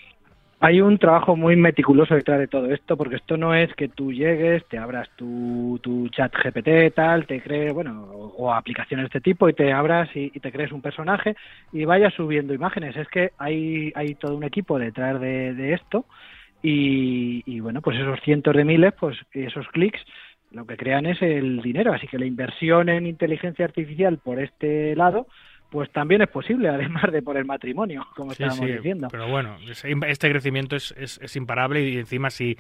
Hay 0.61 0.81
un 0.81 0.97
trabajo 0.97 1.37
muy 1.37 1.57
meticuloso 1.57 2.15
detrás 2.15 2.39
de 2.39 2.47
todo 2.47 2.73
esto, 2.73 2.97
porque 2.97 3.17
esto 3.17 3.37
no 3.37 3.55
es 3.55 3.75
que 3.75 3.89
tú 3.89 4.13
llegues, 4.13 4.67
te 4.69 4.79
abras 4.79 5.11
tu, 5.15 5.79
tu 5.83 6.09
chat 6.09 6.33
GPT, 6.33 6.95
tal, 6.95 7.27
te 7.27 7.43
crees, 7.43 7.75
bueno, 7.75 8.05
o, 8.05 8.51
aplicaciones 8.51 9.05
de 9.05 9.07
este 9.09 9.21
tipo, 9.21 9.47
y 9.49 9.53
te 9.53 9.73
abras 9.73 10.09
y, 10.15 10.33
y 10.33 10.41
te 10.41 10.51
crees 10.51 10.73
un 10.73 10.81
personaje 10.81 11.37
y 11.71 11.85
vayas 11.85 12.15
subiendo 12.15 12.55
imágenes. 12.55 12.97
Es 12.97 13.09
que 13.09 13.33
hay, 13.37 13.93
hay 13.95 14.15
todo 14.15 14.37
un 14.37 14.45
equipo 14.45 14.79
detrás 14.79 15.21
de, 15.21 15.53
de 15.53 15.75
esto 15.75 16.07
y, 16.63 17.43
y, 17.45 17.61
bueno, 17.61 17.83
pues 17.83 17.99
esos 17.99 18.19
cientos 18.21 18.57
de 18.57 18.65
miles, 18.65 18.95
pues 18.99 19.19
esos 19.33 19.69
clics, 19.69 20.01
lo 20.55 20.67
que 20.67 20.77
crean 20.77 21.07
es 21.07 21.21
el 21.23 21.61
dinero. 21.63 21.93
Así 21.93 22.07
que 22.07 22.19
la 22.19 22.27
inversión 22.27 22.89
en 22.89 23.07
inteligencia 23.07 23.65
artificial 23.65 24.19
por 24.19 24.41
este 24.41 24.95
lado, 24.97 25.27
pues 25.71 25.91
también 25.93 26.23
es 26.23 26.29
posible, 26.29 26.69
además 26.71 27.11
de 27.13 27.23
por 27.23 27.37
el 27.37 27.45
matrimonio, 27.45 28.07
como 28.17 28.31
Sí, 28.33 28.43
estábamos 28.45 28.67
sí, 28.67 28.73
diciendo. 28.73 29.09
pero 29.11 29.29
bueno, 29.29 29.57
este 30.07 30.31
crecimiento 30.31 30.77
es, 30.77 30.95
es, 30.97 31.19
es 31.23 31.37
imparable 31.37 31.83
y 31.89 31.99
encima 31.99 32.31
si 32.31 32.57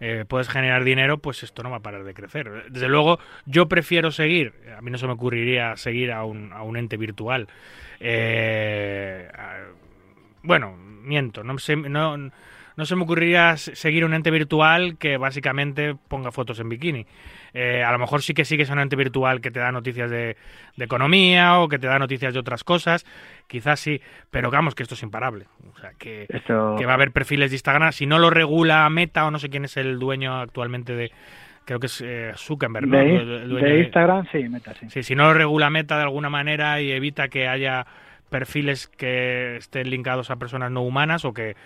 eh, 0.00 0.24
puedes 0.26 0.48
generar 0.48 0.82
dinero, 0.82 1.18
pues 1.18 1.42
esto 1.42 1.62
no 1.62 1.70
va 1.70 1.76
a 1.76 1.80
parar 1.82 2.04
de 2.04 2.14
crecer. 2.14 2.70
Desde 2.70 2.88
luego, 2.88 3.18
yo 3.44 3.68
prefiero 3.68 4.10
seguir, 4.10 4.54
a 4.76 4.80
mí 4.80 4.90
no 4.90 4.96
se 4.96 5.06
me 5.06 5.12
ocurriría 5.12 5.76
seguir 5.76 6.10
a 6.12 6.24
un, 6.24 6.52
a 6.54 6.62
un 6.62 6.78
ente 6.78 6.96
virtual. 6.96 7.48
Eh, 8.00 9.28
a- 9.34 9.66
bueno, 10.42 10.74
miento, 10.76 11.44
no 11.44 11.58
sé, 11.58 11.76
no, 11.76 12.16
no 12.76 12.84
se 12.84 12.96
me 12.96 13.02
ocurriría 13.02 13.56
seguir 13.56 14.04
un 14.04 14.14
ente 14.14 14.30
virtual 14.30 14.96
que 14.98 15.16
básicamente 15.16 15.94
ponga 16.08 16.32
fotos 16.32 16.60
en 16.60 16.68
bikini. 16.68 17.06
Eh, 17.52 17.82
a 17.82 17.90
lo 17.90 17.98
mejor 17.98 18.22
sí 18.22 18.32
que 18.32 18.44
sigues 18.44 18.70
a 18.70 18.74
un 18.74 18.78
ente 18.80 18.94
virtual 18.96 19.40
que 19.40 19.50
te 19.50 19.58
da 19.58 19.72
noticias 19.72 20.10
de, 20.10 20.36
de 20.76 20.84
economía 20.84 21.58
o 21.58 21.68
que 21.68 21.78
te 21.78 21.88
da 21.88 21.98
noticias 21.98 22.32
de 22.32 22.38
otras 22.40 22.62
cosas, 22.62 23.04
quizás 23.48 23.80
sí, 23.80 24.00
pero 24.30 24.50
vamos 24.50 24.74
que 24.74 24.84
esto 24.84 24.94
es 24.94 25.02
imparable. 25.02 25.46
O 25.74 25.78
sea, 25.78 25.90
que, 25.98 26.26
Esto... 26.28 26.76
que 26.78 26.86
va 26.86 26.92
a 26.92 26.94
haber 26.94 27.10
perfiles 27.10 27.50
de 27.50 27.56
Instagram, 27.56 27.92
si 27.92 28.06
no 28.06 28.18
lo 28.18 28.30
regula 28.30 28.88
Meta 28.88 29.26
o 29.26 29.30
no 29.30 29.38
sé 29.40 29.48
quién 29.50 29.64
es 29.64 29.76
el 29.76 29.98
dueño 29.98 30.38
actualmente 30.40 30.94
de, 30.94 31.10
creo 31.64 31.80
que 31.80 31.86
es 31.86 32.00
eh, 32.06 32.32
Zuckerberg, 32.36 32.86
¿no? 32.86 32.98
de 32.98 33.46
de- 33.48 33.80
Instagram, 33.80 34.26
sí, 34.30 34.48
meta, 34.48 34.72
sí. 34.74 34.86
Sí, 34.88 35.02
si 35.02 35.14
no 35.16 35.24
lo 35.24 35.34
regula 35.34 35.70
Meta 35.70 35.96
de 35.96 36.02
alguna 36.04 36.30
manera 36.30 36.80
y 36.80 36.92
evita 36.92 37.26
que 37.28 37.48
haya 37.48 37.84
perfiles 38.28 38.86
que 38.86 39.56
estén 39.56 39.90
linkados 39.90 40.30
a 40.30 40.36
personas 40.36 40.70
no 40.70 40.82
humanas 40.82 41.24
o 41.24 41.32
que 41.34 41.56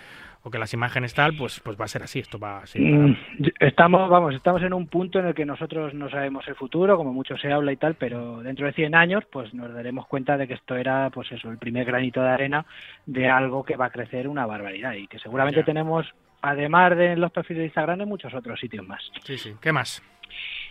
o 0.47 0.51
que 0.51 0.59
las 0.59 0.73
imágenes 0.75 1.15
tal, 1.15 1.35
pues 1.37 1.59
pues 1.61 1.81
va 1.81 1.87
a 1.87 1.89
ser 1.89 2.03
así, 2.03 2.19
esto 2.21 2.39
va 2.39 2.59
a 2.59 2.67
ser 2.67 2.83
Mm. 2.83 3.17
Estamos, 3.61 4.09
vamos, 4.11 4.35
estamos 4.35 4.63
en 4.63 4.73
un 4.75 4.87
punto 4.89 5.19
en 5.19 5.27
el 5.27 5.35
que 5.35 5.45
nosotros 5.47 5.95
no 5.95 6.09
sabemos 6.11 6.47
el 6.49 6.55
futuro, 6.55 6.97
como 6.97 7.13
mucho 7.13 7.37
se 7.39 7.51
habla 7.53 7.73
y 7.73 7.77
tal, 7.77 7.95
pero 7.95 8.43
dentro 8.43 8.67
de 8.67 8.73
100 8.75 8.95
años, 8.95 9.25
pues 9.33 9.53
nos 9.55 9.73
daremos 9.73 10.07
cuenta 10.07 10.37
de 10.37 10.47
que 10.47 10.55
esto 10.55 10.77
era, 10.77 11.09
pues 11.11 11.33
eso, 11.33 11.51
el 11.51 11.59
primer 11.59 11.87
granito 11.87 12.23
de 12.23 12.29
arena 12.29 12.67
de 13.07 13.29
algo 13.29 13.65
que 13.65 13.77
va 13.77 13.87
a 13.87 13.91
crecer 13.91 14.29
una 14.29 14.45
barbaridad 14.47 14.93
y 14.93 15.07
que 15.07 15.19
seguramente 15.19 15.61
Ya. 15.61 15.65
tenemos, 15.67 16.07
además 16.43 16.97
de 16.97 17.17
los 17.17 17.33
perfiles 17.33 17.61
de 17.61 17.67
Instagram, 17.67 18.03
en 18.03 18.09
muchos 18.09 18.35
otros 18.35 18.61
sitios 18.61 18.87
más. 18.87 19.03
Sí, 19.25 19.39
sí. 19.39 19.55
¿Qué 19.61 19.73
más? 19.73 20.03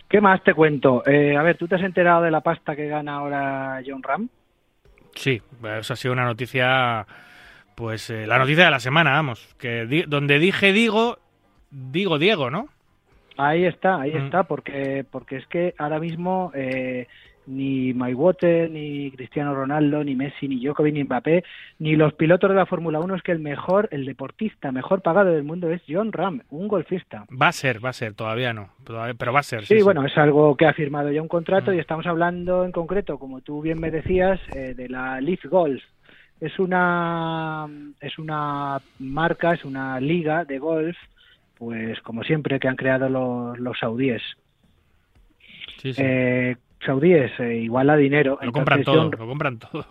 ¿Qué 0.08 0.20
más 0.20 0.42
te 0.44 0.54
cuento? 0.54 1.02
Eh, 1.06 1.36
a 1.36 1.42
ver, 1.42 1.56
¿tú 1.56 1.66
te 1.66 1.74
has 1.74 1.82
enterado 1.82 2.22
de 2.22 2.30
la 2.30 2.42
pasta 2.42 2.76
que 2.76 2.86
gana 2.86 3.14
ahora 3.16 3.80
John 3.84 4.02
Ram? 4.02 4.28
Sí, 5.16 5.40
eso 5.78 5.92
ha 5.92 5.96
sido 5.96 6.12
una 6.12 6.24
noticia 6.24 7.06
pues 7.74 8.10
eh, 8.10 8.26
la 8.26 8.38
noticia 8.38 8.64
de 8.66 8.70
la 8.70 8.80
semana, 8.80 9.10
vamos, 9.12 9.54
que 9.58 9.86
di- 9.86 10.04
donde 10.06 10.38
dije 10.38 10.72
digo, 10.72 11.18
digo 11.70 12.18
Diego, 12.18 12.50
¿no? 12.50 12.68
Ahí 13.36 13.64
está, 13.64 14.00
ahí 14.00 14.12
Mm. 14.14 14.24
está, 14.26 14.44
porque 14.44 15.04
porque 15.10 15.36
es 15.36 15.46
que 15.48 15.74
ahora 15.78 15.98
mismo 15.98 16.52
eh, 16.54 17.08
ni 17.46 17.92
Mayweather, 17.92 18.70
ni 18.70 19.10
Cristiano 19.10 19.54
Ronaldo, 19.54 20.02
ni 20.02 20.14
Messi, 20.14 20.48
ni 20.48 20.64
Djokovic, 20.64 20.94
ni 20.94 21.04
Mbappé, 21.04 21.44
ni 21.78 21.94
los 21.94 22.14
pilotos 22.14 22.48
de 22.48 22.56
la 22.56 22.64
Fórmula 22.64 23.00
1 23.00 23.16
es 23.16 23.22
que 23.22 23.32
el 23.32 23.38
mejor, 23.40 23.88
el 23.90 24.06
deportista 24.06 24.72
mejor 24.72 25.02
pagado 25.02 25.30
del 25.32 25.42
mundo 25.42 25.68
es 25.68 25.82
John 25.86 26.10
Ram, 26.12 26.40
un 26.48 26.68
golfista. 26.68 27.26
Va 27.30 27.48
a 27.48 27.52
ser, 27.52 27.84
va 27.84 27.90
a 27.90 27.92
ser, 27.92 28.14
todavía 28.14 28.54
no, 28.54 28.70
todavía- 28.84 29.12
pero 29.14 29.32
va 29.34 29.40
a 29.40 29.42
ser. 29.42 29.66
Sí, 29.66 29.82
bueno, 29.82 30.06
es 30.06 30.16
algo 30.16 30.56
que 30.56 30.66
ha 30.66 30.72
firmado 30.72 31.10
ya 31.12 31.20
un 31.20 31.28
contrato 31.28 31.70
Mm. 31.70 31.74
y 31.74 31.78
estamos 31.80 32.06
hablando 32.06 32.64
en 32.64 32.72
concreto, 32.72 33.18
como 33.18 33.42
tú 33.42 33.60
bien 33.60 33.78
me 33.78 33.90
decías, 33.90 34.40
eh, 34.54 34.72
de 34.74 34.88
la 34.88 35.20
Leaf 35.20 35.44
Golf. 35.46 35.82
Es 36.40 36.58
una 36.58 37.66
es 38.00 38.18
una 38.18 38.80
marca, 38.98 39.54
es 39.54 39.64
una 39.64 40.00
liga 40.00 40.44
de 40.44 40.58
golf, 40.58 40.96
pues 41.56 42.00
como 42.02 42.22
siempre 42.24 42.58
que 42.60 42.68
han 42.68 42.76
creado 42.76 43.08
los, 43.08 43.58
los 43.58 43.78
saudíes. 43.78 44.22
Sí, 45.78 45.92
sí. 45.92 46.02
Eh, 46.04 46.56
saudíes 46.84 47.32
eh, 47.40 47.56
igual 47.58 47.90
a 47.90 47.96
dinero. 47.96 48.38
lo 48.42 48.52
compran 48.52 48.82
todo, 48.84 49.02
John- 49.10 49.10
lo 49.18 49.26
compran 49.26 49.58
todo. 49.58 49.86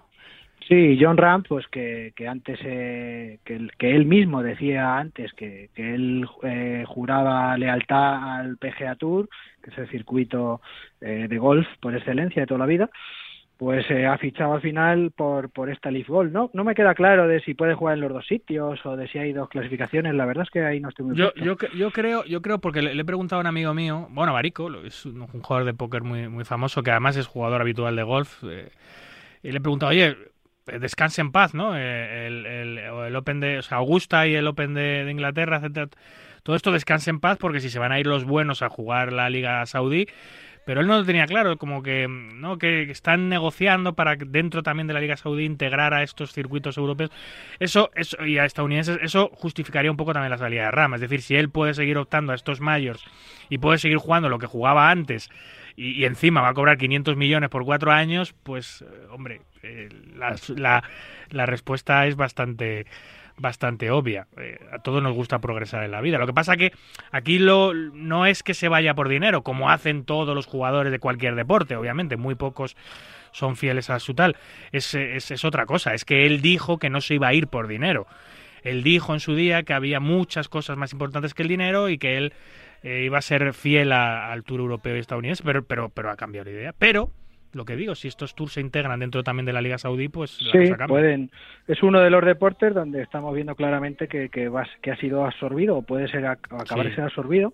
sí, 0.68 0.98
John 1.00 1.18
Ram, 1.18 1.44
pues 1.44 1.68
que, 1.68 2.14
que 2.16 2.28
antes, 2.28 2.60
eh, 2.64 3.40
que, 3.44 3.68
que 3.78 3.96
él 3.96 4.06
mismo 4.06 4.42
decía 4.44 4.98
antes 4.98 5.34
que, 5.34 5.70
que 5.74 5.94
él 5.96 6.28
eh, 6.44 6.84
juraba 6.88 7.58
lealtad 7.58 8.38
al 8.40 8.58
PGA 8.58 8.96
Tour, 8.96 9.30
que 9.62 9.72
es 9.72 9.78
el 9.78 9.90
circuito 9.90 10.62
eh, 11.02 11.28
de 11.30 11.38
golf 11.38 11.68
por 11.80 11.96
excelencia 11.96 12.42
de 12.44 12.48
toda 12.48 12.60
la 12.60 12.66
vida, 12.66 12.90
pues 13.58 13.90
eh, 13.92 14.06
ha 14.06 14.18
fichado 14.18 14.54
al 14.56 14.62
final 14.62 15.12
por, 15.16 15.50
por 15.50 15.70
esta 15.70 15.90
Leaf 15.92 16.08
Golf. 16.10 16.32
No, 16.32 16.50
no 16.54 16.64
me 16.64 16.76
queda 16.76 16.94
claro 16.96 17.28
de 17.28 17.40
si 17.42 17.54
puede 17.54 17.76
jugar 17.76 17.96
en 17.96 18.02
los 18.02 18.12
dos 18.12 18.26
sitios 18.28 18.86
o 18.86 18.98
de 18.98 19.08
si 19.08 19.20
hay 19.20 19.32
dos 19.32 19.48
clasificaciones. 19.48 20.14
La 20.16 20.26
verdad 20.26 20.44
es 20.44 20.50
que 20.50 20.64
ahí 20.66 20.80
no 20.80 20.90
estoy 20.90 21.06
muy 21.06 21.16
Yo, 21.16 21.34
yo, 21.36 21.56
yo 21.76 21.92
creo, 21.92 22.26
yo 22.26 22.42
creo 22.42 22.60
porque 22.60 22.82
le, 22.82 22.94
le 22.96 23.02
he 23.02 23.06
preguntado 23.06 23.40
a 23.40 23.42
un 23.42 23.48
amigo 23.48 23.74
mío, 23.74 24.08
bueno, 24.10 24.34
Barico, 24.34 24.70
es 24.84 25.06
un, 25.06 25.22
un 25.22 25.28
jugador 25.42 25.66
de 25.66 25.74
póker 25.74 26.04
muy, 26.04 26.28
muy 26.28 26.44
famoso 26.46 26.84
que 26.84 26.92
además 26.92 27.16
es 27.16 27.28
jugador 27.28 27.62
habitual 27.62 27.96
de 27.96 28.04
golf, 28.04 28.44
eh, 28.44 28.70
y 29.44 29.52
le 29.52 29.58
he 29.58 29.62
preguntado, 29.62 29.92
oye, 29.92 30.18
eh, 30.68 30.80
descanse 30.80 31.22
en 31.22 31.32
paz, 31.32 31.54
¿no? 31.54 31.78
Eh, 31.78 32.28
El, 32.28 32.46
el- 32.46 32.80
o 32.90 33.06
el 33.06 33.16
Open 33.16 33.40
de, 33.40 33.60
o 33.60 33.62
sea, 33.62 33.78
Augusta 33.78 34.28
y 34.28 34.36
el 34.36 34.48
Open 34.48 34.74
de, 34.74 35.06
de 35.06 35.12
Inglaterra, 35.12 35.58
etcétera. 35.58 35.90
Todo 36.44 36.56
esto 36.58 36.72
descanse 36.74 37.10
en 37.10 37.20
paz 37.22 37.38
porque 37.40 37.60
si 37.62 37.70
se 37.70 37.80
van 37.80 37.92
a 37.94 38.00
ir 38.00 38.08
los 38.08 38.26
buenos 38.26 38.62
a 38.62 38.70
jugar 38.70 39.14
la 39.14 39.30
Liga 39.30 39.66
Saudí, 39.66 40.08
pero 40.66 40.82
él 40.82 40.88
no 40.88 40.98
lo 40.98 41.06
tenía 41.06 41.26
claro, 41.26 41.58
como 41.58 41.84
que 41.84 42.08
no 42.08 42.58
que 42.58 42.84
están 42.84 43.30
negociando 43.30 43.94
para 43.94 44.16
dentro 44.16 44.64
también 44.64 44.88
de 44.88 44.94
la 44.94 45.00
Liga 45.00 45.18
Saudí 45.18 45.44
integrar 45.44 45.94
a 45.94 46.04
estos 46.04 46.32
circuitos 46.32 46.78
europeos. 46.78 47.12
Eso, 47.60 47.92
eso 47.96 48.26
y 48.26 48.38
a 48.38 48.46
estadounidenses, 48.46 49.00
eso 49.02 49.30
justificaría 49.34 49.92
un 49.92 49.98
poco 49.98 50.14
también 50.14 50.32
la 50.32 50.38
salida 50.38 50.66
de 50.66 50.72
Rama. 50.72 50.96
Es 50.96 51.02
decir, 51.02 51.22
si 51.22 51.36
él 51.36 51.50
puede 51.50 51.74
seguir 51.74 51.98
optando 51.98 52.32
a 52.32 52.36
estos 52.36 52.62
mayors 52.62 53.04
y 53.50 53.58
puede 53.58 53.78
seguir 53.78 53.98
jugando 53.98 54.30
lo 54.30 54.40
que 54.40 54.48
jugaba 54.48 54.90
antes 54.90 55.30
y, 55.76 56.06
encima 56.06 56.42
va 56.42 56.50
a 56.50 56.54
cobrar 56.54 56.78
500 56.78 57.18
millones 57.18 57.50
por 57.50 57.66
cuatro 57.66 57.92
años, 57.92 58.36
pues, 58.44 58.84
eh, 58.84 59.08
hombre, 59.10 59.42
eh, 59.64 59.90
la, 60.16 60.84
la 61.30 61.46
respuesta 61.46 62.06
es 62.06 62.16
bastante 62.16 62.86
bastante 63.38 63.92
obvia. 63.92 64.28
Eh, 64.38 64.60
a 64.72 64.80
todos 64.80 65.02
nos 65.02 65.14
gusta 65.14 65.40
progresar 65.40 65.84
en 65.84 65.92
la 65.92 66.02
vida. 66.02 66.18
Lo 66.18 66.28
que 66.28 66.34
pasa 66.34 66.58
que 66.58 66.74
aquí 67.12 67.40
lo 67.40 67.74
no 67.74 68.26
es 68.26 68.44
que 68.44 68.54
se 68.54 68.68
vaya 68.68 68.94
por 68.94 69.10
dinero, 69.10 69.44
como 69.44 69.70
hacen 69.70 70.06
todos 70.06 70.36
los 70.36 70.46
jugadores 70.46 70.92
de 70.92 71.00
cualquier 71.00 71.36
deporte, 71.36 71.76
obviamente, 71.76 72.18
muy 72.18 72.36
pocos 72.36 72.76
son 73.32 73.56
fieles 73.56 73.90
a 73.90 74.00
su 74.00 74.14
tal. 74.14 74.38
Es, 74.72 74.94
es, 74.94 75.32
es 75.32 75.46
otra 75.46 75.66
cosa, 75.66 75.94
es 75.94 76.06
que 76.06 76.26
él 76.26 76.42
dijo 76.42 76.78
que 76.78 76.90
no 76.90 77.02
se 77.02 77.16
iba 77.16 77.28
a 77.28 77.34
ir 77.34 77.48
por 77.48 77.68
dinero. 77.68 78.08
Él 78.64 78.84
dijo 78.84 79.14
en 79.14 79.20
su 79.20 79.36
día 79.36 79.64
que 79.64 79.74
había 79.74 80.00
muchas 80.00 80.48
cosas 80.48 80.78
más 80.78 80.94
importantes 80.94 81.34
que 81.34 81.42
el 81.44 81.50
dinero 81.50 81.90
y 81.90 81.98
que 81.98 82.18
él 82.18 82.34
eh, 82.84 83.04
iba 83.06 83.18
a 83.18 83.22
ser 83.22 83.54
fiel 83.54 83.92
al 83.92 84.44
Tour 84.44 84.62
europeo 84.62 84.96
y 84.96 85.00
estadounidense, 85.00 85.44
pero, 85.44 85.64
pero, 85.64 85.90
pero 85.90 86.12
ha 86.12 86.16
cambiado 86.16 86.46
la 86.46 86.52
idea. 86.52 86.74
Pero, 86.78 87.12
lo 87.54 87.66
que 87.66 87.76
digo, 87.76 87.96
si 87.96 88.08
estos 88.08 88.36
tours 88.36 88.54
se 88.54 88.62
integran 88.62 89.00
dentro 89.00 89.24
también 89.24 89.46
de 89.46 89.54
la 89.54 89.62
Liga 89.62 89.78
Saudí, 89.78 90.08
pues 90.10 90.42
la 90.42 90.52
Sí, 90.52 90.72
cosa 90.72 90.88
pueden. 90.88 91.32
Es 91.68 91.82
uno 91.84 92.00
de 92.02 92.10
los 92.10 92.24
deportes 92.26 92.74
donde 92.74 93.02
estamos 93.02 93.34
viendo 93.34 93.56
claramente 93.56 94.08
que, 94.08 94.30
que, 94.30 94.50
va- 94.50 94.68
que 94.82 94.92
ha 94.92 94.98
sido 94.98 95.26
absorbido 95.26 95.78
o 95.78 95.82
puede 95.84 96.08
ser 96.08 96.24
ac- 96.24 96.40
acabar 96.60 96.86
de 96.86 96.90
Sí. 96.92 96.96
ser 96.96 97.06
absorbido. 97.06 97.54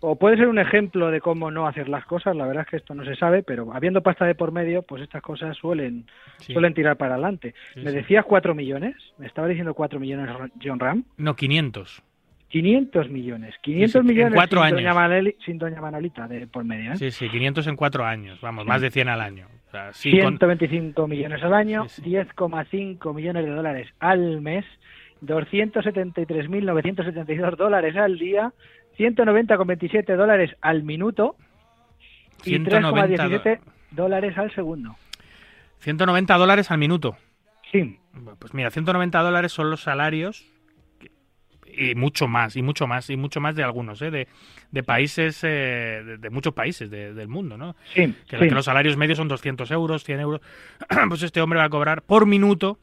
O 0.00 0.14
puede 0.16 0.36
ser 0.36 0.46
un 0.46 0.60
ejemplo 0.60 1.10
de 1.10 1.20
cómo 1.20 1.50
no 1.50 1.66
hacer 1.66 1.88
las 1.88 2.04
cosas. 2.06 2.36
La 2.36 2.46
verdad 2.46 2.62
es 2.64 2.70
que 2.70 2.76
esto 2.76 2.94
no 2.94 3.04
se 3.04 3.16
sabe, 3.16 3.42
pero 3.42 3.72
habiendo 3.74 4.00
pasta 4.00 4.26
de 4.26 4.36
por 4.36 4.52
medio, 4.52 4.82
pues 4.82 5.02
estas 5.02 5.22
cosas 5.22 5.56
suelen 5.56 6.04
Sí. 6.36 6.52
suelen 6.52 6.72
tirar 6.72 6.96
para 6.96 7.14
adelante. 7.14 7.52
Sí, 7.74 7.80
¿Me 7.80 7.90
decías 7.90 8.24
cuatro 8.24 8.54
millones? 8.54 8.94
¿Me 9.18 9.26
estaba 9.26 9.48
diciendo 9.48 9.74
cuatro 9.74 9.98
millones 9.98 10.30
John 10.62 10.78
Ram? 10.78 11.02
No, 11.16 11.34
500. 11.34 12.04
500 12.48 13.10
millones. 13.10 13.54
500 13.62 13.90
Sí, 13.90 13.92
sí, 13.92 13.98
en 13.98 14.06
millones 14.06 14.34
cuatro 14.34 14.60
sin, 14.60 14.66
años. 14.66 14.76
Doña 14.82 14.94
Manoli- 14.94 15.36
sin 15.44 15.58
Doña 15.58 15.80
Manolita 15.80 16.26
de 16.28 16.46
por 16.46 16.64
medio. 16.64 16.92
¿eh? 16.92 16.96
Sí, 16.96 17.10
sí, 17.10 17.28
500 17.28 17.66
en 17.66 17.76
cuatro 17.76 18.04
años, 18.06 18.40
vamos, 18.40 18.64
más 18.66 18.80
de 18.80 18.90
100 18.90 19.08
al 19.08 19.20
año. 19.20 19.46
O 19.68 19.70
sea, 19.70 19.92
sí, 19.92 20.10
con- 20.12 20.38
125 20.38 21.06
millones 21.06 21.42
al 21.42 21.52
año, 21.52 21.86
Sí, 21.88 22.02
sí. 22.02 22.10
10,5 22.10 23.12
millones 23.12 23.44
de 23.44 23.50
dólares 23.50 23.88
al 24.00 24.40
mes, 24.40 24.64
273.972 26.18 27.56
dólares 27.56 27.96
al 27.96 28.18
día, 28.18 28.52
190,27 28.96 30.16
dólares 30.16 30.50
al 30.60 30.82
minuto 30.82 31.36
y 32.44 32.50
190 32.50 33.14
3,17 33.28 33.60
dólares 33.92 34.36
al 34.38 34.54
segundo. 34.54 34.96
190 35.80 36.34
dólares 36.36 36.70
al 36.70 36.78
minuto. 36.78 37.16
Sí, 37.70 37.98
Pues 38.40 38.54
mira, 38.54 38.70
190 38.70 39.20
dólares 39.20 39.52
son 39.52 39.70
los 39.70 39.82
salarios 39.82 40.46
y 41.78 41.94
mucho 41.94 42.26
más, 42.28 42.56
y 42.56 42.62
mucho 42.62 42.86
más, 42.86 43.08
y 43.10 43.16
mucho 43.16 43.40
más 43.40 43.54
de 43.54 43.62
algunos, 43.62 44.02
¿eh? 44.02 44.10
de, 44.10 44.28
de 44.70 44.82
países, 44.82 45.42
eh, 45.44 46.02
de, 46.04 46.18
de 46.18 46.30
muchos 46.30 46.52
países 46.54 46.90
de- 46.90 47.14
del 47.14 47.28
mundo, 47.28 47.56
¿no? 47.56 47.76
sí, 47.94 48.14
Que, 48.28 48.38
sí. 48.38 48.48
que 48.48 48.54
los 48.54 48.64
salarios 48.64 48.96
medios 48.96 49.18
son 49.18 49.28
200 49.28 49.70
euros, 49.70 50.04
100 50.04 50.20
euros. 50.20 50.40
pues 51.08 51.22
este 51.22 51.40
hombre 51.40 51.58
va 51.58 51.66
a 51.66 51.70
cobrar 51.70 52.02
por 52.02 52.26
minuto, 52.26 52.78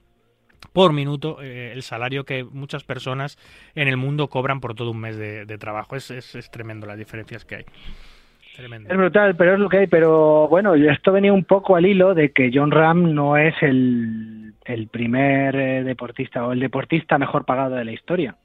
por 0.73 0.93
minuto, 0.93 1.38
eh, 1.41 1.72
el 1.73 1.84
salario 1.84 2.23
que 2.26 2.43
muchas 2.43 2.84
personas 2.84 3.38
en 3.76 3.88
el 3.88 3.97
mundo 3.97 4.27
cobran 4.30 4.59
por 4.61 4.73
todo 4.76 4.91
un 4.91 4.99
mes 4.99 5.15
de, 5.17 5.45
de 5.45 5.57
trabajo. 5.57 5.95
Es, 5.95 6.09
es, 6.11 6.35
es 6.35 6.49
tremendo 6.51 6.85
las 6.88 6.97
diferencias 6.97 7.45
que 7.45 7.55
hay. 7.57 7.65
Tremendo. 8.55 8.89
Es 8.89 8.97
brutal, 8.97 9.35
pero 9.35 9.53
es 9.53 9.59
lo 9.59 9.67
que 9.69 9.80
hay. 9.80 9.88
Pero 9.88 10.47
bueno, 10.47 10.76
esto 10.76 11.11
venía 11.11 11.34
un 11.34 11.43
poco 11.43 11.76
al 11.76 11.85
hilo 11.85 12.13
de 12.13 12.31
que 12.31 12.51
John 12.53 12.72
Ram 12.72 13.13
no 13.13 13.35
es 13.38 13.53
el, 13.61 14.53
el 14.63 14.88
primer 14.88 15.55
eh, 15.55 15.84
deportista 15.84 16.45
o 16.47 16.53
el 16.53 16.61
deportista 16.61 17.17
mejor 17.17 17.43
pagado 17.45 17.76
de 17.76 17.84
la 17.85 17.91
historia. 17.91 18.35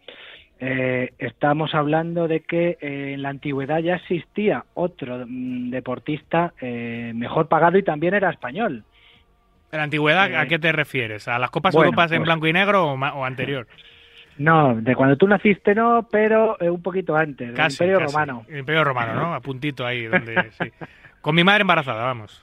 Eh, 0.62 1.15
estamos 1.19 1.74
hablando 1.74 2.28
de 2.28 2.41
que 2.41 2.77
eh, 2.82 3.15
en 3.15 3.23
la 3.23 3.31
antigüedad 3.31 3.78
ya 3.78 3.97
existía 3.97 4.65
otro 4.74 5.24
mm, 5.27 5.70
deportista 5.70 6.53
eh, 6.61 7.12
mejor 7.15 7.49
pagado 7.49 7.78
y 7.78 7.82
también 7.82 8.12
era 8.12 8.28
español. 8.31 8.85
¿En 9.73 9.78
la 9.78 9.85
antigüedad 9.85 10.24
a 10.35 10.43
Eh, 10.43 10.49
qué 10.49 10.59
te 10.59 10.70
refieres? 10.73 11.28
¿A 11.28 11.39
las 11.39 11.51
Copas 11.51 11.74
bueno, 11.74 11.87
Europas 11.87 12.12
en 12.12 12.19
pues- 12.19 12.27
blanco 12.27 12.47
y 12.47 12.53
negro 12.53 12.93
o, 12.93 13.24
anterior? 13.24 13.66
No, 14.37 14.74
de 14.74 14.95
cuando 14.95 15.16
tú 15.16 15.27
naciste 15.27 15.74
no, 15.74 16.07
pero 16.11 16.57
un 16.61 16.82
poquito 16.82 17.16
antes, 17.16 17.49
del 17.49 17.57
Casi, 17.57 17.74
Imperio 17.82 17.99
casi. 18.01 18.12
Romano. 18.12 18.45
El 18.49 18.59
Imperio 18.59 18.85
Romano, 18.85 19.15
¿no? 19.15 19.35
A 19.35 19.41
puntito 19.41 19.87
ahí. 19.87 20.07
Donde, 20.07 20.51
sí. 20.53 20.70
Con 21.20 21.35
mi 21.35 21.45
madre 21.45 21.62
embarazada, 21.62 22.03
vamos. 22.05 22.43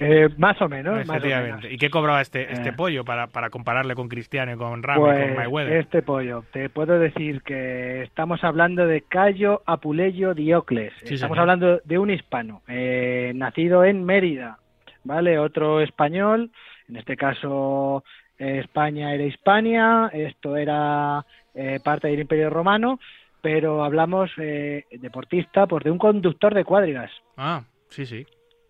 Eh, 0.00 0.28
más 0.38 0.60
o 0.60 0.68
menos. 0.68 0.94
más 1.06 1.08
o 1.08 1.12
Efectivamente. 1.12 1.56
menos. 1.62 1.72
¿Y 1.72 1.76
qué 1.78 1.88
cobraba 1.90 2.20
este, 2.20 2.52
este 2.52 2.70
Eh. 2.70 2.72
pollo 2.72 3.04
para, 3.04 3.28
para 3.28 3.50
compararle 3.50 3.94
con 3.94 4.08
Cristiano 4.08 4.52
y 4.52 4.56
con 4.56 4.82
Ramos 4.82 5.08
y 5.08 5.12
Pues 5.12 5.26
con 5.28 5.36
Mayweather? 5.36 5.76
este 5.76 6.02
pollo, 6.02 6.44
te 6.52 6.68
puedo 6.68 6.98
decir 6.98 7.42
que 7.42 8.02
estamos 8.02 8.42
hablando 8.42 8.86
de 8.86 9.02
Cayo 9.02 9.62
Apuleyo 9.66 10.34
Diocles. 10.34 10.92
Sí, 11.04 11.14
estamos 11.14 11.36
señor. 11.36 11.38
hablando 11.50 11.80
de 11.84 11.98
un 11.98 12.10
hispano, 12.10 12.62
eh, 12.68 13.32
nacido 13.36 13.84
en 13.84 14.04
Mérida, 14.04 14.58
¿vale? 15.04 15.38
Otro 15.38 15.80
español, 15.80 16.50
en 16.88 16.96
este 16.96 17.16
caso 17.16 18.02
eh, 18.38 18.58
España 18.64 19.14
era 19.14 19.22
Hispania, 19.24 20.10
esto 20.12 20.56
era 20.56 21.24
eh, 21.54 21.78
parte 21.84 22.08
del 22.08 22.18
Imperio 22.20 22.50
Romano, 22.50 22.98
pero 23.40 23.84
hablamos 23.84 24.30
eh, 24.38 24.86
deportista, 24.90 25.66
pues 25.68 25.84
de 25.84 25.90
un 25.92 25.98
conductor 25.98 26.52
de 26.52 26.64
cuadrigas. 26.64 27.12
Ah, 27.36 27.62
sí, 27.90 28.06
sí. 28.06 28.26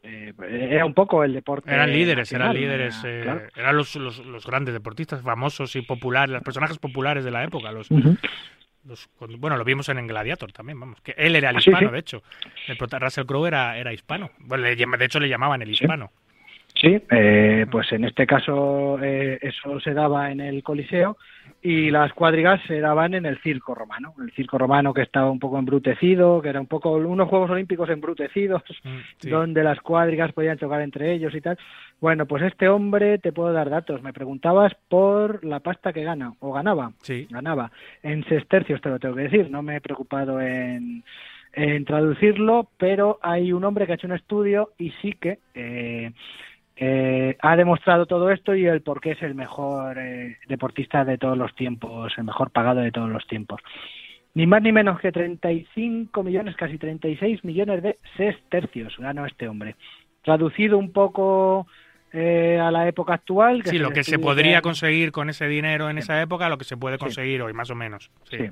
Eh, 0.07 0.35
era 0.71 0.85
un 0.85 0.93
poco 0.95 1.25
el 1.25 1.33
deporte. 1.33 1.73
Eran 1.73 1.91
líderes, 1.93 2.31
eran 2.33 2.53
líderes, 2.55 3.03
era- 3.05 3.19
eh, 3.19 3.23
claro. 3.23 3.41
eran 3.57 3.77
los, 3.77 3.97
los, 3.97 4.19
los 4.27 4.47
grandes 4.47 4.75
deportistas 4.75 5.23
famosos 5.23 5.75
y 5.77 5.83
populares, 5.83 6.31
los 6.35 6.43
personajes 6.43 6.79
populares 6.79 7.25
de 7.25 7.31
la 7.31 7.43
época. 7.43 7.73
Los, 7.73 7.89
bueno, 9.39 9.57
lo 9.57 9.65
vimos 9.65 9.89
en 9.89 10.07
Gladiator 10.07 10.53
también, 10.53 10.79
vamos. 10.79 11.01
Que 11.01 11.15
él 11.17 11.37
era 11.37 11.51
el 11.51 11.57
Ah, 11.57 11.61
sí, 11.61 11.71
hispano, 11.71 11.89
sí. 11.89 11.93
de 11.95 11.99
hecho. 12.01 12.23
El 12.69 12.77
prota- 12.77 12.99
Russell 12.99 13.25
Crowe 13.25 13.47
era, 13.49 13.79
era 13.79 13.93
hispano. 13.95 14.31
Bueno, 14.41 14.65
le 14.65 14.77
de 14.77 15.05
hecho, 15.05 15.19
le 15.21 15.29
llamaban 15.29 15.63
el 15.63 15.71
hispano. 15.71 16.13
Sí, 16.75 17.01
eh, 17.11 17.67
pues 17.71 17.91
en 17.93 18.05
este 18.05 18.27
caso 18.27 18.99
eh, 19.01 19.39
eso 19.41 19.79
se 19.81 19.95
daba 19.95 20.31
en 20.33 20.41
el 20.41 20.63
Coliseo 20.63 21.17
y 21.67 21.91
las 21.91 22.13
cuadrigas 22.13 22.61
se 22.67 22.79
daban 22.79 23.15
en 23.15 23.25
el 23.25 23.39
circo 23.41 23.75
romano. 23.75 24.13
El 24.23 24.31
circo 24.33 24.59
romano 24.59 24.93
que 24.93 25.01
estaba 25.01 25.31
un 25.31 25.39
poco 25.39 25.59
embrutecido, 25.59 26.43
que 26.43 26.51
era 26.51 26.61
un 26.61 26.67
poco 26.67 26.93
unos 26.93 27.27
Juegos 27.27 27.49
Olímpicos 27.51 27.89
embrutecidos, 27.89 28.63
Mm, 28.85 28.99
sí. 29.17 29.31
donde 29.31 29.65
las 29.65 29.81
cuadrigas 29.81 30.31
podían 30.33 30.59
chocar 30.59 30.83
entre 30.83 31.11
ellos 31.13 31.35
y 31.35 31.41
tal. 31.41 31.57
Bueno, 32.03 32.27
pues 32.27 32.43
este 32.43 32.69
hombre, 32.69 33.17
te 33.19 33.33
puedo 33.33 33.51
dar 33.55 33.71
datos. 33.71 34.03
Me 34.03 34.13
preguntabas 34.13 34.75
por 34.91 35.43
la 35.43 35.61
pasta 35.61 35.95
que 35.95 36.05
gana, 36.05 36.35
o 36.41 36.53
ganaba. 36.53 36.93
Sí. 37.01 37.27
Ganaba. 37.31 37.71
En 38.03 38.25
sestercios, 38.25 38.83
te 38.83 38.91
lo 38.91 38.99
tengo 38.99 39.15
que 39.17 39.23
decir. 39.23 39.51
No 39.51 39.63
me 39.63 39.77
he 39.77 39.81
preocupado 39.81 40.43
en, 40.43 41.03
en 41.55 41.85
traducirlo, 41.87 42.69
pero 42.77 43.19
hay 43.23 43.53
un 43.55 43.65
hombre 43.65 43.87
que 43.87 43.93
ha 43.93 43.95
hecho 43.95 44.07
un 44.07 44.13
estudio 44.13 44.73
y 44.77 44.91
sí 45.01 45.13
que 45.19 45.39
eh, 45.55 46.13
eh, 46.77 47.37
ha 47.41 47.57
demostrado 47.57 48.07
todo 48.07 48.31
esto 48.31 48.55
y 48.55 48.67
el 48.67 48.83
por 48.83 49.01
qué 49.01 49.13
es 49.13 49.23
el 49.23 49.35
mejor 49.35 49.97
eh, 49.99 50.39
deportista 50.49 51.05
de 51.05 51.19
todos 51.19 51.39
los 51.39 51.55
tiempos, 51.55 52.13
el 52.17 52.25
mejor 52.25 52.51
pagado 52.51 52.81
de 52.81 52.91
todos 52.91 53.11
los 53.11 53.27
tiempos. 53.27 53.61
Ni 54.35 54.47
más 54.47 54.63
ni 54.63 54.73
menos 54.73 54.99
que 54.99 55.13
35 55.13 56.25
millones, 56.25 56.57
casi 56.57 56.77
36 56.77 57.45
millones 57.45 57.83
de 57.83 57.99
sestercios 58.17 58.97
ganó 58.99 59.25
este 59.27 59.47
hombre. 59.47 59.77
Traducido 60.23 60.77
un 60.77 60.91
poco 60.93 61.69
eh, 62.13 62.59
a 62.61 62.73
la 62.73 62.89
época 62.89 63.15
actual. 63.15 63.63
Sí, 63.65 63.79
lo 63.79 63.91
que 63.91 64.03
se 64.03 64.19
podría 64.19 64.61
conseguir 64.61 65.13
con 65.13 65.31
ese 65.31 65.47
dinero 65.47 65.89
en 65.89 65.99
esa 65.99 66.21
época, 66.21 66.49
lo 66.49 66.59
que 66.59 66.65
se 66.65 66.77
puede 66.77 66.99
conseguir 66.99 67.43
hoy, 67.43 67.53
más 67.53 67.71
o 67.71 67.77
menos. 67.77 68.11
Sí. 68.29 68.39
Sí. 68.39 68.51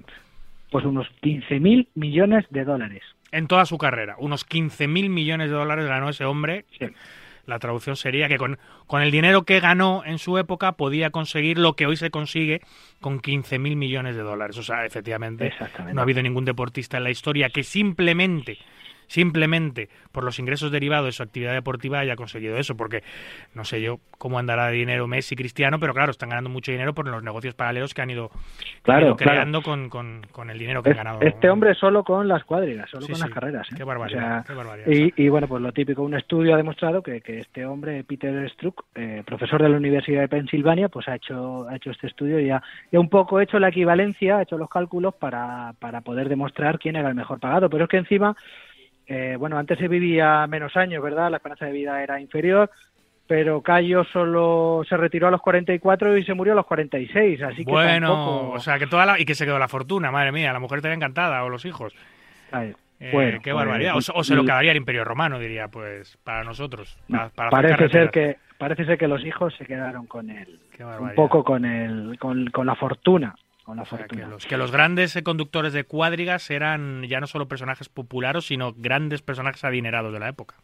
Pues 0.71 0.85
unos 0.85 1.09
15.000 1.21 1.89
millones 1.97 2.47
de 2.51 2.65
dólares. 2.65 3.03
En 3.33 3.49
toda 3.49 3.67
su 3.67 3.77
carrera, 3.77 4.15
unos 4.19 4.49
15.000 4.49 5.09
millones 5.09 5.51
de 5.51 5.57
dólares 5.57 5.87
ganó 5.87 6.09
ese 6.09 6.25
hombre. 6.25 6.65
Sí. 6.79 6.87
La 7.47 7.59
traducción 7.59 7.97
sería 7.97 8.29
que 8.29 8.39
con, 8.39 8.59
con 8.87 9.03
el 9.03 9.11
dinero 9.11 9.43
que 9.43 9.61
ganó 9.61 10.03
en 10.05 10.19
su 10.19 10.39
época 10.39 10.73
podía 10.73 11.11
conseguir 11.11 11.59
lo 11.59 11.75
que 11.75 11.87
hoy 11.87 11.97
se 11.97 12.11
consigue 12.11 12.61
con 13.01 13.21
15.000 13.21 13.77
millones 13.77 14.17
de 14.17 14.23
dólares. 14.23 14.57
O 14.59 14.63
sea, 14.63 14.85
efectivamente, 14.85 15.53
no 15.93 16.01
ha 16.01 16.05
habido 16.05 16.23
ningún 16.23 16.45
deportista 16.45 16.99
en 16.99 17.05
la 17.05 17.11
historia 17.11 17.51
que 17.51 17.65
simplemente, 17.65 18.59
simplemente 19.13 19.89
por 20.11 20.25
los 20.25 20.39
ingresos 20.39 20.73
derivados 20.73 21.07
de 21.07 21.13
su 21.13 21.23
actividad 21.23 21.53
deportiva 21.53 21.99
haya 22.01 22.17
conseguido 22.17 22.57
eso. 22.57 22.77
Porque 22.77 23.03
no 23.55 23.65
sé 23.65 23.83
yo 23.83 23.99
cómo 24.19 24.39
andará 24.39 24.67
de 24.69 24.73
dinero 24.73 25.07
Messi, 25.07 25.37
Cristiano, 25.37 25.79
pero 25.79 25.93
claro, 25.93 26.11
están 26.11 26.31
ganando 26.31 26.49
mucho 26.49 26.73
dinero 26.73 26.95
por 26.95 27.07
los 27.07 27.23
negocios 27.23 27.55
paralelos 27.55 27.93
que 27.93 28.01
han 28.03 28.11
ido, 28.11 28.31
han 28.33 28.83
Claro, 28.83 29.17
creando 29.17 29.61
con, 29.63 29.89
con, 29.91 30.23
con 30.33 30.49
el 30.51 30.59
dinero 30.59 30.83
que 30.83 30.91
han 30.91 30.93
Es- 30.93 30.97
ganado. 30.99 31.21
Este 31.21 31.51
hombre 31.51 31.75
solo 31.75 32.03
con 32.05 32.27
las 32.27 32.45
cuadrigas, 32.45 32.89
solo 32.91 33.03
Sí, 33.07 33.13
con 33.13 33.17
sí. 33.17 33.23
las 33.27 33.31
carreras. 33.35 33.69
¿eh? 33.71 33.75
Qué 33.77 33.85
barbaridad, 33.85 34.23
O 34.23 34.33
sea, 34.33 34.45
qué 34.47 34.55
barbaridad. 34.55 34.87
y, 34.91 35.13
y 35.25 35.29
bueno, 35.29 35.47
pues 35.47 35.61
lo 35.63 35.73
típico, 35.73 36.03
un 36.03 36.15
estudio 36.15 36.55
ha 36.55 36.57
demostrado 36.57 37.03
que, 37.03 37.21
que 37.21 37.41
este 37.41 37.67
hombre, 37.67 38.03
Peter 38.05 38.49
Strzok, 38.51 38.85
eh, 38.95 39.23
profesor 39.27 39.63
de 39.63 39.69
la 39.69 39.77
Universidad 39.77 40.23
de 40.23 40.29
Pensilvania, 40.29 40.89
pues 40.89 41.07
ha 41.09 41.17
hecho, 41.17 41.69
ha 41.69 41.77
hecho 41.77 41.91
este 41.91 42.07
estudio 42.07 42.41
y 42.41 42.51
ha, 42.51 42.63
y 42.91 42.97
ha 42.97 43.01
un 43.01 43.09
poco 43.11 43.41
hecho 43.41 43.59
la 43.59 43.69
equivalencia, 43.69 44.39
ha 44.39 44.43
hecho 44.43 44.57
los 44.57 44.71
cálculos 44.71 45.15
para, 45.15 45.75
para 45.79 46.01
poder 46.01 46.29
demostrar 46.29 46.79
quién 46.79 46.97
era 46.97 47.09
el 47.09 47.15
mejor 47.15 47.41
pagado. 47.41 47.69
Pero 47.69 47.85
es 47.85 47.91
que 47.91 47.97
encima, 47.99 48.37
eh, 49.13 49.37
bueno, 49.37 49.59
antes 49.59 49.79
se 49.79 49.89
vivía 49.89 50.47
menos 50.47 50.77
años, 50.77 51.03
¿verdad? 51.03 51.31
La 51.31 51.37
esperanza 51.37 51.67
de 51.67 51.73
vida 51.73 52.03
era 52.03 52.21
inferior. 52.21 52.71
Pero 53.27 53.61
Cayo 53.63 54.05
solo 54.05 54.83
se 54.89 54.97
retiró 54.97 55.29
a 55.29 55.31
los 55.31 55.41
44 55.41 56.17
y 56.19 56.25
se 56.25 56.35
murió 56.35 56.53
a 56.55 56.57
los 56.57 56.67
46, 56.67 57.41
así 57.43 57.65
que 57.65 57.71
bueno, 57.71 58.09
tampoco... 58.09 58.51
o 58.51 58.61
sea, 58.61 58.79
que 58.79 58.87
toda 58.87 59.07
la... 59.07 59.21
y 59.21 59.25
que 59.25 59.35
se 59.35 59.45
quedó 59.47 59.59
la 59.59 59.69
fortuna, 59.69 60.11
madre 60.11 60.33
mía, 60.33 60.53
la 60.53 60.59
mujer 60.59 60.79
estaría 60.79 60.97
encantada, 60.97 61.43
o 61.45 61.49
los 61.49 61.65
hijos. 61.65 61.95
Ay, 62.51 62.75
Eh, 63.01 63.11
bueno, 63.13 63.39
qué 63.43 63.53
pues, 63.53 63.65
barbaridad. 63.65 63.97
O, 63.97 64.01
se- 64.01 64.13
o 64.15 64.23
se 64.25 64.35
lo 64.35 64.45
quedaría 64.45 64.73
el 64.73 64.77
Imperio 64.77 65.05
Romano, 65.05 65.39
diría, 65.39 65.69
pues, 65.69 66.17
para 66.25 66.43
nosotros. 66.45 66.99
para- 67.35 67.51
parece 67.51 67.89
ser 67.89 68.11
que 68.11 68.37
parece 68.59 68.85
ser 68.85 68.99
que 68.99 69.09
los 69.09 69.25
hijos 69.25 69.55
se 69.57 69.67
quedaron 69.67 70.07
con 70.07 70.29
él 70.31 70.59
un 71.01 71.15
poco 71.15 71.43
con 71.43 71.65
el 71.65 72.17
con, 72.19 72.47
con 72.51 72.67
la 72.67 72.75
fortuna 72.75 73.35
O 73.67 73.85
sea, 73.85 74.07
que 74.07 74.17
los, 74.17 74.47
que 74.47 74.57
los 74.57 74.73
grandes 74.73 75.15
eh, 75.17 75.23
conductores 75.23 75.73
de 75.73 75.85
cuadrigas 75.85 76.51
eran 76.51 77.05
ya 77.05 77.21
no 77.21 77.27
solo 77.27 77.47
personajes 77.47 77.89
populares, 77.89 78.45
sino 78.47 78.73
grandes 78.77 79.23
personajes 79.23 79.63
adinerados 79.65 80.13
de 80.13 80.19
la 80.21 80.29
época. 80.29 80.57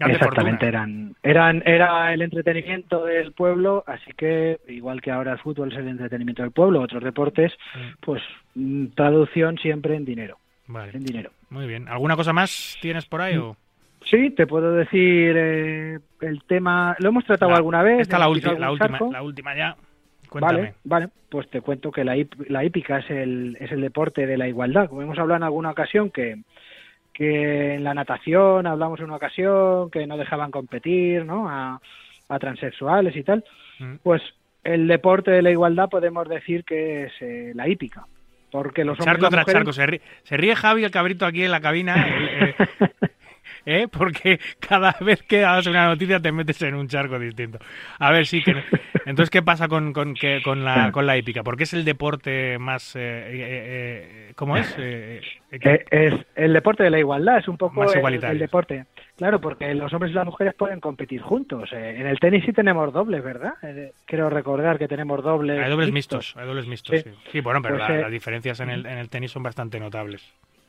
Exactamente 0.00 0.66
fortuna. 0.66 0.68
eran 0.68 1.16
eran 1.24 1.62
era 1.66 2.12
el 2.14 2.22
entretenimiento 2.22 3.04
del 3.04 3.32
pueblo 3.32 3.82
así 3.88 4.12
que 4.16 4.60
igual 4.68 5.00
que 5.00 5.10
ahora 5.10 5.32
el 5.32 5.38
fútbol 5.40 5.72
es 5.72 5.78
el 5.78 5.88
entretenimiento 5.88 6.42
del 6.42 6.52
pueblo 6.52 6.80
otros 6.80 7.02
deportes 7.02 7.52
Mm. 7.74 7.78
pues 8.00 8.22
mm, 8.54 8.86
traducción 8.94 9.58
siempre 9.58 9.96
en 9.96 10.04
dinero 10.04 10.38
Vale, 10.68 10.92
en 10.94 11.02
dinero 11.02 11.32
muy 11.50 11.66
bien. 11.66 11.88
¿Alguna 11.88 12.14
cosa 12.14 12.32
más 12.32 12.78
tienes 12.80 13.06
por 13.06 13.22
ahí? 13.22 13.38
O? 13.38 13.56
sí 14.04 14.30
te 14.30 14.46
puedo 14.46 14.72
decir 14.72 15.34
eh, 15.36 15.98
el 16.20 16.42
tema 16.44 16.94
lo 17.00 17.08
hemos 17.08 17.24
tratado 17.24 17.50
La- 17.50 17.56
alguna 17.56 17.82
vez 17.82 18.02
Esta 18.02 18.20
la, 18.20 18.28
ulti- 18.28 18.56
la 18.56 18.70
última, 18.70 18.98
la 19.10 19.22
última 19.22 19.56
ya. 19.56 19.76
Cuéntame. 20.28 20.58
Vale, 20.60 20.74
vale, 20.84 21.08
pues 21.30 21.48
te 21.50 21.60
cuento 21.60 21.90
que 21.90 22.04
la, 22.04 22.16
la 22.48 22.64
hípica 22.64 22.98
es 22.98 23.10
el, 23.10 23.56
es 23.60 23.70
el 23.72 23.80
deporte 23.80 24.26
de 24.26 24.36
la 24.38 24.48
igualdad. 24.48 24.88
Como 24.88 25.02
hemos 25.02 25.18
hablado 25.18 25.36
en 25.38 25.42
alguna 25.44 25.70
ocasión, 25.70 26.10
que, 26.10 26.36
que 27.12 27.74
en 27.74 27.84
la 27.84 27.94
natación 27.94 28.66
hablamos 28.66 28.98
en 29.00 29.06
una 29.06 29.16
ocasión 29.16 29.90
que 29.90 30.06
no 30.06 30.16
dejaban 30.16 30.50
competir 30.50 31.24
¿no? 31.24 31.48
a, 31.48 31.80
a 32.28 32.38
transexuales 32.38 33.16
y 33.16 33.22
tal. 33.22 33.44
Mm. 33.78 33.94
Pues 34.02 34.22
el 34.64 34.86
deporte 34.86 35.30
de 35.30 35.42
la 35.42 35.50
igualdad 35.50 35.88
podemos 35.88 36.28
decir 36.28 36.64
que 36.64 37.04
es 37.04 37.12
eh, 37.20 37.52
la 37.54 37.68
hípica. 37.68 38.06
Porque 38.50 38.82
los 38.84 38.98
hombres 38.98 39.04
y 39.04 39.20
Charco 39.20 39.22
las 39.24 39.30
tras 39.30 39.46
mujeres- 39.46 39.58
charco. 39.58 39.72
Se 39.74 39.86
ríe, 39.86 40.00
se 40.22 40.36
ríe 40.38 40.56
Javi 40.56 40.84
el 40.84 40.90
cabrito 40.90 41.26
aquí 41.26 41.44
en 41.44 41.50
la 41.50 41.60
cabina. 41.60 42.06
eh, 42.08 42.54
¿eh? 43.68 43.86
Porque 43.88 44.40
cada 44.60 44.94
vez 45.00 45.22
que 45.22 45.40
das 45.40 45.66
una 45.66 45.86
noticia 45.86 46.20
te 46.20 46.32
metes 46.32 46.60
en 46.62 46.74
un 46.74 46.88
charco 46.88 47.18
distinto. 47.18 47.58
A 47.98 48.10
ver, 48.10 48.26
sí 48.26 48.42
que. 48.42 48.52
Entonces, 49.06 49.30
¿qué 49.30 49.42
pasa 49.42 49.68
con, 49.68 49.92
con, 49.92 50.14
que- 50.14 50.40
con, 50.42 50.64
la, 50.64 50.90
con 50.92 51.06
la 51.06 51.16
hípica? 51.16 51.42
Porque 51.42 51.64
es 51.64 51.72
el 51.74 51.84
deporte 51.84 52.58
más. 52.58 52.94
eh, 52.96 53.00
eh, 53.00 54.28
eh, 54.28 54.32
¿Cómo 54.36 54.56
es? 54.56 54.74
Eh, 54.78 55.20
es 55.50 56.14
el 56.36 56.52
deporte 56.52 56.82
de 56.82 56.90
la 56.90 56.98
igualdad, 56.98 57.38
es 57.38 57.48
un 57.48 57.56
poco 57.56 57.80
Más 57.80 57.92
el- 57.92 57.98
igualitario. 57.98 58.32
el, 58.34 58.38
deporte. 58.38 58.84
Claro, 59.16 59.40
porque 59.40 59.74
los 59.74 59.92
hombres 59.92 60.12
y 60.12 60.14
las 60.14 60.26
mujeres 60.26 60.54
pueden 60.54 60.78
competir 60.80 61.20
juntos. 61.20 61.70
En 61.72 62.06
el 62.06 62.18
tenis 62.20 62.44
sí 62.44 62.52
tenemos 62.52 62.92
dobles, 62.92 63.22
¿verdad? 63.24 63.54
Quiero 64.06 64.30
recordar 64.30 64.78
que 64.78 64.86
tenemos 64.88 65.22
dobles. 65.24 65.58
hay 65.58 65.70
dobles 65.70 65.90
mixtos. 65.90 66.18
mixtos. 66.18 66.36
Hay 66.40 66.46
dobles 66.46 66.66
mixtos, 66.66 67.00
sí. 67.00 67.10
Sí. 67.10 67.18
Sí, 67.32 67.40
bueno, 67.40 67.60
pero 67.62 67.76
Pues, 67.78 67.88
la- 67.88 67.96
las 68.02 68.10
diferencias 68.12 68.60
en 68.60 68.70
el, 68.70 68.86
en 68.86 68.98
el 68.98 69.08
tenis 69.08 69.32
son 69.32 69.42
bastante 69.42 69.80
notables. 69.80 70.22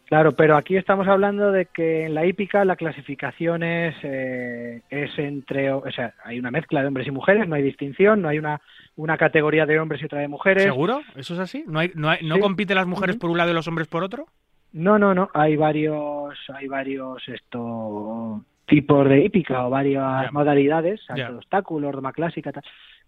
Claro, 0.10 0.31
pero 0.31 0.57
aquí 0.57 0.76
estamos 0.76 1.07
hablando 1.07 1.52
de 1.52 1.68
que 1.68 2.06
en 2.07 2.15
la 2.15 2.26
hípica 2.26 2.65
la 2.65 2.76
clasificación 2.76 3.61
es, 3.61 3.95
eh, 4.02 4.81
es 4.90 5.11
entre, 5.19 5.72
o 5.72 5.84
sea, 5.91 6.15
hay 6.26 6.40
una 6.40 6.49
mezcla 6.49 6.81
de 6.81 6.88
hombres 6.88 7.06
y 7.06 7.11
mujeres, 7.11 7.48
no 7.48 7.53
hay 7.56 7.61
distinción, 7.61 8.19
no 8.23 8.27
hay 8.27 8.40
una, 8.40 8.60
una 8.95 9.18
categoría 9.19 9.68
de 9.68 9.80
hombres 9.80 10.02
y 10.02 10.06
otra 10.06 10.19
de 10.22 10.27
mujeres. 10.27 10.64
¿Seguro? 10.64 11.02
¿Eso 11.15 11.36
es 11.36 11.40
así? 11.40 11.64
¿No, 11.68 11.77
hay, 11.77 11.91
no, 11.94 12.10
hay- 12.10 12.26
no 12.26 12.36
Sí. 12.36 12.41
compiten 12.41 12.76
las 12.77 12.88
mujeres 12.88 13.18
por 13.18 13.30
un 13.30 13.38
lado 13.38 13.52
y 13.52 13.53
los 13.53 13.68
hombres 13.68 13.88
por 13.88 14.03
otro? 14.03 14.26
No, 14.73 14.98
no, 14.98 15.14
no, 15.14 15.30
hay 15.36 15.56
varios, 15.56 16.36
hay 16.56 16.68
varios 16.68 17.22
esto 17.30 18.44
tipos 18.65 19.07
de 19.10 19.23
hípica 19.26 19.65
o 19.65 19.69
varias 19.69 20.31
modalidades, 20.31 21.02
salto 21.06 21.22
Ya. 21.22 21.30
de 21.31 21.38
obstáculos, 21.38 21.91
doma 21.94 22.14
clásica, 22.14 22.52
tal. 22.52 22.64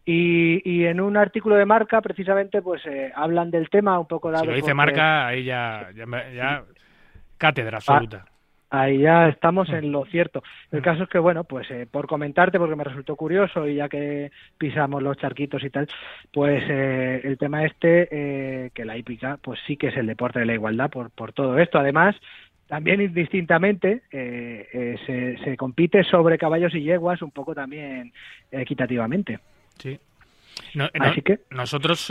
Y, 0.06 0.62
y 0.70 0.86
en 0.86 1.00
un 1.02 1.18
artículo 1.18 1.56
de 1.56 1.66
marca, 1.66 2.02
precisamente, 2.02 2.62
pues 2.64 2.84
eh, 2.88 3.12
hablan 3.16 3.50
del 3.52 3.70
tema 3.70 4.00
un 4.00 4.08
poco 4.08 4.30
dado. 4.32 4.44
Si 4.44 4.48
lo 4.50 4.54
dice 4.56 4.62
porque 4.66 4.74
Marca, 4.76 5.28
ahí 5.28 5.44
ya, 5.44 5.90
ya, 5.96 6.06
me- 6.08 6.34
ya 6.34 6.64
cátedra 7.42 7.78
absoluta. 7.78 8.26
Ahí 8.70 9.00
ya 9.00 9.28
estamos 9.28 9.68
en 9.70 9.92
lo 9.92 10.06
cierto. 10.06 10.44
El 10.72 10.80
Mm. 10.80 10.84
caso 10.84 11.04
es 11.04 11.10
que, 11.10 11.20
bueno, 11.20 11.44
pues 11.44 11.70
eh, 11.72 11.88
por 11.92 12.08
comentarte, 12.08 12.58
porque 12.58 12.78
me 12.78 12.86
resultó 12.86 13.16
curioso 13.18 13.68
y 13.68 13.76
ya 13.76 13.90
que 13.90 14.32
pisamos 14.58 15.02
los 15.04 15.18
charquitos 15.18 15.62
y 15.64 15.70
tal, 15.72 15.88
pues 16.32 16.64
eh, 16.70 17.20
el 17.26 17.38
tema 17.38 17.66
este, 17.66 18.08
eh, 18.12 18.70
que 18.74 18.86
la 18.86 18.96
hípica, 18.96 19.38
pues 19.42 19.60
sí 19.68 19.76
que 19.76 19.88
es 19.88 19.98
el 19.98 20.08
deporte 20.08 20.40
de 20.40 20.46
la 20.46 20.54
igualdad 20.54 20.90
por, 20.90 21.10
por 21.10 21.34
todo 21.34 21.58
esto. 21.60 21.80
Además, 21.80 22.16
también 22.68 23.02
indistintamente 23.02 24.04
eh, 24.12 24.68
eh, 24.72 24.96
se, 25.06 25.44
se, 25.44 25.58
compite 25.58 26.06
sobre 26.06 26.38
caballos 26.38 26.74
y 26.74 26.84
yeguas 26.84 27.22
un 27.22 27.32
poco 27.32 27.54
también 27.54 28.14
equitativamente. 28.52 29.40
Sí. 29.80 30.00
Así 30.98 31.22
que 31.22 31.40
nosotros 31.50 32.10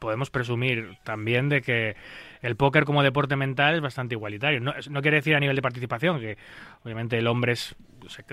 podemos 0.00 0.30
presumir 0.30 0.98
también 1.04 1.48
de 1.48 1.62
que 1.62 1.94
el 2.42 2.56
póker 2.56 2.84
como 2.84 3.04
deporte 3.04 3.36
mental 3.36 3.76
es 3.76 3.80
bastante 3.80 4.16
igualitario. 4.16 4.58
No, 4.58 4.74
no, 4.90 5.02
quiere 5.02 5.18
decir 5.18 5.36
a 5.36 5.40
nivel 5.40 5.54
de 5.54 5.62
participación, 5.62 6.18
que 6.18 6.36
obviamente 6.82 7.18
el 7.18 7.28
hombre 7.28 7.52
es 7.52 7.76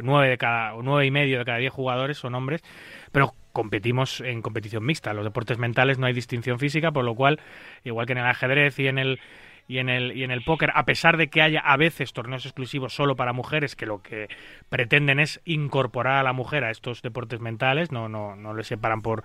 nueve 0.01 0.29
de 0.29 0.37
cada, 0.37 0.73
o 0.73 0.81
nueve 0.81 1.05
y 1.05 1.11
medio 1.11 1.37
de 1.37 1.45
cada 1.45 1.59
diez 1.59 1.71
jugadores 1.71 2.17
son 2.17 2.33
hombres, 2.33 2.63
pero 3.11 3.35
competimos 3.51 4.21
en 4.21 4.41
competición 4.41 4.85
mixta. 4.85 5.13
Los 5.13 5.25
deportes 5.25 5.57
mentales 5.57 5.99
no 5.99 6.07
hay 6.07 6.13
distinción 6.13 6.57
física, 6.57 6.91
por 6.91 7.03
lo 7.03 7.15
cual, 7.15 7.39
igual 7.83 8.07
que 8.07 8.13
en 8.13 8.19
el 8.19 8.25
ajedrez 8.25 8.79
y 8.79 8.87
en 8.87 8.97
el 8.97 9.19
y 9.67 9.79
en 9.79 9.89
el 9.89 10.15
y 10.15 10.23
en 10.23 10.31
el 10.31 10.43
póker, 10.43 10.71
a 10.73 10.85
pesar 10.85 11.17
de 11.17 11.29
que 11.29 11.41
haya 11.41 11.59
a 11.59 11.77
veces 11.77 12.13
torneos 12.13 12.45
exclusivos 12.45 12.93
solo 12.93 13.15
para 13.15 13.33
mujeres 13.33 13.75
que 13.75 13.85
lo 13.85 14.01
que 14.01 14.29
pretenden 14.69 15.19
es 15.19 15.41
incorporar 15.45 16.17
a 16.17 16.23
la 16.23 16.33
mujer 16.33 16.63
a 16.63 16.71
estos 16.71 17.01
deportes 17.01 17.39
mentales, 17.39 17.91
no 17.91 18.07
no 18.07 18.35
no 18.35 18.53
le 18.53 18.63
separan 18.63 19.01
por 19.01 19.23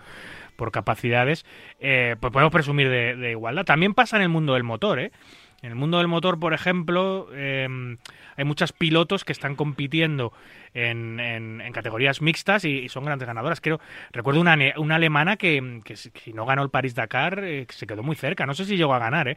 por 0.56 0.70
capacidades, 0.70 1.44
eh, 1.80 2.16
pues 2.20 2.32
podemos 2.32 2.52
presumir 2.52 2.88
de, 2.88 3.30
igualdad. 3.30 3.64
También 3.64 3.94
pasa 3.94 4.16
en 4.16 4.22
el 4.22 4.28
mundo 4.28 4.54
del 4.54 4.64
motor, 4.64 5.00
¿eh? 5.00 5.12
En 5.62 5.70
el 5.70 5.76
mundo 5.76 5.98
del 5.98 6.08
motor, 6.08 6.40
por 6.40 6.54
ejemplo, 6.54 7.28
em, 7.32 7.96
hay 8.36 8.44
muchas 8.44 8.72
pilotos 8.72 9.24
que 9.24 9.30
están 9.30 9.54
compitiendo 9.54 10.32
en, 10.74 11.20
en, 11.20 11.72
categorías 11.72 12.20
mixtas 12.20 12.64
y, 12.64 12.88
son 12.88 13.04
grandes 13.04 13.28
ganadoras. 13.28 13.60
Creo, 13.60 13.80
recuerdo 14.10 14.40
una, 14.40 14.56
una 14.76 14.96
alemana 14.96 15.36
que, 15.36 15.80
que, 15.84 15.94
si 15.94 16.32
no 16.32 16.46
ganó 16.46 16.64
el 16.64 16.70
París-Dakar, 16.70 17.44
eh, 17.44 17.66
se 17.68 17.86
quedó 17.86 18.02
muy 18.02 18.16
cerca. 18.16 18.44
No 18.44 18.54
sé 18.54 18.64
si 18.64 18.76
llegó 18.76 18.92
a 18.94 18.98
ganar, 18.98 19.28
¿eh? 19.28 19.36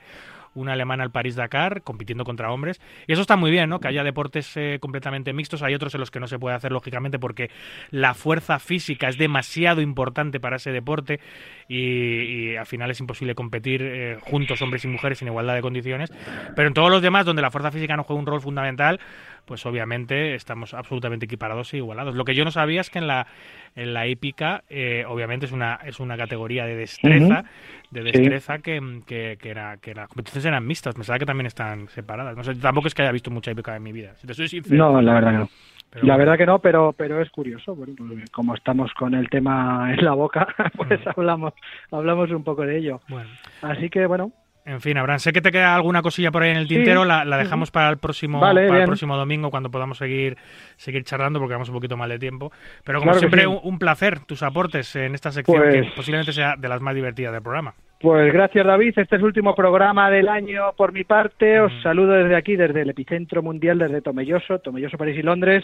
Una 0.55 0.73
alemana 0.73 1.03
al 1.03 1.11
París-Dakar, 1.11 1.83
compitiendo 1.83 2.23
contra 2.23 2.51
hombres. 2.51 2.81
Y 3.07 3.13
eso 3.13 3.21
está 3.21 3.35
muy 3.35 3.51
bien, 3.51 3.69
¿no? 3.69 3.79
Que 3.79 3.89
haya 3.89 4.03
deportes 4.03 4.57
eh, 4.57 4.79
completamente 4.79 5.33
mixtos. 5.33 5.61
Hay 5.61 5.75
otros 5.75 5.93
en 5.93 5.99
los 5.99 6.09
que 6.09 6.19
no 6.19 6.27
se 6.27 6.39
puede 6.39 6.55
hacer, 6.55 6.71
lógicamente, 6.71 7.19
porque 7.19 7.51
la 7.91 8.13
fuerza 8.13 8.57
física 8.57 9.07
es 9.07 9.17
demasiado 9.17 9.81
importante 9.81 10.39
para 10.39 10.55
ese 10.55 10.71
deporte 10.71 11.19
y, 11.67 12.55
al 12.55 12.65
final 12.65 12.89
es 12.89 12.99
imposible 12.99 13.35
competir 13.35 13.81
eh, 13.83 14.17
juntos, 14.21 14.61
hombres 14.61 14.83
y 14.85 14.87
mujeres, 14.87 15.21
en 15.21 15.27
igualdad 15.27 15.55
de 15.55 15.61
condiciones. 15.61 16.11
Pero 16.55 16.67
en 16.67 16.73
todos 16.73 16.89
los 16.89 17.01
demás, 17.01 17.25
donde 17.25 17.41
la 17.41 17.51
fuerza 17.51 17.71
física 17.71 17.95
no 17.95 18.03
juega 18.03 18.19
un 18.19 18.25
rol 18.25 18.41
fundamental, 18.41 18.99
pues 19.45 19.65
obviamente 19.65 20.35
estamos 20.35 20.73
absolutamente 20.73 21.25
equiparados 21.25 21.73
e 21.73 21.77
igualados. 21.77 22.15
Lo 22.15 22.25
que 22.25 22.35
yo 22.35 22.43
no 22.43 22.51
sabía 22.51 22.81
es 22.81 22.89
que 22.89 22.99
en 22.99 23.07
la, 23.07 23.27
en 23.75 23.93
la 23.93 24.07
hípica, 24.07 24.63
eh, 24.69 25.05
obviamente 25.07 25.45
es 25.45 25.51
una, 25.51 25.79
es 25.85 25.99
una 25.99 26.17
categoría 26.17 26.65
de 26.65 26.75
destreza, 26.75 27.45
de 27.91 28.03
destreza 28.03 28.59
que, 28.59 29.01
que, 29.05 29.37
que, 29.39 29.49
era, 29.49 29.77
que 29.77 29.93
las 29.93 30.07
competiciones 30.07 30.45
eran 30.45 30.65
mixtas. 30.65 30.97
Me 30.97 31.03
sabe 31.03 31.19
que 31.19 31.25
también 31.25 31.47
están 31.47 31.87
separadas. 31.89 32.35
No 32.35 32.43
sé, 32.43 32.55
tampoco 32.55 32.87
es 32.87 32.93
que 32.95 33.03
haya 33.03 33.11
visto 33.11 33.31
mucha 33.31 33.51
hípica 33.51 33.75
en 33.75 33.83
mi 33.83 33.91
vida. 33.91 34.15
Si 34.15 34.27
te 34.27 34.33
soy 34.33 34.47
sincero. 34.47 34.75
No, 34.75 35.01
la 35.01 35.13
verdad 35.13 35.31
que 35.31 35.37
no. 35.37 36.07
la 36.07 36.17
verdad 36.17 36.37
que 36.37 36.45
no, 36.45 36.59
pero 36.59 36.93
pero 36.93 37.21
es 37.21 37.29
curioso. 37.29 37.75
Bueno, 37.75 37.93
pues, 37.97 38.29
como 38.31 38.55
estamos 38.55 38.93
con 38.93 39.13
el 39.13 39.29
tema 39.29 39.93
en 39.93 40.03
la 40.03 40.13
boca, 40.13 40.47
pues 40.75 40.99
hablamos 41.07 41.53
hablamos 41.91 42.31
un 42.31 42.43
poco 42.43 42.63
de 42.63 42.77
ello. 42.77 43.01
Bueno. 43.07 43.29
Así 43.61 43.89
que 43.89 44.05
bueno, 44.07 44.31
en 44.65 44.81
fin, 44.81 44.97
Abraham, 44.97 45.19
sé 45.19 45.31
que 45.31 45.41
te 45.41 45.51
queda 45.51 45.75
alguna 45.75 46.01
cosilla 46.01 46.31
por 46.31 46.41
ahí 46.41 46.49
en 46.49 46.57
el 46.57 46.67
tintero, 46.67 47.05
la, 47.05 47.23
dejamos 47.37 47.69
para 47.69 47.89
el 47.89 47.97
próximo 47.97 48.39
para 48.39 48.61
el 48.61 48.85
próximo 48.85 49.15
domingo 49.15 49.51
cuando 49.51 49.69
podamos 49.69 49.99
seguir 49.99 50.37
seguir 50.75 51.03
charlando 51.03 51.39
porque 51.39 51.53
vamos 51.53 51.69
un 51.69 51.75
poquito 51.75 51.95
mal 51.97 52.09
de 52.09 52.17
tiempo. 52.17 52.51
Pero 52.83 52.99
como 52.99 53.13
siempre, 53.13 53.45
un, 53.45 53.77
placer 53.77 54.19
tus 54.21 54.41
aportes 54.41 54.95
en 54.95 55.13
esta 55.13 55.31
sección 55.31 55.61
que 55.71 55.79
pues 55.83 55.93
posiblemente 55.93 56.33
sea 56.33 56.55
de 56.57 56.67
las 56.67 56.81
más 56.81 56.95
divertidas 56.95 57.31
del 57.31 57.43
programa. 57.43 57.75
Pues 58.05 58.31
gracias 58.31 58.63
David, 58.63 58.89
este 58.89 59.15
es 59.15 59.19
el 59.19 59.23
último 59.23 59.55
programa 59.55 60.11
del 60.11 60.29
año 60.29 60.73
por 60.77 60.93
mi 60.93 61.03
parte. 61.03 61.59
Os 61.59 61.73
saludo 61.81 62.11
desde 62.11 62.35
aquí, 62.35 62.55
desde 62.55 62.83
el 62.83 62.91
epicentro 62.91 63.41
mundial, 63.41 63.79
desde 63.79 64.03
Tomelloso, 64.03 64.59
Tomelloso, 64.59 64.95
París 64.95 65.17
y 65.17 65.23
Londres. 65.23 65.63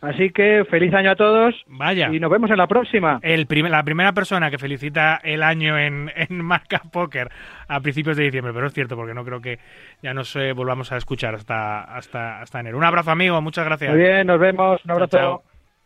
Así 0.00 0.30
que 0.30 0.64
feliz 0.70 0.94
año 0.94 1.10
a 1.10 1.16
todos. 1.16 1.54
Vaya. 1.66 2.08
Y 2.10 2.18
nos 2.18 2.30
vemos 2.30 2.50
en 2.50 2.56
la 2.56 2.66
próxima. 2.66 3.20
El 3.20 3.46
la 3.46 3.82
primera 3.82 4.14
persona 4.14 4.50
que 4.50 4.56
felicita 4.56 5.20
el 5.22 5.42
año 5.42 5.78
en, 5.78 6.10
en 6.16 6.42
Marca 6.42 6.80
Póker 6.90 7.28
a 7.68 7.78
principios 7.80 8.16
de 8.16 8.24
diciembre, 8.24 8.54
pero 8.54 8.68
es 8.68 8.72
cierto 8.72 8.96
porque 8.96 9.12
no 9.12 9.22
creo 9.22 9.42
que 9.42 9.58
ya 10.02 10.14
nos 10.14 10.34
eh, 10.36 10.54
volvamos 10.54 10.92
a 10.92 10.96
escuchar 10.96 11.34
hasta, 11.34 11.82
hasta, 11.82 12.40
hasta 12.40 12.60
enero. 12.60 12.78
Un 12.78 12.84
abrazo 12.84 13.10
amigo, 13.10 13.38
muchas 13.42 13.66
gracias. 13.66 13.92
Muy 13.92 14.00
bien, 14.00 14.26
nos 14.26 14.40
vemos. 14.40 14.82
Un 14.86 14.92
abrazo. 14.92 15.42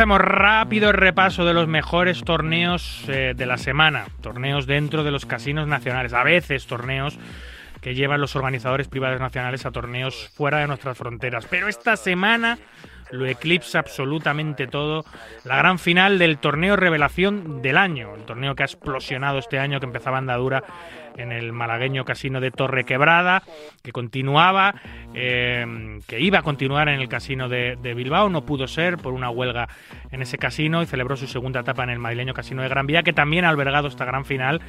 Hacemos 0.00 0.18
rápido 0.18 0.92
repaso 0.92 1.44
de 1.44 1.52
los 1.52 1.68
mejores 1.68 2.24
torneos 2.24 3.04
eh, 3.08 3.34
de 3.36 3.44
la 3.44 3.58
semana, 3.58 4.06
torneos 4.22 4.66
dentro 4.66 5.04
de 5.04 5.10
los 5.10 5.26
casinos 5.26 5.68
nacionales, 5.68 6.14
a 6.14 6.22
veces 6.22 6.66
torneos 6.66 7.18
que 7.82 7.94
llevan 7.94 8.18
los 8.18 8.34
organizadores 8.34 8.88
privados 8.88 9.20
nacionales 9.20 9.66
a 9.66 9.72
torneos 9.72 10.30
fuera 10.34 10.56
de 10.56 10.68
nuestras 10.68 10.96
fronteras. 10.96 11.46
Pero 11.50 11.68
esta 11.68 11.98
semana 11.98 12.58
lo 13.10 13.26
eclipsa 13.26 13.78
absolutamente 13.78 14.66
todo. 14.66 15.04
La 15.44 15.56
gran 15.56 15.78
final 15.78 16.18
del 16.18 16.38
torneo 16.38 16.76
revelación 16.76 17.62
del 17.62 17.76
año, 17.76 18.14
el 18.14 18.22
torneo 18.22 18.54
que 18.54 18.62
ha 18.62 18.66
explosionado 18.66 19.38
este 19.38 19.58
año, 19.58 19.80
que 19.80 19.86
empezaba 19.86 20.18
andadura 20.18 20.62
en 21.16 21.32
el 21.32 21.52
malagueño 21.52 22.04
casino 22.04 22.40
de 22.40 22.50
Torre 22.50 22.84
Quebrada, 22.84 23.42
que 23.82 23.92
continuaba, 23.92 24.74
eh, 25.14 26.00
que 26.06 26.20
iba 26.20 26.38
a 26.38 26.42
continuar 26.42 26.88
en 26.88 27.00
el 27.00 27.08
casino 27.08 27.48
de, 27.48 27.76
Bilbao, 27.94 28.28
no 28.28 28.44
pudo 28.44 28.66
ser 28.66 28.96
por 28.96 29.12
una 29.12 29.30
huelga 29.30 29.68
en 30.10 30.22
ese 30.22 30.38
casino 30.38 30.82
y 30.82 30.86
celebró 30.86 31.16
su 31.16 31.26
segunda 31.26 31.60
etapa 31.60 31.82
en 31.84 31.90
el 31.90 31.98
madrileño 31.98 32.34
casino 32.34 32.62
de 32.62 32.68
Gran 32.68 32.86
Vía, 32.86 33.02
que 33.02 33.12
también 33.12 33.44
ha 33.44 33.48
albergado 33.48 33.88
esta 33.88 34.04
gran 34.04 34.24
final, 34.24 34.60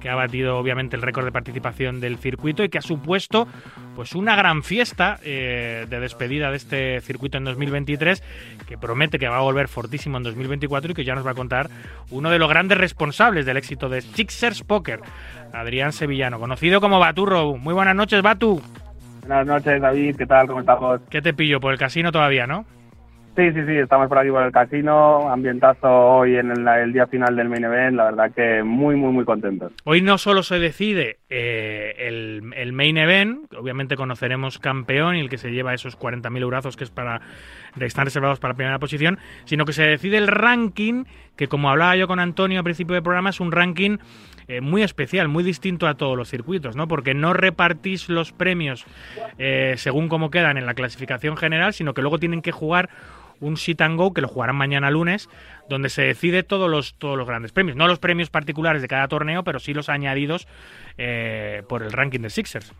que 0.00 0.08
ha 0.08 0.14
batido 0.14 0.58
obviamente 0.58 0.96
el 0.96 1.02
récord 1.02 1.24
de 1.24 1.32
participación 1.32 2.00
del 2.00 2.18
circuito 2.18 2.62
y 2.64 2.68
que 2.68 2.78
ha 2.78 2.82
supuesto 2.82 3.46
pues 3.94 4.14
una 4.14 4.36
gran 4.36 4.62
fiesta 4.62 5.18
eh, 5.22 5.86
de 5.88 6.00
despedida 6.00 6.50
de 6.50 6.56
este 6.56 7.00
circuito 7.00 7.38
en 7.38 7.44
2023, 7.44 8.22
que 8.66 8.78
promete 8.78 9.18
que 9.18 9.28
va 9.28 9.38
a 9.38 9.42
volver 9.42 9.68
fortísimo 9.68 10.16
en 10.16 10.24
2024 10.24 10.92
y 10.92 10.94
que 10.94 11.04
ya 11.04 11.14
nos 11.14 11.26
va 11.26 11.30
a 11.30 11.34
contar 11.34 11.68
uno 12.10 12.30
de 12.30 12.38
los 12.38 12.48
grandes 12.48 12.78
responsables 12.78 13.46
del 13.46 13.56
éxito 13.56 13.88
de 13.88 14.00
Sixers 14.00 14.62
Poker. 14.62 15.00
Adrián 15.52 15.92
Sevillano, 15.92 16.40
conocido 16.40 16.80
como 16.80 16.98
Baturro. 16.98 17.56
Muy 17.56 17.74
buenas 17.74 17.94
noches, 17.94 18.22
Batu. 18.22 18.60
Buenas 19.20 19.46
noches, 19.46 19.80
David. 19.80 20.16
¿Qué 20.16 20.26
tal? 20.26 20.46
¿Cómo 20.46 20.60
estamos? 20.60 21.00
¿Qué 21.08 21.22
te 21.22 21.32
pillo? 21.32 21.60
Por 21.60 21.72
el 21.72 21.78
casino 21.78 22.12
todavía, 22.12 22.46
¿no? 22.46 22.66
Sí, 23.36 23.52
sí, 23.52 23.66
sí. 23.66 23.72
Estamos 23.72 24.08
por 24.08 24.18
aquí 24.18 24.30
por 24.30 24.44
el 24.44 24.52
casino. 24.52 25.28
Ambientazo 25.28 25.88
hoy 25.88 26.36
en 26.36 26.52
el, 26.52 26.92
día 26.92 27.06
final 27.08 27.34
del 27.34 27.48
main 27.48 27.64
event. 27.64 27.96
La 27.96 28.04
verdad 28.04 28.32
que 28.32 28.62
muy, 28.62 28.94
muy, 28.94 29.12
muy 29.12 29.24
contentos. 29.24 29.72
Hoy 29.84 30.02
no 30.02 30.18
solo 30.18 30.44
se 30.44 30.60
decide 30.60 31.18
eh, 31.28 31.94
el, 31.98 32.72
main 32.72 32.96
event, 32.96 33.52
obviamente 33.54 33.96
conoceremos 33.96 34.58
campeón 34.58 35.16
y 35.16 35.20
el 35.20 35.28
que 35.28 35.38
se 35.38 35.50
lleva 35.50 35.74
esos 35.74 35.98
40.000 35.98 36.42
eurazos 36.42 36.76
que 36.76 36.84
es 36.84 36.90
para 36.90 37.20
están 37.80 38.04
reservados 38.04 38.38
para 38.38 38.54
primera 38.54 38.78
posición, 38.78 39.18
sino 39.44 39.64
que 39.64 39.72
se 39.72 39.82
decide 39.82 40.16
el 40.16 40.28
ranking, 40.28 41.04
que 41.36 41.48
como 41.48 41.70
hablaba 41.70 41.96
yo 41.96 42.06
con 42.06 42.20
Antonio 42.20 42.58
al 42.58 42.64
principio 42.64 42.94
del 42.94 43.02
programa, 43.02 43.30
es 43.30 43.40
un 43.40 43.50
ranking 43.50 43.98
eh, 44.46 44.60
muy 44.60 44.82
especial, 44.82 45.28
muy 45.28 45.42
distinto 45.42 45.86
a 45.86 45.94
todos 45.94 46.16
los 46.16 46.28
circuitos, 46.28 46.76
¿no? 46.76 46.86
Porque 46.86 47.14
no 47.14 47.32
repartís 47.32 48.08
los 48.08 48.32
premios 48.32 48.84
eh, 49.38 49.74
según 49.76 50.08
cómo 50.08 50.30
quedan 50.30 50.58
en 50.58 50.66
la 50.66 50.74
clasificación 50.74 51.36
general, 51.36 51.72
sino 51.72 51.94
que 51.94 52.02
luego 52.02 52.18
tienen 52.18 52.42
que 52.42 52.52
jugar 52.52 52.90
un 53.44 53.56
sit 53.56 53.80
and 53.80 53.96
go 53.98 54.12
que 54.12 54.20
lo 54.20 54.28
jugarán 54.28 54.56
mañana 54.56 54.90
lunes, 54.90 55.28
donde 55.68 55.88
se 55.88 56.02
decide 56.02 56.42
todos 56.42 56.70
los, 56.70 56.98
todos 56.98 57.16
los 57.16 57.26
grandes 57.26 57.52
premios. 57.52 57.76
No 57.76 57.86
los 57.86 57.98
premios 57.98 58.30
particulares 58.30 58.82
de 58.82 58.88
cada 58.88 59.08
torneo, 59.08 59.44
pero 59.44 59.58
sí 59.58 59.74
los 59.74 59.88
añadidos 59.88 60.48
eh, 60.98 61.62
por 61.68 61.82
el 61.82 61.92
ranking 61.92 62.20
de 62.20 62.30
Sixers. 62.30 62.72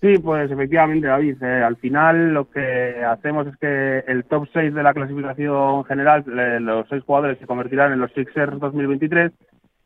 Sí, 0.00 0.18
pues 0.18 0.50
efectivamente, 0.50 1.06
David. 1.06 1.42
al 1.42 1.76
final 1.76 2.34
lo 2.34 2.50
que 2.50 3.02
hacemos 3.02 3.46
es 3.46 3.56
que 3.56 4.04
el 4.06 4.24
top 4.24 4.46
6 4.52 4.74
de 4.74 4.82
la 4.82 4.92
clasificación 4.92 5.84
general, 5.84 6.22
los 6.60 6.86
seis 6.88 7.02
jugadores 7.02 7.38
se 7.38 7.46
convertirán 7.46 7.92
en 7.92 8.00
los 8.00 8.12
Sixers 8.12 8.60
2023 8.60 9.32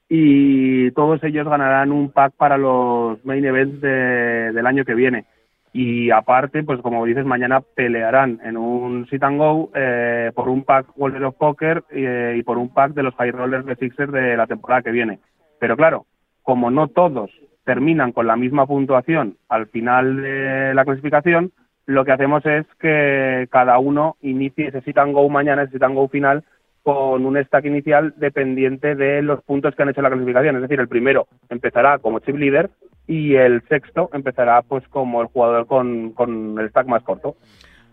y 0.08 0.90
todos 0.90 1.22
ellos 1.22 1.48
ganarán 1.48 1.92
un 1.92 2.10
pack 2.10 2.34
para 2.36 2.58
los 2.58 3.24
main 3.24 3.44
events 3.44 3.80
del 3.80 4.66
año 4.66 4.84
que 4.84 4.94
viene. 4.94 5.26
Y 5.72 6.10
aparte, 6.10 6.64
pues 6.64 6.80
como 6.80 7.04
dices, 7.04 7.24
mañana 7.24 7.60
pelearán 7.60 8.40
en 8.44 8.56
un 8.56 9.06
sit 9.08 9.22
and 9.22 9.38
go 9.38 9.70
eh, 9.74 10.32
por 10.34 10.48
un 10.48 10.64
pack 10.64 10.86
World 10.96 11.22
of 11.22 11.36
Poker 11.36 11.84
eh, 11.90 12.34
y 12.36 12.42
por 12.42 12.58
un 12.58 12.70
pack 12.70 12.92
de 12.92 13.04
los 13.04 13.14
High 13.14 13.30
Rollers 13.30 13.66
de 13.66 13.76
Sixers 13.76 14.10
de 14.10 14.36
la 14.36 14.48
temporada 14.48 14.82
que 14.82 14.90
viene. 14.90 15.20
Pero 15.60 15.76
claro, 15.76 16.06
como 16.42 16.70
no 16.70 16.88
todos 16.88 17.30
terminan 17.64 18.10
con 18.10 18.26
la 18.26 18.36
misma 18.36 18.66
puntuación 18.66 19.36
al 19.48 19.66
final 19.68 20.22
de 20.22 20.74
la 20.74 20.84
clasificación, 20.84 21.52
lo 21.86 22.04
que 22.04 22.12
hacemos 22.12 22.44
es 22.46 22.66
que 22.80 23.46
cada 23.50 23.78
uno 23.78 24.16
inicie 24.22 24.68
ese 24.68 24.80
sit 24.80 24.98
and 24.98 25.12
go 25.12 25.28
mañana, 25.28 25.62
ese 25.62 25.72
sit 25.72 25.82
and 25.82 25.94
go 25.94 26.08
final, 26.08 26.42
con 26.82 27.24
un 27.24 27.36
stack 27.44 27.66
inicial 27.66 28.14
dependiente 28.16 28.94
de 28.94 29.22
los 29.22 29.42
puntos 29.42 29.74
que 29.74 29.82
han 29.82 29.90
hecho 29.90 30.02
la 30.02 30.10
clasificación. 30.10 30.56
Es 30.56 30.62
decir, 30.62 30.80
el 30.80 30.88
primero 30.88 31.28
empezará 31.48 31.98
como 31.98 32.20
chip 32.20 32.36
leader 32.36 32.70
y 33.06 33.34
el 33.34 33.62
sexto 33.68 34.10
empezará 34.12 34.62
pues 34.62 34.86
como 34.88 35.22
el 35.22 35.28
jugador 35.28 35.66
con, 35.66 36.12
con 36.12 36.58
el 36.58 36.68
stack 36.70 36.86
más 36.86 37.02
corto. 37.02 37.36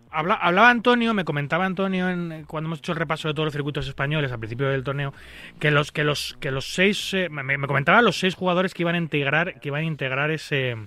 Habla, 0.10 0.36
hablaba 0.36 0.70
Antonio, 0.70 1.14
me 1.14 1.26
comentaba 1.26 1.66
Antonio 1.66 2.10
en, 2.10 2.46
cuando 2.48 2.68
hemos 2.68 2.80
hecho 2.80 2.94
el 2.94 2.98
repaso 2.98 3.28
de 3.28 3.34
todos 3.34 3.48
los 3.48 3.54
circuitos 3.54 3.88
españoles 3.88 4.32
al 4.32 4.40
principio 4.40 4.70
del 4.70 4.84
torneo, 4.84 5.14
que 5.60 5.70
los 5.70 5.92
que 5.92 6.04
los 6.04 6.38
que 6.40 6.50
los 6.52 6.74
seis 6.74 7.14
eh, 7.14 7.28
me, 7.30 7.44
me, 7.44 7.68
comentaba 7.68 8.02
los 8.02 8.18
seis 8.18 8.34
jugadores 8.34 8.74
que 8.74 8.84
iban 8.84 8.96
a 8.96 9.00
integrar 9.00 9.60
que 9.60 9.68
iban 9.68 9.82
a 9.82 9.86
integrar 9.86 10.32
ese 10.32 10.78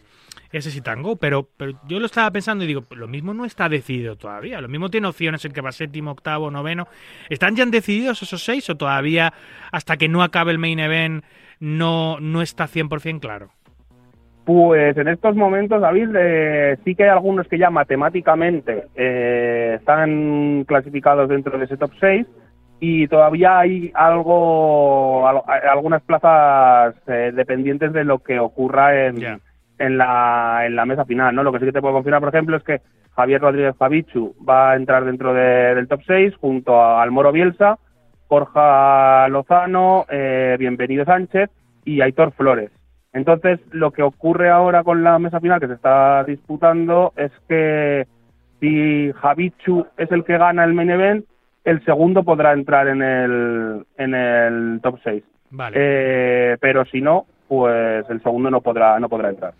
ese 0.52 0.70
Sitango, 0.70 1.16
pero, 1.16 1.48
pero 1.56 1.80
yo 1.86 2.01
lo 2.01 2.06
estaba 2.06 2.30
pensando 2.30 2.64
y 2.64 2.66
digo, 2.66 2.84
lo 2.90 3.06
mismo 3.06 3.34
no 3.34 3.44
está 3.44 3.68
decidido 3.68 4.16
todavía, 4.16 4.60
lo 4.60 4.68
mismo 4.68 4.90
tiene 4.90 5.06
opciones 5.06 5.44
el 5.44 5.52
que 5.52 5.60
va 5.60 5.70
séptimo, 5.70 6.10
octavo, 6.10 6.51
noveno. 6.51 6.88
¿Están 7.28 7.55
ya 7.55 7.64
decididos 7.66 8.22
esos 8.22 8.42
seis 8.42 8.68
o 8.68 8.76
todavía 8.76 9.32
hasta 9.70 9.97
que 9.97 10.09
no 10.09 10.22
acabe 10.22 10.51
el 10.51 10.59
main 10.59 10.80
event 10.80 11.24
no, 11.60 12.18
no 12.20 12.42
está 12.42 12.66
100% 12.66 13.20
claro? 13.20 13.52
Pues 14.52 14.97
en 14.97 15.06
estos 15.06 15.36
momentos, 15.36 15.81
David, 15.81 16.09
eh, 16.18 16.77
sí 16.85 16.97
que 16.97 17.05
hay 17.05 17.10
algunos 17.10 17.47
que 17.47 17.56
ya 17.56 17.70
matemáticamente 17.70 18.86
eh, 18.97 19.77
están 19.78 20.64
clasificados 20.66 21.28
dentro 21.28 21.56
de 21.56 21.66
ese 21.66 21.77
top 21.77 21.93
6 22.01 22.27
y 22.81 23.06
todavía 23.06 23.60
hay 23.60 23.93
algo, 23.94 25.24
algunas 25.47 26.02
plazas 26.02 26.97
eh, 27.06 27.31
dependientes 27.32 27.93
de 27.93 28.02
lo 28.02 28.18
que 28.18 28.40
ocurra 28.40 29.06
en, 29.06 29.40
en, 29.78 29.97
la, 29.97 30.62
en 30.66 30.74
la 30.74 30.85
mesa 30.85 31.05
final. 31.05 31.32
¿no? 31.32 31.44
Lo 31.44 31.52
que 31.52 31.60
sí 31.60 31.66
que 31.66 31.72
te 31.72 31.81
puedo 31.81 31.94
confirmar, 31.94 32.18
por 32.18 32.35
ejemplo, 32.35 32.56
es 32.56 32.64
que 32.64 32.81
Javier 33.14 33.40
Rodríguez 33.40 33.77
Fabichu 33.77 34.35
va 34.44 34.72
a 34.72 34.77
entrar 34.77 35.05
dentro 35.05 35.32
del 35.32 35.86
top 35.86 36.01
6 36.05 36.35
junto 36.40 36.85
al 36.85 37.12
Moro 37.12 37.31
Bielsa, 37.31 37.78
Borja 38.28 39.28
Lozano, 39.28 40.06
Bienvenido 40.59 41.05
Sánchez 41.05 41.51
y 41.85 42.01
Aitor 42.01 42.32
Flores. 42.32 42.72
Entonces, 43.12 43.59
lo 43.73 43.91
que 43.91 44.03
ocurre 44.03 44.51
ahora 44.51 44.85
con 44.85 45.03
la 45.03 45.19
mesa 45.19 45.41
final 45.41 45.61
que 45.61 45.66
se 45.66 45.74
está 45.74 46.23
disputando 46.24 47.12
es 47.16 47.32
que 47.49 48.07
si 48.61 49.12
Javichu 49.12 49.87
es 49.97 50.11
el 50.12 50.24
que 50.24 50.39
gana 50.39 50.65
el 50.65 50.74
main 50.74 50.91
event, 50.91 51.24
el 51.65 51.85
segundo 51.85 52.23
podrá 52.23 52.53
entrar 52.53 52.89
en 52.89 53.03
el, 53.03 53.87
en 53.97 54.15
el 54.15 54.81
top 54.82 54.99
6. 55.03 55.23
Vale. 55.51 55.77
Eh, 55.78 56.57
pero 56.61 56.85
si 56.85 57.01
no, 57.01 57.27
pues 57.49 58.09
el 58.09 58.23
segundo 58.23 58.51
no 58.51 58.61
podrá, 58.61 59.01
no 59.01 59.09
podrá 59.09 59.31
entrar. 59.31 59.55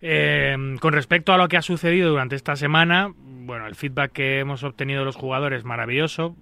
Eh, 0.00 0.56
con 0.80 0.92
respecto 0.92 1.32
a 1.32 1.38
lo 1.38 1.46
que 1.48 1.56
ha 1.56 1.62
sucedido 1.62 2.10
durante 2.10 2.34
esta 2.34 2.56
semana, 2.56 3.12
bueno, 3.16 3.66
el 3.66 3.74
feedback 3.74 4.12
que 4.12 4.40
hemos 4.40 4.64
obtenido 4.64 5.00
de 5.00 5.04
los 5.04 5.16
jugadores 5.16 5.64
maravilloso. 5.64 6.34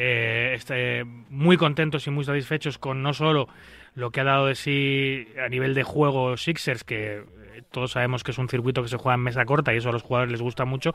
Eh, 0.00 0.52
este, 0.54 1.04
muy 1.28 1.56
contentos 1.56 2.06
y 2.06 2.10
muy 2.10 2.22
satisfechos 2.22 2.78
con 2.78 3.02
no 3.02 3.12
solo 3.12 3.48
lo 3.98 4.12
que 4.12 4.20
ha 4.20 4.24
dado 4.24 4.46
de 4.46 4.54
sí 4.54 5.26
a 5.44 5.48
nivel 5.48 5.74
de 5.74 5.82
juego 5.82 6.36
Sixers, 6.36 6.84
que 6.84 7.24
todos 7.72 7.90
sabemos 7.90 8.22
que 8.22 8.30
es 8.30 8.38
un 8.38 8.48
circuito 8.48 8.82
que 8.82 8.88
se 8.88 8.96
juega 8.96 9.16
en 9.16 9.22
mesa 9.22 9.44
corta 9.44 9.74
y 9.74 9.78
eso 9.78 9.88
a 9.88 9.92
los 9.92 10.02
jugadores 10.02 10.30
les 10.30 10.40
gusta 10.40 10.64
mucho, 10.64 10.94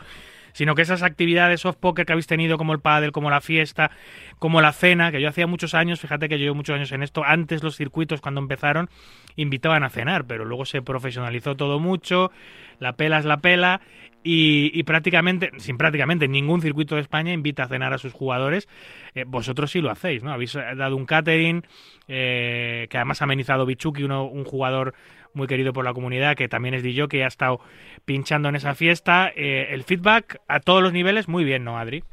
sino 0.53 0.73
que 0.73 0.84
esas 0.84 1.03
actividades 1.03 1.61
soft 1.61 1.75
poker 1.77 2.05
que 2.05 2.13
habéis 2.13 2.27
tenido 2.27 2.57
como 2.57 2.71
el 2.71 2.80
pádel, 2.80 3.11
como 3.11 3.30
la 3.30 3.41
fiesta, 3.41 3.91
como 4.39 4.61
la 4.61 4.71
cena, 4.71 5.11
que 5.11 5.21
yo 5.21 5.27
hacía 5.27 5.47
muchos 5.47 5.73
años, 5.73 5.99
fíjate 5.99 6.30
que 6.30 6.39
yo 6.39 6.45
llevo 6.45 6.55
muchos 6.55 6.75
años 6.75 6.93
en 6.93 7.03
esto, 7.03 7.23
antes 7.25 7.61
los 7.61 7.75
circuitos 7.75 8.21
cuando 8.21 8.39
empezaron 8.39 8.89
invitaban 9.35 9.84
a 9.84 9.89
cenar, 9.89 10.23
pero 10.23 10.45
luego 10.45 10.65
se 10.65 10.81
profesionalizó 10.81 11.55
todo 11.57 11.80
mucho, 11.80 12.31
la 12.80 12.93
pela 12.93 13.19
es 13.19 13.25
la 13.25 13.38
pela 13.38 13.81
y, 14.24 14.84
prácticamente, 14.84 15.52
sin 15.58 15.78
prácticamente 15.78 16.28
ningún 16.28 16.62
circuito 16.62 16.95
de 16.95 17.02
España 17.02 17.34
invita 17.34 17.64
a 17.64 17.68
cenar 17.68 17.94
a 17.94 17.98
sus 17.98 18.14
jugadores. 18.14 18.68
Eh, 19.16 19.26
vosotros 19.28 19.72
sí 19.72 19.82
lo 19.82 19.91
hacéis, 19.91 20.24
¿no? 20.24 20.32
Habéis 20.32 20.54
dado 20.54 20.95
un 20.95 21.06
catering 21.06 21.64
eh, 22.08 22.88
que 22.90 22.98
además 22.98 23.22
ha 23.22 23.26
amenizado 23.26 23.66
Bichuki, 23.66 24.04
uno, 24.04 24.26
un 24.26 24.45
jugador 24.45 24.94
muy 25.34 25.48
querido 25.48 25.74
por 25.74 25.84
la 25.84 25.94
comunidad, 25.94 26.36
que 26.36 26.48
también 26.48 26.76
es 26.76 26.84
DJ, 26.84 27.08
que 27.08 27.24
ha 27.24 27.28
estado 27.28 27.60
pinchando 28.06 28.50
en 28.50 28.56
esa 28.56 28.76
fiesta. 28.76 29.32
Eh, 29.36 29.68
el 29.72 29.84
feedback 29.84 30.40
a 30.48 30.60
todos 30.60 30.82
los 30.82 30.94
niveles, 30.94 31.28
muy 31.28 31.44
bien, 31.44 31.64
¿no, 31.64 31.78
Adri? 31.78 32.04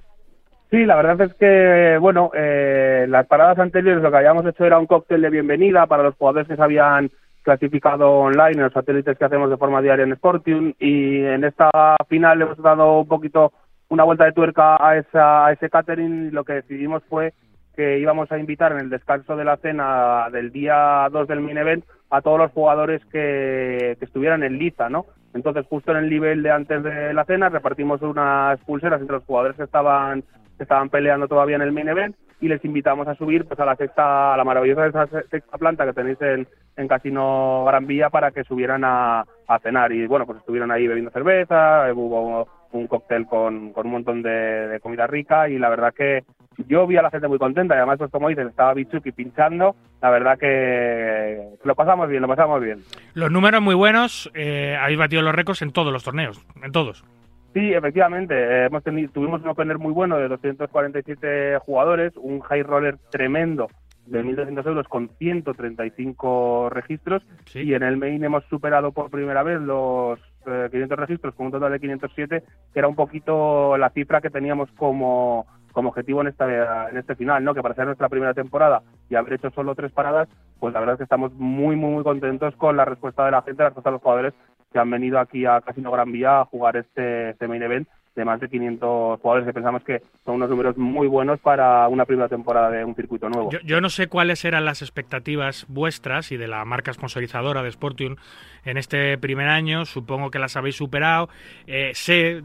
Sí, 0.70 0.84
la 0.86 0.96
verdad 0.96 1.20
es 1.20 1.34
que, 1.34 1.98
bueno, 2.00 2.30
las 2.32 3.26
paradas 3.26 3.58
anteriores 3.58 4.02
lo 4.02 4.10
que 4.10 4.16
habíamos 4.16 4.46
hecho 4.46 4.64
era 4.64 4.78
un 4.78 4.86
cóctel 4.86 5.20
de 5.20 5.30
bienvenida 5.30 5.86
para 5.86 6.04
los 6.04 6.14
jugadores 6.14 6.46
que 6.46 6.54
se 6.54 6.62
habían 6.62 7.10
clasificado 7.42 8.10
online 8.10 8.52
en 8.52 8.62
los 8.62 8.72
satélites 8.72 9.16
que 9.16 9.24
hacemos 9.24 9.50
de 9.50 9.56
forma 9.56 9.82
diaria 9.82 10.04
en 10.04 10.16
Sportium 10.16 10.74
y 10.78 11.24
en 11.24 11.44
esta 11.44 11.70
final 12.08 12.42
hemos 12.42 12.58
dado 12.58 13.00
un 13.00 13.08
poquito 13.08 13.52
una 13.88 14.04
vuelta 14.04 14.24
de 14.24 14.32
tuerca 14.32 14.76
a, 14.78 14.96
esa, 14.96 15.46
a 15.46 15.52
ese 15.52 15.68
catering 15.68 16.28
y 16.28 16.30
lo 16.30 16.44
que 16.44 16.54
decidimos 16.54 17.02
fue 17.08 17.34
que 17.74 17.98
íbamos 17.98 18.30
a 18.30 18.38
invitar 18.38 18.72
en 18.72 18.80
el 18.80 18.90
descanso 18.90 19.36
de 19.36 19.44
la 19.44 19.56
cena 19.56 20.28
del 20.30 20.52
día 20.52 21.08
2 21.10 21.28
del 21.28 21.40
main 21.40 21.58
event 21.58 21.84
a 22.10 22.20
todos 22.20 22.38
los 22.38 22.52
jugadores 22.52 23.04
que, 23.06 23.96
que 23.98 24.04
estuvieran 24.04 24.42
en 24.42 24.58
liza, 24.58 24.88
¿no? 24.88 25.06
Entonces, 25.32 25.64
justo 25.68 25.92
en 25.92 25.98
el 25.98 26.10
nivel 26.10 26.42
de 26.42 26.50
antes 26.50 26.82
de 26.82 27.14
la 27.14 27.24
cena, 27.24 27.48
repartimos 27.48 28.02
unas 28.02 28.58
pulseras 28.60 29.00
entre 29.00 29.16
los 29.16 29.24
jugadores 29.24 29.56
que 29.56 29.62
estaban 29.62 30.24
estaban 30.64 30.88
peleando 30.88 31.28
todavía 31.28 31.56
en 31.56 31.62
el 31.62 31.72
main 31.72 31.88
event 31.88 32.16
y 32.40 32.48
les 32.48 32.64
invitamos 32.64 33.06
a 33.06 33.14
subir 33.14 33.44
pues 33.44 33.60
a 33.60 33.64
la 33.64 33.76
sexta, 33.76 34.34
a 34.34 34.36
la 34.36 34.44
maravillosa 34.44 35.06
sexta 35.30 35.58
planta 35.58 35.84
que 35.84 35.92
tenéis 35.92 36.20
en, 36.22 36.48
en 36.76 36.88
Casino 36.88 37.64
Gran 37.66 37.86
Vía 37.86 38.08
para 38.08 38.30
que 38.30 38.44
subieran 38.44 38.82
a, 38.84 39.24
a 39.46 39.58
cenar. 39.58 39.92
Y 39.92 40.06
bueno 40.06 40.26
pues 40.26 40.38
estuvieron 40.38 40.70
ahí 40.70 40.86
bebiendo 40.86 41.10
cerveza, 41.10 41.92
hubo 41.94 42.48
un 42.72 42.86
cóctel 42.86 43.26
con, 43.26 43.72
con 43.72 43.86
un 43.86 43.92
montón 43.92 44.22
de, 44.22 44.30
de, 44.30 44.80
comida 44.80 45.06
rica 45.06 45.48
y 45.48 45.58
la 45.58 45.68
verdad 45.68 45.92
que 45.92 46.24
yo 46.68 46.86
vi 46.86 46.96
a 46.96 47.02
la 47.02 47.10
gente 47.10 47.28
muy 47.28 47.38
contenta. 47.38 47.74
Y 47.74 47.78
además 47.78 47.98
pues 47.98 48.10
como 48.10 48.28
dices 48.28 48.48
estaba 48.48 48.74
Bichuki 48.74 49.12
pinchando. 49.12 49.74
La 50.00 50.10
verdad 50.10 50.38
que 50.38 51.58
lo 51.62 51.74
pasamos 51.74 52.08
bien 52.08 52.22
lo 52.22 52.28
pasamos 52.28 52.62
bien. 52.62 52.78
Los 53.12 53.30
números 53.30 53.60
muy 53.60 53.74
buenos 53.74 54.30
eh, 54.34 54.78
habéis 54.80 54.98
batido 54.98 55.20
los 55.20 55.34
récords 55.34 55.60
en 55.62 55.72
todos 55.72 55.92
los 55.92 56.04
torneos 56.04 56.40
en 56.62 56.72
todos 56.72 57.04
Sí, 57.52 57.72
efectivamente. 57.74 58.34
Eh, 58.34 58.66
hemos 58.66 58.82
tenido, 58.84 59.10
tuvimos 59.12 59.42
un 59.42 59.48
opener 59.48 59.78
muy 59.78 59.92
bueno 59.92 60.16
de 60.18 60.28
247 60.28 61.58
jugadores, 61.60 62.12
un 62.16 62.40
high 62.40 62.62
roller 62.62 62.96
tremendo 63.10 63.68
de 64.06 64.24
1.200 64.24 64.66
euros 64.66 64.88
con 64.88 65.08
135 65.18 66.68
registros 66.70 67.22
Sí. 67.46 67.60
y 67.60 67.74
en 67.74 67.82
el 67.82 67.96
main 67.96 68.22
hemos 68.24 68.44
superado 68.46 68.92
por 68.92 69.10
primera 69.10 69.42
vez 69.42 69.60
los 69.60 70.18
eh, 70.46 70.68
500 70.70 70.98
registros 70.98 71.34
con 71.34 71.46
un 71.46 71.52
total 71.52 71.72
de 71.72 71.80
507, 71.80 72.42
que 72.72 72.78
era 72.78 72.88
un 72.88 72.96
poquito 72.96 73.76
la 73.76 73.90
cifra 73.90 74.20
que 74.20 74.30
teníamos 74.30 74.70
como, 74.72 75.46
como 75.72 75.90
objetivo 75.90 76.22
en, 76.22 76.28
esta, 76.28 76.88
en 76.88 76.96
este 76.96 77.14
final, 77.14 77.44
¿no? 77.44 77.54
que 77.54 77.62
para 77.62 77.74
ser 77.74 77.86
nuestra 77.86 78.08
primera 78.08 78.34
temporada 78.34 78.82
y 79.08 79.14
haber 79.16 79.34
hecho 79.34 79.50
solo 79.50 79.74
tres 79.74 79.92
paradas, 79.92 80.28
pues 80.58 80.72
la 80.72 80.80
verdad 80.80 80.94
es 80.94 80.98
que 80.98 81.04
estamos 81.04 81.32
muy, 81.34 81.76
muy, 81.76 81.92
muy 81.92 82.02
contentos 82.02 82.56
con 82.56 82.76
la 82.76 82.84
respuesta 82.84 83.24
de 83.26 83.30
la 83.32 83.42
gente, 83.42 83.62
la 83.62 83.68
respuesta 83.68 83.90
de 83.90 83.94
los 83.94 84.02
jugadores 84.02 84.34
que 84.72 84.78
han 84.78 84.90
venido 84.90 85.18
aquí 85.18 85.46
a 85.46 85.60
Casino 85.60 85.90
Gran 85.90 86.12
Vía 86.12 86.40
a 86.40 86.44
jugar 86.44 86.76
este, 86.76 87.30
este 87.30 87.48
main 87.48 87.62
event 87.62 87.88
de 88.14 88.24
más 88.24 88.40
de 88.40 88.48
500 88.48 89.20
jugadores 89.20 89.46
que 89.46 89.52
pensamos 89.52 89.84
que 89.84 90.02
son 90.24 90.36
unos 90.36 90.50
números 90.50 90.76
muy 90.76 91.06
buenos 91.06 91.38
para 91.40 91.86
una 91.88 92.04
primera 92.04 92.28
temporada 92.28 92.70
de 92.70 92.84
un 92.84 92.94
circuito 92.94 93.28
nuevo. 93.28 93.50
Yo, 93.50 93.60
yo 93.60 93.80
no 93.80 93.88
sé 93.88 94.08
cuáles 94.08 94.44
eran 94.44 94.64
las 94.64 94.82
expectativas 94.82 95.66
vuestras 95.68 96.32
y 96.32 96.36
de 96.36 96.48
la 96.48 96.64
marca 96.64 96.92
sponsorizadora 96.92 97.62
de 97.62 97.70
Sportium 97.70 98.16
en 98.64 98.76
este 98.76 99.16
primer 99.18 99.48
año. 99.48 99.84
Supongo 99.84 100.30
que 100.30 100.38
las 100.38 100.56
habéis 100.56 100.76
superado. 100.76 101.28
Eh, 101.66 101.92
sé 101.94 102.42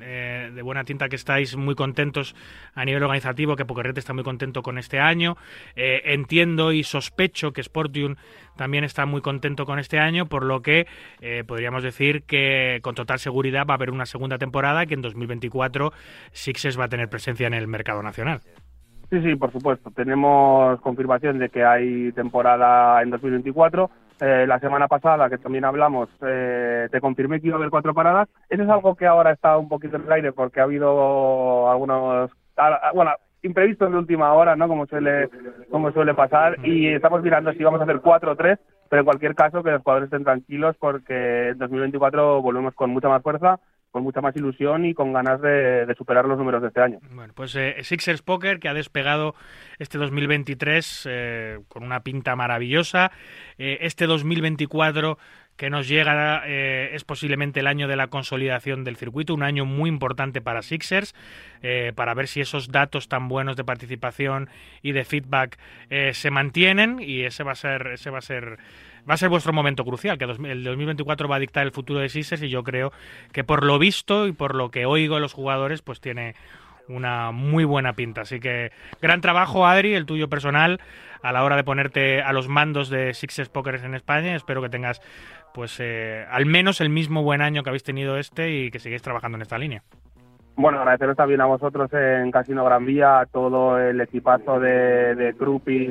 eh, 0.00 0.50
de 0.54 0.62
buena 0.62 0.84
tinta 0.84 1.08
que 1.08 1.16
estáis 1.16 1.56
muy 1.56 1.74
contentos 1.74 2.34
a 2.74 2.84
nivel 2.84 3.02
organizativo, 3.02 3.56
que 3.56 3.64
Pokerrete 3.64 4.00
está 4.00 4.12
muy 4.12 4.24
contento 4.24 4.62
con 4.62 4.78
este 4.78 4.98
año. 5.00 5.36
Eh, 5.76 6.02
entiendo 6.06 6.72
y 6.72 6.82
sospecho 6.84 7.52
que 7.52 7.62
Sportium 7.62 8.16
también 8.58 8.84
está 8.84 9.06
muy 9.06 9.22
contento 9.22 9.64
con 9.64 9.78
este 9.78 9.98
año, 9.98 10.26
por 10.26 10.44
lo 10.44 10.60
que 10.62 10.86
eh, 11.20 11.44
podríamos 11.46 11.82
decir 11.82 12.24
que 12.24 12.80
con 12.82 12.94
total 12.94 13.18
seguridad 13.20 13.64
va 13.66 13.74
a 13.74 13.76
haber 13.76 13.90
una 13.90 14.04
segunda 14.04 14.36
temporada 14.36 14.84
que 14.84 14.94
en 14.94 15.00
2024 15.14 15.92
Sixes 16.32 16.78
va 16.78 16.84
a 16.84 16.88
tener 16.88 17.08
presencia 17.08 17.46
en 17.46 17.54
el 17.54 17.66
mercado 17.66 18.02
nacional. 18.02 18.40
Sí, 19.10 19.22
sí, 19.22 19.36
por 19.36 19.50
supuesto. 19.52 19.90
Tenemos 19.90 20.80
confirmación 20.80 21.38
de 21.38 21.48
que 21.48 21.64
hay 21.64 22.12
temporada 22.12 23.02
en 23.02 23.10
2024. 23.10 23.90
Eh, 24.20 24.44
la 24.46 24.58
semana 24.58 24.88
pasada, 24.88 25.30
que 25.30 25.38
también 25.38 25.64
hablamos, 25.64 26.08
eh, 26.26 26.88
te 26.90 27.00
confirmé 27.00 27.40
que 27.40 27.46
iba 27.46 27.56
a 27.56 27.58
haber 27.58 27.70
cuatro 27.70 27.94
paradas. 27.94 28.28
Eso 28.50 28.64
es 28.64 28.68
algo 28.68 28.96
que 28.96 29.06
ahora 29.06 29.32
está 29.32 29.56
un 29.56 29.68
poquito 29.68 29.96
en 29.96 30.02
el 30.02 30.12
aire 30.12 30.32
porque 30.32 30.60
ha 30.60 30.64
habido 30.64 31.70
algunos, 31.70 32.30
ah, 32.56 32.90
bueno, 32.94 33.12
imprevistos 33.42 33.90
de 33.90 33.96
última 33.96 34.32
hora, 34.34 34.56
¿no? 34.56 34.68
Como 34.68 34.86
suele, 34.86 35.30
como 35.70 35.90
suele 35.92 36.14
pasar. 36.14 36.58
Y 36.66 36.88
estamos 36.88 37.22
mirando 37.22 37.52
si 37.52 37.62
vamos 37.62 37.80
a 37.80 37.84
hacer 37.84 38.00
cuatro 38.00 38.32
o 38.32 38.36
tres, 38.36 38.58
pero 38.90 39.00
en 39.00 39.06
cualquier 39.06 39.34
caso 39.34 39.62
que 39.62 39.70
los 39.70 39.82
jugadores 39.82 40.08
estén 40.08 40.24
tranquilos 40.24 40.76
porque 40.78 41.50
en 41.50 41.58
2024 41.58 42.42
volvemos 42.42 42.74
con 42.74 42.90
mucha 42.90 43.08
más 43.08 43.22
fuerza 43.22 43.58
con 43.90 44.02
mucha 44.02 44.20
más 44.20 44.36
ilusión 44.36 44.84
y 44.84 44.94
con 44.94 45.12
ganas 45.12 45.40
de, 45.40 45.92
superar 45.96 46.26
los 46.26 46.38
números 46.38 46.62
de 46.62 46.68
este 46.68 46.80
año. 46.80 46.98
Bueno, 47.10 47.32
pues 47.34 47.54
eh, 47.56 47.76
Sixers 47.82 48.22
Poker 48.22 48.60
que 48.60 48.68
ha 48.68 48.74
despegado 48.74 49.34
este 49.78 49.98
2023 49.98 51.06
eh, 51.08 51.58
con 51.68 51.82
una 51.82 52.00
pinta 52.00 52.36
maravillosa. 52.36 53.10
Eh, 53.58 53.78
este 53.82 54.06
2024 54.06 55.18
que 55.56 55.70
nos 55.70 55.88
llega 55.88 56.46
es 56.46 57.02
posiblemente 57.02 57.58
el 57.58 57.66
año 57.66 57.88
de 57.88 57.96
la 57.96 58.06
consolidación 58.06 58.84
del 58.84 58.94
circuito, 58.94 59.34
un 59.34 59.42
año 59.42 59.64
muy 59.64 59.90
importante 59.90 60.40
para 60.40 60.62
Sixers, 60.62 61.16
para 61.96 62.14
ver 62.14 62.28
si 62.28 62.40
esos 62.40 62.70
datos 62.70 63.08
tan 63.08 63.26
buenos 63.26 63.56
de 63.56 63.64
participación 63.64 64.50
y 64.82 64.92
de 64.92 65.02
feedback 65.02 65.58
se 66.12 66.30
mantienen 66.30 67.00
y 67.00 67.22
ese 67.22 67.42
va 67.42 67.50
a 67.50 67.56
ser, 67.56 67.88
ese 67.88 68.10
va 68.10 68.18
a 68.18 68.20
ser 68.20 68.60
va 69.08 69.14
a 69.14 69.16
ser 69.16 69.28
vuestro 69.28 69.52
momento 69.52 69.84
crucial, 69.84 70.18
que 70.18 70.24
el 70.24 70.64
2024 70.64 71.28
va 71.28 71.36
a 71.36 71.40
dictar 71.40 71.64
el 71.64 71.72
futuro 71.72 72.00
de 72.00 72.08
Sixers 72.08 72.42
y 72.42 72.48
yo 72.48 72.62
creo 72.62 72.92
que 73.32 73.44
por 73.44 73.64
lo 73.64 73.78
visto 73.78 74.26
y 74.26 74.32
por 74.32 74.54
lo 74.54 74.70
que 74.70 74.86
oigo 74.86 75.14
de 75.14 75.20
los 75.20 75.32
jugadores, 75.32 75.82
pues 75.82 76.00
tiene 76.00 76.34
una 76.88 77.32
muy 77.32 77.64
buena 77.64 77.92
pinta. 77.94 78.22
Así 78.22 78.40
que 78.40 78.72
gran 79.00 79.20
trabajo, 79.20 79.66
Adri, 79.66 79.94
el 79.94 80.06
tuyo 80.06 80.28
personal, 80.28 80.80
a 81.22 81.32
la 81.32 81.44
hora 81.44 81.56
de 81.56 81.64
ponerte 81.64 82.22
a 82.22 82.32
los 82.32 82.48
mandos 82.48 82.90
de 82.90 83.14
Sixers 83.14 83.48
Pokers 83.48 83.84
en 83.84 83.94
España. 83.94 84.34
Espero 84.34 84.62
que 84.62 84.68
tengas, 84.68 85.00
pues, 85.54 85.78
eh, 85.80 86.26
al 86.30 86.46
menos 86.46 86.80
el 86.80 86.90
mismo 86.90 87.22
buen 87.22 87.42
año 87.42 87.62
que 87.62 87.70
habéis 87.70 87.84
tenido 87.84 88.18
este 88.18 88.50
y 88.50 88.70
que 88.70 88.78
sigáis 88.78 89.02
trabajando 89.02 89.36
en 89.36 89.42
esta 89.42 89.58
línea. 89.58 89.82
Bueno, 90.56 90.78
agradeceros 90.78 91.16
también 91.16 91.40
a 91.40 91.46
vosotros 91.46 91.92
en 91.92 92.32
Casino 92.32 92.64
Gran 92.64 92.84
Vía, 92.84 93.20
a 93.20 93.26
todo 93.26 93.78
el 93.78 94.00
equipazo 94.00 94.58
de, 94.58 95.14
de 95.14 95.34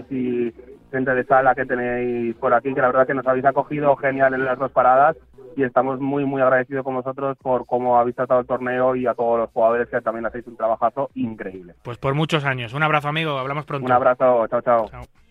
y 0.09 0.53
gente 0.91 1.13
de 1.13 1.23
sala 1.25 1.55
que 1.55 1.65
tenéis 1.65 2.35
por 2.35 2.53
aquí, 2.53 2.73
que 2.73 2.81
la 2.81 2.87
verdad 2.87 3.07
que 3.07 3.13
nos 3.13 3.27
habéis 3.27 3.45
acogido 3.45 3.95
genial 3.97 4.33
en 4.33 4.45
las 4.45 4.57
dos 4.57 4.71
paradas 4.71 5.15
y 5.55 5.63
estamos 5.63 5.99
muy, 5.99 6.23
muy 6.25 6.41
agradecidos 6.41 6.83
con 6.83 6.95
vosotros 6.95 7.35
por 7.41 7.65
cómo 7.65 7.97
habéis 7.97 8.15
tratado 8.15 8.41
el 8.41 8.45
torneo 8.45 8.95
y 8.95 9.07
a 9.07 9.15
todos 9.15 9.39
los 9.39 9.49
jugadores 9.49 9.89
que 9.89 9.99
también 10.01 10.25
hacéis 10.25 10.45
un 10.47 10.55
trabajazo 10.55 11.09
increíble. 11.15 11.73
Pues 11.83 11.97
por 11.97 12.13
muchos 12.13 12.45
años. 12.45 12.73
Un 12.73 12.83
abrazo, 12.83 13.07
amigo. 13.07 13.37
Hablamos 13.37 13.65
pronto. 13.65 13.85
Un 13.85 13.91
abrazo. 13.91 14.47
chao. 14.47 14.61
chao. 14.61 14.87
chao. 14.89 15.26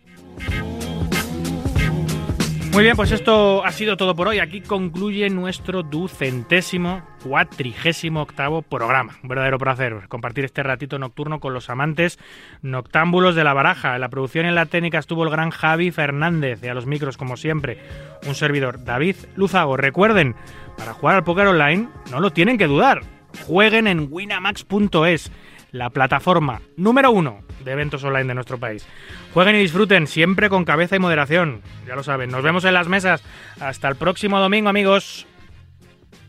Muy 2.77 2.85
bien, 2.85 2.95
pues 2.95 3.11
esto 3.11 3.65
ha 3.65 3.73
sido 3.73 3.97
todo 3.97 4.15
por 4.15 4.29
hoy. 4.29 4.39
Aquí 4.39 4.61
concluye 4.61 5.31
nuestro 5.31 5.83
ducentésimo, 5.83 7.01
cuatrigésimo 7.23 8.21
octavo 8.21 8.61
programa. 8.61 9.17
Un 9.23 9.31
verdadero 9.31 9.57
placer 9.57 10.07
compartir 10.09 10.45
este 10.45 10.63
ratito 10.63 10.99
nocturno 10.99 11.41
con 11.41 11.55
los 11.55 11.71
amantes 11.71 12.19
noctámbulos 12.61 13.35
de 13.35 13.45
la 13.45 13.55
baraja. 13.55 13.95
En 13.95 14.03
la 14.03 14.11
producción 14.11 14.45
y 14.45 14.51
en 14.51 14.57
la 14.57 14.67
técnica 14.67 14.99
estuvo 14.99 15.25
el 15.25 15.31
gran 15.31 15.49
Javi 15.49 15.91
Fernández 15.91 16.63
y 16.63 16.69
a 16.69 16.75
los 16.75 16.85
micros, 16.85 17.17
como 17.17 17.39
siempre, 17.39 17.79
un 18.27 18.35
servidor 18.35 18.85
David 18.85 19.17
Luzago. 19.37 19.79
Recuerden, 19.79 20.35
para 20.77 20.93
jugar 20.93 21.17
al 21.17 21.25
póker 21.25 21.47
online 21.47 21.89
no 22.11 22.21
lo 22.21 22.31
tienen 22.31 22.59
que 22.59 22.67
dudar. 22.67 23.01
Jueguen 23.47 23.87
en 23.87 24.09
winamax.es, 24.11 25.33
la 25.77 25.91
plataforma 25.91 26.61
número 26.77 27.11
uno 27.11 27.41
de 27.65 27.73
eventos 27.73 28.03
online 28.05 28.29
de 28.29 28.35
nuestro 28.35 28.59
país. 28.59 28.87
Jueguen 29.35 29.57
y 29.57 29.61
disfruten 29.61 30.07
siempre 30.07 30.49
con 30.49 30.65
cabeza 30.65 30.97
y 30.97 30.99
moderación. 30.99 31.63
Ya 31.87 31.95
lo 31.95 32.03
saben. 32.03 32.31
Nos 32.31 32.43
vemos 32.43 32.65
en 32.65 32.75
las 32.75 32.89
mesas. 32.89 33.23
Hasta 33.61 33.89
el 33.89 33.97
próximo 33.97 34.39
domingo, 34.39 34.69
amigos. 34.69 35.27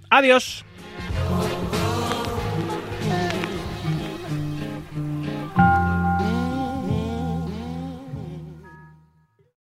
Adiós. 0.10 0.66